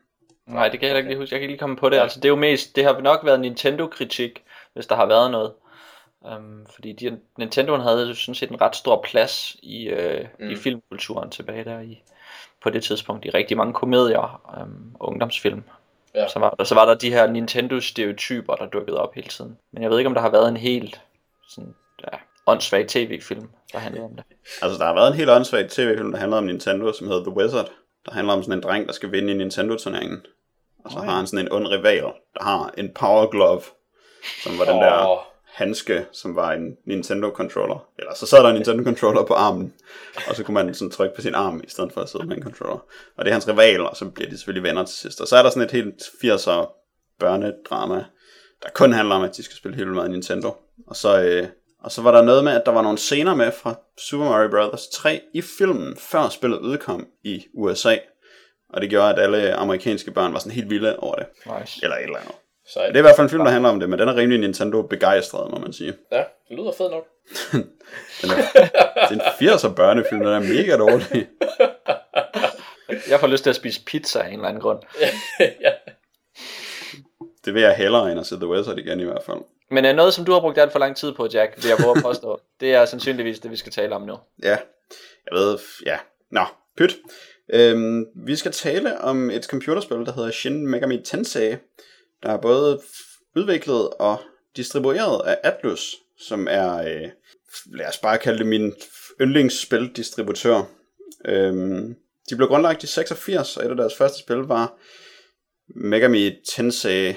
Nej, 0.48 0.70
det 0.70 0.80
kan 0.80 0.88
jeg 0.88 0.90
heller 0.90 0.98
ikke 0.98 1.10
lige 1.10 1.20
huske. 1.20 1.34
Jeg 1.34 1.40
kan 1.40 1.44
ikke 1.44 1.54
lige 1.54 1.60
komme 1.60 1.76
på 1.76 1.90
det. 1.90 1.98
Altså, 1.98 2.20
det 2.20 2.26
er 2.26 2.30
jo 2.30 2.36
mest, 2.36 2.76
det 2.76 2.84
har 2.84 3.02
nok 3.02 3.26
været 3.26 3.40
Nintendo-kritik, 3.40 4.44
hvis 4.74 4.88
der 4.88 4.96
har 4.96 5.06
været 5.06 5.32
noget. 5.32 5.54
Um, 6.22 6.66
fordi 6.74 6.94
de, 6.94 7.20
Nintendoen 7.38 7.82
havde 7.82 8.16
sådan 8.16 8.36
set 8.36 8.50
en 8.50 8.62
ret 8.62 8.76
stor 8.76 9.02
plads 9.02 9.56
i, 9.64 9.88
øh, 9.88 10.26
mm. 10.40 10.50
i 10.50 10.56
filmkulturen 10.56 11.30
tilbage 11.30 11.64
der 11.64 11.80
i, 11.80 12.04
på 12.64 12.70
det 12.70 12.84
tidspunkt 12.84 13.26
i 13.26 13.30
rigtig 13.30 13.58
mange 13.58 13.74
komedier 13.74 14.42
um, 14.62 14.96
og 15.00 15.08
ungdomsfilm. 15.08 15.64
Ja. 16.16 16.28
Så, 16.28 16.40
var, 16.40 16.50
og 16.50 16.68
så 16.68 16.76
var 16.76 16.86
der 16.86 16.94
de 16.94 17.10
her 17.10 17.28
Nintendo-stereotyper, 17.28 18.56
der 18.56 18.66
dukkede 18.66 19.02
op 19.02 19.16
hele 19.16 19.28
tiden. 19.28 19.58
Men 19.72 19.84
jeg 19.84 19.92
ved 19.92 19.98
ikke, 19.98 20.08
om 20.08 20.14
der 20.14 20.22
har 20.22 20.30
været 20.30 20.50
en 20.50 20.58
helt 20.58 21.02
sådan, 21.50 21.76
ja, 22.04 22.18
åndssvag 22.48 22.88
tv-film, 22.88 23.50
der 23.74 23.80
handlede 23.80 24.06
om 24.06 24.16
det. 24.16 24.24
Altså, 24.62 24.78
der 24.78 24.86
har 24.86 24.94
været 24.94 25.08
en 25.08 25.18
helt 25.18 25.30
åndssvagt 25.30 25.72
tv-film, 25.72 26.12
der 26.12 26.20
handler 26.20 26.38
om 26.38 26.44
Nintendo, 26.44 26.94
som 26.94 27.08
hedder 27.08 27.24
The 27.24 27.38
Wizard. 27.38 27.70
Der 28.06 28.14
handler 28.14 28.34
om 28.34 28.44
sådan 28.44 28.58
en 28.58 28.64
dreng, 28.64 28.88
der 28.88 28.94
skal 28.94 29.12
vinde 29.12 29.34
i 29.34 29.38
Nintendo-turneringen. 29.38 30.26
Og 30.86 30.92
så 30.92 30.98
Oj. 31.00 31.06
har 31.06 31.16
han 31.16 31.28
sådan 31.28 31.46
en 31.46 31.52
ond 31.52 31.68
rival, 31.68 32.12
der 32.34 32.44
har 32.44 32.74
en 32.78 32.90
Power 32.96 33.30
Glove, 33.30 33.62
som 34.44 34.60
var 34.60 34.66
den 34.66 34.76
der 34.76 35.08
Åh. 35.08 35.18
handske, 35.46 36.06
som 36.12 36.36
var 36.36 36.52
en 36.54 36.78
Nintendo-controller. 36.88 37.86
Eller 38.00 38.14
så 38.16 38.26
sad 38.26 38.44
der 38.44 38.50
en 38.50 38.56
Nintendo-controller 38.56 39.24
på 39.24 39.34
armen, 39.34 39.74
og 40.30 40.36
så 40.36 40.44
kunne 40.44 40.54
man 40.54 40.74
sådan 40.74 40.92
trykke 40.92 41.16
på 41.16 41.22
sin 41.22 41.36
arm, 41.36 41.62
i 41.64 41.70
stedet 41.70 41.94
for 41.94 42.02
at 42.02 42.10
sidde 42.10 42.26
med 42.26 42.38
en 42.38 42.44
controller. 42.44 42.86
Og 43.18 43.26
det 43.26 43.28
er 43.28 43.34
hans 43.34 43.48
rival, 43.48 43.82
og 43.82 43.96
så 43.98 44.06
bliver 44.10 44.30
de 44.30 44.38
selvfølgelig 44.38 44.64
venner 44.64 44.84
til 44.86 44.96
sidst. 44.96 45.22
Og 45.22 45.28
så 45.28 45.38
er 45.38 45.44
der 45.44 45.50
sådan 45.50 45.64
et 45.64 45.72
helt 45.72 46.02
80'er 46.04 46.84
børnedrama, 47.20 48.06
der 48.64 48.70
kun 48.74 48.94
handler 48.94 49.16
om, 49.16 49.24
at 49.24 49.38
de 49.38 49.44
skal 49.44 49.58
spille 49.58 49.78
helt 49.78 49.90
meget 49.90 50.12
Nintendo. 50.12 50.56
Og 50.88 50.96
så, 50.96 51.22
øh, 51.22 51.48
og 51.84 51.92
så 51.92 52.02
var 52.02 52.12
der 52.12 52.22
noget 52.22 52.44
med, 52.44 52.52
at 52.52 52.66
der 52.66 52.72
var 52.72 52.82
nogle 52.82 52.98
scener 52.98 53.36
med 53.36 53.52
fra 53.52 53.76
Super 53.98 54.26
Mario 54.26 54.50
Bros. 54.50 54.88
3 54.88 55.22
i 55.34 55.42
filmen, 55.42 55.98
før 55.98 56.30
spillet 56.30 56.60
udkom 56.60 57.08
i 57.24 57.46
USA. 57.54 57.96
Og 58.74 58.82
det 58.82 58.90
gjorde, 58.90 59.10
at 59.10 59.20
alle 59.20 59.54
amerikanske 59.54 60.12
børn 60.12 60.34
var 60.34 60.40
sådan 60.40 60.52
helt 60.52 60.70
vilde 60.70 61.00
over 61.00 61.16
det. 61.16 61.26
Nice. 61.60 61.80
Eller 61.84 61.96
et 61.96 62.04
eller 62.04 62.18
andet. 62.18 62.36
Sejt. 62.74 62.88
Det 62.88 62.96
er 62.96 63.00
i 63.00 63.02
hvert 63.02 63.16
fald 63.16 63.26
en 63.26 63.30
film, 63.30 63.44
der 63.44 63.52
handler 63.52 63.70
om 63.70 63.80
det, 63.80 63.90
men 63.90 64.00
den 64.00 64.08
er 64.08 64.16
rimelig 64.16 64.40
Nintendo-begejstret, 64.40 65.52
må 65.52 65.58
man 65.58 65.74
sige. 65.74 65.94
Ja, 66.12 66.24
det 66.50 66.58
lyder 66.58 66.72
fedt 66.78 66.92
nok. 66.92 67.08
Den 68.22 68.30
er, 68.32 68.36
det 69.10 69.22
er 69.22 69.50
en 69.50 69.50
80'er 69.50 69.74
børnefilm, 69.74 70.22
den 70.22 70.34
er 70.34 70.40
mega 70.40 70.78
dårlig. 70.78 71.28
Jeg 73.10 73.20
får 73.20 73.28
lyst 73.28 73.44
til 73.44 73.50
at 73.50 73.56
spise 73.56 73.84
pizza 73.86 74.20
af 74.20 74.28
en 74.28 74.34
eller 74.34 74.48
anden 74.48 74.62
grund. 74.62 74.80
ja. 75.66 75.72
Det 77.46 77.54
vil 77.54 77.62
jeg 77.62 77.76
hellere 77.76 78.12
end 78.12 78.20
at 78.20 78.26
se 78.26 78.36
The 78.36 78.48
Wizard 78.48 78.78
igen 78.78 79.00
i 79.00 79.04
hvert 79.04 79.24
fald. 79.26 79.38
Men 79.72 79.86
øh, 79.86 79.96
noget, 79.96 80.14
som 80.14 80.26
du 80.26 80.32
har 80.32 80.40
brugt 80.40 80.58
alt 80.58 80.72
for 80.72 80.80
lang 80.80 80.96
tid 80.96 81.12
på, 81.12 81.28
Jack, 81.34 81.64
vil 81.64 81.70
jeg 81.70 81.78
våge 81.86 81.98
at 81.98 82.04
påstå, 82.04 82.40
det 82.60 82.74
er 82.74 82.86
sandsynligvis 82.86 83.40
det, 83.40 83.52
vi 83.52 83.56
skal 83.56 83.72
tale 83.72 83.96
om 83.96 84.02
nu. 84.02 84.18
Ja, 84.44 84.58
jeg 85.32 85.38
ved, 85.40 85.58
ja. 85.86 85.98
Nå, 86.32 86.46
pyt. 86.78 86.96
Øhm, 87.54 88.06
vi 88.26 88.36
skal 88.36 88.52
tale 88.52 89.02
om 89.02 89.30
et 89.30 89.46
computerspil, 89.46 89.98
der 89.98 90.14
hedder 90.14 90.32
Shin 90.32 90.68
Megami 90.68 91.02
Tensei, 91.04 91.56
der 92.24 92.30
er 92.30 92.38
både 92.38 92.82
udviklet 93.36 93.90
og 93.90 94.18
distribueret 94.56 95.22
af 95.28 95.38
Atlus, 95.44 95.96
som 96.18 96.48
er, 96.50 96.76
øh, 96.78 97.10
lad 97.66 97.88
os 97.88 97.98
bare 97.98 98.18
kalde 98.18 98.40
det 98.40 98.48
min 98.48 98.74
yndlingsspildistributør. 99.22 100.64
Øhm, 101.26 101.96
de 102.30 102.36
blev 102.36 102.48
grundlagt 102.48 102.84
i 102.84 102.88
86, 102.88 103.58
og 103.58 103.66
et 103.66 103.70
af 103.70 103.76
deres 103.76 103.96
første 103.96 104.20
spil 104.20 104.38
var 104.38 104.78
Megami 105.76 106.32
Tensei 106.56 107.14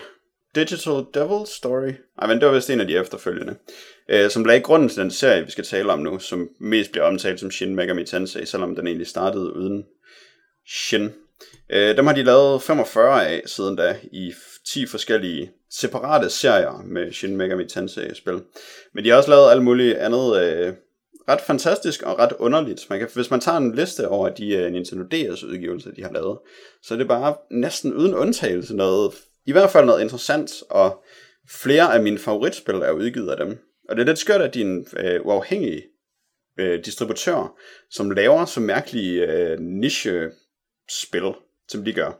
Digital 0.54 1.04
Devil 1.14 1.46
Story. 1.46 1.92
Ej, 2.18 2.26
men 2.26 2.40
det 2.40 2.46
var 2.46 2.54
vist 2.54 2.70
en 2.70 2.80
af 2.80 2.86
de 2.86 2.96
efterfølgende. 2.96 3.56
Øh, 4.10 4.30
som 4.30 4.44
lagde 4.44 4.60
grunden 4.60 4.88
til 4.88 5.02
den 5.02 5.10
serie, 5.10 5.44
vi 5.44 5.50
skal 5.50 5.64
tale 5.64 5.92
om 5.92 5.98
nu, 5.98 6.18
som 6.18 6.48
mest 6.60 6.92
bliver 6.92 7.04
omtalt 7.04 7.40
som 7.40 7.50
Shin 7.50 7.74
Megami 7.74 8.04
Tensei, 8.04 8.46
selvom 8.46 8.76
den 8.76 8.86
egentlig 8.86 9.06
startede 9.06 9.56
uden 9.56 9.84
Shin. 10.68 11.12
Øh, 11.70 11.96
dem 11.96 12.06
har 12.06 12.14
de 12.14 12.22
lavet 12.22 12.62
45 12.62 13.28
af 13.28 13.42
siden 13.46 13.76
da, 13.76 13.96
i 14.12 14.32
10 14.66 14.86
forskellige 14.86 15.50
separate 15.70 16.30
serier 16.30 16.82
med 16.84 17.12
Shin 17.12 17.36
Megami 17.36 17.64
Tensei-spil. 17.64 18.42
Men 18.94 19.04
de 19.04 19.08
har 19.08 19.16
også 19.16 19.30
lavet 19.30 19.50
alt 19.50 19.62
muligt 19.62 19.96
andet 19.96 20.42
øh, 20.42 20.74
ret 21.28 21.40
fantastisk 21.40 22.02
og 22.02 22.18
ret 22.18 22.32
underligt. 22.38 22.90
Man 22.90 22.98
kan, 22.98 23.08
hvis 23.14 23.30
man 23.30 23.40
tager 23.40 23.58
en 23.58 23.74
liste 23.74 24.08
over 24.08 24.28
de 24.28 24.54
øh, 24.54 24.72
Nintendo 24.72 25.04
DS 25.04 25.42
udgivelser, 25.42 25.90
de 25.90 26.02
har 26.02 26.12
lavet, 26.12 26.38
så 26.82 26.94
er 26.94 26.98
det 26.98 27.08
bare 27.08 27.36
næsten 27.50 27.94
uden 27.94 28.14
undtagelse 28.14 28.76
noget, 28.76 29.14
i 29.46 29.52
hvert 29.52 29.70
fald 29.70 29.86
noget 29.86 30.02
interessant, 30.02 30.52
og 30.70 31.04
flere 31.50 31.94
af 31.94 32.02
mine 32.02 32.18
favoritspil 32.18 32.74
er 32.74 32.90
udgivet 32.90 33.30
af 33.30 33.36
dem. 33.36 33.58
Og 33.88 33.96
det 33.96 34.02
er 34.02 34.06
lidt 34.06 34.18
skørt, 34.18 34.40
at 34.40 34.54
de 34.54 34.60
er 34.60 34.64
en 34.64 34.86
øh, 34.96 35.26
uafhængig 35.26 35.82
øh, 36.58 36.84
distributør, 36.84 37.58
som 37.90 38.10
laver 38.10 38.44
så 38.44 38.60
mærkelige 38.60 39.26
øh, 39.32 39.58
spil, 40.90 41.32
som 41.68 41.84
de 41.84 41.92
gør. 41.92 42.12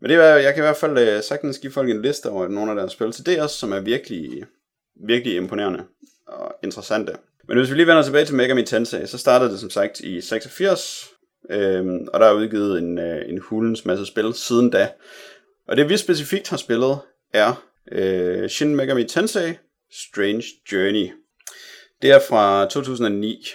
Men 0.00 0.10
det 0.10 0.16
er, 0.16 0.36
jeg 0.36 0.54
kan 0.54 0.62
i 0.62 0.66
hvert 0.66 0.76
fald 0.76 0.98
øh, 0.98 1.22
sagtens 1.22 1.58
give 1.58 1.72
folk 1.72 1.90
en 1.90 2.02
liste 2.02 2.30
over 2.30 2.48
nogle 2.48 2.70
af 2.70 2.76
deres 2.76 2.92
spil 2.92 3.12
til 3.12 3.26
DS, 3.26 3.50
som 3.50 3.72
er 3.72 3.80
virkelig, 3.80 4.44
virkelig 5.06 5.36
imponerende 5.36 5.84
og 6.26 6.54
interessante. 6.62 7.12
Men 7.48 7.58
hvis 7.58 7.70
vi 7.70 7.76
lige 7.76 7.86
vender 7.86 8.02
tilbage 8.02 8.24
til 8.24 8.34
Megami 8.34 8.62
Tensei, 8.62 9.06
så 9.06 9.18
startede 9.18 9.50
det 9.50 9.60
som 9.60 9.70
sagt 9.70 10.00
i 10.00 10.20
86, 10.20 11.10
øhm, 11.50 12.08
og 12.12 12.20
der 12.20 12.26
er 12.26 12.32
udgivet 12.32 12.78
en, 12.78 12.98
øh, 12.98 13.28
en 13.28 13.38
hulens 13.38 13.84
masse 13.84 14.06
spil 14.06 14.34
siden 14.34 14.70
da. 14.70 14.90
Og 15.68 15.76
det 15.76 15.88
vi 15.88 15.96
specifikt 15.96 16.48
har 16.48 16.56
spillet 16.56 16.98
er 17.34 17.64
øh, 17.92 18.48
Shin 18.48 18.76
Megami 18.76 19.04
Tensei 19.04 19.52
Strange 19.92 20.44
Journey. 20.72 21.10
Det 22.02 22.10
er 22.10 22.20
fra 22.28 22.66
2009, 22.66 23.46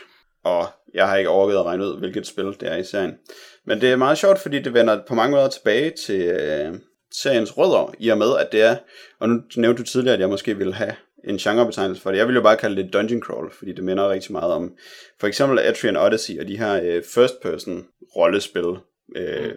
og 0.44 0.68
jeg 0.94 1.08
har 1.08 1.18
ikke 1.18 1.30
overgivet 1.30 1.60
at 1.60 1.66
regne 1.66 1.86
ud, 1.86 2.00
hvilket 2.00 2.28
spil 2.28 2.46
det 2.46 2.64
er 2.64 2.76
i 2.76 2.84
serien. 2.84 3.18
Men 3.66 3.82
det 3.82 3.92
er 3.92 3.96
meget 3.96 4.18
sjovt, 4.18 4.40
fordi 4.40 4.60
det 4.60 4.74
vender 4.74 5.00
på 5.08 5.16
mange 5.16 5.32
måder 5.32 5.50
tilbage 5.50 5.92
til 6.06 6.22
øh, 6.22 6.74
seriens 7.14 7.58
rødder, 7.58 7.94
i 8.00 8.10
og 8.10 8.18
med, 8.18 8.38
at 8.40 8.52
det 8.52 8.62
er, 8.62 8.76
og 9.20 9.30
nu 9.30 9.42
nævnte 9.56 9.84
du 9.84 9.88
tidligere, 9.88 10.14
at 10.14 10.20
jeg 10.20 10.30
måske 10.30 10.58
ville 10.58 10.74
have 10.74 10.96
en 11.24 11.38
genrebetegnelse 11.38 12.02
for 12.02 12.12
det. 12.12 12.18
Jeg 12.18 12.28
vil 12.28 12.36
jo 12.36 12.42
bare 12.42 12.58
kalde 12.58 12.84
det 12.84 12.94
dungeon 12.94 13.22
crawl, 13.22 13.52
fordi 13.52 13.74
det 13.74 13.84
minder 13.84 14.10
rigtig 14.10 14.32
meget 14.32 14.54
om 14.54 14.74
for 15.20 15.28
eksempel 15.28 15.60
Atrian 15.60 15.98
Odyssey 15.98 16.40
og 16.40 16.48
de 16.48 16.58
her 16.58 16.82
øh, 16.84 17.04
first 17.16 17.42
person 17.42 17.86
rollespil, 18.16 18.78
øh, 19.16 19.52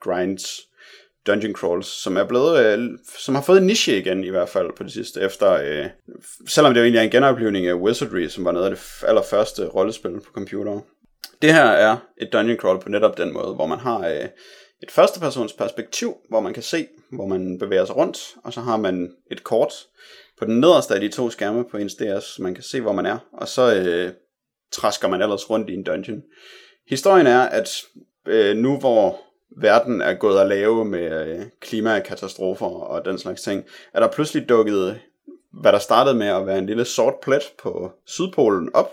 grinds, 0.00 0.60
dungeon 1.26 1.54
crawls, 1.54 1.86
som 1.86 2.16
er 2.16 2.24
blevet, 2.24 2.66
øh, 2.66 2.98
som 3.18 3.34
har 3.34 3.42
fået 3.42 3.58
en 3.58 3.66
niche 3.66 3.98
igen 3.98 4.24
i 4.24 4.28
hvert 4.28 4.48
fald 4.48 4.76
på 4.76 4.82
det 4.82 4.92
sidste, 4.92 5.20
efter, 5.20 5.52
øh, 5.52 5.86
selvom 6.48 6.74
det 6.74 6.80
jo 6.80 6.84
egentlig 6.84 6.98
er 6.98 7.04
en 7.04 7.10
genoplevning 7.10 7.66
af 7.66 7.74
Wizardry, 7.74 8.28
som 8.28 8.44
var 8.44 8.52
noget 8.52 8.70
af 8.70 8.70
det 8.70 9.08
allerførste 9.08 9.66
rollespil 9.66 10.12
på 10.12 10.32
computer. 10.32 10.80
Det 11.42 11.54
her 11.54 11.64
er 11.64 11.96
et 12.20 12.32
dungeon 12.32 12.58
crawl 12.58 12.80
på 12.80 12.88
netop 12.88 13.18
den 13.18 13.32
måde, 13.32 13.54
hvor 13.54 13.66
man 13.66 13.78
har 13.78 14.08
øh, 14.08 14.28
et 14.82 14.90
førstepersons 14.90 15.52
perspektiv, 15.52 16.16
hvor 16.28 16.40
man 16.40 16.54
kan 16.54 16.62
se, 16.62 16.86
hvor 17.12 17.26
man 17.26 17.58
bevæger 17.58 17.84
sig 17.84 17.96
rundt, 17.96 18.34
og 18.44 18.52
så 18.52 18.60
har 18.60 18.76
man 18.76 19.12
et 19.30 19.44
kort 19.44 19.72
på 20.38 20.44
den 20.44 20.60
nederste 20.60 20.94
af 20.94 21.00
de 21.00 21.08
to 21.08 21.30
skærme 21.30 21.64
på 21.64 21.76
ens 21.76 21.94
DS, 21.94 22.24
så 22.24 22.42
man 22.42 22.54
kan 22.54 22.64
se, 22.64 22.80
hvor 22.80 22.92
man 22.92 23.06
er, 23.06 23.18
og 23.32 23.48
så 23.48 23.74
øh, 23.74 24.12
træsker 24.72 25.08
man 25.08 25.22
ellers 25.22 25.50
rundt 25.50 25.70
i 25.70 25.74
en 25.74 25.82
dungeon. 25.82 26.22
Historien 26.88 27.26
er, 27.26 27.40
at 27.40 27.82
øh, 28.26 28.56
nu 28.56 28.78
hvor 28.78 29.20
verden 29.60 30.00
er 30.00 30.14
gået 30.14 30.40
at 30.40 30.48
lave 30.48 30.84
med 30.84 31.26
øh, 31.26 31.46
klimakatastrofer 31.60 32.66
og 32.66 33.04
den 33.04 33.18
slags 33.18 33.42
ting, 33.42 33.64
er 33.94 34.00
der 34.00 34.08
pludselig 34.08 34.48
dukket, 34.48 35.00
hvad 35.52 35.72
der 35.72 35.78
startede 35.78 36.14
med 36.14 36.26
at 36.26 36.46
være 36.46 36.58
en 36.58 36.66
lille 36.66 36.84
sort 36.84 37.14
plet 37.22 37.42
på 37.62 37.90
Sydpolen 38.06 38.70
op, 38.74 38.92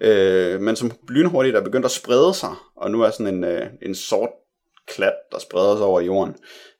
øh, 0.00 0.60
men 0.60 0.76
som 0.76 0.92
lynhurtigt 1.08 1.56
er 1.56 1.60
begyndt 1.60 1.84
at 1.84 1.90
sprede 1.90 2.34
sig, 2.34 2.54
og 2.76 2.90
nu 2.90 3.02
er 3.02 3.10
sådan 3.10 3.34
en, 3.34 3.44
øh, 3.44 3.66
en 3.82 3.94
sort 3.94 4.30
klat, 4.86 5.14
der 5.32 5.38
spreder 5.38 5.76
sig 5.76 5.86
over 5.86 6.00
jorden. 6.00 6.34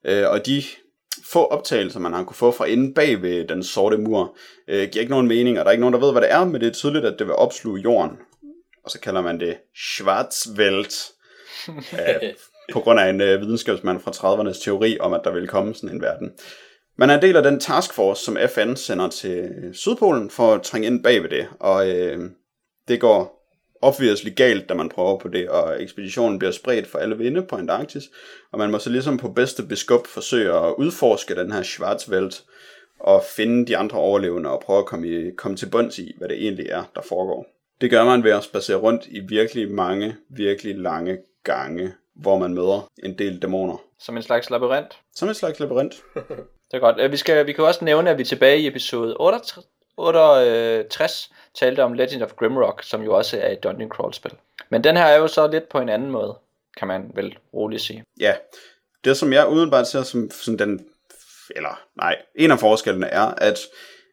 Øh, 0.05 0.31
og 0.31 0.47
de 0.47 0.63
få 1.33 1.45
optagelser, 1.45 2.01
man 2.01 2.13
har 2.13 2.25
kunne 2.25 2.37
få 2.37 2.51
fra 2.51 2.65
inde 2.65 2.95
bag 2.95 3.23
ved 3.23 3.49
den 3.49 3.63
sorte 3.63 3.99
mur, 3.99 4.37
øh, 4.69 4.89
giver 4.89 5.01
ikke 5.01 5.11
nogen 5.11 5.29
mening, 5.29 5.59
og 5.59 5.65
der 5.65 5.69
er 5.69 5.73
ikke 5.73 5.81
nogen, 5.81 5.95
der 5.95 6.01
ved, 6.01 6.13
hvad 6.13 6.23
det 6.23 6.33
er, 6.33 6.45
men 6.45 6.61
det 6.61 6.67
er 6.69 6.73
tydeligt, 6.73 7.05
at 7.05 7.19
det 7.19 7.27
vil 7.27 7.35
opsluge 7.35 7.81
jorden. 7.81 8.17
Og 8.85 8.91
så 8.91 9.01
kalder 9.01 9.21
man 9.21 9.41
det 9.41 9.57
Schwarzwelt, 9.77 10.95
øh, 11.69 12.33
på 12.73 12.81
grund 12.81 13.01
af 13.01 13.11
en 13.11 13.21
øh, 13.21 13.41
videnskabsmand 13.41 14.01
fra 14.01 14.11
30'ernes 14.11 14.65
teori 14.65 14.99
om, 15.01 15.13
at 15.13 15.21
der 15.25 15.33
ville 15.33 15.49
komme 15.49 15.75
sådan 15.75 15.91
en 15.91 16.03
verden. 16.03 16.31
Man 16.97 17.11
er 17.11 17.15
en 17.15 17.23
del 17.23 17.37
af 17.37 17.43
den 17.43 17.61
taskforce, 17.61 18.25
som 18.25 18.37
FN 18.49 18.75
sender 18.75 19.09
til 19.09 19.51
Sydpolen 19.73 20.31
for 20.31 20.55
at 20.55 20.63
trænge 20.63 20.87
ind 20.87 21.03
bag 21.03 21.23
ved 21.23 21.31
det, 21.31 21.49
og 21.61 21.91
øh, 21.91 22.31
det 22.89 23.01
går 23.01 23.39
obviously 23.83 24.35
galt, 24.37 24.69
da 24.69 24.75
man 24.75 24.89
prøver 24.89 25.19
på 25.19 25.29
det, 25.29 25.49
og 25.49 25.83
ekspeditionen 25.83 26.39
bliver 26.39 26.53
spredt 26.53 26.87
for 26.87 26.99
alle 26.99 27.19
vinde 27.19 27.43
på 27.43 27.57
Antarktis, 27.57 28.05
og 28.53 28.59
man 28.59 28.71
må 28.71 28.79
så 28.79 28.91
ligesom 28.91 29.17
på 29.17 29.29
bedste 29.29 29.63
beskub 29.63 30.07
forsøge 30.07 30.53
at 30.53 30.75
udforske 30.79 31.35
den 31.35 31.53
her 31.53 31.63
Schwarzwelt, 31.63 32.45
og 33.01 33.23
finde 33.37 33.67
de 33.67 33.77
andre 33.77 33.99
overlevende, 33.99 34.51
og 34.51 34.61
prøve 34.61 34.79
at 34.79 34.87
komme, 34.87 35.09
i, 35.09 35.31
komme 35.31 35.57
til 35.57 35.71
bunds 35.71 35.99
i, 35.99 36.15
hvad 36.19 36.29
det 36.29 36.43
egentlig 36.43 36.67
er, 36.71 36.85
der 36.95 37.03
foregår. 37.03 37.47
Det 37.81 37.91
gør 37.91 38.05
man 38.05 38.25
ved 38.25 38.31
at 38.31 38.45
spacere 38.45 38.77
rundt 38.77 39.07
i 39.07 39.21
virkelig 39.21 39.71
mange, 39.71 40.17
virkelig 40.31 40.79
lange 40.79 41.19
gange, 41.45 41.93
hvor 42.17 42.39
man 42.39 42.55
møder 42.55 42.89
en 43.05 43.19
del 43.19 43.43
dæmoner. 43.43 43.83
Som 43.99 44.17
en 44.17 44.23
slags 44.23 44.51
labyrint. 44.51 44.99
Som 45.15 45.29
en 45.29 45.35
slags 45.35 45.61
labyrint. 45.61 45.95
Det 46.71 46.77
er 46.77 46.81
godt. 46.81 46.97
Øh, 47.01 47.13
Vi, 47.13 47.17
skal, 47.17 47.47
vi 47.47 47.53
kan 47.53 47.65
også 47.65 47.85
nævne, 47.85 48.11
at 48.11 48.19
vi 48.19 48.25
tilbage 48.25 48.59
i 48.59 48.67
episode 48.67 49.17
68, 49.21 49.59
68 49.99 51.31
talte 51.55 51.85
om 51.85 51.93
Legend 51.93 52.23
of 52.23 52.33
Grimrock, 52.33 52.83
som 52.83 53.03
jo 53.03 53.15
også 53.17 53.39
er 53.41 53.53
et 53.53 53.63
dungeon 53.63 53.91
crawl 53.91 54.15
spil. 54.15 54.33
Men 54.71 54.85
den 54.85 54.97
her 54.97 55.05
er 55.05 55.19
jo 55.19 55.29
så 55.29 55.47
lidt 55.47 55.69
på 55.69 55.79
en 55.79 55.89
anden 55.89 56.11
måde, 56.11 56.39
kan 56.77 56.89
man 56.89 57.11
vel 57.15 57.39
roligt 57.55 57.83
sige. 57.83 58.05
Ja, 58.21 58.35
det 59.05 59.17
som 59.17 59.33
jeg 59.33 59.49
udenbart 59.49 59.87
ser 59.87 60.03
som, 60.03 60.31
som 60.31 60.59
den, 60.59 60.87
eller 61.57 61.81
nej, 61.97 62.17
en 62.35 62.51
af 62.51 62.59
forskellene 62.59 63.07
er, 63.07 63.23
at 63.23 63.59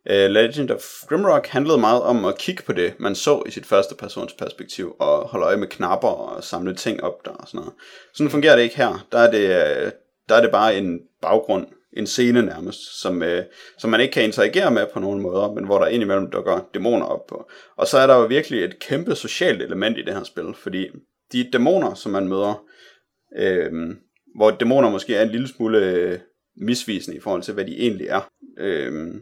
uh, 0.09 0.31
Legend 0.31 0.71
of 0.71 0.83
Grimrock 1.07 1.47
handlede 1.47 1.77
meget 1.77 2.01
om 2.01 2.25
at 2.25 2.37
kigge 2.37 2.63
på 2.63 2.73
det, 2.73 2.99
man 2.99 3.15
så 3.15 3.43
i 3.45 3.51
sit 3.51 3.65
første 3.65 3.95
persons 3.95 4.33
perspektiv, 4.33 4.95
og 4.99 5.27
holde 5.27 5.45
øje 5.45 5.57
med 5.57 5.67
knapper 5.67 6.07
og 6.07 6.43
samle 6.43 6.75
ting 6.75 7.03
op 7.03 7.25
der 7.25 7.31
og 7.31 7.47
sådan 7.47 7.59
noget. 7.59 7.73
Sådan 8.13 8.31
fungerer 8.31 8.55
det 8.55 8.63
ikke 8.63 8.77
her. 8.77 9.05
Der 9.11 9.19
er 9.19 9.31
det, 9.31 9.39
øh, 9.39 9.91
der 10.29 10.35
er 10.35 10.41
det 10.41 10.51
bare 10.51 10.77
en 10.77 10.99
baggrund, 11.21 11.67
en 11.95 12.07
scene 12.07 12.41
nærmest, 12.41 13.01
som, 13.01 13.23
øh, 13.23 13.43
som 13.77 13.89
man 13.89 14.01
ikke 14.01 14.11
kan 14.11 14.23
interagere 14.23 14.71
med 14.71 14.85
på 14.93 14.99
nogen 14.99 15.21
måder, 15.21 15.51
men 15.51 15.65
hvor 15.65 15.79
der 15.79 15.87
indimellem 15.87 16.31
dukker 16.31 16.69
dæmoner 16.73 17.05
op 17.05 17.27
på. 17.27 17.49
Og 17.77 17.87
så 17.87 17.97
er 17.97 18.07
der 18.07 18.15
jo 18.15 18.25
virkelig 18.25 18.63
et 18.63 18.79
kæmpe 18.79 19.15
socialt 19.15 19.61
element 19.61 19.97
i 19.97 20.01
det 20.01 20.13
her 20.13 20.23
spil, 20.23 20.53
fordi 20.57 20.87
de 21.31 21.49
dæmoner, 21.53 21.93
som 21.93 22.11
man 22.11 22.27
møder, 22.27 22.63
øh, 23.37 23.71
hvor 24.35 24.51
dæmoner 24.51 24.89
måske 24.89 25.15
er 25.15 25.23
en 25.23 25.31
lille 25.31 25.47
smule 25.47 25.77
øh, 25.77 26.19
misvisende 26.57 27.17
i 27.17 27.19
forhold 27.19 27.41
til, 27.41 27.53
hvad 27.53 27.65
de 27.65 27.79
egentlig 27.79 28.07
er, 28.07 28.29
øh, 28.59 29.13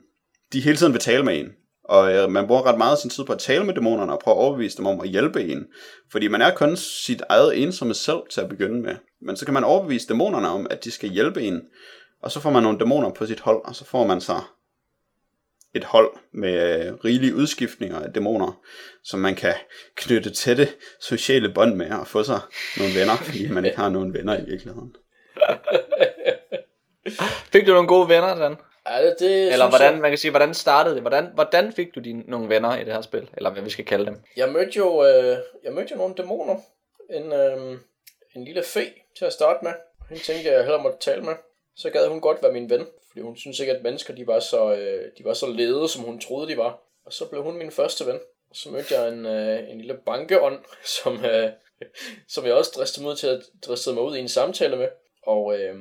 de 0.54 0.62
hele 0.62 0.78
tiden 0.78 0.94
vil 0.94 1.02
tale 1.02 1.24
med 1.24 1.40
en. 1.40 1.50
Og 1.84 2.14
øh, 2.14 2.32
man 2.32 2.48
bruger 2.48 2.66
ret 2.66 2.78
meget 2.78 2.92
af 2.92 2.98
sin 2.98 3.10
tid 3.10 3.24
på 3.24 3.34
at 3.34 3.40
tale 3.40 3.66
med 3.66 3.74
dæmonerne 3.74 4.12
og 4.12 4.20
prøve 4.20 4.36
at 4.36 4.40
overbevise 4.40 4.78
dem 4.78 4.86
om 4.86 5.02
at 5.02 5.10
hjælpe 5.10 5.44
en. 5.44 5.66
Fordi 6.12 6.28
man 6.28 6.42
er 6.42 6.56
kun 6.56 6.76
sit 6.76 7.22
eget 7.30 7.62
ensomme 7.64 7.94
selv 7.94 8.20
til 8.32 8.42
at 8.42 8.50
begynde 8.50 8.82
med. 8.82 8.96
Men 9.22 9.36
så 9.36 9.46
kan 9.46 9.54
man 9.54 9.64
overbevise 9.64 10.08
dæmonerne 10.08 10.48
om, 10.48 10.68
at 10.70 10.84
de 10.84 10.92
skal 10.92 11.10
hjælpe 11.10 11.42
en. 11.42 11.62
Og 12.24 12.32
så 12.32 12.40
får 12.40 12.50
man 12.50 12.64
nogle 12.64 12.80
dæmoner 12.80 13.10
på 13.10 13.26
sit 13.26 13.40
hold, 13.40 13.62
og 13.66 13.76
så 13.76 13.86
får 13.86 14.06
man 14.06 14.22
så 14.22 14.42
et 15.74 15.84
hold 15.84 16.14
med 16.32 16.86
øh, 16.86 16.94
rigelige 16.94 17.36
udskiftninger 17.36 18.00
af 18.00 18.14
dæmoner, 18.14 18.62
som 19.04 19.20
man 19.20 19.36
kan 19.36 19.54
knytte 19.96 20.30
tætte 20.30 20.68
sociale 21.02 21.54
bånd 21.54 21.76
med 21.76 21.92
og 21.92 22.08
få 22.08 22.24
sig 22.24 22.40
nogle 22.78 23.00
venner, 23.00 23.16
fordi 23.16 23.48
man 23.48 23.66
ikke 23.66 23.78
har 23.78 23.90
nogen 23.90 24.14
venner 24.14 24.38
i 24.38 24.46
virkeligheden. 24.46 24.96
Fik 27.54 27.68
du 27.68 27.72
nogle 27.72 27.88
gode 27.88 28.10
venner, 28.10 28.36
Dan? 28.36 28.56
Ja, 28.90 29.06
det, 29.06 29.16
det 29.20 29.54
Eller 29.54 29.70
hvordan, 29.70 29.94
Jeg, 29.94 30.02
man 30.02 30.12
kan 30.12 30.18
sige, 30.18 30.32
hvordan 30.32 30.54
startede 30.54 30.96
det? 30.96 31.04
Hvordan, 31.04 31.30
hvordan 31.34 31.74
fik 31.74 31.96
du 31.96 32.00
dine, 32.00 32.24
nogle 32.28 32.50
venner 32.50 32.78
i 32.78 32.84
det 32.84 32.94
her 32.94 33.02
spil? 33.02 33.30
Eller 33.38 33.52
hvad 33.52 33.64
vi 33.64 33.70
skal 33.70 33.86
kalde 33.86 34.06
dem? 34.06 34.22
jeg 34.38 34.50
mødte 34.50 34.78
jo, 34.78 35.06
øh, 35.06 35.38
jeg 35.64 35.74
mødte 35.74 35.92
jo 35.92 35.98
nogle 35.98 36.16
dæmoner. 36.18 36.56
En, 37.10 37.34
øh, 37.34 37.80
en 38.36 38.46
lille 38.46 38.64
fe 38.64 38.86
til 39.18 39.26
at 39.26 39.34
starte 39.34 39.60
med. 39.64 39.72
Hende 40.10 40.24
tænkte 40.24 40.48
jeg, 40.48 40.54
jeg 40.54 40.64
hellere 40.64 40.84
måtte 40.84 40.98
tale 41.00 41.22
med. 41.22 41.34
Så 41.76 41.90
gad 41.90 42.08
hun 42.08 42.22
godt 42.22 42.44
være 42.44 42.54
min 42.54 42.70
ven, 42.70 42.88
fordi 43.08 43.22
hun 43.22 43.38
synes 43.38 43.60
ikke, 43.60 43.74
at 43.74 43.84
mennesker 43.84 44.16
de 44.16 44.28
var, 44.28 44.40
så, 44.40 44.76
øh, 44.76 45.12
de 45.18 45.24
var 45.26 45.34
så 45.34 45.48
lede, 45.48 45.90
som 45.90 46.04
hun 46.04 46.20
troede, 46.20 46.48
de 46.48 46.58
var. 46.58 46.80
Og 47.06 47.14
så 47.14 47.30
blev 47.30 47.44
hun 47.44 47.58
min 47.58 47.72
første 47.72 48.06
ven. 48.06 48.20
Og 48.50 48.56
så 48.56 48.70
mødte 48.70 48.96
jeg 48.96 49.10
en, 49.10 49.26
øh, 49.26 49.70
en 49.70 49.78
lille 49.78 49.98
bankeånd, 50.06 50.60
som, 51.04 51.26
øh, 51.26 51.50
som 52.28 52.46
jeg 52.46 52.54
også 52.54 52.72
dristede 52.76 53.04
mig, 53.04 53.12
ud 53.12 53.16
til 53.16 53.28
at, 53.28 53.42
dristede 53.68 53.96
mig 53.96 54.04
ud 54.04 54.16
i 54.16 54.20
en 54.20 54.30
samtale 54.30 54.76
med. 54.76 54.88
Og 55.24 55.60
øh, 55.60 55.76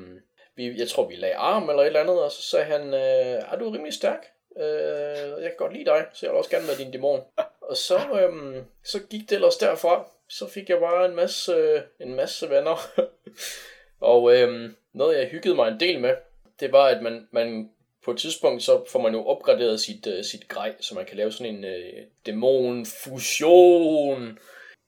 vi, 0.56 0.78
jeg 0.78 0.88
tror, 0.88 1.08
vi 1.08 1.14
lagde 1.14 1.34
arm 1.34 1.70
eller 1.70 1.82
et 1.82 1.86
eller 1.86 2.00
andet, 2.00 2.22
og 2.22 2.32
så 2.32 2.42
sagde 2.42 2.64
han, 2.64 2.94
øh, 2.94 3.42
er 3.52 3.56
du 3.58 3.68
er 3.68 3.74
rimelig 3.74 3.94
stærk? 3.94 4.26
Øh, 4.56 5.42
jeg 5.42 5.50
kan 5.50 5.58
godt 5.58 5.72
lide 5.72 5.84
dig, 5.84 6.06
så 6.12 6.26
jeg 6.26 6.32
vil 6.32 6.38
også 6.38 6.50
gerne 6.50 6.68
være 6.68 6.76
din 6.76 6.90
dæmon. 6.90 7.20
Og 7.60 7.76
så, 7.76 7.96
øh, 7.96 8.62
så 8.84 9.00
gik 9.10 9.30
det 9.30 9.34
ellers 9.34 9.56
derfra. 9.56 10.06
Så 10.28 10.48
fik 10.48 10.68
jeg 10.68 10.78
bare 10.78 11.06
en 11.06 11.14
masse, 11.14 11.52
øh, 11.52 11.80
en 12.00 12.14
masse 12.14 12.50
venner. 12.50 12.76
og 14.02 14.36
øh, 14.36 14.70
noget, 14.92 15.18
jeg 15.18 15.28
hyggede 15.28 15.54
mig 15.54 15.68
en 15.68 15.80
del 15.80 16.00
med, 16.00 16.14
det 16.60 16.72
var, 16.72 16.84
at 16.84 17.02
man, 17.02 17.28
man 17.30 17.70
på 18.04 18.10
et 18.10 18.18
tidspunkt, 18.18 18.62
så 18.62 18.84
får 18.88 19.00
man 19.00 19.12
jo 19.12 19.26
opgraderet 19.26 19.80
sit, 19.80 20.06
uh, 20.06 20.24
sit 20.24 20.48
grej, 20.48 20.74
så 20.80 20.94
man 20.94 21.04
kan 21.04 21.16
lave 21.16 21.32
sådan 21.32 21.54
en 21.54 21.64
uh, 21.64 21.70
dæmonfusion. 22.26 23.58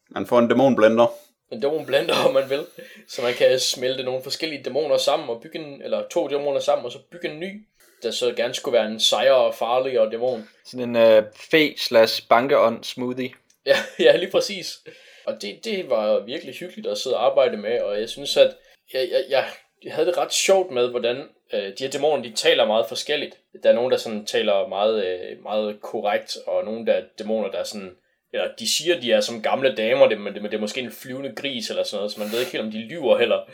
Man 0.09 0.25
får 0.25 0.39
en 0.39 0.49
dæmonblender. 0.49 1.07
En 1.51 1.61
dæmonblender, 1.61 2.13
om 2.27 2.33
man 2.33 2.49
vil. 2.49 2.65
Så 3.07 3.21
man 3.21 3.33
kan 3.33 3.59
smelte 3.59 4.03
nogle 4.03 4.23
forskellige 4.23 4.63
dæmoner 4.63 4.97
sammen, 4.97 5.29
og 5.29 5.41
bygge 5.41 5.59
en, 5.59 5.81
eller 5.81 6.03
to 6.11 6.27
dæmoner 6.27 6.59
sammen, 6.59 6.85
og 6.85 6.91
så 6.91 6.99
bygge 7.11 7.29
en 7.29 7.39
ny, 7.39 7.65
der 8.03 8.11
så 8.11 8.33
gerne 8.33 8.53
skulle 8.53 8.77
være 8.77 8.87
en 8.87 8.99
sejre 8.99 9.35
og 9.35 9.55
farligere 9.55 10.11
dæmon. 10.11 10.49
Sådan 10.65 10.95
en 10.95 11.17
uh, 11.17 11.23
fe 11.51 11.77
slash 11.77 12.27
bankeånd 12.27 12.83
smoothie. 12.83 13.29
Ja, 13.67 13.77
ja, 13.99 14.15
lige 14.15 14.31
præcis. 14.31 14.79
Og 15.25 15.41
det, 15.41 15.59
det 15.63 15.89
var 15.89 16.19
virkelig 16.19 16.55
hyggeligt 16.55 16.87
at 16.87 16.97
sidde 16.97 17.17
og 17.17 17.25
arbejde 17.25 17.57
med, 17.57 17.79
og 17.81 17.99
jeg 17.99 18.09
synes, 18.09 18.37
at 18.37 18.55
jeg, 18.93 19.09
jeg, 19.11 19.23
jeg, 19.29 19.45
jeg 19.83 19.93
havde 19.93 20.07
det 20.07 20.17
ret 20.17 20.33
sjovt 20.33 20.71
med, 20.71 20.87
hvordan 20.87 21.17
øh, 21.53 21.63
de 21.77 21.83
her 21.83 21.89
dæmoner, 21.89 22.23
de 22.23 22.31
taler 22.31 22.65
meget 22.65 22.85
forskelligt. 22.87 23.37
Der 23.63 23.69
er 23.69 23.73
nogen, 23.73 23.91
der 23.91 23.97
sådan 23.97 24.25
taler 24.25 24.67
meget, 24.67 25.05
øh, 25.05 25.43
meget 25.43 25.81
korrekt, 25.81 26.37
og 26.47 26.65
nogen, 26.65 26.87
der 26.87 26.93
er 26.93 27.03
dæmoner, 27.19 27.51
der 27.51 27.57
er 27.57 27.63
sådan, 27.63 27.95
eller 28.33 28.47
de 28.59 28.69
siger, 28.69 28.99
de 29.01 29.11
er 29.11 29.21
som 29.21 29.41
gamle 29.41 29.75
damer, 29.75 30.07
det, 30.07 30.21
men 30.21 30.33
det, 30.33 30.41
men 30.41 30.51
det 30.51 30.57
er 30.57 30.61
måske 30.61 30.81
en 30.81 30.91
flyvende 30.91 31.35
gris 31.35 31.69
eller 31.69 31.83
sådan 31.83 31.97
noget, 31.97 32.11
så 32.11 32.19
man 32.19 32.31
ved 32.31 32.39
ikke 32.39 32.51
helt, 32.51 32.63
om 32.63 32.71
de 32.71 32.87
lyver 32.87 33.17
heller, 33.17 33.49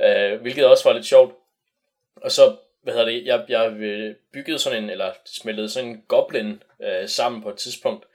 øh, 0.00 0.40
hvilket 0.40 0.66
også 0.66 0.88
var 0.88 0.94
lidt 0.94 1.06
sjovt. 1.06 1.34
Og 2.16 2.32
så, 2.32 2.56
hvad 2.82 2.94
hedder 2.94 3.06
det, 3.08 3.26
jeg, 3.26 3.44
jeg 3.48 3.72
øh, 3.72 4.14
byggede 4.32 4.58
sådan 4.58 4.82
en, 4.84 4.90
eller 4.90 5.12
smeltede 5.26 5.68
sådan 5.68 5.88
en 5.88 6.02
goblin 6.08 6.62
øh, 6.82 7.08
sammen 7.08 7.42
på 7.42 7.50
et 7.50 7.56
tidspunkt, 7.56 8.06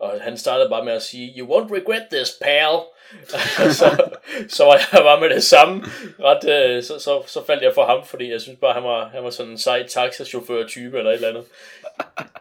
og 0.00 0.20
han 0.20 0.36
startede 0.36 0.68
bare 0.70 0.84
med 0.84 0.92
at 0.92 1.02
sige, 1.02 1.34
you 1.38 1.46
won't 1.48 1.74
regret 1.74 2.02
this, 2.12 2.32
pal. 2.42 2.78
så, 3.80 4.08
så 4.48 4.64
var 4.64 4.80
jeg 4.92 5.02
bare 5.02 5.20
med 5.20 5.30
det 5.30 5.44
samme. 5.44 5.82
Ret, 6.20 6.48
øh, 6.48 6.82
så, 6.82 6.98
så, 6.98 7.22
så 7.26 7.46
faldt 7.46 7.62
jeg 7.62 7.74
for 7.74 7.84
ham, 7.84 8.04
fordi 8.04 8.30
jeg 8.30 8.40
synes 8.40 8.58
bare, 8.60 8.72
han 8.72 8.82
var, 8.82 9.08
han 9.08 9.24
var 9.24 9.30
sådan 9.30 9.52
en 9.52 9.58
sej 9.58 9.86
taxachauffør-type 9.86 10.98
eller 10.98 11.10
et 11.10 11.14
eller 11.14 11.28
andet. 11.28 11.44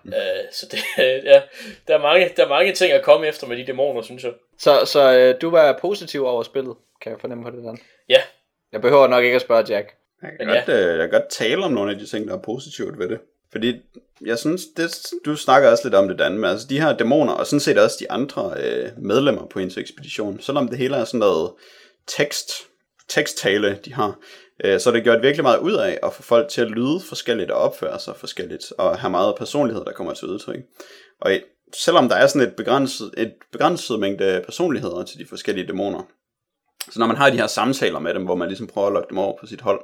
øh, 0.17 0.43
så 0.51 0.65
det, 0.71 0.79
ja, 1.31 1.41
der 1.87 1.93
er, 1.93 2.01
mange, 2.01 2.29
der 2.37 2.45
er 2.45 2.49
mange 2.49 2.73
ting 2.73 2.91
at 2.91 3.03
komme 3.03 3.27
efter 3.27 3.47
med 3.47 3.57
de 3.57 3.65
dæmoner, 3.67 4.01
synes 4.01 4.23
jeg. 4.23 4.31
Så, 4.59 4.85
så 4.85 5.13
øh, 5.17 5.41
du 5.41 5.49
var 5.49 5.77
positiv 5.81 6.25
over 6.25 6.43
spillet, 6.43 6.75
kan 7.01 7.11
jeg 7.11 7.19
fornemme 7.21 7.43
på 7.43 7.49
det, 7.49 7.63
Dan? 7.63 7.77
Ja, 8.09 8.21
Jeg 8.71 8.81
behøver 8.81 9.07
nok 9.07 9.23
ikke 9.23 9.35
at 9.35 9.41
spørge 9.41 9.65
Jack. 9.69 9.93
Jeg 10.21 10.31
kan, 10.39 10.47
Men 10.47 10.55
godt, 10.55 10.69
øh, 10.69 10.87
jeg 10.99 11.09
kan 11.09 11.19
godt 11.19 11.29
tale 11.29 11.65
om 11.65 11.71
nogle 11.71 11.91
af 11.91 11.97
de 11.97 12.05
ting, 12.05 12.27
der 12.27 12.33
er 12.33 12.41
positivt 12.41 12.99
ved 12.99 13.09
det. 13.09 13.19
Fordi 13.53 13.81
jeg 14.25 14.39
synes, 14.39 14.61
det, 14.77 15.05
du 15.25 15.35
snakker 15.35 15.69
også 15.69 15.83
lidt 15.83 15.95
om 15.95 16.07
det, 16.07 16.19
Dan, 16.19 16.33
men 16.33 16.49
altså 16.49 16.67
de 16.67 16.81
her 16.81 16.97
dæmoner, 16.97 17.33
og 17.33 17.47
sådan 17.47 17.59
set 17.59 17.77
også 17.77 17.97
de 17.99 18.11
andre 18.11 18.53
øh, 18.63 18.89
medlemmer 18.97 19.45
på 19.45 19.59
hendes 19.59 19.77
ekspedition, 19.77 20.39
selvom 20.41 20.67
det 20.67 20.77
hele 20.77 20.95
er 20.95 21.05
sådan 21.05 21.19
noget 21.19 21.51
tekst, 22.07 22.51
teksttale, 23.09 23.79
de 23.85 23.93
har. 23.93 24.19
Øh, 24.63 24.79
så 24.79 24.91
det 24.91 25.03
gjort 25.03 25.21
virkelig 25.21 25.43
meget 25.43 25.59
ud 25.59 25.73
af 25.73 25.99
at 26.03 26.13
få 26.13 26.21
folk 26.21 26.49
til 26.49 26.61
at 26.61 26.71
lyde 26.71 26.99
forskelligt 26.99 27.51
og 27.51 27.57
opføre 27.57 27.99
sig 27.99 28.15
forskelligt, 28.15 28.73
og 28.77 28.99
have 28.99 29.11
meget 29.11 29.35
personlighed, 29.37 29.85
der 29.85 29.91
kommer 29.91 30.13
til 30.13 30.27
udtryk. 30.27 30.59
Og 31.21 31.31
selvom 31.75 32.09
der 32.09 32.15
er 32.15 32.27
sådan 32.27 32.47
et 32.47 32.55
begrænset, 32.55 33.13
et 33.17 33.33
begrænset 33.51 33.99
mængde 33.99 34.41
personligheder 34.45 35.03
til 35.03 35.19
de 35.19 35.25
forskellige 35.25 35.67
dæmoner, 35.67 36.03
så 36.91 36.99
når 36.99 37.07
man 37.07 37.17
har 37.17 37.29
de 37.29 37.37
her 37.37 37.47
samtaler 37.47 37.99
med 37.99 38.13
dem, 38.13 38.23
hvor 38.23 38.35
man 38.35 38.47
ligesom 38.47 38.67
prøver 38.67 38.87
at 38.87 38.93
lokke 38.93 39.09
dem 39.09 39.17
over 39.17 39.37
på 39.39 39.47
sit 39.47 39.61
hold, 39.61 39.81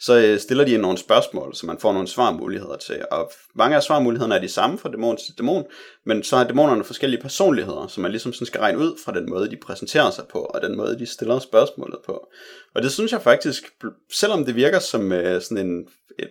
så 0.00 0.18
øh, 0.18 0.38
stiller 0.40 0.64
de 0.64 0.78
nogle 0.78 0.98
spørgsmål, 0.98 1.54
så 1.54 1.66
man 1.66 1.78
får 1.78 1.92
nogle 1.92 2.08
svarmuligheder 2.08 2.76
til. 2.76 3.04
Og 3.10 3.32
mange 3.54 3.76
af 3.76 3.82
svarmulighederne 3.82 4.34
er 4.34 4.40
de 4.40 4.48
samme 4.48 4.78
fra 4.78 4.90
dæmon 4.90 5.16
til 5.16 5.38
dæmon, 5.38 5.64
men 6.06 6.22
så 6.22 6.36
har 6.36 6.44
dæmonerne 6.44 6.84
forskellige 6.84 7.22
personligheder, 7.22 7.86
som 7.86 8.02
man 8.02 8.10
ligesom 8.10 8.32
sådan 8.32 8.46
skal 8.46 8.60
regne 8.60 8.78
ud 8.78 8.98
fra 9.04 9.12
den 9.12 9.30
måde, 9.30 9.50
de 9.50 9.56
præsenterer 9.56 10.10
sig 10.10 10.24
på, 10.30 10.38
og 10.38 10.62
den 10.62 10.76
måde, 10.76 10.98
de 10.98 11.06
stiller 11.06 11.38
spørgsmålet 11.38 11.98
på. 12.06 12.26
Og 12.74 12.82
det 12.82 12.92
synes 12.92 13.12
jeg 13.12 13.22
faktisk, 13.22 13.64
selvom 14.12 14.44
det 14.44 14.56
virker 14.56 14.78
som 14.78 15.12
øh, 15.12 15.42
sådan 15.42 15.66
en, 15.66 15.86
et, 16.18 16.30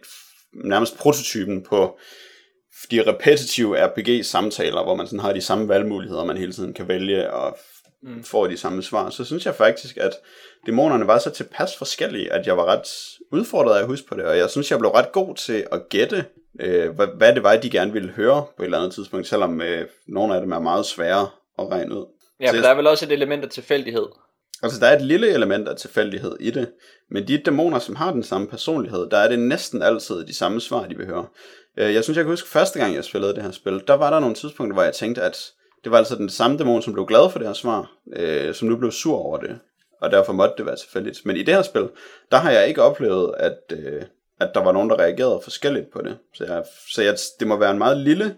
nærmest 0.53 0.98
prototypen 0.98 1.64
på 1.64 1.98
de 2.91 3.03
repetitive 3.07 3.85
RPG-samtaler, 3.85 4.84
hvor 4.84 4.95
man 4.95 5.07
sådan 5.07 5.19
har 5.19 5.34
de 5.34 5.41
samme 5.41 5.68
valgmuligheder, 5.68 6.23
man 6.23 6.38
hele 6.38 6.53
tiden 6.53 6.73
kan 6.73 6.88
vælge 6.88 7.34
og 7.34 7.57
mm. 8.03 8.23
får 8.23 8.48
de 8.48 8.57
samme 8.57 8.84
svar, 8.84 9.10
så 9.10 9.26
synes 9.26 9.45
jeg 9.45 9.56
faktisk, 9.56 9.98
at 9.98 10.11
dæmonerne 10.65 11.07
var 11.07 11.19
så 11.19 11.30
tilpas 11.30 11.78
forskellige, 11.78 12.34
at 12.34 12.48
jeg 12.48 12.57
var 12.57 12.65
ret 12.65 12.88
udfordret 13.32 13.76
af 13.76 13.82
at 13.82 13.88
huske 13.88 14.07
på 14.07 14.15
det, 14.15 14.26
og 14.26 14.38
jeg 14.38 14.49
synes, 14.49 14.72
jeg 14.72 14.80
blev 14.80 14.91
ret 14.91 15.11
god 15.11 15.36
til 15.36 15.68
at 15.72 15.90
gætte, 15.90 16.26
øh, 16.60 16.90
hvad, 16.90 17.07
hvad 17.18 17.36
det 17.36 17.44
var, 17.44 17.56
de 17.56 17.69
gerne 17.69 17.94
ville 17.94 18.10
høre 18.10 18.45
på 18.57 18.64
et 18.64 18.65
eller 18.65 18.78
andet 18.78 18.94
tidspunkt, 18.94 19.28
selvom 19.28 19.61
øh, 19.61 19.88
nogle 20.07 20.36
af 20.36 20.41
dem 20.41 20.52
er 20.52 20.60
meget 20.60 20.86
svære 20.86 21.30
at 21.60 21.72
regne 21.72 21.95
ud. 21.95 22.06
Ja, 22.41 22.52
for 22.52 22.57
der 22.57 22.69
er 22.69 22.76
vel 22.76 22.88
også 22.88 23.06
et 23.06 23.11
element 23.11 23.44
af 23.44 23.49
tilfældighed. 23.49 24.06
Altså, 24.64 24.80
der 24.80 24.88
er 24.88 24.95
et 24.95 25.02
lille 25.02 25.30
element 25.30 25.68
af 25.68 25.76
tilfældighed 25.76 26.38
i 26.40 26.52
det, 26.52 26.72
men 27.11 27.28
de 27.28 27.38
dæmoner, 27.38 27.80
som 27.80 27.95
har 27.95 28.11
den 28.11 28.23
samme 28.23 28.48
personlighed, 28.48 29.10
der 29.10 29.18
er 29.18 29.30
det 29.30 29.40
næsten 29.40 29.82
altid 29.82 30.26
de 30.26 30.36
samme 30.36 30.61
svar, 30.61 30.88
de 30.88 30.98
vil 30.98 31.06
høre. 31.06 31.26
Øh, 31.78 31.94
jeg 31.94 32.03
synes, 32.03 32.18
jeg 32.18 32.23
kan 32.23 32.32
huske 32.32 32.49
første 32.49 32.80
gang, 32.80 32.95
jeg 32.95 33.03
spillede 33.03 33.36
det 33.36 33.44
her 33.44 33.52
spil, 33.52 33.84
der 33.88 33.94
var 33.94 34.10
der 34.10 34.19
nogle 34.19 34.36
tidspunkter, 34.36 34.73
hvor 34.73 34.84
jeg 34.84 34.94
tænkte, 34.94 35.22
at 35.22 35.52
det 35.84 35.91
var 35.91 35.98
altså 35.98 36.16
den 36.16 36.30
samme 36.30 36.58
dæmon, 36.58 36.82
som 36.82 36.94
blev 36.94 37.06
glad 37.06 37.30
for 37.32 37.40
det 37.40 37.48
her 37.48 37.53
svar, 37.53 37.91
øh, 38.14 38.53
som 38.53 38.68
nu 38.68 38.76
blev 38.76 38.91
sur 38.91 39.18
over 39.18 39.38
det, 39.38 39.60
og 40.02 40.12
derfor 40.12 40.34
måtte 40.34 40.53
det 40.58 40.66
være 40.66 40.76
tilfældigt. 40.76 41.26
Men 41.26 41.36
i 41.36 41.44
det 41.44 41.53
her 41.53 41.62
spil, 41.62 41.90
der 42.32 42.38
har 42.38 42.52
jeg 42.52 42.68
ikke 42.68 42.82
oplevet, 42.82 43.34
at, 43.38 43.58
øh, 43.72 44.02
at 44.40 44.49
der 44.53 44.64
var 44.64 44.72
nogen, 44.72 44.90
der 44.90 44.99
reagerede 44.99 45.40
forskelligt 45.44 45.91
på 45.91 46.02
det. 46.02 46.18
Så, 46.34 46.45
jeg, 46.45 46.64
så 46.90 47.02
jeg, 47.02 47.18
det 47.40 47.48
må 47.48 47.58
være 47.58 47.72
en 47.72 47.78
meget 47.78 47.98
lille, 47.98 48.36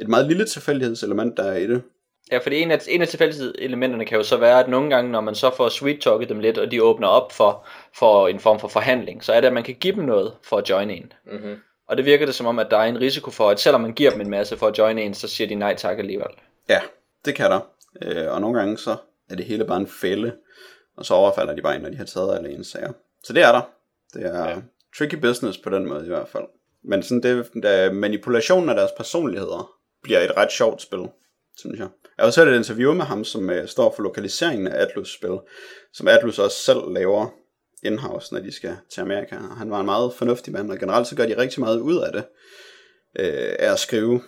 et 0.00 0.08
meget 0.08 0.26
lille 0.26 0.44
tilfældighedselement, 0.44 1.36
der 1.36 1.42
er 1.42 1.56
i 1.56 1.66
det. 1.66 1.82
Ja, 2.32 2.38
fordi 2.38 2.60
en 2.60 2.70
af, 2.70 2.78
en 2.88 3.02
af 3.02 3.08
tilfældighedselementerne 3.08 4.04
kan 4.04 4.18
jo 4.18 4.24
så 4.24 4.36
være, 4.36 4.60
at 4.60 4.68
nogle 4.68 4.90
gange, 4.90 5.10
når 5.10 5.20
man 5.20 5.34
så 5.34 5.50
får 5.56 5.68
sweet 5.68 6.00
talket 6.00 6.28
dem 6.28 6.40
lidt, 6.40 6.58
og 6.58 6.70
de 6.70 6.82
åbner 6.82 7.08
op 7.08 7.32
for, 7.32 7.66
for 7.94 8.28
en 8.28 8.40
form 8.40 8.60
for 8.60 8.68
forhandling, 8.68 9.24
så 9.24 9.32
er 9.32 9.40
det, 9.40 9.46
at 9.46 9.54
man 9.54 9.62
kan 9.62 9.74
give 9.74 9.94
dem 9.94 10.04
noget 10.04 10.32
for 10.42 10.56
at 10.56 10.70
join 10.70 10.90
en. 10.90 11.12
Mm-hmm. 11.32 11.56
Og 11.88 11.96
det 11.96 12.04
virker 12.04 12.26
det 12.26 12.34
som 12.34 12.46
om, 12.46 12.58
at 12.58 12.66
der 12.70 12.76
er 12.76 12.84
en 12.84 13.00
risiko 13.00 13.30
for, 13.30 13.50
at 13.50 13.60
selvom 13.60 13.80
man 13.80 13.92
giver 13.92 14.10
dem 14.10 14.20
en 14.20 14.30
masse 14.30 14.56
for 14.56 14.66
at 14.66 14.78
join 14.78 14.98
en, 14.98 15.14
så 15.14 15.28
siger 15.28 15.48
de 15.48 15.54
nej 15.54 15.74
tak 15.74 15.98
alligevel. 15.98 16.30
Ja, 16.68 16.80
det 17.24 17.34
kan 17.34 17.50
der. 17.50 17.60
Øh, 18.02 18.32
og 18.32 18.40
nogle 18.40 18.58
gange 18.58 18.78
så 18.78 18.96
er 19.30 19.34
det 19.34 19.44
hele 19.44 19.64
bare 19.64 19.80
en 19.80 19.86
fælde, 19.86 20.36
og 20.96 21.06
så 21.06 21.14
overfalder 21.14 21.54
de 21.54 21.62
bare 21.62 21.74
ind, 21.74 21.82
når 21.82 21.90
de 21.90 21.96
har 21.96 22.04
taget 22.04 22.36
alle 22.36 22.50
ens 22.50 22.66
sager. 22.66 22.92
Så 23.24 23.32
det 23.32 23.42
er 23.42 23.52
der. 23.52 23.70
Det 24.14 24.26
er 24.26 24.48
ja. 24.48 24.56
tricky 24.98 25.14
business 25.14 25.58
på 25.58 25.70
den 25.70 25.88
måde 25.88 26.04
i 26.04 26.08
hvert 26.08 26.28
fald. 26.28 26.44
Men 26.84 27.02
sådan 27.02 27.22
det, 27.22 27.50
der 27.62 27.92
manipulationen 27.92 28.68
af 28.68 28.74
deres 28.74 28.90
personligheder 28.96 29.72
bliver 30.02 30.20
et 30.20 30.36
ret 30.36 30.52
sjovt 30.52 30.82
spil, 30.82 31.08
synes 31.56 31.78
jeg. 31.78 31.88
Jeg 32.04 32.22
har 32.22 32.26
også 32.26 32.44
hørt 32.44 32.54
et 32.54 32.58
interview 32.58 32.94
med 32.94 33.04
ham, 33.04 33.24
som 33.24 33.48
uh, 33.48 33.66
står 33.66 33.92
for 33.96 34.02
lokaliseringen 34.02 34.66
af 34.66 34.82
Atlus 34.82 35.14
spil, 35.14 35.38
som 35.92 36.08
Atlus 36.08 36.38
også 36.38 36.56
selv 36.56 36.90
laver 36.90 37.28
in-house, 37.82 38.34
når 38.34 38.40
de 38.40 38.52
skal 38.52 38.76
til 38.90 39.00
Amerika. 39.00 39.36
Han 39.36 39.70
var 39.70 39.80
en 39.80 39.86
meget 39.86 40.14
fornuftig 40.14 40.52
mand, 40.52 40.70
og 40.70 40.78
generelt 40.78 41.06
så 41.06 41.16
gør 41.16 41.26
de 41.26 41.36
rigtig 41.36 41.60
meget 41.60 41.80
ud 41.80 42.02
af 42.02 42.12
det, 42.12 42.24
uh, 43.18 43.54
af 43.58 43.72
at 43.72 43.78
skrive 43.78 44.22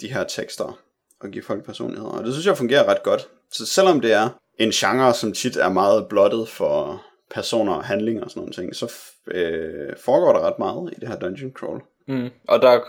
de 0.00 0.12
her 0.12 0.24
tekster 0.24 0.83
at 1.24 1.32
give 1.32 1.44
folk 1.44 1.64
personligheder. 1.64 2.10
Og 2.10 2.24
det 2.24 2.32
synes 2.32 2.46
jeg 2.46 2.58
fungerer 2.58 2.88
ret 2.88 3.02
godt. 3.02 3.28
Så 3.52 3.66
selvom 3.66 4.00
det 4.00 4.12
er 4.12 4.28
en 4.58 4.70
genre, 4.70 5.14
som 5.14 5.32
tit 5.32 5.56
er 5.56 5.68
meget 5.68 6.06
blottet 6.08 6.48
for 6.48 7.02
personer 7.30 7.72
og 7.72 7.84
handlinger 7.84 8.24
og 8.24 8.30
sådan 8.30 8.40
nogle 8.40 8.52
ting, 8.52 8.76
så 8.76 8.92
øh, 9.26 9.96
foregår 10.04 10.32
der 10.32 10.40
ret 10.40 10.58
meget 10.58 10.92
i 10.96 11.00
det 11.00 11.08
her 11.08 11.16
dungeon 11.16 11.52
crawl. 11.52 11.82
Mm. 12.06 12.30
Og 12.48 12.62
der 12.62 12.80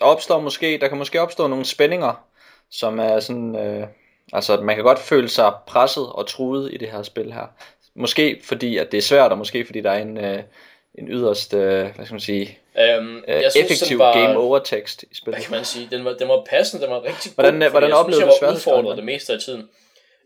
opstår 0.00 0.40
måske, 0.40 0.78
der 0.80 0.88
kan 0.88 0.98
måske 0.98 1.20
opstå 1.20 1.46
nogle 1.46 1.64
spændinger, 1.64 2.24
som 2.70 2.98
er 2.98 3.20
sådan, 3.20 3.56
øh, 3.56 3.86
altså 4.32 4.60
man 4.60 4.74
kan 4.74 4.84
godt 4.84 4.98
føle 4.98 5.28
sig 5.28 5.52
presset 5.66 6.06
og 6.06 6.26
truet 6.26 6.72
i 6.72 6.76
det 6.76 6.88
her 6.88 7.02
spil 7.02 7.32
her. 7.32 7.46
Måske 7.94 8.40
fordi, 8.44 8.76
at 8.76 8.92
det 8.92 8.98
er 8.98 9.02
svært, 9.02 9.32
og 9.32 9.38
måske 9.38 9.66
fordi 9.66 9.80
der 9.80 9.90
er 9.90 10.02
en, 10.02 10.18
øh, 10.18 10.42
en 10.94 11.08
yderst, 11.08 11.54
øh, 11.54 11.94
hvad 11.94 12.04
skal 12.04 12.14
man 12.14 12.20
sige, 12.20 12.58
øhm, 12.78 13.24
jeg 13.28 13.52
synes, 13.52 13.56
effektiv 13.56 13.98
var, 13.98 14.12
game 14.12 14.38
over 14.38 14.58
tekst 14.58 15.02
i 15.02 15.14
spillet. 15.14 15.38
Hvad 15.38 15.44
kan 15.44 15.56
man 15.56 15.64
sige? 15.64 15.88
Den 15.90 16.04
var, 16.04 16.12
den 16.12 16.28
var 16.28 16.44
passende, 16.50 16.84
den 16.84 16.92
var 16.92 17.02
rigtig 17.02 17.32
hvordan, 17.34 17.60
god. 17.60 17.70
Hvordan 17.70 17.92
oplevede 17.92 18.26
du 18.26 18.32
svært? 18.38 18.66
Jeg 18.66 18.84
var 18.84 18.94
det 18.94 19.04
meste 19.04 19.32
af 19.32 19.40
tiden. 19.40 19.68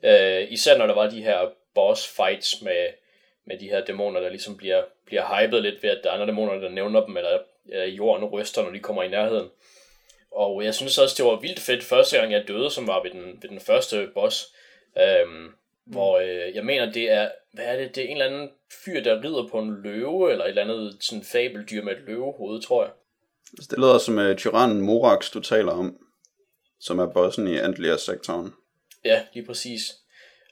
Øh, 0.02 0.52
især 0.52 0.78
når 0.78 0.86
der 0.86 0.94
var 0.94 1.10
de 1.10 1.22
her 1.22 1.38
boss 1.74 2.06
fights 2.16 2.62
med, 2.62 2.86
med 3.46 3.58
de 3.58 3.68
her 3.68 3.84
dæmoner, 3.84 4.20
der 4.20 4.28
ligesom 4.28 4.56
bliver, 4.56 4.82
bliver 5.06 5.40
hypet 5.40 5.62
lidt 5.62 5.82
ved, 5.82 5.90
at 5.90 6.00
der 6.04 6.10
er 6.10 6.14
andre 6.14 6.26
dæmoner, 6.26 6.54
der 6.54 6.68
nævner 6.68 7.06
dem, 7.06 7.16
eller 7.16 7.38
øh, 7.72 7.96
jorden 7.96 8.24
ryster, 8.24 8.62
når 8.62 8.70
de 8.70 8.78
kommer 8.78 9.02
i 9.02 9.08
nærheden. 9.08 9.48
Og 10.32 10.64
jeg 10.64 10.74
synes 10.74 10.98
også, 10.98 11.14
det 11.18 11.24
var 11.24 11.40
vildt 11.40 11.60
fedt 11.60 11.84
første 11.84 12.18
gang, 12.18 12.32
jeg 12.32 12.48
døde, 12.48 12.70
som 12.70 12.86
var 12.86 13.02
ved 13.02 13.10
den, 13.10 13.38
ved 13.42 13.48
den 13.48 13.60
første 13.60 14.08
boss. 14.14 14.52
Øhm, 14.98 15.52
hvor 15.86 16.18
øh, 16.18 16.54
jeg 16.54 16.64
mener, 16.64 16.92
det 16.92 17.10
er, 17.10 17.30
hvad 17.52 17.64
er 17.64 17.76
det, 17.76 17.94
det 17.94 18.04
er 18.04 18.08
en 18.08 18.12
eller 18.12 18.26
anden 18.26 18.50
fyr, 18.84 19.02
der 19.02 19.24
rider 19.24 19.48
på 19.50 19.58
en 19.58 19.82
løve, 19.82 20.32
eller 20.32 20.44
et 20.44 20.48
eller 20.48 20.62
andet 20.62 20.96
sådan 21.00 21.24
fabeldyr 21.24 21.82
med 21.82 21.92
et 21.92 22.02
løvehoved, 22.06 22.62
tror 22.62 22.84
jeg. 22.84 22.92
Det 23.70 23.78
lyder 23.78 23.98
som 23.98 24.18
uh, 24.18 24.36
tyrannen 24.36 24.80
Morax, 24.80 25.30
du 25.30 25.40
taler 25.40 25.72
om, 25.72 25.96
som 26.80 26.98
er 26.98 27.06
bossen 27.06 27.46
i 27.48 27.58
Antlia-sektoren. 27.58 28.54
Ja, 29.04 29.22
lige 29.34 29.46
præcis. 29.46 29.80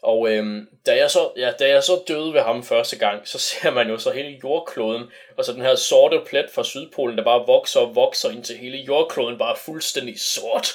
Og 0.05 0.31
øhm, 0.31 0.69
da, 0.87 0.97
jeg 0.97 1.11
så, 1.11 1.31
ja, 1.37 1.53
da 1.59 1.69
jeg 1.69 1.83
så 1.83 2.03
døde 2.09 2.35
ved 2.35 2.41
ham 2.41 2.63
første 2.63 2.99
gang, 2.99 3.29
så 3.29 3.39
ser 3.39 3.71
man 3.71 3.89
jo 3.89 3.99
så 3.99 4.11
hele 4.11 4.39
jordkloden, 4.45 5.03
og 5.37 5.45
så 5.45 5.53
den 5.53 5.63
her 5.63 5.75
sorte 5.75 6.21
plet 6.27 6.47
fra 6.55 6.65
Sydpolen, 6.65 7.19
der 7.19 7.25
bare 7.25 7.47
vokser 7.47 7.81
og 7.81 7.95
vokser, 7.95 8.31
indtil 8.31 8.57
hele 8.57 8.79
jordkloden 8.79 9.39
bare 9.39 9.53
er 9.53 9.59
fuldstændig 9.59 10.21
sort. 10.21 10.69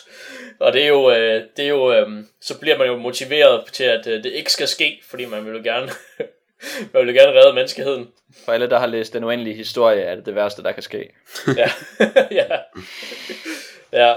Og 0.59 0.73
det 0.73 0.83
er 0.83 0.87
jo, 0.87 1.11
øh, 1.11 1.43
det 1.57 1.65
er 1.65 1.69
jo 1.69 1.93
øh, 1.93 2.07
så 2.41 2.59
bliver 2.59 2.77
man 2.77 2.87
jo 2.87 2.97
motiveret 2.97 3.65
til, 3.73 3.83
at 3.83 4.07
øh, 4.07 4.23
det 4.23 4.31
ikke 4.31 4.51
skal 4.51 4.67
ske, 4.67 5.01
fordi 5.09 5.25
man 5.25 5.45
vil 5.45 5.53
jo 5.53 5.61
gerne, 5.63 5.91
man 6.93 7.05
vil 7.05 7.15
jo 7.15 7.21
gerne 7.21 7.39
redde 7.39 7.53
menneskeheden. 7.53 8.07
For 8.45 8.51
alle, 8.51 8.69
der 8.69 8.79
har 8.79 8.87
læst 8.87 9.13
den 9.13 9.23
uendelige 9.23 9.55
historie, 9.55 10.01
er 10.01 10.15
det 10.15 10.25
det 10.25 10.35
værste, 10.35 10.63
der 10.63 10.71
kan 10.71 10.83
ske. 10.83 11.09
ja, 11.57 11.71
ja. 12.31 12.45
ja. 13.93 14.15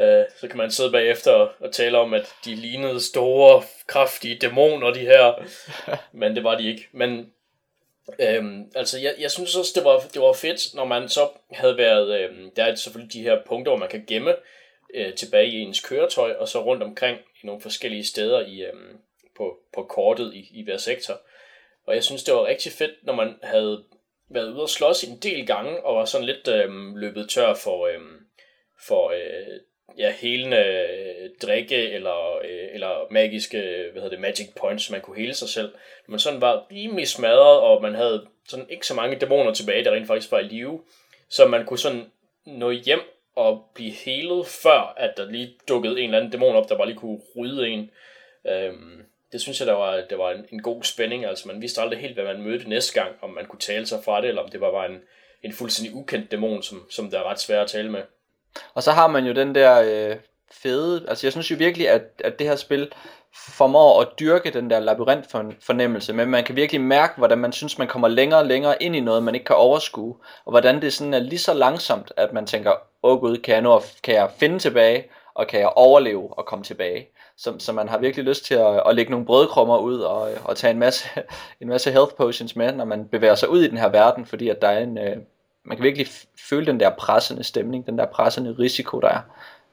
Øh, 0.00 0.24
så 0.40 0.48
kan 0.48 0.56
man 0.56 0.70
sidde 0.70 0.92
bagefter 0.92 1.32
og, 1.32 1.50
og 1.60 1.72
tale 1.72 1.98
om, 1.98 2.14
at 2.14 2.34
de 2.44 2.54
lignede 2.54 3.00
store, 3.00 3.62
kraftige 3.86 4.38
dæmoner, 4.38 4.90
de 4.90 5.00
her. 5.00 5.46
Men 6.20 6.36
det 6.36 6.44
var 6.44 6.58
de 6.58 6.68
ikke. 6.68 6.88
Men 6.92 7.32
øhm, 8.20 8.72
altså, 8.74 8.98
jeg, 9.00 9.14
jeg 9.18 9.30
synes 9.30 9.56
også, 9.56 9.72
det 9.74 9.84
var, 9.84 10.02
det 10.14 10.22
var 10.22 10.32
fedt, 10.32 10.74
når 10.74 10.84
man 10.84 11.08
så 11.08 11.28
havde 11.50 11.76
været... 11.76 12.20
Øhm, 12.20 12.50
der 12.56 12.64
er 12.64 12.74
selvfølgelig 12.74 13.12
de 13.12 13.22
her 13.22 13.38
punkter, 13.46 13.72
hvor 13.72 13.78
man 13.78 13.88
kan 13.88 14.04
gemme 14.08 14.34
øh, 14.94 15.14
tilbage 15.14 15.48
i 15.48 15.60
ens 15.60 15.80
køretøj, 15.80 16.32
og 16.32 16.48
så 16.48 16.64
rundt 16.64 16.82
omkring 16.82 17.18
i 17.42 17.46
nogle 17.46 17.60
forskellige 17.60 18.06
steder 18.06 18.40
i, 18.40 18.62
øhm, 18.62 18.98
på, 19.36 19.58
på 19.74 19.82
kortet 19.82 20.34
i, 20.34 20.48
i 20.52 20.64
hver 20.64 20.76
sektor. 20.76 21.20
Og 21.86 21.94
jeg 21.94 22.04
synes, 22.04 22.24
det 22.24 22.34
var 22.34 22.46
rigtig 22.46 22.72
fedt, 22.72 22.94
når 23.02 23.14
man 23.14 23.38
havde 23.42 23.84
været 24.28 24.52
ude 24.52 24.62
og 24.62 24.68
slås 24.68 25.04
en 25.04 25.18
del 25.18 25.46
gange, 25.46 25.84
og 25.84 25.96
var 25.96 26.04
sådan 26.04 26.26
lidt 26.26 26.48
øhm, 26.48 26.96
løbet 26.96 27.30
tør 27.30 27.54
for, 27.54 27.86
øhm, 27.86 28.26
for 28.86 29.10
øh, 29.10 29.60
ja, 29.98 30.12
helende 30.12 30.56
øh, 30.56 31.30
drikke 31.42 31.90
eller, 31.90 32.36
øh, 32.36 32.68
eller 32.72 33.06
magiske 33.10 33.58
hvad 33.92 34.02
hedder 34.02 34.16
det, 34.16 34.20
magic 34.20 34.54
points, 34.60 34.90
man 34.90 35.00
kunne 35.00 35.16
hele 35.16 35.34
sig 35.34 35.48
selv. 35.48 35.72
Man 36.06 36.18
sådan 36.18 36.40
var 36.40 36.66
rimelig 36.72 37.08
smadret, 37.08 37.60
og 37.60 37.82
man 37.82 37.94
havde 37.94 38.26
sådan 38.48 38.66
ikke 38.70 38.86
så 38.86 38.94
mange 38.94 39.16
dæmoner 39.16 39.54
tilbage, 39.54 39.84
der 39.84 39.92
rent 39.92 40.06
faktisk 40.06 40.32
var 40.32 40.38
i 40.38 40.48
live. 40.48 40.80
Så 41.28 41.46
man 41.46 41.64
kunne 41.64 41.78
sådan 41.78 42.06
nå 42.46 42.70
hjem 42.70 43.00
og 43.36 43.64
blive 43.74 43.90
helet, 43.90 44.46
før 44.46 44.94
at 44.96 45.16
der 45.16 45.30
lige 45.30 45.54
dukkede 45.68 46.00
en 46.00 46.04
eller 46.04 46.18
anden 46.18 46.32
dæmon 46.32 46.56
op, 46.56 46.68
der 46.68 46.76
bare 46.76 46.86
lige 46.86 46.98
kunne 46.98 47.20
rydde 47.36 47.68
en. 47.68 47.90
Øhm, 48.46 49.02
det 49.32 49.40
synes 49.40 49.60
jeg, 49.60 49.66
der 49.66 49.72
var, 49.72 50.00
der 50.10 50.16
var 50.16 50.30
en, 50.30 50.46
en 50.52 50.62
god 50.62 50.82
spænding. 50.82 51.24
Altså 51.24 51.48
man 51.48 51.60
vidste 51.60 51.80
aldrig 51.80 52.00
helt, 52.00 52.14
hvad 52.14 52.24
man 52.24 52.42
mødte 52.42 52.68
næste 52.68 53.00
gang, 53.00 53.16
om 53.22 53.30
man 53.30 53.46
kunne 53.46 53.60
tale 53.60 53.86
sig 53.86 54.04
fra 54.04 54.20
det, 54.20 54.28
eller 54.28 54.42
om 54.42 54.50
det 54.50 54.60
bare 54.60 54.72
var 54.72 54.86
en, 54.86 55.00
en 55.42 55.52
fuldstændig 55.52 55.94
ukendt 55.94 56.30
dæmon, 56.30 56.62
som, 56.62 56.86
som 56.90 57.10
der 57.10 57.18
er 57.18 57.30
ret 57.30 57.40
svært 57.40 57.62
at 57.62 57.70
tale 57.70 57.90
med. 57.90 58.02
Og 58.74 58.82
så 58.82 58.90
har 58.90 59.06
man 59.06 59.24
jo 59.24 59.32
den 59.32 59.54
der 59.54 59.82
øh, 60.10 60.16
fede, 60.52 61.04
altså 61.08 61.26
jeg 61.26 61.32
synes 61.32 61.50
jo 61.50 61.56
virkelig, 61.58 61.88
at, 61.88 62.02
at 62.24 62.38
det 62.38 62.46
her 62.46 62.56
spil 62.56 62.92
formår 63.34 64.00
at 64.00 64.08
dyrke 64.20 64.50
den 64.50 64.70
der 64.70 64.80
labyrint 64.80 65.30
fornemmelse, 65.60 66.12
men 66.12 66.28
man 66.28 66.44
kan 66.44 66.56
virkelig 66.56 66.80
mærke, 66.80 67.14
hvordan 67.16 67.38
man 67.38 67.52
synes, 67.52 67.78
man 67.78 67.88
kommer 67.88 68.08
længere 68.08 68.40
og 68.40 68.46
længere 68.46 68.82
ind 68.82 68.96
i 68.96 69.00
noget, 69.00 69.22
man 69.22 69.34
ikke 69.34 69.44
kan 69.44 69.56
overskue, 69.56 70.16
og 70.44 70.50
hvordan 70.50 70.82
det 70.82 70.92
sådan 70.92 71.14
er 71.14 71.18
lige 71.18 71.38
så 71.38 71.54
langsomt, 71.54 72.12
at 72.16 72.32
man 72.32 72.46
tænker, 72.46 72.70
åh 73.02 73.12
oh 73.12 73.20
gud, 73.20 73.36
kan 73.36 73.54
jeg, 73.54 73.62
nå, 73.62 73.82
kan 74.02 74.14
jeg 74.14 74.30
finde 74.38 74.58
tilbage, 74.58 75.04
og 75.34 75.46
kan 75.46 75.60
jeg 75.60 75.68
overleve 75.68 76.38
og 76.38 76.46
komme 76.46 76.64
tilbage. 76.64 77.08
så, 77.36 77.54
så 77.58 77.72
man 77.72 77.88
har 77.88 77.98
virkelig 77.98 78.24
lyst 78.24 78.44
til 78.44 78.54
at, 78.54 78.82
at 78.86 78.94
lægge 78.94 79.10
nogle 79.10 79.26
brødkrummer 79.26 79.78
ud 79.78 80.00
og, 80.00 80.30
og 80.44 80.56
tage 80.56 80.70
en 80.70 80.78
masse, 80.78 81.08
en 81.60 81.68
masse 81.68 81.90
health 81.90 82.14
potions 82.14 82.56
med, 82.56 82.72
når 82.72 82.84
man 82.84 83.08
bevæger 83.08 83.34
sig 83.34 83.48
ud 83.48 83.62
i 83.62 83.68
den 83.68 83.78
her 83.78 83.88
verden, 83.88 84.26
fordi 84.26 84.48
at 84.48 84.62
der 84.62 84.68
er 84.68 84.78
en, 84.78 84.98
øh, 84.98 85.16
man 85.64 85.76
kan 85.76 85.84
virkelig 85.84 86.06
føle 86.48 86.66
den 86.66 86.80
der 86.80 86.90
pressende 86.90 87.44
stemning, 87.44 87.86
den 87.86 87.98
der 87.98 88.06
pressende 88.06 88.56
risiko, 88.58 89.00
der 89.00 89.08
er 89.08 89.20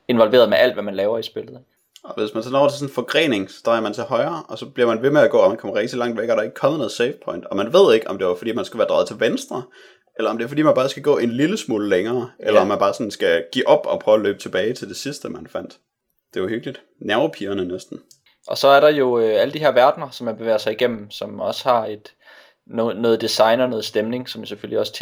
involveret 0.07 0.49
med 0.49 0.57
alt, 0.57 0.73
hvad 0.73 0.83
man 0.83 0.95
laver 0.95 1.17
i 1.17 1.23
spillet. 1.23 1.59
Og 2.03 2.13
hvis 2.17 2.33
man 2.33 2.43
så 2.43 2.49
når 2.49 2.67
til 2.67 2.77
sådan 2.77 2.89
en 2.89 2.93
forgrening, 2.93 3.51
så 3.51 3.61
drejer 3.65 3.81
man 3.81 3.93
til 3.93 4.03
højre, 4.03 4.43
og 4.47 4.57
så 4.57 4.65
bliver 4.65 4.87
man 4.87 5.01
ved 5.01 5.11
med 5.11 5.21
at 5.21 5.31
gå, 5.31 5.37
og 5.37 5.49
man 5.49 5.57
kommer 5.57 5.77
rigtig 5.77 5.97
langt 5.97 6.17
væk, 6.17 6.29
og 6.29 6.35
der 6.35 6.41
er 6.41 6.45
ikke 6.45 6.55
kommet 6.55 6.77
noget 6.77 6.91
save 6.91 7.13
point. 7.25 7.45
Og 7.45 7.57
man 7.57 7.73
ved 7.73 7.93
ikke, 7.93 8.09
om 8.09 8.17
det 8.17 8.27
var 8.27 8.35
fordi, 8.35 8.51
man 8.51 8.65
skulle 8.65 8.79
være 8.79 8.87
drejet 8.87 9.07
til 9.07 9.19
venstre, 9.19 9.63
eller 10.17 10.31
om 10.31 10.37
det 10.37 10.43
er 10.43 10.47
fordi, 10.47 10.61
man 10.61 10.75
bare 10.75 10.89
skal 10.89 11.03
gå 11.03 11.17
en 11.17 11.31
lille 11.31 11.57
smule 11.57 11.89
længere, 11.89 12.29
eller 12.39 12.59
ja. 12.59 12.61
om 12.61 12.67
man 12.67 12.79
bare 12.79 12.93
sådan 12.93 13.11
skal 13.11 13.45
give 13.51 13.67
op 13.67 13.85
og 13.85 13.99
prøve 13.99 14.15
at 14.15 14.21
løbe 14.21 14.39
tilbage 14.39 14.73
til 14.73 14.87
det 14.89 14.97
sidste, 14.97 15.29
man 15.29 15.47
fandt. 15.47 15.77
Det 16.33 16.41
var 16.41 16.47
hyggeligt. 16.47 16.81
Nervepigerne 17.01 17.65
næsten. 17.65 17.99
Og 18.47 18.57
så 18.57 18.67
er 18.67 18.79
der 18.79 18.89
jo 18.89 19.19
øh, 19.19 19.41
alle 19.41 19.53
de 19.53 19.59
her 19.59 19.71
verdener, 19.71 20.09
som 20.09 20.25
man 20.25 20.37
bevæger 20.37 20.57
sig 20.57 20.73
igennem, 20.73 21.11
som 21.11 21.39
også 21.39 21.69
har 21.69 21.85
et 21.85 22.13
noget, 22.67 22.97
noget 22.97 23.21
design 23.21 23.59
og 23.59 23.69
noget 23.69 23.85
stemning, 23.85 24.29
som 24.29 24.45
selvfølgelig 24.45 24.79
også 24.79 24.93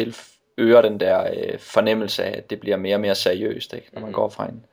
tiløger 0.58 0.82
den 0.82 1.00
der 1.00 1.30
øh, 1.34 1.60
fornemmelse 1.60 2.24
af, 2.24 2.38
at 2.38 2.50
det 2.50 2.60
bliver 2.60 2.78
mere 2.78 2.96
og 2.96 3.02
mere 3.02 3.16
seriøst, 3.16 3.74
ikke? 3.74 3.90
når 3.94 4.02
man 4.02 4.10
mm. 4.10 4.14
går 4.14 4.30
fra 4.30 4.46
en, 4.46 4.66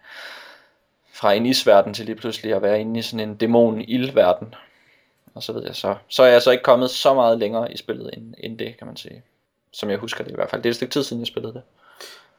fra 1.13 1.33
en 1.33 1.47
isverden 1.47 1.95
til 1.95 2.07
lige 2.07 2.17
pludselig 2.17 2.55
at 2.55 2.63
være 2.63 2.81
inde 2.81 2.99
i 2.99 3.03
sådan 3.03 3.29
en 3.29 3.37
dæmon-ildverden. 3.37 4.55
Og 5.35 5.43
så 5.43 5.53
ved 5.53 5.63
jeg 5.67 5.75
så. 5.77 5.95
Så 6.09 6.23
er 6.23 6.27
jeg 6.27 6.43
så 6.43 6.51
ikke 6.51 6.65
kommet 6.65 6.91
så 6.91 7.15
meget 7.15 7.39
længere 7.39 7.73
i 7.73 7.77
spillet 7.77 8.11
end, 8.17 8.35
end 8.39 8.59
det, 8.59 8.79
kan 8.79 8.87
man 8.87 8.97
sige. 8.97 9.23
Som 9.73 9.91
jeg 9.91 9.99
husker 9.99 10.25
det 10.25 10.31
i 10.31 10.35
hvert 10.35 10.51
fald. 10.51 10.63
Det 10.63 10.69
er 10.69 10.71
et 10.71 10.77
stykke 10.77 10.93
tid 10.93 11.03
siden, 11.03 11.21
jeg 11.21 11.27
spillede 11.27 11.53
det. 11.53 11.63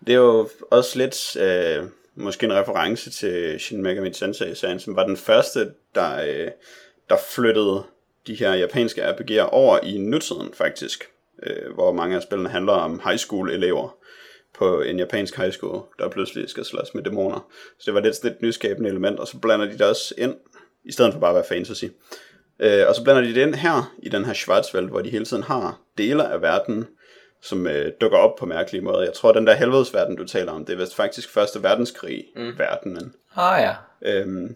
Det 0.07 0.13
er 0.13 0.19
jo 0.19 0.49
også 0.72 0.97
lidt... 0.97 1.35
Øh 1.35 1.89
måske 2.17 2.45
en 2.45 2.53
reference 2.53 3.09
til 3.09 3.59
Shin 3.59 3.81
Megami 3.81 4.09
Tensei-serien, 4.09 4.80
som 4.80 4.95
var 4.95 5.05
den 5.05 5.17
første, 5.17 5.72
der, 5.95 6.22
øh, 6.23 6.51
der 7.09 7.17
flyttede 7.30 7.84
de 8.27 8.35
her 8.35 8.53
japanske 8.53 9.09
RPG'er 9.09 9.41
over 9.41 9.80
i 9.84 9.97
nutiden 9.97 10.53
faktisk, 10.53 11.03
øh, 11.43 11.73
hvor 11.73 11.93
mange 11.93 12.15
af 12.15 12.21
spillene 12.21 12.49
handler 12.49 12.73
om 12.73 13.01
high 13.03 13.17
school 13.17 13.51
elever 13.51 13.97
på 14.57 14.81
en 14.81 14.99
japansk 14.99 15.37
high 15.37 15.51
school, 15.51 15.83
der 15.99 16.09
pludselig 16.09 16.49
skal 16.49 16.65
slås 16.65 16.93
med 16.93 17.03
dæmoner. 17.03 17.47
Så 17.79 17.83
det 17.85 17.93
var 17.93 18.01
lidt 18.01 18.25
et 18.25 18.41
nyskabende 18.41 18.89
element, 18.89 19.19
og 19.19 19.27
så 19.27 19.39
blander 19.39 19.65
de 19.65 19.71
det 19.71 19.81
også 19.81 20.13
ind, 20.17 20.35
i 20.85 20.91
stedet 20.91 21.13
for 21.13 21.19
bare 21.19 21.29
at 21.29 21.35
være 21.35 21.45
fantasy. 21.49 21.85
Øh, 22.59 22.83
og 22.87 22.95
så 22.95 23.03
blander 23.03 23.21
de 23.21 23.33
det 23.33 23.41
ind 23.41 23.55
her, 23.55 23.95
i 24.03 24.09
den 24.09 24.25
her 24.25 24.33
Schwarzwald, 24.33 24.89
hvor 24.89 25.01
de 25.01 25.09
hele 25.09 25.25
tiden 25.25 25.43
har 25.43 25.79
dele 25.97 26.27
af 26.27 26.41
verden, 26.41 26.87
som 27.41 27.67
øh, 27.67 27.91
dukker 28.01 28.17
op 28.17 28.35
på 28.35 28.45
mærkelige 28.45 28.83
måder. 28.83 29.03
Jeg 29.03 29.13
tror, 29.13 29.31
den 29.31 29.47
der 29.47 29.53
helvedesverden, 29.53 30.15
du 30.15 30.25
taler 30.27 30.51
om, 30.51 30.65
det 30.65 30.73
er 30.73 30.77
vist 30.77 30.95
faktisk 30.95 31.29
Første 31.29 31.63
Verdenskrig-verdenen. 31.63 33.05
Mm. 33.05 33.39
Ah 33.39 33.61
ja. 33.61 33.75
Øhm, 34.01 34.55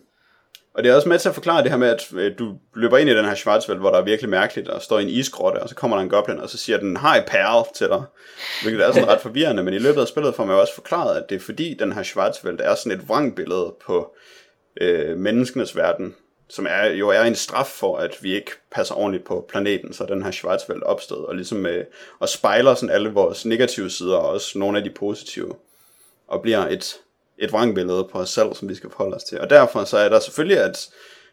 og 0.73 0.83
det 0.83 0.91
er 0.91 0.95
også 0.95 1.09
med 1.09 1.19
til 1.19 1.29
at 1.29 1.35
forklare 1.35 1.63
det 1.63 1.71
her 1.71 1.77
med, 1.77 1.87
at 1.87 2.07
øh, 2.13 2.39
du 2.39 2.55
løber 2.75 2.97
ind 2.97 3.09
i 3.09 3.15
den 3.15 3.25
her 3.25 3.35
Schwarzwald, 3.35 3.79
hvor 3.79 3.91
der 3.91 3.97
er 3.97 4.03
virkelig 4.03 4.29
mærkeligt, 4.29 4.67
og 4.67 4.81
står 4.81 4.99
i 4.99 5.03
en 5.03 5.09
isgrotte, 5.09 5.63
og 5.63 5.69
så 5.69 5.75
kommer 5.75 5.97
der 5.97 6.03
en 6.03 6.09
goblin, 6.09 6.39
og 6.39 6.49
så 6.49 6.57
siger 6.57 6.77
den, 6.77 6.97
hej 6.97 7.23
perl 7.27 7.67
til 7.75 7.87
dig. 7.87 8.03
Hvilket 8.63 8.85
er 8.85 8.91
sådan 8.91 9.07
ret 9.07 9.21
forvirrende, 9.21 9.63
men 9.63 9.73
i 9.73 9.79
løbet 9.79 10.01
af 10.01 10.07
spillet 10.07 10.35
får 10.35 10.45
man 10.45 10.55
jo 10.55 10.61
også 10.61 10.73
forklaret, 10.73 11.17
at 11.17 11.29
det 11.29 11.35
er 11.35 11.39
fordi 11.39 11.73
den 11.73 11.91
her 11.91 12.03
Schwarzwald 12.03 12.59
er 12.59 12.75
sådan 12.75 12.99
et 12.99 13.09
vrangbillede 13.09 13.75
på 13.85 14.15
øh, 14.81 15.17
menneskenes 15.17 15.75
verden, 15.75 16.15
som 16.49 16.67
er, 16.69 16.85
jo 16.85 17.09
er 17.09 17.21
en 17.21 17.35
straf 17.35 17.67
for, 17.67 17.97
at 17.97 18.17
vi 18.21 18.35
ikke 18.35 18.51
passer 18.71 18.95
ordentligt 18.95 19.25
på 19.25 19.45
planeten, 19.49 19.93
så 19.93 20.05
den 20.05 20.23
her 20.23 20.31
Schwarzwald 20.31 20.83
opstod, 20.83 21.25
og 21.25 21.35
ligesom 21.35 21.65
øh, 21.65 21.85
og 22.19 22.29
spejler 22.29 22.75
sådan 22.75 22.95
alle 22.95 23.09
vores 23.09 23.45
negative 23.45 23.89
sider, 23.89 24.15
og 24.15 24.29
også 24.29 24.59
nogle 24.59 24.77
af 24.77 24.83
de 24.83 24.89
positive, 24.89 25.53
og 26.27 26.41
bliver 26.41 26.67
et, 26.67 26.95
et 27.39 27.51
vrangbillede 27.51 28.07
på 28.11 28.17
os 28.19 28.29
selv, 28.29 28.55
som 28.55 28.69
vi 28.69 28.75
skal 28.75 28.89
forholde 28.89 29.15
os 29.15 29.23
til. 29.23 29.39
Og 29.39 29.49
derfor 29.49 29.83
så 29.83 29.97
er 29.97 30.09
der 30.09 30.19
selvfølgelig, 30.19 30.57
at 30.59 30.89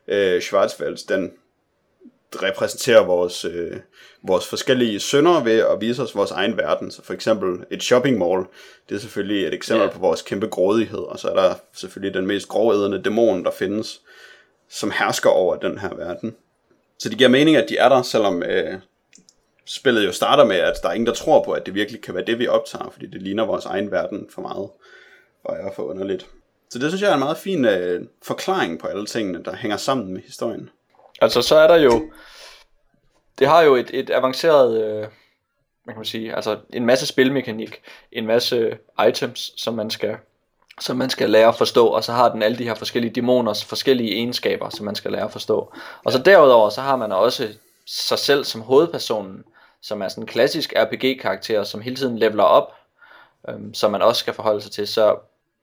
øh, 0.09 0.41
Schwarzwald, 0.41 1.09
den 1.09 1.33
repræsenterer 2.43 3.05
vores, 3.05 3.45
øh, 3.45 3.77
vores 4.23 4.47
forskellige 4.47 5.01
synder 5.01 5.45
ved 5.45 5.59
at 5.59 5.81
vise 5.81 6.03
os 6.03 6.15
vores 6.15 6.31
egen 6.31 6.57
verden. 6.57 6.91
Så 6.91 7.03
for 7.03 7.15
eksempel 7.15 7.65
et 7.71 7.83
shopping 7.83 8.19
mall, 8.19 8.45
det 8.89 8.95
er 8.95 8.99
selvfølgelig 8.99 9.47
et 9.47 9.55
eksempel 9.55 9.85
yeah. 9.85 9.95
på 9.95 10.01
vores 10.01 10.23
kæmpe 10.23 10.47
grådighed, 10.47 10.99
og 10.99 11.19
så 11.19 11.29
er 11.29 11.35
der 11.35 11.55
selvfølgelig 11.73 12.15
den 12.15 12.27
mest 12.27 12.49
gråædende 12.49 13.03
dæmon, 13.03 13.45
der 13.45 13.51
findes, 13.51 14.01
som 14.69 14.91
hersker 14.91 15.31
over 15.31 15.57
den 15.57 15.79
her 15.79 15.95
verden. 15.95 16.37
Så 16.99 17.09
det 17.09 17.19
giver 17.19 17.31
mening, 17.31 17.57
at 17.57 17.69
de 17.69 17.77
er 17.77 17.89
der, 17.89 18.03
selvom 18.03 18.43
øh, 18.43 18.75
spillet 19.67 20.07
jo 20.07 20.13
starter 20.13 20.45
med, 20.45 20.57
at 20.57 20.75
der 20.83 20.89
er 20.89 20.93
ingen, 20.93 21.07
der 21.07 21.13
tror 21.13 21.45
på, 21.45 21.53
at 21.53 21.67
det 21.67 21.75
virkelig 21.75 22.03
kan 22.03 22.15
være 22.15 22.25
det, 22.25 22.39
vi 22.39 22.47
optager, 22.47 22.91
fordi 22.91 23.07
det 23.07 23.23
ligner 23.23 23.45
vores 23.45 23.65
egen 23.65 23.91
verden 23.91 24.27
for 24.35 24.43
meget, 24.43 24.69
og 25.47 25.57
er 25.57 25.73
for 25.73 25.83
underligt. 25.83 26.27
Så 26.71 26.79
det 26.79 26.91
synes 26.91 27.03
jeg 27.03 27.11
er 27.11 27.15
en 27.15 27.21
meget 27.21 27.37
fin 27.37 27.65
øh, 27.65 28.07
forklaring 28.23 28.79
på 28.79 28.87
alle 28.87 29.07
tingene, 29.07 29.45
der 29.45 29.57
hænger 29.57 29.77
sammen 29.77 30.13
med 30.13 30.23
historien. 30.23 30.71
Altså 31.21 31.43
så 31.43 31.57
er 31.57 31.67
der 31.67 31.77
jo, 31.77 32.11
det 33.39 33.47
har 33.47 33.63
jo 33.63 33.75
et, 33.75 33.91
et 33.93 34.11
avanceret, 34.11 34.83
øh, 34.85 34.99
hvad 35.85 35.95
kan 35.95 35.97
man 35.97 36.05
sige, 36.05 36.35
altså 36.35 36.59
en 36.73 36.87
masse 36.87 37.07
spilmekanik, 37.07 37.83
en 38.13 38.27
masse 38.27 38.79
items, 39.09 39.53
som 39.57 39.75
man 39.75 39.91
skal 39.91 40.17
som 40.81 40.97
man 40.97 41.11
skal 41.11 41.31
lære 41.31 41.49
at 41.49 41.55
forstå, 41.55 41.87
og 41.87 42.05
så 42.05 42.13
har 42.13 42.33
den 42.33 42.43
alle 42.43 42.59
de 42.59 42.65
her 42.65 42.75
forskellige 42.75 43.13
dæmoners 43.13 43.65
forskellige 43.65 44.15
egenskaber, 44.15 44.69
som 44.69 44.87
man 44.87 44.95
skal 44.95 45.13
lære 45.13 45.25
at 45.25 45.33
forstå. 45.33 45.73
Og 46.05 46.13
så 46.13 46.19
derudover, 46.19 46.71
så 46.71 46.81
har 46.81 46.97
man 46.97 47.13
også 47.13 47.49
sig 47.87 48.19
selv 48.19 48.45
som 48.45 48.61
hovedpersonen, 48.61 49.45
som 49.83 50.03
er 50.03 50.09
sådan 50.09 50.23
en 50.23 50.29
klassisk 50.29 50.73
RPG-karakter, 50.77 51.65
som 51.65 51.81
hele 51.81 51.97
tiden 51.97 52.19
leveler 52.19 52.43
op, 52.43 52.73
øhm, 53.49 53.75
som 53.75 53.91
man 53.91 54.03
også 54.03 54.21
skal 54.21 54.35
forholde 54.35 54.61
sig 54.61 54.73
til. 54.73 54.87
Så 54.87 55.17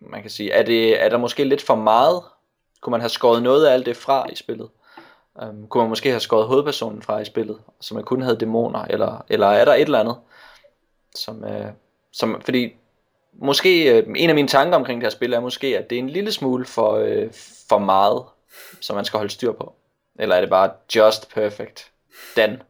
man 0.09 0.21
kan 0.21 0.31
sige, 0.31 0.51
er, 0.51 0.63
det, 0.63 1.03
er 1.03 1.09
der 1.09 1.17
måske 1.17 1.43
lidt 1.43 1.61
for 1.61 1.75
meget? 1.75 2.23
Kunne 2.81 2.91
man 2.91 3.01
have 3.01 3.09
skåret 3.09 3.43
noget 3.43 3.65
af 3.65 3.73
alt 3.73 3.85
det 3.85 3.97
fra 3.97 4.25
i 4.31 4.35
spillet? 4.35 4.69
Um, 5.41 5.67
kunne 5.67 5.81
man 5.83 5.89
måske 5.89 6.09
have 6.09 6.19
skåret 6.19 6.47
hovedpersonen 6.47 7.01
fra 7.01 7.19
i 7.19 7.25
spillet, 7.25 7.59
så 7.81 7.93
man 7.93 8.03
kun 8.03 8.21
havde 8.21 8.37
dæmoner, 8.37 8.85
eller, 8.85 9.25
eller 9.29 9.47
er 9.47 9.65
der 9.65 9.73
et 9.73 9.81
eller 9.81 9.99
andet? 9.99 10.17
Som, 11.15 11.43
uh, 11.43 11.65
som, 12.11 12.41
fordi 12.41 12.73
måske 13.33 14.03
uh, 14.07 14.13
en 14.15 14.29
af 14.29 14.35
mine 14.35 14.47
tanker 14.47 14.75
omkring 14.77 15.01
det 15.01 15.05
her 15.05 15.11
spil 15.11 15.33
er 15.33 15.39
måske, 15.39 15.77
at 15.77 15.89
det 15.89 15.95
er 15.95 15.99
en 15.99 16.09
lille 16.09 16.31
smule 16.31 16.65
for, 16.65 16.99
uh, 16.99 17.31
for 17.69 17.77
meget, 17.77 18.23
som 18.81 18.95
man 18.95 19.05
skal 19.05 19.17
holde 19.17 19.33
styr 19.33 19.51
på. 19.51 19.73
Eller 20.19 20.35
er 20.35 20.41
det 20.41 20.49
bare 20.49 20.71
just 20.95 21.33
perfect? 21.33 21.91
Den. 22.35 22.61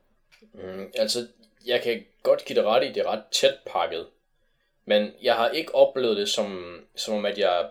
Mm, 0.54 0.92
altså, 0.96 1.28
jeg 1.66 1.82
kan 1.82 2.04
godt 2.24 2.46
give 2.46 2.60
det 2.60 2.66
ret 2.66 2.84
i, 2.84 2.88
det 2.88 2.98
er 2.98 3.12
ret 3.12 3.24
tæt 3.32 3.56
pakket. 3.74 4.06
Men 4.86 5.12
jeg 5.22 5.36
har 5.36 5.50
ikke 5.50 5.76
oplevet 5.76 6.18
det 6.18 6.30
som, 6.30 6.80
som 6.96 7.14
om, 7.14 7.26
at 7.26 7.38
jeg 7.38 7.70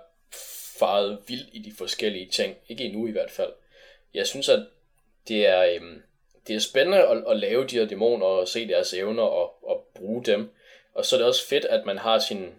faret 0.78 1.18
vildt 1.28 1.48
i 1.52 1.58
de 1.58 1.72
forskellige 1.78 2.26
ting. 2.26 2.56
Ikke 2.68 2.84
endnu 2.84 3.06
i 3.06 3.10
hvert 3.10 3.30
fald. 3.30 3.52
Jeg 4.14 4.26
synes, 4.26 4.48
at 4.48 4.66
det 5.28 5.46
er, 5.46 5.62
øhm, 5.62 6.02
det 6.46 6.56
er 6.56 6.60
spændende 6.60 7.02
at, 7.02 7.24
at 7.28 7.36
lave 7.36 7.66
de 7.66 7.78
her 7.78 7.86
dæmoner 7.86 8.26
og 8.26 8.48
se 8.48 8.68
deres 8.68 8.94
evner 8.94 9.22
og, 9.22 9.68
og 9.68 9.86
bruge 9.94 10.24
dem. 10.24 10.50
Og 10.94 11.04
så 11.04 11.16
er 11.16 11.18
det 11.18 11.28
også 11.28 11.48
fedt, 11.48 11.64
at 11.64 11.86
man 11.86 11.98
har 11.98 12.18
sin, 12.18 12.54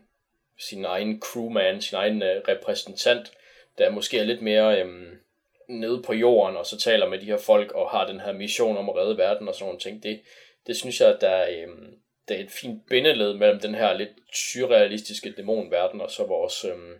sin 0.60 0.86
egen 0.86 1.20
crewman, 1.20 1.82
sin 1.82 1.96
egen 1.96 2.22
øh, 2.22 2.42
repræsentant, 2.48 3.32
der 3.78 3.90
måske 3.90 4.20
er 4.20 4.24
lidt 4.24 4.42
mere 4.42 4.82
øhm, 4.82 5.20
nede 5.68 6.02
på 6.02 6.14
jorden, 6.14 6.58
og 6.58 6.66
så 6.66 6.80
taler 6.80 7.10
med 7.10 7.20
de 7.20 7.26
her 7.26 7.38
folk, 7.38 7.72
og 7.72 7.90
har 7.90 8.08
den 8.08 8.20
her 8.20 8.32
mission 8.32 8.78
om 8.78 8.90
at 8.90 8.96
redde 8.96 9.18
verden 9.18 9.48
og 9.48 9.56
sådan 9.56 9.66
nogle 9.66 9.80
ting. 9.80 10.04
Det, 10.04 10.22
det 10.68 10.78
synes 10.78 11.02
jeg, 11.02 11.10
at 11.10 11.22
der 11.22 11.30
er, 11.30 11.64
øhm, 11.64 11.98
der 12.28 12.36
er 12.36 12.40
et 12.40 12.52
fint 12.52 12.88
bindeled 12.90 13.34
mellem 13.34 13.60
den 13.60 13.76
her 13.76 13.94
lidt 13.94 14.10
surrealistiske 14.34 15.32
dæmonverden, 15.38 16.02
og 16.02 16.12
så 16.12 16.26
vores, 16.26 16.66
øh, 16.66 16.98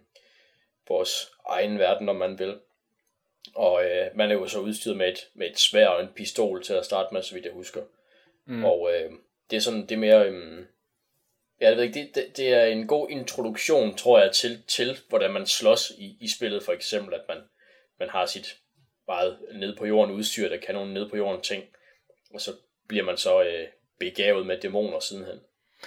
vores 0.88 1.32
egen 1.50 1.80
verden, 1.80 2.10
om 2.10 2.16
man 2.16 2.40
vil. 2.40 2.60
Og 3.56 3.86
øh, 3.86 4.08
man 4.16 4.32
er 4.32 4.34
jo 4.34 4.48
så 4.48 4.60
udstyret 4.60 4.98
med 4.98 5.08
et, 5.08 5.20
med 5.34 5.50
et 5.50 5.60
svær 5.60 5.88
og 5.88 6.02
en 6.02 6.14
pistol 6.16 6.64
til 6.64 6.74
at 6.74 6.86
starte 6.86 7.14
med, 7.14 7.22
så 7.22 7.34
vidt 7.34 7.46
jeg 7.46 7.54
husker. 7.54 7.82
Mm. 8.46 8.66
Og 8.66 8.94
øh, 8.94 9.12
det 9.50 9.58
er 9.58 9.62
sådan, 9.62 9.82
det 9.82 9.92
er 9.92 9.98
mere... 9.98 10.28
Øh, 10.28 10.66
Ja, 11.62 11.70
jeg 11.70 11.78
ved 11.78 11.84
ikke, 11.84 12.00
det, 12.00 12.16
det, 12.16 12.38
det 12.38 12.50
er 12.54 12.66
en 12.66 12.88
god 12.88 13.10
introduktion, 13.10 13.96
tror 13.96 14.20
jeg, 14.20 14.32
til, 14.32 14.64
til 14.68 14.98
hvordan 15.10 15.32
man 15.32 15.46
slås 15.46 15.92
i, 15.98 16.18
i 16.20 16.28
spillet, 16.28 16.64
for 16.64 16.72
eksempel, 16.72 17.14
at 17.14 17.22
man, 17.28 17.38
man 18.00 18.10
har 18.10 18.26
sit 18.26 18.58
meget 19.08 19.40
ned 19.54 19.78
på 19.78 19.86
jorden 19.86 20.16
udstyr, 20.16 20.50
der 20.50 20.58
kan 20.58 20.76
nogle 20.76 20.94
ned 20.94 21.10
på 21.10 21.18
jorden 21.18 21.42
ting, 21.42 21.64
og 22.34 22.42
så 22.42 22.52
bliver 22.88 23.04
man 23.04 23.18
så 23.18 23.44
øh, 23.44 23.68
begavet 24.00 24.46
med 24.46 24.58
dæmoner 24.62 25.00
sidenhen. 25.00 25.40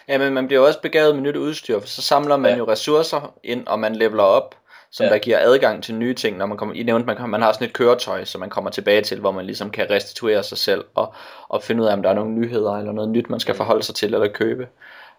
Ja, 0.08 0.18
men 0.18 0.32
man 0.32 0.46
bliver 0.46 0.66
også 0.66 0.80
begavet 0.80 1.14
med 1.14 1.22
nyt 1.22 1.36
udstyr, 1.36 1.80
for 1.80 1.86
så 1.86 2.02
samler 2.02 2.36
man 2.36 2.50
ja. 2.50 2.56
jo 2.56 2.68
ressourcer 2.68 3.34
ind, 3.44 3.66
og 3.66 3.78
man 3.78 3.96
leveler 3.96 4.22
op, 4.22 4.54
som 4.90 5.04
ja. 5.04 5.12
der 5.12 5.18
giver 5.18 5.38
adgang 5.38 5.84
til 5.84 5.94
nye 5.94 6.14
ting, 6.14 6.36
når 6.36 6.46
man 6.46 6.58
kommer, 6.58 6.74
I 6.74 6.82
nævnte, 6.82 7.06
man, 7.06 7.30
man 7.30 7.42
har 7.42 7.52
sådan 7.52 7.66
et 7.66 7.72
køretøj, 7.72 8.24
som 8.24 8.40
man 8.40 8.50
kommer 8.50 8.70
tilbage 8.70 9.02
til, 9.02 9.20
hvor 9.20 9.32
man 9.32 9.46
ligesom 9.46 9.70
kan 9.70 9.90
restituere 9.90 10.42
sig 10.42 10.58
selv, 10.58 10.84
og, 10.94 11.14
og 11.48 11.62
finde 11.62 11.82
ud 11.82 11.88
af, 11.88 11.92
om 11.92 12.02
der 12.02 12.10
er 12.10 12.14
nogle 12.14 12.32
nyheder, 12.32 12.72
eller 12.72 12.92
noget 12.92 13.10
nyt, 13.10 13.30
man 13.30 13.40
skal 13.40 13.52
mm. 13.52 13.56
forholde 13.56 13.82
sig 13.82 13.94
til, 13.94 14.14
eller 14.14 14.28
købe. 14.28 14.68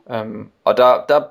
Um, 0.05 0.51
og 0.63 0.77
der, 0.77 1.05
der 1.09 1.23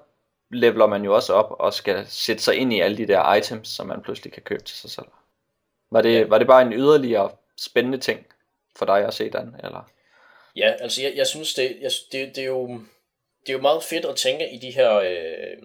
leveler 0.51 0.87
man 0.87 1.05
jo 1.05 1.15
også 1.15 1.33
op 1.33 1.57
og 1.59 1.73
skal 1.73 2.07
sætte 2.07 2.43
sig 2.43 2.55
ind 2.55 2.73
i 2.73 2.81
alle 2.81 2.97
de 2.97 3.07
der 3.07 3.35
items, 3.35 3.69
som 3.69 3.87
man 3.87 4.03
pludselig 4.03 4.33
kan 4.33 4.43
købe 4.43 4.62
til 4.62 4.77
sig 4.77 4.91
selv. 4.91 5.07
Var 5.91 6.03
det, 6.03 6.15
ja. 6.15 6.27
var 6.27 6.39
det 6.39 6.47
bare 6.47 6.62
en 6.62 6.73
yderligere 6.73 7.31
spændende 7.61 7.99
ting 7.99 8.27
for 8.77 8.87
dig 8.87 9.05
at 9.05 9.15
se 9.15 9.31
den? 9.31 9.57
Eller? 9.65 9.89
Ja, 10.57 10.73
altså 10.81 11.03
jeg, 11.03 11.12
jeg 11.16 11.27
synes, 11.27 11.55
det, 11.55 11.77
jeg, 11.81 11.91
det, 12.12 12.37
det, 12.37 12.43
er 12.43 12.47
jo, 12.47 12.69
det 13.41 13.49
er 13.49 13.53
jo 13.53 13.61
meget 13.61 13.83
fedt 13.83 14.05
at 14.05 14.16
tænke 14.16 14.51
i 14.51 14.59
de 14.59 14.70
her 14.70 14.95
øh, 14.95 15.62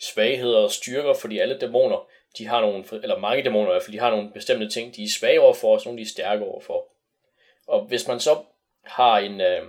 svagheder 0.00 0.58
og 0.58 0.70
styrker, 0.70 1.14
fordi 1.14 1.38
alle 1.38 1.58
dæmoner, 1.58 2.08
de 2.38 2.46
har 2.46 2.60
nogle, 2.60 2.84
eller 2.92 3.18
mange 3.18 3.44
dæmoner 3.44 3.70
i 3.70 3.72
hvert 3.72 3.82
fald, 3.82 3.92
de 3.92 4.00
har 4.00 4.10
nogle 4.10 4.30
bestemte 4.34 4.68
ting, 4.68 4.96
de 4.96 5.04
er 5.04 5.08
svage 5.18 5.40
overfor, 5.40 5.74
og 5.74 5.82
nogle 5.84 5.98
de 5.98 6.02
er 6.02 6.08
stærke 6.08 6.44
overfor. 6.44 6.88
Og 7.66 7.84
hvis 7.84 8.08
man 8.08 8.20
så 8.20 8.38
har 8.84 9.18
en, 9.18 9.40
øh, 9.40 9.62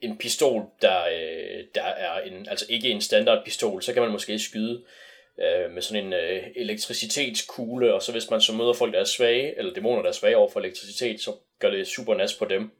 en 0.00 0.18
pistol, 0.18 0.62
der, 0.82 1.04
øh, 1.04 1.64
der 1.74 1.82
er 1.82 2.20
en, 2.20 2.48
altså 2.48 2.66
ikke 2.68 2.90
en 2.90 3.00
standard 3.00 3.44
pistol, 3.44 3.82
så 3.82 3.92
kan 3.92 4.02
man 4.02 4.12
måske 4.12 4.38
skyde 4.38 4.84
øh, 5.38 5.70
med 5.70 5.82
sådan 5.82 6.06
en 6.06 6.12
øh, 6.12 6.42
elektricitetskugle, 6.56 7.94
og 7.94 8.02
så 8.02 8.12
hvis 8.12 8.30
man 8.30 8.40
så 8.40 8.52
møder 8.52 8.72
folk, 8.72 8.94
der 8.94 9.00
er 9.00 9.04
svage, 9.04 9.58
eller 9.58 9.74
dæmoner, 9.74 10.02
der 10.02 10.08
er 10.08 10.12
svage 10.12 10.36
over 10.36 10.48
for 10.48 10.60
elektricitet, 10.60 11.20
så 11.20 11.32
gør 11.58 11.70
det 11.70 11.86
super 11.86 12.14
nas 12.14 12.34
på 12.34 12.44
dem. 12.44 12.70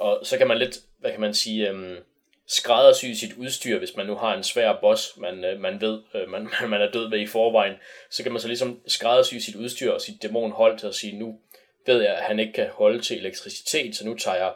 Og 0.00 0.20
så 0.22 0.38
kan 0.38 0.48
man 0.48 0.58
lidt, 0.58 0.78
hvad 0.98 1.10
kan 1.10 1.20
man 1.20 1.34
sige, 1.34 1.70
øh, 1.70 1.98
skræddersy 2.46 3.06
sit 3.12 3.32
udstyr, 3.32 3.78
hvis 3.78 3.96
man 3.96 4.06
nu 4.06 4.14
har 4.14 4.34
en 4.36 4.42
svær 4.42 4.78
boss, 4.80 5.16
man, 5.16 5.44
øh, 5.44 5.60
man 5.60 5.80
ved, 5.80 6.00
øh, 6.14 6.28
man, 6.28 6.48
man 6.70 6.82
er 6.82 6.90
død 6.90 7.10
ved 7.10 7.18
i 7.18 7.26
forvejen, 7.26 7.74
så 8.10 8.22
kan 8.22 8.32
man 8.32 8.40
så 8.40 8.48
ligesom 8.48 8.80
skræddersy 8.86 9.34
sit 9.34 9.56
udstyr 9.56 9.92
og 9.92 10.00
sit 10.00 10.22
dæmonhold 10.22 10.78
til 10.78 10.86
at 10.86 10.94
sige, 10.94 11.18
nu 11.18 11.38
ved 11.86 12.02
jeg, 12.02 12.14
at 12.14 12.24
han 12.24 12.38
ikke 12.38 12.52
kan 12.52 12.68
holde 12.72 13.00
til 13.00 13.18
elektricitet, 13.18 13.96
så 13.96 14.06
nu 14.06 14.14
tager 14.14 14.36
jeg 14.36 14.52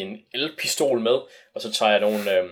en 0.00 0.18
elpistol 0.34 1.00
med, 1.00 1.18
og 1.54 1.60
så 1.60 1.72
tager 1.72 1.92
jeg 1.92 2.00
nogle, 2.00 2.38
øh, 2.38 2.48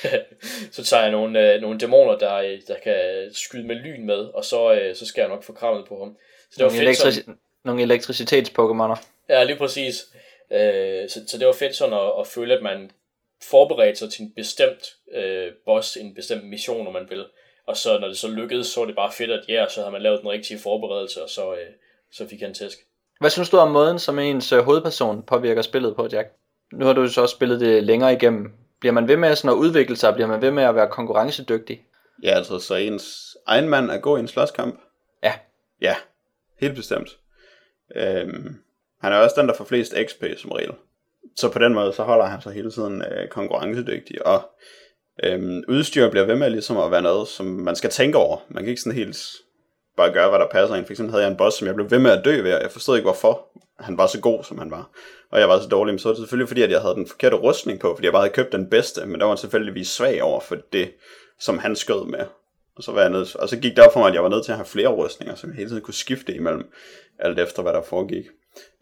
så 0.76 0.84
tager 0.84 1.02
jeg 1.02 1.12
nogle, 1.12 1.54
øh, 1.54 1.60
nogle 1.60 1.78
dæmoner, 1.78 2.18
der, 2.18 2.34
øh, 2.34 2.60
der 2.68 2.74
kan 2.84 3.30
skyde 3.32 3.66
med 3.66 3.76
lyn 3.76 4.06
med, 4.06 4.18
og 4.34 4.44
så, 4.44 4.72
øh, 4.72 4.96
så 4.96 5.06
skal 5.06 5.22
jeg 5.22 5.28
nok 5.28 5.44
få 5.44 5.52
krammet 5.52 5.84
på 5.88 5.98
ham. 5.98 6.16
Så 6.50 6.54
det 6.56 6.64
var 6.64 6.70
nogle, 6.70 6.86
fedt, 6.86 6.98
elektrici- 6.98 7.20
sådan, 7.20 7.38
nogle 7.64 7.82
elektricitets-pokémoner. 7.82 8.96
Ja, 9.28 9.44
lige 9.44 9.56
præcis. 9.56 10.06
Øh, 10.52 11.08
så, 11.08 11.20
så 11.26 11.38
det 11.38 11.46
var 11.46 11.52
fedt 11.52 11.76
sådan 11.76 11.94
at, 11.94 12.12
at 12.20 12.26
føle, 12.26 12.54
at 12.54 12.62
man 12.62 12.90
forberedte 13.42 13.98
sig 13.98 14.12
til 14.12 14.22
en 14.22 14.32
bestemt 14.36 14.96
øh, 15.14 15.52
boss, 15.66 15.96
en 15.96 16.14
bestemt 16.14 16.44
mission, 16.44 16.86
om 16.86 16.92
man 16.92 17.06
vil. 17.10 17.24
Og 17.66 17.76
så 17.76 17.98
når 17.98 18.08
det 18.08 18.18
så 18.18 18.28
lykkedes, 18.28 18.66
så 18.66 18.80
var 18.80 18.86
det 18.86 18.96
bare 18.96 19.12
fedt, 19.12 19.30
at 19.30 19.44
ja, 19.48 19.66
så 19.68 19.80
havde 19.80 19.92
man 19.92 20.02
lavet 20.02 20.20
den 20.20 20.30
rigtige 20.30 20.58
forberedelse, 20.58 21.22
og 21.22 21.30
så, 21.30 21.52
øh, 21.52 21.66
så 22.12 22.28
fik 22.28 22.40
han 22.40 22.54
tæsk. 22.54 22.78
Hvad 23.20 23.30
synes 23.30 23.50
du 23.50 23.56
om 23.56 23.70
måden, 23.70 23.98
som 23.98 24.18
ens 24.18 24.52
øh, 24.52 24.64
hovedperson 24.64 25.22
påvirker 25.22 25.62
spillet 25.62 25.96
på, 25.96 26.08
Jack? 26.12 26.28
Nu 26.72 26.84
har 26.86 26.92
du 26.92 27.08
så 27.08 27.22
også 27.22 27.34
spillet 27.34 27.60
det 27.60 27.84
længere 27.84 28.12
igennem. 28.12 28.52
Bliver 28.80 28.92
man 28.92 29.08
ved 29.08 29.16
med 29.16 29.36
sådan 29.36 29.50
at 29.50 29.60
udvikle 29.60 29.96
sig? 29.96 30.14
Bliver 30.14 30.26
man 30.26 30.42
ved 30.42 30.50
med 30.50 30.62
at 30.62 30.74
være 30.74 30.88
konkurrencedygtig? 30.88 31.84
Ja, 32.22 32.30
altså 32.30 32.58
så 32.58 32.74
ens 32.74 33.36
egen 33.46 33.68
mand 33.68 33.90
er 33.90 33.98
god 33.98 34.18
i 34.18 34.20
en 34.20 34.28
slåskamp? 34.28 34.80
Ja. 35.22 35.32
Ja, 35.80 35.94
helt 36.60 36.74
bestemt. 36.74 37.18
Øhm, 37.96 38.56
han 39.00 39.12
er 39.12 39.16
også 39.16 39.40
den, 39.40 39.48
der 39.48 39.54
får 39.54 39.64
flest 39.64 39.94
XP 40.06 40.24
som 40.36 40.52
regel. 40.52 40.72
Så 41.36 41.48
på 41.48 41.58
den 41.58 41.74
måde, 41.74 41.92
så 41.92 42.02
holder 42.02 42.24
han 42.24 42.42
sig 42.42 42.52
hele 42.52 42.70
tiden 42.70 43.02
øh, 43.02 43.28
konkurrencedygtig, 43.28 44.26
og 44.26 44.42
øhm, 45.24 45.62
udstyr 45.68 46.10
bliver 46.10 46.26
ved 46.26 46.36
med 46.36 46.50
ligesom 46.50 46.76
at 46.76 46.90
være 46.90 47.02
noget, 47.02 47.28
som 47.28 47.46
man 47.46 47.76
skal 47.76 47.90
tænke 47.90 48.18
over. 48.18 48.38
Man 48.48 48.62
kan 48.62 48.70
ikke 48.70 48.82
sådan 48.82 48.98
helt 48.98 49.18
bare 49.96 50.12
gøre, 50.12 50.28
hvad 50.28 50.38
der 50.38 50.48
passer 50.48 50.76
ind. 50.76 50.86
For 50.86 50.92
eksempel 50.92 51.12
havde 51.12 51.24
jeg 51.24 51.30
en 51.30 51.36
boss, 51.36 51.56
som 51.56 51.66
jeg 51.66 51.74
blev 51.74 51.90
ved 51.90 51.98
med 51.98 52.10
at 52.10 52.24
dø 52.24 52.42
ved, 52.42 52.54
og 52.54 52.62
jeg 52.62 52.70
forstod 52.70 52.96
ikke, 52.96 53.06
hvorfor 53.06 53.46
han 53.78 53.98
var 53.98 54.06
så 54.06 54.20
god, 54.20 54.44
som 54.44 54.58
han 54.58 54.70
var. 54.70 54.90
Og 55.30 55.40
jeg 55.40 55.48
var 55.48 55.60
så 55.60 55.68
dårlig, 55.68 55.92
men 55.92 55.98
så 55.98 56.08
var 56.08 56.12
det 56.12 56.20
selvfølgelig 56.20 56.48
fordi, 56.48 56.62
at 56.62 56.70
jeg 56.70 56.80
havde 56.80 56.94
den 56.94 57.06
forkerte 57.06 57.36
rustning 57.36 57.80
på, 57.80 57.94
fordi 57.94 58.06
jeg 58.06 58.12
bare 58.12 58.22
havde 58.22 58.32
købt 58.32 58.52
den 58.52 58.70
bedste, 58.70 59.06
men 59.06 59.20
der 59.20 59.26
var 59.26 59.36
selvfølgelig 59.36 59.86
svag 59.86 60.22
over 60.22 60.40
for 60.40 60.56
det, 60.72 60.90
som 61.40 61.58
han 61.58 61.76
skød 61.76 62.06
med. 62.06 62.24
Og 62.76 62.82
så, 62.82 62.92
var 62.92 63.00
jeg 63.00 63.10
nødt, 63.10 63.36
og 63.36 63.48
så 63.48 63.56
gik 63.56 63.76
det 63.76 63.84
op 63.86 63.92
for 63.92 64.00
mig, 64.00 64.08
at 64.08 64.14
jeg 64.14 64.22
var 64.22 64.28
nødt 64.28 64.44
til 64.44 64.52
at 64.52 64.58
have 64.58 64.66
flere 64.66 64.88
rustninger, 64.88 65.34
som 65.34 65.50
jeg 65.50 65.56
hele 65.56 65.70
tiden 65.70 65.82
kunne 65.82 65.94
skifte 65.94 66.34
imellem, 66.34 66.72
alt 67.18 67.38
efter 67.38 67.62
hvad 67.62 67.72
der 67.72 67.82
foregik. 67.82 68.24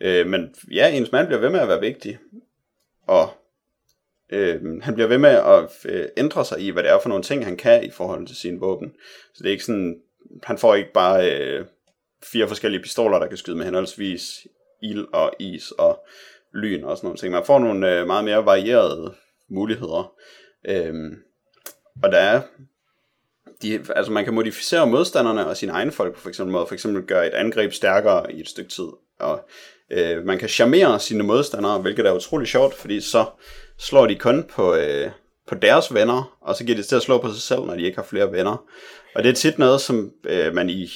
Øh, 0.00 0.26
men 0.26 0.54
ja, 0.70 0.88
ens 0.88 1.12
mand 1.12 1.26
bliver 1.26 1.40
ved 1.40 1.50
med 1.50 1.60
at 1.60 1.68
være 1.68 1.80
vigtig, 1.80 2.18
og 3.06 3.28
øh, 4.30 4.82
han 4.82 4.94
bliver 4.94 5.08
ved 5.08 5.18
med 5.18 5.30
at 5.30 5.70
øh, 5.84 6.08
ændre 6.16 6.44
sig 6.44 6.60
i, 6.60 6.70
hvad 6.70 6.82
det 6.82 6.90
er 6.90 6.98
for 6.98 7.08
nogle 7.08 7.24
ting, 7.24 7.44
han 7.44 7.56
kan 7.56 7.84
i 7.84 7.90
forhold 7.90 8.26
til 8.26 8.36
sine 8.36 8.60
våben. 8.60 8.92
Så 9.34 9.42
det 9.42 9.46
er 9.46 9.52
ikke 9.52 9.64
sådan, 9.64 10.00
han 10.42 10.58
får 10.58 10.74
ikke 10.74 10.92
bare 10.92 11.32
øh, 11.32 11.64
fire 12.22 12.48
forskellige 12.48 12.82
pistoler, 12.82 13.18
der 13.18 13.26
kan 13.26 13.36
skyde 13.36 13.56
med 13.56 13.64
henholdsvis 13.64 14.46
ild 14.82 15.06
og 15.12 15.32
is 15.38 15.70
og 15.70 16.06
lyn 16.54 16.84
og 16.84 16.96
sådan 16.96 17.06
nogle 17.06 17.18
ting. 17.18 17.32
Man 17.32 17.44
får 17.44 17.58
nogle 17.58 18.00
øh, 18.00 18.06
meget 18.06 18.24
mere 18.24 18.46
varierede 18.46 19.14
muligheder. 19.48 20.14
Øh, 20.68 20.94
og 22.02 22.12
der 22.12 22.18
er 22.18 22.42
de, 23.62 23.80
altså 23.96 24.12
man 24.12 24.24
kan 24.24 24.34
modificere 24.34 24.86
modstanderne 24.86 25.46
og 25.46 25.56
sine 25.56 25.72
egne 25.72 25.92
folk 25.92 26.14
på 26.14 26.20
for 26.20 26.28
eksempel 26.28 26.52
måde, 26.52 26.66
for 26.66 26.74
eksempel 26.74 27.02
gøre 27.02 27.26
et 27.26 27.34
angreb 27.34 27.72
stærkere 27.72 28.32
i 28.32 28.40
et 28.40 28.48
stykke 28.48 28.70
tid, 28.70 28.88
og 29.20 29.48
øh, 29.90 30.24
man 30.24 30.38
kan 30.38 30.48
charmere 30.48 31.00
sine 31.00 31.24
modstandere, 31.24 31.78
hvilket 31.78 32.06
er 32.06 32.12
utrolig 32.12 32.48
sjovt, 32.48 32.74
fordi 32.74 33.00
så 33.00 33.24
slår 33.78 34.06
de 34.06 34.14
kun 34.14 34.44
på, 34.44 34.74
øh, 34.74 35.10
på 35.48 35.54
deres 35.54 35.94
venner, 35.94 36.36
og 36.40 36.56
så 36.56 36.64
giver 36.64 36.76
de 36.76 36.82
til 36.82 36.96
at 36.96 37.02
slå 37.02 37.18
på 37.18 37.32
sig 37.32 37.42
selv, 37.42 37.60
når 37.60 37.74
de 37.74 37.82
ikke 37.82 37.96
har 37.96 38.04
flere 38.04 38.32
venner. 38.32 38.64
Og 39.14 39.22
det 39.22 39.28
er 39.28 39.34
tit 39.34 39.58
noget, 39.58 39.80
som 39.80 40.12
øh, 40.24 40.54
man 40.54 40.70
i 40.70 40.90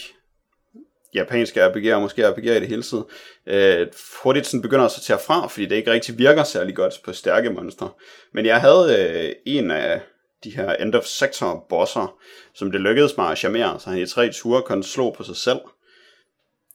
japanske 1.15 1.66
RPG'er, 1.66 1.95
og 1.95 2.03
måske 2.03 2.28
RPG'er 2.28 2.51
i 2.51 2.61
det 2.61 2.69
hele 2.69 2.82
tiden, 2.82 3.05
øh, 3.47 3.87
hurtigt 4.23 4.47
sådan 4.47 4.62
begynder 4.62 4.85
at 4.85 4.91
sortere 4.91 5.19
fra, 5.27 5.47
fordi 5.47 5.66
det 5.66 5.77
ikke 5.77 5.93
rigtig 5.93 6.19
virker 6.19 6.45
særlig 6.45 6.77
godt 6.77 7.01
på 7.05 7.12
stærke 7.12 7.51
monstre. 7.51 7.91
Men 8.35 8.47
jeg 8.47 8.61
havde 8.61 8.97
øh, 8.99 9.32
en 9.47 9.70
af 9.70 10.01
de 10.44 10.50
her 10.50 10.72
end 10.72 10.94
of 10.94 11.04
sector 11.04 11.66
bosser, 11.68 12.16
som 12.54 12.72
det 12.72 12.80
lykkedes 12.80 13.16
mig 13.16 13.30
at 13.30 13.38
charmere, 13.38 13.80
så 13.80 13.90
han 13.90 13.98
i 13.98 14.06
tre 14.06 14.32
ture 14.32 14.62
kun 14.62 14.82
slå 14.82 15.14
på 15.14 15.22
sig 15.24 15.36
selv. 15.36 15.60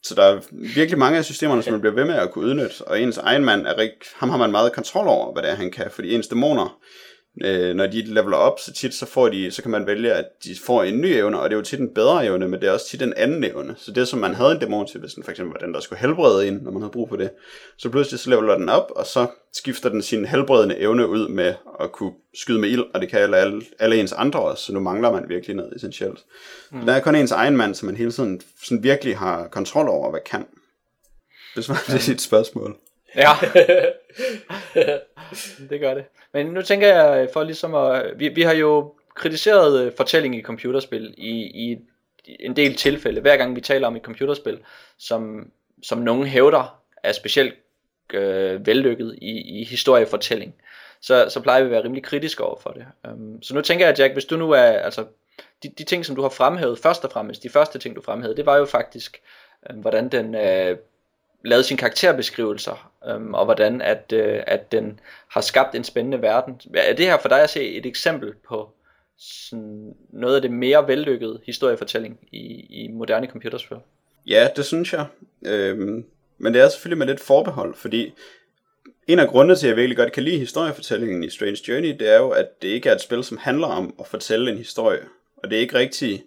Så 0.02 0.14
der 0.14 0.22
er 0.22 0.40
virkelig 0.74 0.98
mange 0.98 1.18
af 1.18 1.24
systemerne, 1.24 1.62
som 1.62 1.72
man 1.72 1.80
bliver 1.80 1.94
ved 1.94 2.04
med 2.04 2.14
at 2.14 2.32
kunne 2.32 2.46
udnytte, 2.46 2.84
og 2.86 3.00
ens 3.00 3.18
egen 3.18 3.44
mand, 3.44 3.66
er 3.66 3.78
rig- 3.78 3.92
ham 4.16 4.30
har 4.30 4.36
man 4.36 4.50
meget 4.50 4.72
kontrol 4.72 5.06
over, 5.08 5.32
hvad 5.32 5.42
det 5.42 5.50
er, 5.50 5.54
han 5.54 5.70
kan, 5.70 5.90
fordi 5.90 6.14
ens 6.14 6.28
dæmoner, 6.28 6.78
øh, 7.44 7.74
når 7.74 7.86
de 7.86 8.02
leveler 8.02 8.36
op, 8.36 8.60
så 8.60 8.72
tit 8.72 8.94
så, 8.94 9.06
får 9.06 9.28
de, 9.28 9.50
så 9.50 9.62
kan 9.62 9.70
man 9.70 9.86
vælge, 9.86 10.12
at 10.12 10.24
de 10.44 10.56
får 10.64 10.82
en 10.82 11.00
ny 11.00 11.06
evne, 11.06 11.40
og 11.40 11.50
det 11.50 11.54
er 11.54 11.58
jo 11.58 11.64
tit 11.64 11.80
en 11.80 11.94
bedre 11.94 12.26
evne, 12.26 12.48
men 12.48 12.60
det 12.60 12.68
er 12.68 12.72
også 12.72 12.88
tit 12.88 13.02
en 13.02 13.14
anden 13.16 13.44
evne. 13.44 13.74
Så 13.78 13.92
det, 13.92 14.08
som 14.08 14.18
man 14.18 14.34
havde 14.34 14.52
en 14.52 14.58
dæmon 14.58 14.86
til, 14.86 15.00
hvis 15.00 15.14
den 15.14 15.22
for 15.22 15.30
eksempel 15.30 15.52
var 15.52 15.66
den, 15.66 15.74
der 15.74 15.80
skulle 15.80 15.98
helbrede 15.98 16.46
ind, 16.46 16.62
når 16.62 16.70
man 16.70 16.82
havde 16.82 16.92
brug 16.92 17.08
for 17.08 17.16
det, 17.16 17.30
så 17.78 17.88
pludselig 17.88 18.20
så 18.20 18.30
leveler 18.30 18.58
den 18.58 18.68
op, 18.68 18.90
og 18.96 19.06
så 19.06 19.26
skifter 19.52 19.88
den 19.88 20.02
sin 20.02 20.24
helbredende 20.24 20.78
evne 20.78 21.08
ud 21.08 21.28
med 21.28 21.54
at 21.80 21.92
kunne 21.92 22.12
skyde 22.34 22.58
med 22.58 22.68
ild, 22.68 22.84
og 22.94 23.00
det 23.00 23.08
kan 23.08 23.18
alle, 23.18 23.36
alle, 23.36 23.62
alle 23.78 24.00
ens 24.00 24.12
andre 24.12 24.40
også, 24.40 24.64
så 24.64 24.72
nu 24.72 24.80
mangler 24.80 25.12
man 25.12 25.28
virkelig 25.28 25.56
noget 25.56 25.76
essentielt. 25.76 26.18
Mm. 26.72 26.86
Der 26.86 26.92
er 26.92 27.00
kun 27.00 27.14
ens 27.14 27.32
egen 27.32 27.56
mand, 27.56 27.74
som 27.74 27.86
man 27.86 27.96
hele 27.96 28.12
tiden 28.12 28.40
sådan 28.64 28.82
virkelig 28.82 29.16
har 29.16 29.48
kontrol 29.48 29.88
over, 29.88 30.10
hvad 30.10 30.20
kan. 30.26 30.44
Det 31.56 31.68
var 31.68 31.82
det 31.86 32.02
sit 32.02 32.20
spørgsmål. 32.20 32.76
Ja, 33.16 33.30
det 35.70 35.80
gør 35.80 35.94
det. 35.94 36.04
Men 36.32 36.46
nu 36.46 36.62
tænker 36.62 36.88
jeg, 36.88 37.22
øh, 37.22 37.28
for 37.32 37.42
ligesom 37.42 37.74
at, 37.74 38.06
øh, 38.06 38.18
vi, 38.18 38.28
vi 38.28 38.42
har 38.42 38.54
jo 38.54 38.94
kritiseret 39.14 39.86
øh, 39.86 39.92
fortælling 39.96 40.36
i 40.36 40.42
computerspil 40.42 41.14
i, 41.16 41.30
i 41.70 41.78
en 42.26 42.56
del 42.56 42.74
tilfælde, 42.74 43.20
hver 43.20 43.36
gang 43.36 43.56
vi 43.56 43.60
taler 43.60 43.86
om 43.86 43.96
et 43.96 44.02
computerspil, 44.02 44.58
som, 44.98 45.50
som 45.82 45.98
nogen 45.98 46.26
hævder 46.26 46.82
er 47.02 47.12
specielt 47.12 47.54
øh, 48.14 48.66
vellykket 48.66 49.18
i, 49.22 49.60
i 49.60 49.64
historiefortælling, 49.64 50.54
så, 51.00 51.26
så 51.28 51.40
plejer 51.40 51.60
vi 51.60 51.64
at 51.64 51.70
være 51.70 51.84
rimelig 51.84 52.02
kritiske 52.02 52.44
over 52.44 52.60
for 52.60 52.70
det. 52.70 52.86
Um, 53.10 53.42
så 53.42 53.54
nu 53.54 53.60
tænker 53.60 53.86
jeg, 53.86 53.98
Jack, 53.98 54.12
hvis 54.12 54.24
du 54.24 54.36
nu 54.36 54.50
er, 54.50 54.62
altså, 54.62 55.04
de, 55.62 55.68
de 55.78 55.84
ting, 55.84 56.06
som 56.06 56.16
du 56.16 56.22
har 56.22 56.28
fremhævet, 56.28 56.78
først 56.78 57.04
og 57.04 57.12
fremmest, 57.12 57.42
de 57.42 57.48
første 57.48 57.78
ting, 57.78 57.96
du 57.96 58.02
fremhævede, 58.02 58.36
det 58.36 58.46
var 58.46 58.56
jo 58.56 58.64
faktisk, 58.64 59.22
øh, 59.70 59.76
hvordan 59.76 60.08
den 60.08 60.34
øh, 60.34 60.76
lavet 61.46 61.64
sine 61.64 61.78
karakterbeskrivelser, 61.78 62.92
øhm, 63.08 63.34
og 63.34 63.44
hvordan 63.44 63.82
at, 63.82 64.12
øh, 64.12 64.42
at 64.46 64.72
den 64.72 65.00
har 65.28 65.40
skabt 65.40 65.74
en 65.74 65.84
spændende 65.84 66.22
verden. 66.22 66.60
Er 66.74 66.94
det 66.94 67.06
her 67.06 67.18
for 67.18 67.28
dig 67.28 67.42
at 67.42 67.50
se 67.50 67.74
et 67.74 67.86
eksempel 67.86 68.34
på 68.48 68.70
sådan 69.18 69.94
noget 70.12 70.36
af 70.36 70.42
det 70.42 70.50
mere 70.50 70.88
vellykkede 70.88 71.40
historiefortælling 71.46 72.18
i, 72.32 72.66
i 72.84 72.88
moderne 72.88 73.26
computerspil? 73.26 73.78
Ja, 74.26 74.48
det 74.56 74.64
synes 74.64 74.92
jeg. 74.92 75.06
Øhm, 75.46 76.04
men 76.38 76.54
det 76.54 76.62
er 76.62 76.68
selvfølgelig 76.68 76.98
med 76.98 77.06
lidt 77.06 77.20
forbehold, 77.20 77.74
fordi 77.74 78.14
en 79.06 79.18
af 79.18 79.28
grundene 79.28 79.56
til, 79.56 79.66
at 79.66 79.70
jeg 79.70 79.76
virkelig 79.76 79.96
godt 79.96 80.12
kan 80.12 80.22
lide 80.22 80.38
historiefortællingen 80.38 81.24
i 81.24 81.30
Strange 81.30 81.58
Journey, 81.68 81.88
det 81.98 82.08
er 82.14 82.16
jo, 82.16 82.30
at 82.30 82.62
det 82.62 82.68
ikke 82.68 82.88
er 82.88 82.94
et 82.94 83.00
spil, 83.00 83.24
som 83.24 83.38
handler 83.38 83.66
om 83.66 83.94
at 84.00 84.06
fortælle 84.06 84.50
en 84.50 84.58
historie. 84.58 85.00
Og 85.36 85.50
det 85.50 85.56
er 85.56 85.60
ikke 85.60 85.78
rigtig 85.78 86.24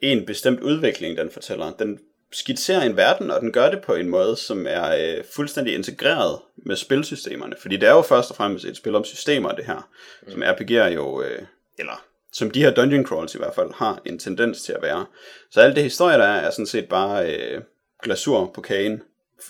en 0.00 0.26
bestemt 0.26 0.60
udvikling, 0.60 1.16
den 1.16 1.30
fortæller. 1.30 1.72
Den 1.72 1.98
skitserer 2.32 2.82
en 2.82 2.96
verden, 2.96 3.30
og 3.30 3.40
den 3.40 3.52
gør 3.52 3.70
det 3.70 3.82
på 3.82 3.94
en 3.94 4.08
måde, 4.08 4.36
som 4.36 4.66
er 4.68 5.16
øh, 5.16 5.24
fuldstændig 5.34 5.74
integreret 5.74 6.38
med 6.56 6.76
spilsystemerne. 6.76 7.56
Fordi 7.60 7.76
det 7.76 7.88
er 7.88 7.92
jo 7.92 8.02
først 8.02 8.30
og 8.30 8.36
fremmest 8.36 8.64
et 8.64 8.76
spil 8.76 8.94
om 8.94 9.04
systemer, 9.04 9.52
det 9.52 9.64
her. 9.64 9.88
Mm. 10.22 10.30
Som 10.30 10.42
RPG'er 10.42 10.94
jo, 10.94 11.22
øh, 11.22 11.42
eller 11.78 12.04
som 12.32 12.50
de 12.50 12.62
her 12.62 12.74
dungeon 12.74 13.06
crawls 13.06 13.34
i 13.34 13.38
hvert 13.38 13.54
fald, 13.54 13.74
har 13.74 14.02
en 14.06 14.18
tendens 14.18 14.62
til 14.62 14.72
at 14.72 14.82
være. 14.82 15.06
Så 15.50 15.60
alt 15.60 15.76
det 15.76 15.82
historie, 15.82 16.18
der 16.18 16.24
er, 16.24 16.40
er 16.40 16.50
sådan 16.50 16.66
set 16.66 16.88
bare 16.88 17.34
øh, 17.34 17.62
glasur 18.02 18.50
på 18.54 18.60
kagen. 18.60 19.02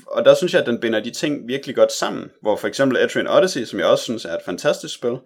Og 0.07 0.25
der 0.25 0.35
synes 0.35 0.53
jeg, 0.53 0.61
at 0.61 0.67
den 0.67 0.81
binder 0.81 1.01
de 1.01 1.11
ting 1.11 1.49
virkelig 1.49 1.77
godt 1.77 1.93
sammen. 1.93 2.31
Hvor 2.43 2.57
for 2.57 2.69
eksempel 2.69 2.99
Etrian 2.99 3.29
Odyssey, 3.29 3.65
som 3.65 3.79
jeg 3.79 3.87
også 3.87 4.05
synes 4.05 4.25
er 4.25 4.35
et 4.35 4.45
fantastisk 4.45 4.95
spil, 4.95 5.19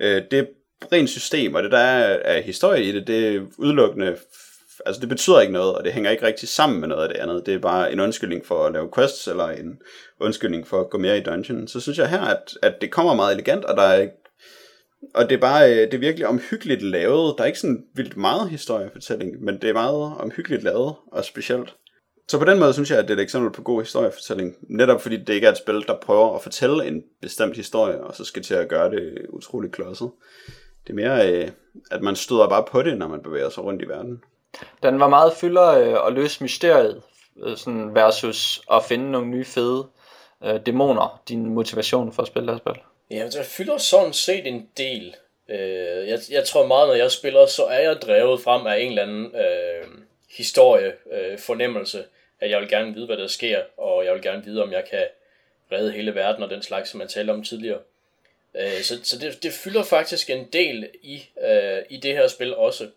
øh, 0.00 0.22
det 0.30 0.38
er 0.38 0.44
rent 0.92 1.10
system, 1.10 1.54
og 1.54 1.62
det 1.62 1.72
der 1.72 1.78
er 1.78 2.18
af 2.24 2.42
historie 2.42 2.84
i 2.84 2.92
det, 2.92 3.06
det 3.06 3.36
er 3.36 3.40
udelukkende 3.58 4.16
altså 4.86 5.00
det 5.00 5.08
betyder 5.08 5.40
ikke 5.40 5.52
noget, 5.52 5.74
og 5.74 5.84
det 5.84 5.92
hænger 5.92 6.10
ikke 6.10 6.26
rigtig 6.26 6.48
sammen 6.48 6.80
med 6.80 6.88
noget 6.88 7.02
af 7.02 7.08
det 7.08 7.16
andet. 7.16 7.46
Det 7.46 7.54
er 7.54 7.58
bare 7.58 7.92
en 7.92 8.00
undskyldning 8.00 8.46
for 8.46 8.66
at 8.66 8.72
lave 8.72 8.88
quests, 8.94 9.28
eller 9.28 9.48
en 9.48 9.78
undskyldning 10.20 10.66
for 10.66 10.80
at 10.80 10.90
gå 10.90 10.98
mere 10.98 11.18
i 11.18 11.22
dungeon. 11.22 11.68
Så 11.68 11.80
synes 11.80 11.98
jeg 11.98 12.08
her, 12.08 12.20
at, 12.20 12.58
at 12.62 12.74
det 12.80 12.90
kommer 12.90 13.14
meget 13.14 13.34
elegant, 13.34 13.64
og 13.64 13.76
der 13.76 13.82
er 13.82 14.08
Og 15.14 15.28
det 15.30 15.36
er 15.36 15.40
bare, 15.40 15.70
øh, 15.70 15.76
det 15.76 15.94
er 15.94 15.98
virkelig 15.98 16.26
omhyggeligt 16.26 16.82
lavet. 16.82 17.34
Der 17.36 17.42
er 17.42 17.46
ikke 17.46 17.58
sådan 17.58 17.84
vildt 17.94 18.16
meget 18.16 18.50
historiefortælling, 18.50 19.44
men 19.44 19.58
det 19.62 19.70
er 19.70 19.72
meget 19.72 20.12
omhyggeligt 20.18 20.62
lavet 20.62 20.94
og 21.12 21.24
specielt. 21.24 21.74
Så 22.28 22.38
på 22.38 22.44
den 22.44 22.58
måde 22.58 22.72
synes 22.72 22.90
jeg, 22.90 22.98
at 22.98 23.04
det 23.04 23.10
er 23.10 23.16
et 23.16 23.22
eksempel 23.22 23.52
på 23.52 23.62
god 23.62 23.82
historiefortælling. 23.82 24.54
Netop 24.62 25.00
fordi 25.00 25.16
det 25.16 25.28
ikke 25.34 25.46
er 25.46 25.50
et 25.50 25.58
spil, 25.58 25.84
der 25.86 25.98
prøver 26.02 26.34
at 26.34 26.42
fortælle 26.42 26.86
en 26.86 27.02
bestemt 27.22 27.56
historie, 27.56 28.00
og 28.04 28.14
så 28.16 28.24
skal 28.24 28.42
til 28.42 28.54
at 28.54 28.68
gøre 28.68 28.90
det 28.90 29.26
utroligt 29.28 29.72
klodset. 29.72 30.10
Det 30.86 30.90
er 30.90 30.94
mere, 30.94 31.32
øh, 31.32 31.50
at 31.90 32.02
man 32.02 32.16
støder 32.16 32.48
bare 32.48 32.64
på 32.70 32.82
det, 32.82 32.98
når 32.98 33.08
man 33.08 33.22
bevæger 33.22 33.48
sig 33.48 33.64
rundt 33.64 33.82
i 33.82 33.88
verden. 33.88 34.22
Den 34.82 35.00
var 35.00 35.08
meget 35.08 35.32
fylder 35.32 35.68
øh, 35.68 36.06
at 36.06 36.12
løse 36.12 36.42
mysteriet, 36.42 37.02
øh, 37.42 37.56
sådan 37.56 37.94
versus 37.94 38.62
at 38.72 38.84
finde 38.84 39.10
nogle 39.10 39.28
nye 39.28 39.44
fede 39.44 39.86
øh, 40.44 40.66
dæmoner, 40.66 41.22
din 41.28 41.46
motivation 41.46 42.12
for 42.12 42.22
at 42.22 42.28
spille 42.28 42.52
det 42.52 42.58
spil. 42.58 42.74
Ja, 43.10 43.26
det 43.26 43.46
fylder 43.46 43.78
sådan 43.78 44.12
set 44.12 44.46
en 44.46 44.68
del. 44.76 45.14
Øh, 45.48 46.08
jeg, 46.08 46.18
jeg 46.30 46.44
tror 46.44 46.66
meget, 46.66 46.88
når 46.88 46.94
jeg 46.94 47.10
spiller, 47.10 47.46
så 47.46 47.64
er 47.64 47.80
jeg 47.80 48.02
drevet 48.02 48.40
frem 48.40 48.66
af 48.66 48.78
en 48.78 48.88
eller 48.88 49.02
anden 49.02 49.36
øh, 49.36 49.88
historie, 50.30 50.92
øh, 51.12 51.38
fornemmelse, 51.38 52.04
at 52.40 52.50
jeg 52.50 52.60
vil 52.60 52.68
gerne 52.68 52.94
vide, 52.94 53.06
hvad 53.06 53.16
der 53.16 53.26
sker, 53.26 53.62
og 53.76 54.04
jeg 54.04 54.14
vil 54.14 54.22
gerne 54.22 54.44
vide, 54.44 54.62
om 54.62 54.72
jeg 54.72 54.84
kan 54.90 55.04
redde 55.72 55.92
hele 55.92 56.14
verden 56.14 56.42
og 56.42 56.50
den 56.50 56.62
slags, 56.62 56.90
som 56.90 56.98
man 56.98 57.08
talte 57.08 57.30
om 57.30 57.44
tidligere. 57.44 57.78
Øh, 58.56 58.80
så 58.82 59.00
så 59.02 59.18
det, 59.18 59.42
det 59.42 59.52
fylder 59.52 59.82
faktisk 59.82 60.30
en 60.30 60.48
del 60.52 60.88
i, 61.02 61.22
øh, 61.44 61.78
i 61.90 61.96
det 61.96 62.12
her 62.12 62.28
spil 62.28 62.56
også. 62.56 62.88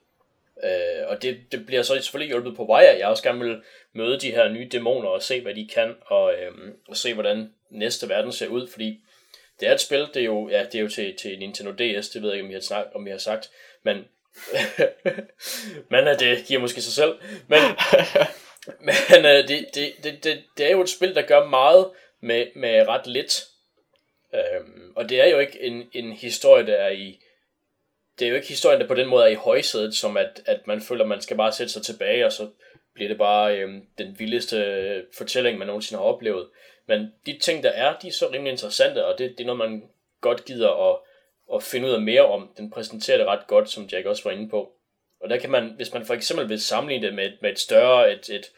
Øh, 0.64 1.08
og 1.08 1.22
det, 1.22 1.38
det 1.52 1.66
bliver 1.66 1.82
så 1.82 1.96
selvfølgelig 1.96 2.30
hjulpet 2.30 2.56
på 2.56 2.66
vej 2.66 2.84
at 2.84 3.00
jeg 3.00 3.08
også 3.08 3.24
gerne 3.24 3.46
vil 3.46 3.62
møde 3.94 4.20
de 4.20 4.32
her 4.32 4.50
nye 4.50 4.70
dæmoner 4.72 5.10
og 5.10 5.24
se, 5.24 5.42
hvad 5.42 5.56
de 5.56 5.70
kan, 5.74 5.96
og, 6.06 6.34
øh, 6.34 6.52
og 6.88 6.98
se, 6.98 7.14
hvordan 7.14 7.54
næste 7.70 8.10
verden 8.10 8.32
ser 8.32 8.48
ud, 8.48 8.68
fordi 8.68 9.00
det 9.60 9.68
er 9.68 9.74
et 9.74 9.82
spil, 9.82 10.08
det 10.14 10.18
er 10.18 10.26
jo, 10.26 10.50
ja, 10.50 10.64
det 10.64 10.76
er 10.76 10.80
jo 10.80 10.90
til, 10.90 11.16
til 11.16 11.40
Nintendo 11.40 11.72
DS, 11.72 12.10
det 12.10 12.22
ved 12.22 12.30
jeg 12.30 12.38
ikke, 12.38 12.46
om 12.46 12.52
I 12.52 12.54
har, 12.54 12.62
snak, 12.62 12.86
om 12.96 13.08
I 13.08 13.10
har 13.10 13.18
sagt, 13.18 13.52
men, 13.84 13.98
men 15.92 16.08
øh, 16.08 16.20
det 16.20 16.46
giver 16.48 16.60
måske 16.60 16.82
sig 16.82 16.94
selv, 16.94 17.16
men, 17.48 17.60
men 19.12 19.26
øh, 19.26 19.48
det, 19.48 19.66
det, 19.76 19.94
det, 20.04 20.24
det, 20.24 20.44
det 20.58 20.66
er 20.66 20.72
jo 20.72 20.82
et 20.82 20.90
spil, 20.90 21.16
der 21.16 21.22
gør 21.22 21.46
meget 21.46 21.92
med, 22.22 22.48
med 22.56 22.88
ret 22.88 23.08
lidt, 23.08 23.44
øhm, 24.36 24.94
og 24.96 25.10
det 25.10 25.22
er 25.22 25.26
jo 25.26 25.40
ikke 25.40 25.62
en, 25.62 25.90
en 25.94 26.12
historie, 26.12 26.68
der 26.68 26.76
er 26.76 26.90
i, 26.90 27.20
det 28.20 28.26
er 28.26 28.30
jo 28.30 28.36
ikke 28.36 28.48
historien, 28.48 28.82
der 28.82 28.88
på 28.88 28.96
den 28.96 29.08
måde 29.08 29.24
er 29.24 29.28
i 29.28 29.36
højsædet, 29.36 29.96
som 29.96 30.18
at, 30.18 30.42
at 30.46 30.68
man 30.68 30.82
føler, 30.82 31.04
at 31.04 31.10
man 31.10 31.22
skal 31.22 31.38
bare 31.38 31.52
sætte 31.52 31.74
sig 31.74 31.82
tilbage, 31.82 32.26
og 32.26 32.32
så 32.32 32.50
bliver 32.94 33.08
det 33.08 33.18
bare 33.18 33.58
øh, 33.58 33.70
den 33.98 34.16
vildeste 34.20 34.58
øh, 34.58 35.04
fortælling, 35.18 35.58
man 35.58 35.68
nogensinde 35.68 36.02
har 36.02 36.08
oplevet. 36.08 36.48
Men 36.88 37.14
de 37.26 37.38
ting, 37.40 37.64
der 37.64 37.70
er, 37.70 37.98
de 38.00 38.08
er 38.08 38.12
så 38.12 38.30
rimelig 38.34 38.52
interessante, 38.52 39.06
og 39.06 39.18
det, 39.18 39.30
det 39.38 39.40
er 39.40 39.56
noget, 39.56 39.70
man 39.70 39.84
godt 40.22 40.46
gider 40.46 40.90
at, 40.90 40.98
at 41.54 41.64
finde 41.64 41.88
ud 41.88 41.94
af 41.94 42.02
mere 42.02 42.26
om. 42.26 42.54
Den 42.58 42.72
præsenterer 42.72 43.18
det 43.18 43.28
ret 43.28 43.48
godt, 43.48 43.70
som 43.70 43.84
Jack 43.84 44.06
også 44.06 44.24
var 44.24 44.32
inde 44.32 44.50
på. 44.50 44.72
Og 45.22 45.30
der 45.30 45.38
kan 45.38 45.50
man, 45.50 45.74
hvis 45.76 45.94
man 45.94 46.06
for 46.06 46.14
eksempel 46.14 46.50
vil 46.50 46.62
sammenligne 46.62 47.08
det 47.08 47.16
med, 47.16 47.32
med 47.42 47.52
et 47.52 47.60
større, 47.60 48.14
et, 48.14 48.30
et, 48.30 48.52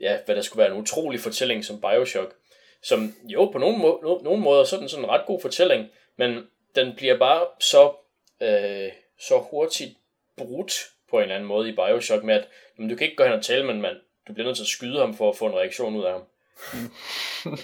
ja, 0.00 0.18
hvad 0.26 0.36
der 0.36 0.42
skulle 0.42 0.62
være 0.62 0.74
en 0.74 0.80
utrolig 0.80 1.20
fortælling 1.20 1.64
som 1.64 1.80
Bioshock, 1.80 2.34
som 2.82 3.14
jo 3.24 3.44
på 3.44 3.58
nogle, 3.58 3.78
må, 3.78 4.00
no, 4.02 4.18
nogle 4.22 4.42
måder 4.42 4.64
så 4.64 4.76
er 4.76 4.80
den 4.80 4.88
sådan 4.88 5.04
en 5.04 5.10
ret 5.10 5.26
god 5.26 5.40
fortælling, 5.40 5.88
men 6.16 6.46
den 6.74 6.96
bliver 6.96 7.18
bare 7.18 7.46
så, 7.60 7.92
øh, 8.42 8.92
så 9.18 9.38
hurtigt 9.38 9.96
brudt 10.36 10.72
på 11.10 11.16
en 11.16 11.22
eller 11.22 11.34
anden 11.34 11.48
måde 11.48 11.68
i 11.68 11.72
Bioshock 11.72 12.24
med, 12.24 12.34
at 12.34 12.48
jamen, 12.78 12.90
du 12.90 12.96
kan 12.96 13.04
ikke 13.04 13.16
gå 13.16 13.24
hen 13.24 13.32
og 13.32 13.44
tale 13.44 13.64
med 13.64 13.74
en 13.74 13.82
mand. 13.82 13.96
Du 14.28 14.32
bliver 14.32 14.46
nødt 14.46 14.56
til 14.56 14.64
at 14.64 14.68
skyde 14.68 14.98
ham 14.98 15.14
for 15.14 15.28
at 15.28 15.36
få 15.36 15.46
en 15.46 15.54
reaktion 15.54 15.96
ud 15.96 16.04
af 16.04 16.12
ham. 16.12 16.22
uh, 17.46 17.58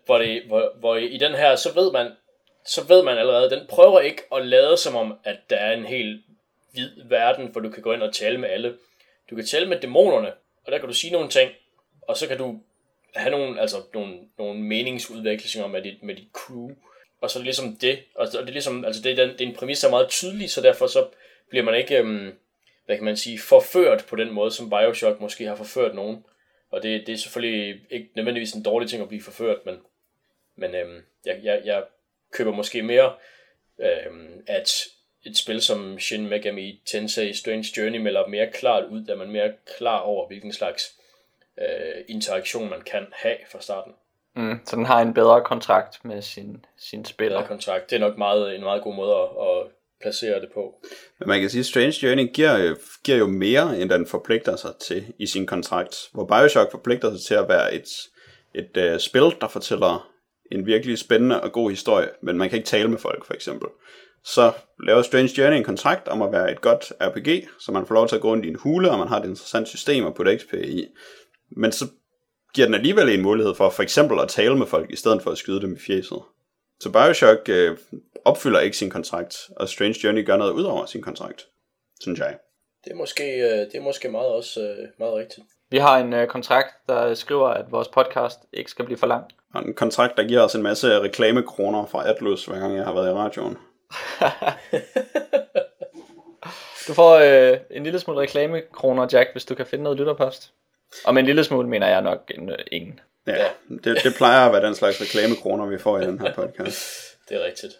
hvor, 0.06 0.18
det, 0.18 0.42
hvor, 0.46 0.72
hvor 0.78 0.96
i 0.96 1.16
den 1.18 1.34
her, 1.34 1.56
så 1.56 1.74
ved 1.74 1.92
man, 1.92 2.12
så 2.66 2.84
ved 2.84 3.02
man 3.02 3.18
allerede, 3.18 3.50
den 3.50 3.66
prøver 3.68 4.00
ikke 4.00 4.22
at 4.34 4.46
lade 4.46 4.76
som 4.76 4.96
om, 4.96 5.18
at 5.24 5.36
der 5.50 5.56
er 5.56 5.72
en 5.72 5.86
helt 5.86 6.24
hvid 6.72 6.90
verden, 7.04 7.46
hvor 7.46 7.60
du 7.60 7.70
kan 7.70 7.82
gå 7.82 7.92
ind 7.92 8.02
og 8.02 8.14
tale 8.14 8.38
med 8.38 8.50
alle. 8.50 8.76
Du 9.30 9.36
kan 9.36 9.46
tale 9.46 9.68
med 9.68 9.80
dæmonerne, 9.80 10.32
og 10.64 10.72
der 10.72 10.78
kan 10.78 10.88
du 10.88 10.94
sige 10.94 11.12
nogle 11.12 11.28
ting, 11.28 11.50
og 12.02 12.16
så 12.16 12.28
kan 12.28 12.38
du 12.38 12.60
have 13.14 13.30
nogle, 13.30 13.60
altså 13.60 13.76
nogle, 13.94 14.18
nogle 14.38 14.60
meningsudvekslinger 14.60 15.68
med 15.68 15.82
dit, 15.82 16.02
med 16.02 16.14
dit 16.14 16.28
crew, 16.32 16.70
og 17.22 17.30
så 17.30 17.38
er 17.38 17.40
det 17.40 17.44
ligesom 17.44 17.76
det, 17.76 17.98
og 18.14 18.26
det 18.26 18.34
er 18.34 18.44
ligesom, 18.44 18.84
altså 18.84 19.02
det 19.02 19.12
er, 19.12 19.26
den, 19.26 19.32
det 19.32 19.40
er 19.40 19.48
en 19.48 19.54
præmis, 19.54 19.80
der 19.80 19.86
er 19.86 19.90
meget 19.90 20.08
tydelig, 20.08 20.50
så 20.50 20.60
derfor 20.60 20.86
så 20.86 21.08
bliver 21.48 21.64
man 21.64 21.74
ikke, 21.74 21.98
øhm, 21.98 22.34
hvad 22.86 22.96
kan 22.96 23.04
man 23.04 23.16
sige, 23.16 23.38
forført 23.38 24.04
på 24.08 24.16
den 24.16 24.30
måde, 24.30 24.50
som 24.50 24.70
Bioshock 24.70 25.20
måske 25.20 25.46
har 25.46 25.54
forført 25.54 25.94
nogen. 25.94 26.24
Og 26.70 26.82
det, 26.82 27.06
det 27.06 27.12
er 27.12 27.16
selvfølgelig 27.16 27.80
ikke 27.90 28.10
nødvendigvis 28.16 28.52
en 28.52 28.62
dårlig 28.62 28.88
ting 28.88 29.02
at 29.02 29.08
blive 29.08 29.22
forført, 29.22 29.66
men, 29.66 29.78
men 30.56 30.74
øhm, 30.74 31.02
jeg, 31.24 31.40
jeg, 31.42 31.62
jeg 31.64 31.84
køber 32.32 32.52
måske 32.52 32.82
mere, 32.82 33.14
øhm, 33.80 34.44
at 34.46 34.86
et 35.24 35.36
spil 35.36 35.62
som 35.62 35.98
Shin 35.98 36.26
Megami 36.26 36.82
Tensei 36.86 37.32
Strange 37.32 37.68
Journey 37.76 37.98
melder 37.98 38.26
mere 38.26 38.50
klart 38.50 38.84
ud, 38.84 39.08
at 39.08 39.18
man 39.18 39.26
er 39.26 39.32
mere 39.32 39.52
klar 39.76 39.98
over, 39.98 40.26
hvilken 40.26 40.52
slags 40.52 40.98
øh, 41.58 42.04
interaktion 42.08 42.70
man 42.70 42.82
kan 42.82 43.06
have 43.12 43.36
fra 43.52 43.60
starten. 43.60 43.92
Mm, 44.36 44.58
så 44.64 44.76
den 44.76 44.84
har 44.84 45.00
en 45.00 45.14
bedre 45.14 45.42
kontrakt 45.44 46.04
med 46.04 46.22
sin, 46.22 46.64
sin 46.78 47.04
spiller. 47.04 47.38
Bedre 47.38 47.48
kontrakt. 47.48 47.90
Det 47.90 47.96
er 47.96 48.00
nok 48.00 48.18
meget, 48.18 48.54
en 48.54 48.60
meget 48.60 48.82
god 48.82 48.94
måde 48.94 49.14
at, 49.14 49.22
at 49.22 49.72
placere 50.02 50.40
det 50.40 50.48
på. 50.54 50.74
Men 51.18 51.28
man 51.28 51.40
kan 51.40 51.50
sige, 51.50 51.60
at 51.60 51.66
Strange 51.66 52.06
Journey 52.06 52.32
giver, 52.34 52.74
giver 53.04 53.18
jo 53.18 53.26
mere, 53.26 53.80
end 53.80 53.90
den 53.90 54.06
forpligter 54.06 54.56
sig 54.56 54.70
til 54.80 55.12
i 55.18 55.26
sin 55.26 55.46
kontrakt. 55.46 55.96
Hvor 56.12 56.24
Bioshock 56.24 56.70
forpligter 56.70 57.10
sig 57.10 57.20
til 57.26 57.34
at 57.34 57.48
være 57.48 57.74
et, 57.74 57.88
et 58.54 58.92
uh, 58.92 58.98
spil, 58.98 59.34
der 59.40 59.48
fortæller 59.48 60.12
en 60.52 60.66
virkelig 60.66 60.98
spændende 60.98 61.40
og 61.42 61.52
god 61.52 61.70
historie, 61.70 62.08
men 62.22 62.38
man 62.38 62.48
kan 62.48 62.58
ikke 62.58 62.66
tale 62.66 62.88
med 62.88 62.98
folk, 62.98 63.26
for 63.26 63.34
eksempel. 63.34 63.68
Så 64.24 64.52
laver 64.86 65.02
Strange 65.02 65.40
Journey 65.40 65.56
en 65.56 65.64
kontrakt 65.64 66.08
om 66.08 66.22
at 66.22 66.32
være 66.32 66.52
et 66.52 66.60
godt 66.60 66.92
RPG, 67.00 67.48
så 67.58 67.72
man 67.72 67.86
får 67.86 67.94
lov 67.94 68.08
til 68.08 68.16
at 68.16 68.22
gå 68.22 68.28
rundt 68.28 68.44
i 68.44 68.48
en 68.48 68.56
hule, 68.56 68.90
og 68.90 68.98
man 68.98 69.08
har 69.08 69.20
et 69.20 69.28
interessant 69.28 69.68
system 69.68 70.06
at 70.06 70.14
putte 70.14 70.38
XP 70.38 70.54
i. 70.54 70.86
Men 71.56 71.72
så 71.72 71.84
giver 72.54 72.66
den 72.66 72.74
alligevel 72.74 73.08
en 73.08 73.22
mulighed 73.22 73.54
for 73.54 73.70
for 73.70 73.82
eksempel 73.82 74.20
at 74.20 74.28
tale 74.28 74.56
med 74.56 74.66
folk, 74.66 74.90
i 74.90 74.96
stedet 74.96 75.22
for 75.22 75.30
at 75.30 75.38
skyde 75.38 75.60
dem 75.60 75.72
i 75.72 75.78
fjeset. 75.78 76.22
Så 76.80 76.90
Bioshock 76.90 77.48
øh, 77.48 77.76
opfylder 78.24 78.60
ikke 78.60 78.76
sin 78.76 78.90
kontrakt, 78.90 79.36
og 79.56 79.68
Strange 79.68 79.94
Journey 80.04 80.26
gør 80.26 80.36
noget 80.36 80.52
ud 80.52 80.62
over 80.62 80.86
sin 80.86 81.02
kontrakt, 81.02 81.46
synes 82.00 82.18
jeg. 82.18 82.38
Det 82.84 82.92
er 82.92 82.96
måske, 82.96 83.24
øh, 83.24 83.58
det 83.58 83.74
er 83.74 83.80
måske 83.80 84.08
meget 84.08 84.28
også 84.28 84.60
øh, 84.60 84.88
meget 84.98 85.14
rigtigt. 85.14 85.46
Vi 85.70 85.78
har 85.78 85.98
en 85.98 86.12
øh, 86.12 86.26
kontrakt, 86.26 86.74
der 86.88 87.14
skriver, 87.14 87.48
at 87.48 87.64
vores 87.70 87.88
podcast 87.88 88.38
ikke 88.52 88.70
skal 88.70 88.84
blive 88.84 88.98
for 88.98 89.06
lang. 89.06 89.24
Og 89.54 89.62
en 89.62 89.74
kontrakt, 89.74 90.16
der 90.16 90.28
giver 90.28 90.40
os 90.40 90.54
en 90.54 90.62
masse 90.62 91.00
reklamekroner 91.00 91.86
fra 91.86 92.08
Atlus, 92.08 92.44
hver 92.44 92.58
gang 92.58 92.76
jeg 92.76 92.84
har 92.84 92.94
været 92.94 93.08
i 93.08 93.12
radioen. 93.12 93.58
du 96.88 96.94
får 96.94 97.14
øh, 97.14 97.58
en 97.70 97.84
lille 97.84 97.98
smule 97.98 98.20
reklamekroner, 98.20 99.06
Jack, 99.12 99.28
hvis 99.32 99.44
du 99.44 99.54
kan 99.54 99.66
finde 99.66 99.82
noget 99.82 99.98
lytterpost. 99.98 100.52
Og 101.04 101.14
med 101.14 101.22
en 101.22 101.26
lille 101.26 101.44
smule 101.44 101.68
mener 101.68 101.88
jeg 101.88 102.02
nok 102.02 102.30
en, 102.34 102.48
øh, 102.48 102.58
ingen. 102.72 103.00
Ja, 103.26 103.46
det, 103.84 103.98
det 104.04 104.14
plejer 104.16 104.46
at 104.46 104.52
være 104.52 104.66
den 104.66 104.74
slags 104.74 105.00
reklamekroner, 105.00 105.66
vi 105.66 105.78
får 105.78 105.98
i 105.98 106.06
den 106.06 106.20
her 106.20 106.34
podcast. 106.42 106.78
det 107.28 107.36
er 107.36 107.44
rigtigt. 107.46 107.72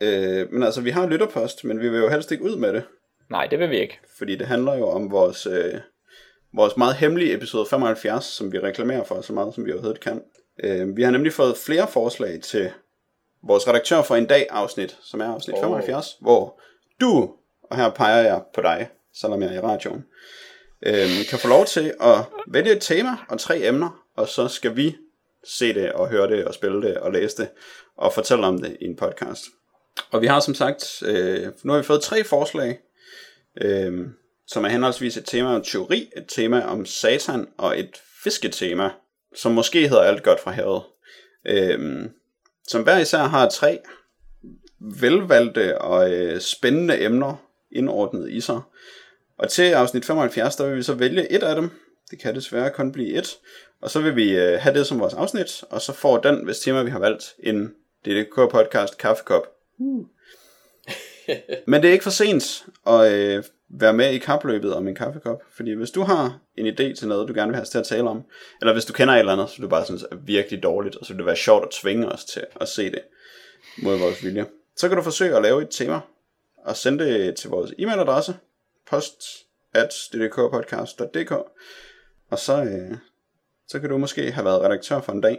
Øh, 0.00 0.52
men 0.52 0.62
altså, 0.62 0.80
vi 0.80 0.90
har 0.90 1.06
lytterpost, 1.06 1.64
men 1.64 1.80
vi 1.80 1.88
vil 1.88 2.00
jo 2.00 2.08
helst 2.08 2.32
ikke 2.32 2.44
ud 2.44 2.56
med 2.56 2.72
det. 2.72 2.82
Nej, 3.30 3.46
det 3.46 3.58
vil 3.58 3.70
vi 3.70 3.80
ikke. 3.80 3.98
Fordi 4.18 4.36
det 4.36 4.46
handler 4.46 4.74
jo 4.74 4.88
om 4.88 5.10
vores, 5.10 5.46
øh, 5.46 5.74
vores 6.52 6.76
meget 6.76 6.94
hemmelige 6.94 7.34
episode 7.34 7.66
75, 7.66 8.24
som 8.24 8.52
vi 8.52 8.58
reklamerer 8.58 9.04
for 9.04 9.20
så 9.20 9.32
meget, 9.32 9.54
som 9.54 9.66
vi 9.66 9.72
overhovedet 9.72 10.00
kan. 10.00 10.22
Øh, 10.64 10.96
vi 10.96 11.02
har 11.02 11.10
nemlig 11.10 11.32
fået 11.32 11.56
flere 11.56 11.88
forslag 11.88 12.40
til 12.40 12.70
vores 13.42 13.68
redaktør 13.68 14.02
for 14.02 14.16
en 14.16 14.26
dag 14.26 14.46
afsnit, 14.50 14.98
som 15.02 15.20
er 15.20 15.26
afsnit 15.26 15.56
oh. 15.56 15.60
75, 15.60 16.16
hvor 16.20 16.60
du, 17.00 17.34
og 17.62 17.76
her 17.76 17.90
peger 17.90 18.22
jeg 18.22 18.42
på 18.54 18.62
dig, 18.62 18.88
selvom 19.14 19.42
jeg 19.42 19.54
er 19.54 19.58
i 19.58 19.60
radioen, 19.60 20.04
øh, 20.86 21.26
kan 21.30 21.38
få 21.38 21.48
lov 21.48 21.66
til 21.66 21.94
at 22.00 22.18
vælge 22.46 22.72
et 22.76 22.82
tema 22.82 23.16
og 23.28 23.40
tre 23.40 23.68
emner, 23.68 24.04
og 24.16 24.28
så 24.28 24.48
skal 24.48 24.76
vi 24.76 24.96
se 25.44 25.74
det 25.74 25.92
og 25.92 26.08
høre 26.08 26.28
det 26.28 26.44
og 26.44 26.54
spille 26.54 26.82
det 26.82 26.96
og 26.96 27.12
læse 27.12 27.36
det 27.36 27.48
og 27.96 28.12
fortælle 28.12 28.46
om 28.46 28.58
det 28.58 28.76
i 28.80 28.84
en 28.84 28.96
podcast. 28.96 29.44
Og 30.10 30.22
vi 30.22 30.26
har 30.26 30.40
som 30.40 30.54
sagt, 30.54 31.02
øh, 31.06 31.46
nu 31.64 31.72
har 31.72 31.78
vi 31.78 31.84
fået 31.84 32.02
tre 32.02 32.24
forslag, 32.24 32.78
øh, 33.60 34.06
som 34.46 34.64
er 34.64 34.68
henholdsvis 34.68 35.16
et 35.16 35.24
tema 35.24 35.54
om 35.54 35.62
teori, 35.62 36.10
et 36.16 36.24
tema 36.28 36.64
om 36.64 36.86
satan 36.86 37.48
og 37.58 37.80
et 37.80 38.00
fisketema, 38.24 38.90
som 39.34 39.52
måske 39.52 39.88
hedder 39.88 40.02
alt 40.02 40.22
godt 40.22 40.40
fra 40.40 40.50
havet. 40.50 40.82
Øh, 41.46 42.08
som 42.68 42.82
hver 42.82 42.98
især 42.98 43.18
har 43.18 43.48
tre 43.48 43.78
velvalgte 44.80 45.80
og 45.80 46.12
øh, 46.12 46.40
spændende 46.40 47.02
emner 47.02 47.34
indordnet 47.72 48.30
i 48.30 48.40
sig. 48.40 48.60
Og 49.38 49.50
til 49.50 49.62
afsnit 49.62 50.04
75, 50.04 50.56
der 50.56 50.66
vil 50.66 50.76
vi 50.76 50.82
så 50.82 50.94
vælge 50.94 51.32
et 51.32 51.42
af 51.42 51.54
dem. 51.54 51.70
Det 52.10 52.18
kan 52.18 52.34
desværre 52.34 52.70
kun 52.70 52.92
blive 52.92 53.14
et. 53.14 53.38
Og 53.80 53.90
så 53.90 54.00
vil 54.00 54.16
vi 54.16 54.36
øh, 54.36 54.60
have 54.60 54.78
det 54.78 54.86
som 54.86 55.00
vores 55.00 55.14
afsnit, 55.14 55.64
og 55.70 55.80
så 55.80 55.92
får 55.92 56.18
den, 56.18 56.44
hvis 56.44 56.58
tema 56.58 56.82
vi 56.82 56.90
har 56.90 56.98
valgt, 56.98 57.34
en 57.38 57.74
DDK 58.04 58.34
podcast 58.34 58.98
kaffekop. 58.98 59.42
Uh. 59.78 60.06
Men 61.66 61.82
det 61.82 61.88
er 61.88 61.92
ikke 61.92 62.02
for 62.02 62.10
sent 62.10 62.66
at 62.86 63.12
øh, 63.12 63.44
være 63.68 63.92
med 63.92 64.10
i 64.10 64.18
kapløbet 64.18 64.74
om 64.74 64.88
en 64.88 64.94
kaffekop. 64.94 65.42
Fordi 65.50 65.72
hvis 65.72 65.90
du 65.90 66.02
har 66.02 66.38
en 66.56 66.66
idé 66.66 66.94
til 66.94 67.08
noget, 67.08 67.28
du 67.28 67.34
gerne 67.34 67.48
vil 67.48 67.54
have 67.56 67.62
os 67.62 67.68
til 67.68 67.78
at 67.78 67.86
tale 67.86 68.08
om, 68.08 68.22
eller 68.60 68.72
hvis 68.72 68.84
du 68.84 68.92
kender 68.92 69.14
et 69.14 69.18
eller 69.18 69.32
andet, 69.32 69.50
så 69.50 69.62
du 69.62 69.68
bare 69.68 69.84
synes 69.84 70.02
er 70.02 70.16
virkelig 70.16 70.62
dårligt, 70.62 70.96
og 70.96 71.06
så 71.06 71.12
vil 71.12 71.18
det 71.18 71.26
være 71.26 71.36
sjovt 71.36 71.64
at 71.64 71.70
tvinge 71.70 72.08
os 72.08 72.24
til 72.24 72.44
at 72.60 72.68
se 72.68 72.90
det 72.90 73.00
mod 73.82 73.98
vores 73.98 74.24
vilje, 74.24 74.46
så 74.76 74.88
kan 74.88 74.96
du 74.96 75.02
forsøge 75.02 75.36
at 75.36 75.42
lave 75.42 75.62
et 75.62 75.68
tema 75.70 76.00
og 76.64 76.76
sende 76.76 77.04
det 77.04 77.36
til 77.36 77.50
vores 77.50 77.70
e-mailadresse 77.70 78.32
post 78.90 79.22
at 79.74 79.94
ddkpodcast.dk 80.12 81.32
og 82.30 82.38
så, 82.38 82.62
øh, 82.62 82.98
så 83.68 83.80
kan 83.80 83.88
du 83.88 83.98
måske 83.98 84.32
have 84.32 84.44
været 84.44 84.62
redaktør 84.62 85.00
for 85.00 85.12
en 85.12 85.20
dag, 85.20 85.38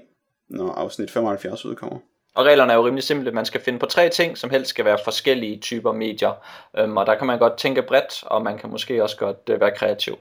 når 0.50 0.72
afsnit 0.72 1.12
75 1.12 1.66
udkommer. 1.66 2.00
Og 2.36 2.46
reglerne 2.46 2.74
er 2.74 2.78
jo 2.78 2.86
rimelig 2.86 3.04
simple. 3.04 3.32
Man 3.32 3.46
skal 3.46 3.62
finde 3.62 3.80
på 3.80 3.86
tre 3.86 4.10
ting, 4.10 4.38
som 4.38 4.50
helst 4.50 4.70
skal 4.70 4.86
være 4.86 4.98
forskellige 5.04 5.60
typer 5.60 5.92
medier. 5.92 6.34
Øhm, 6.78 6.98
og 6.98 7.06
der 7.06 7.16
kan 7.16 7.28
man 7.28 7.40
godt 7.40 7.58
tænke 7.58 7.82
bredt, 7.82 8.24
og 8.24 8.42
man 8.42 8.58
kan 8.58 8.70
måske 8.70 9.04
også 9.04 9.18
godt 9.18 9.50
øh, 9.50 9.62
være 9.62 9.76
kreativ. 9.76 10.18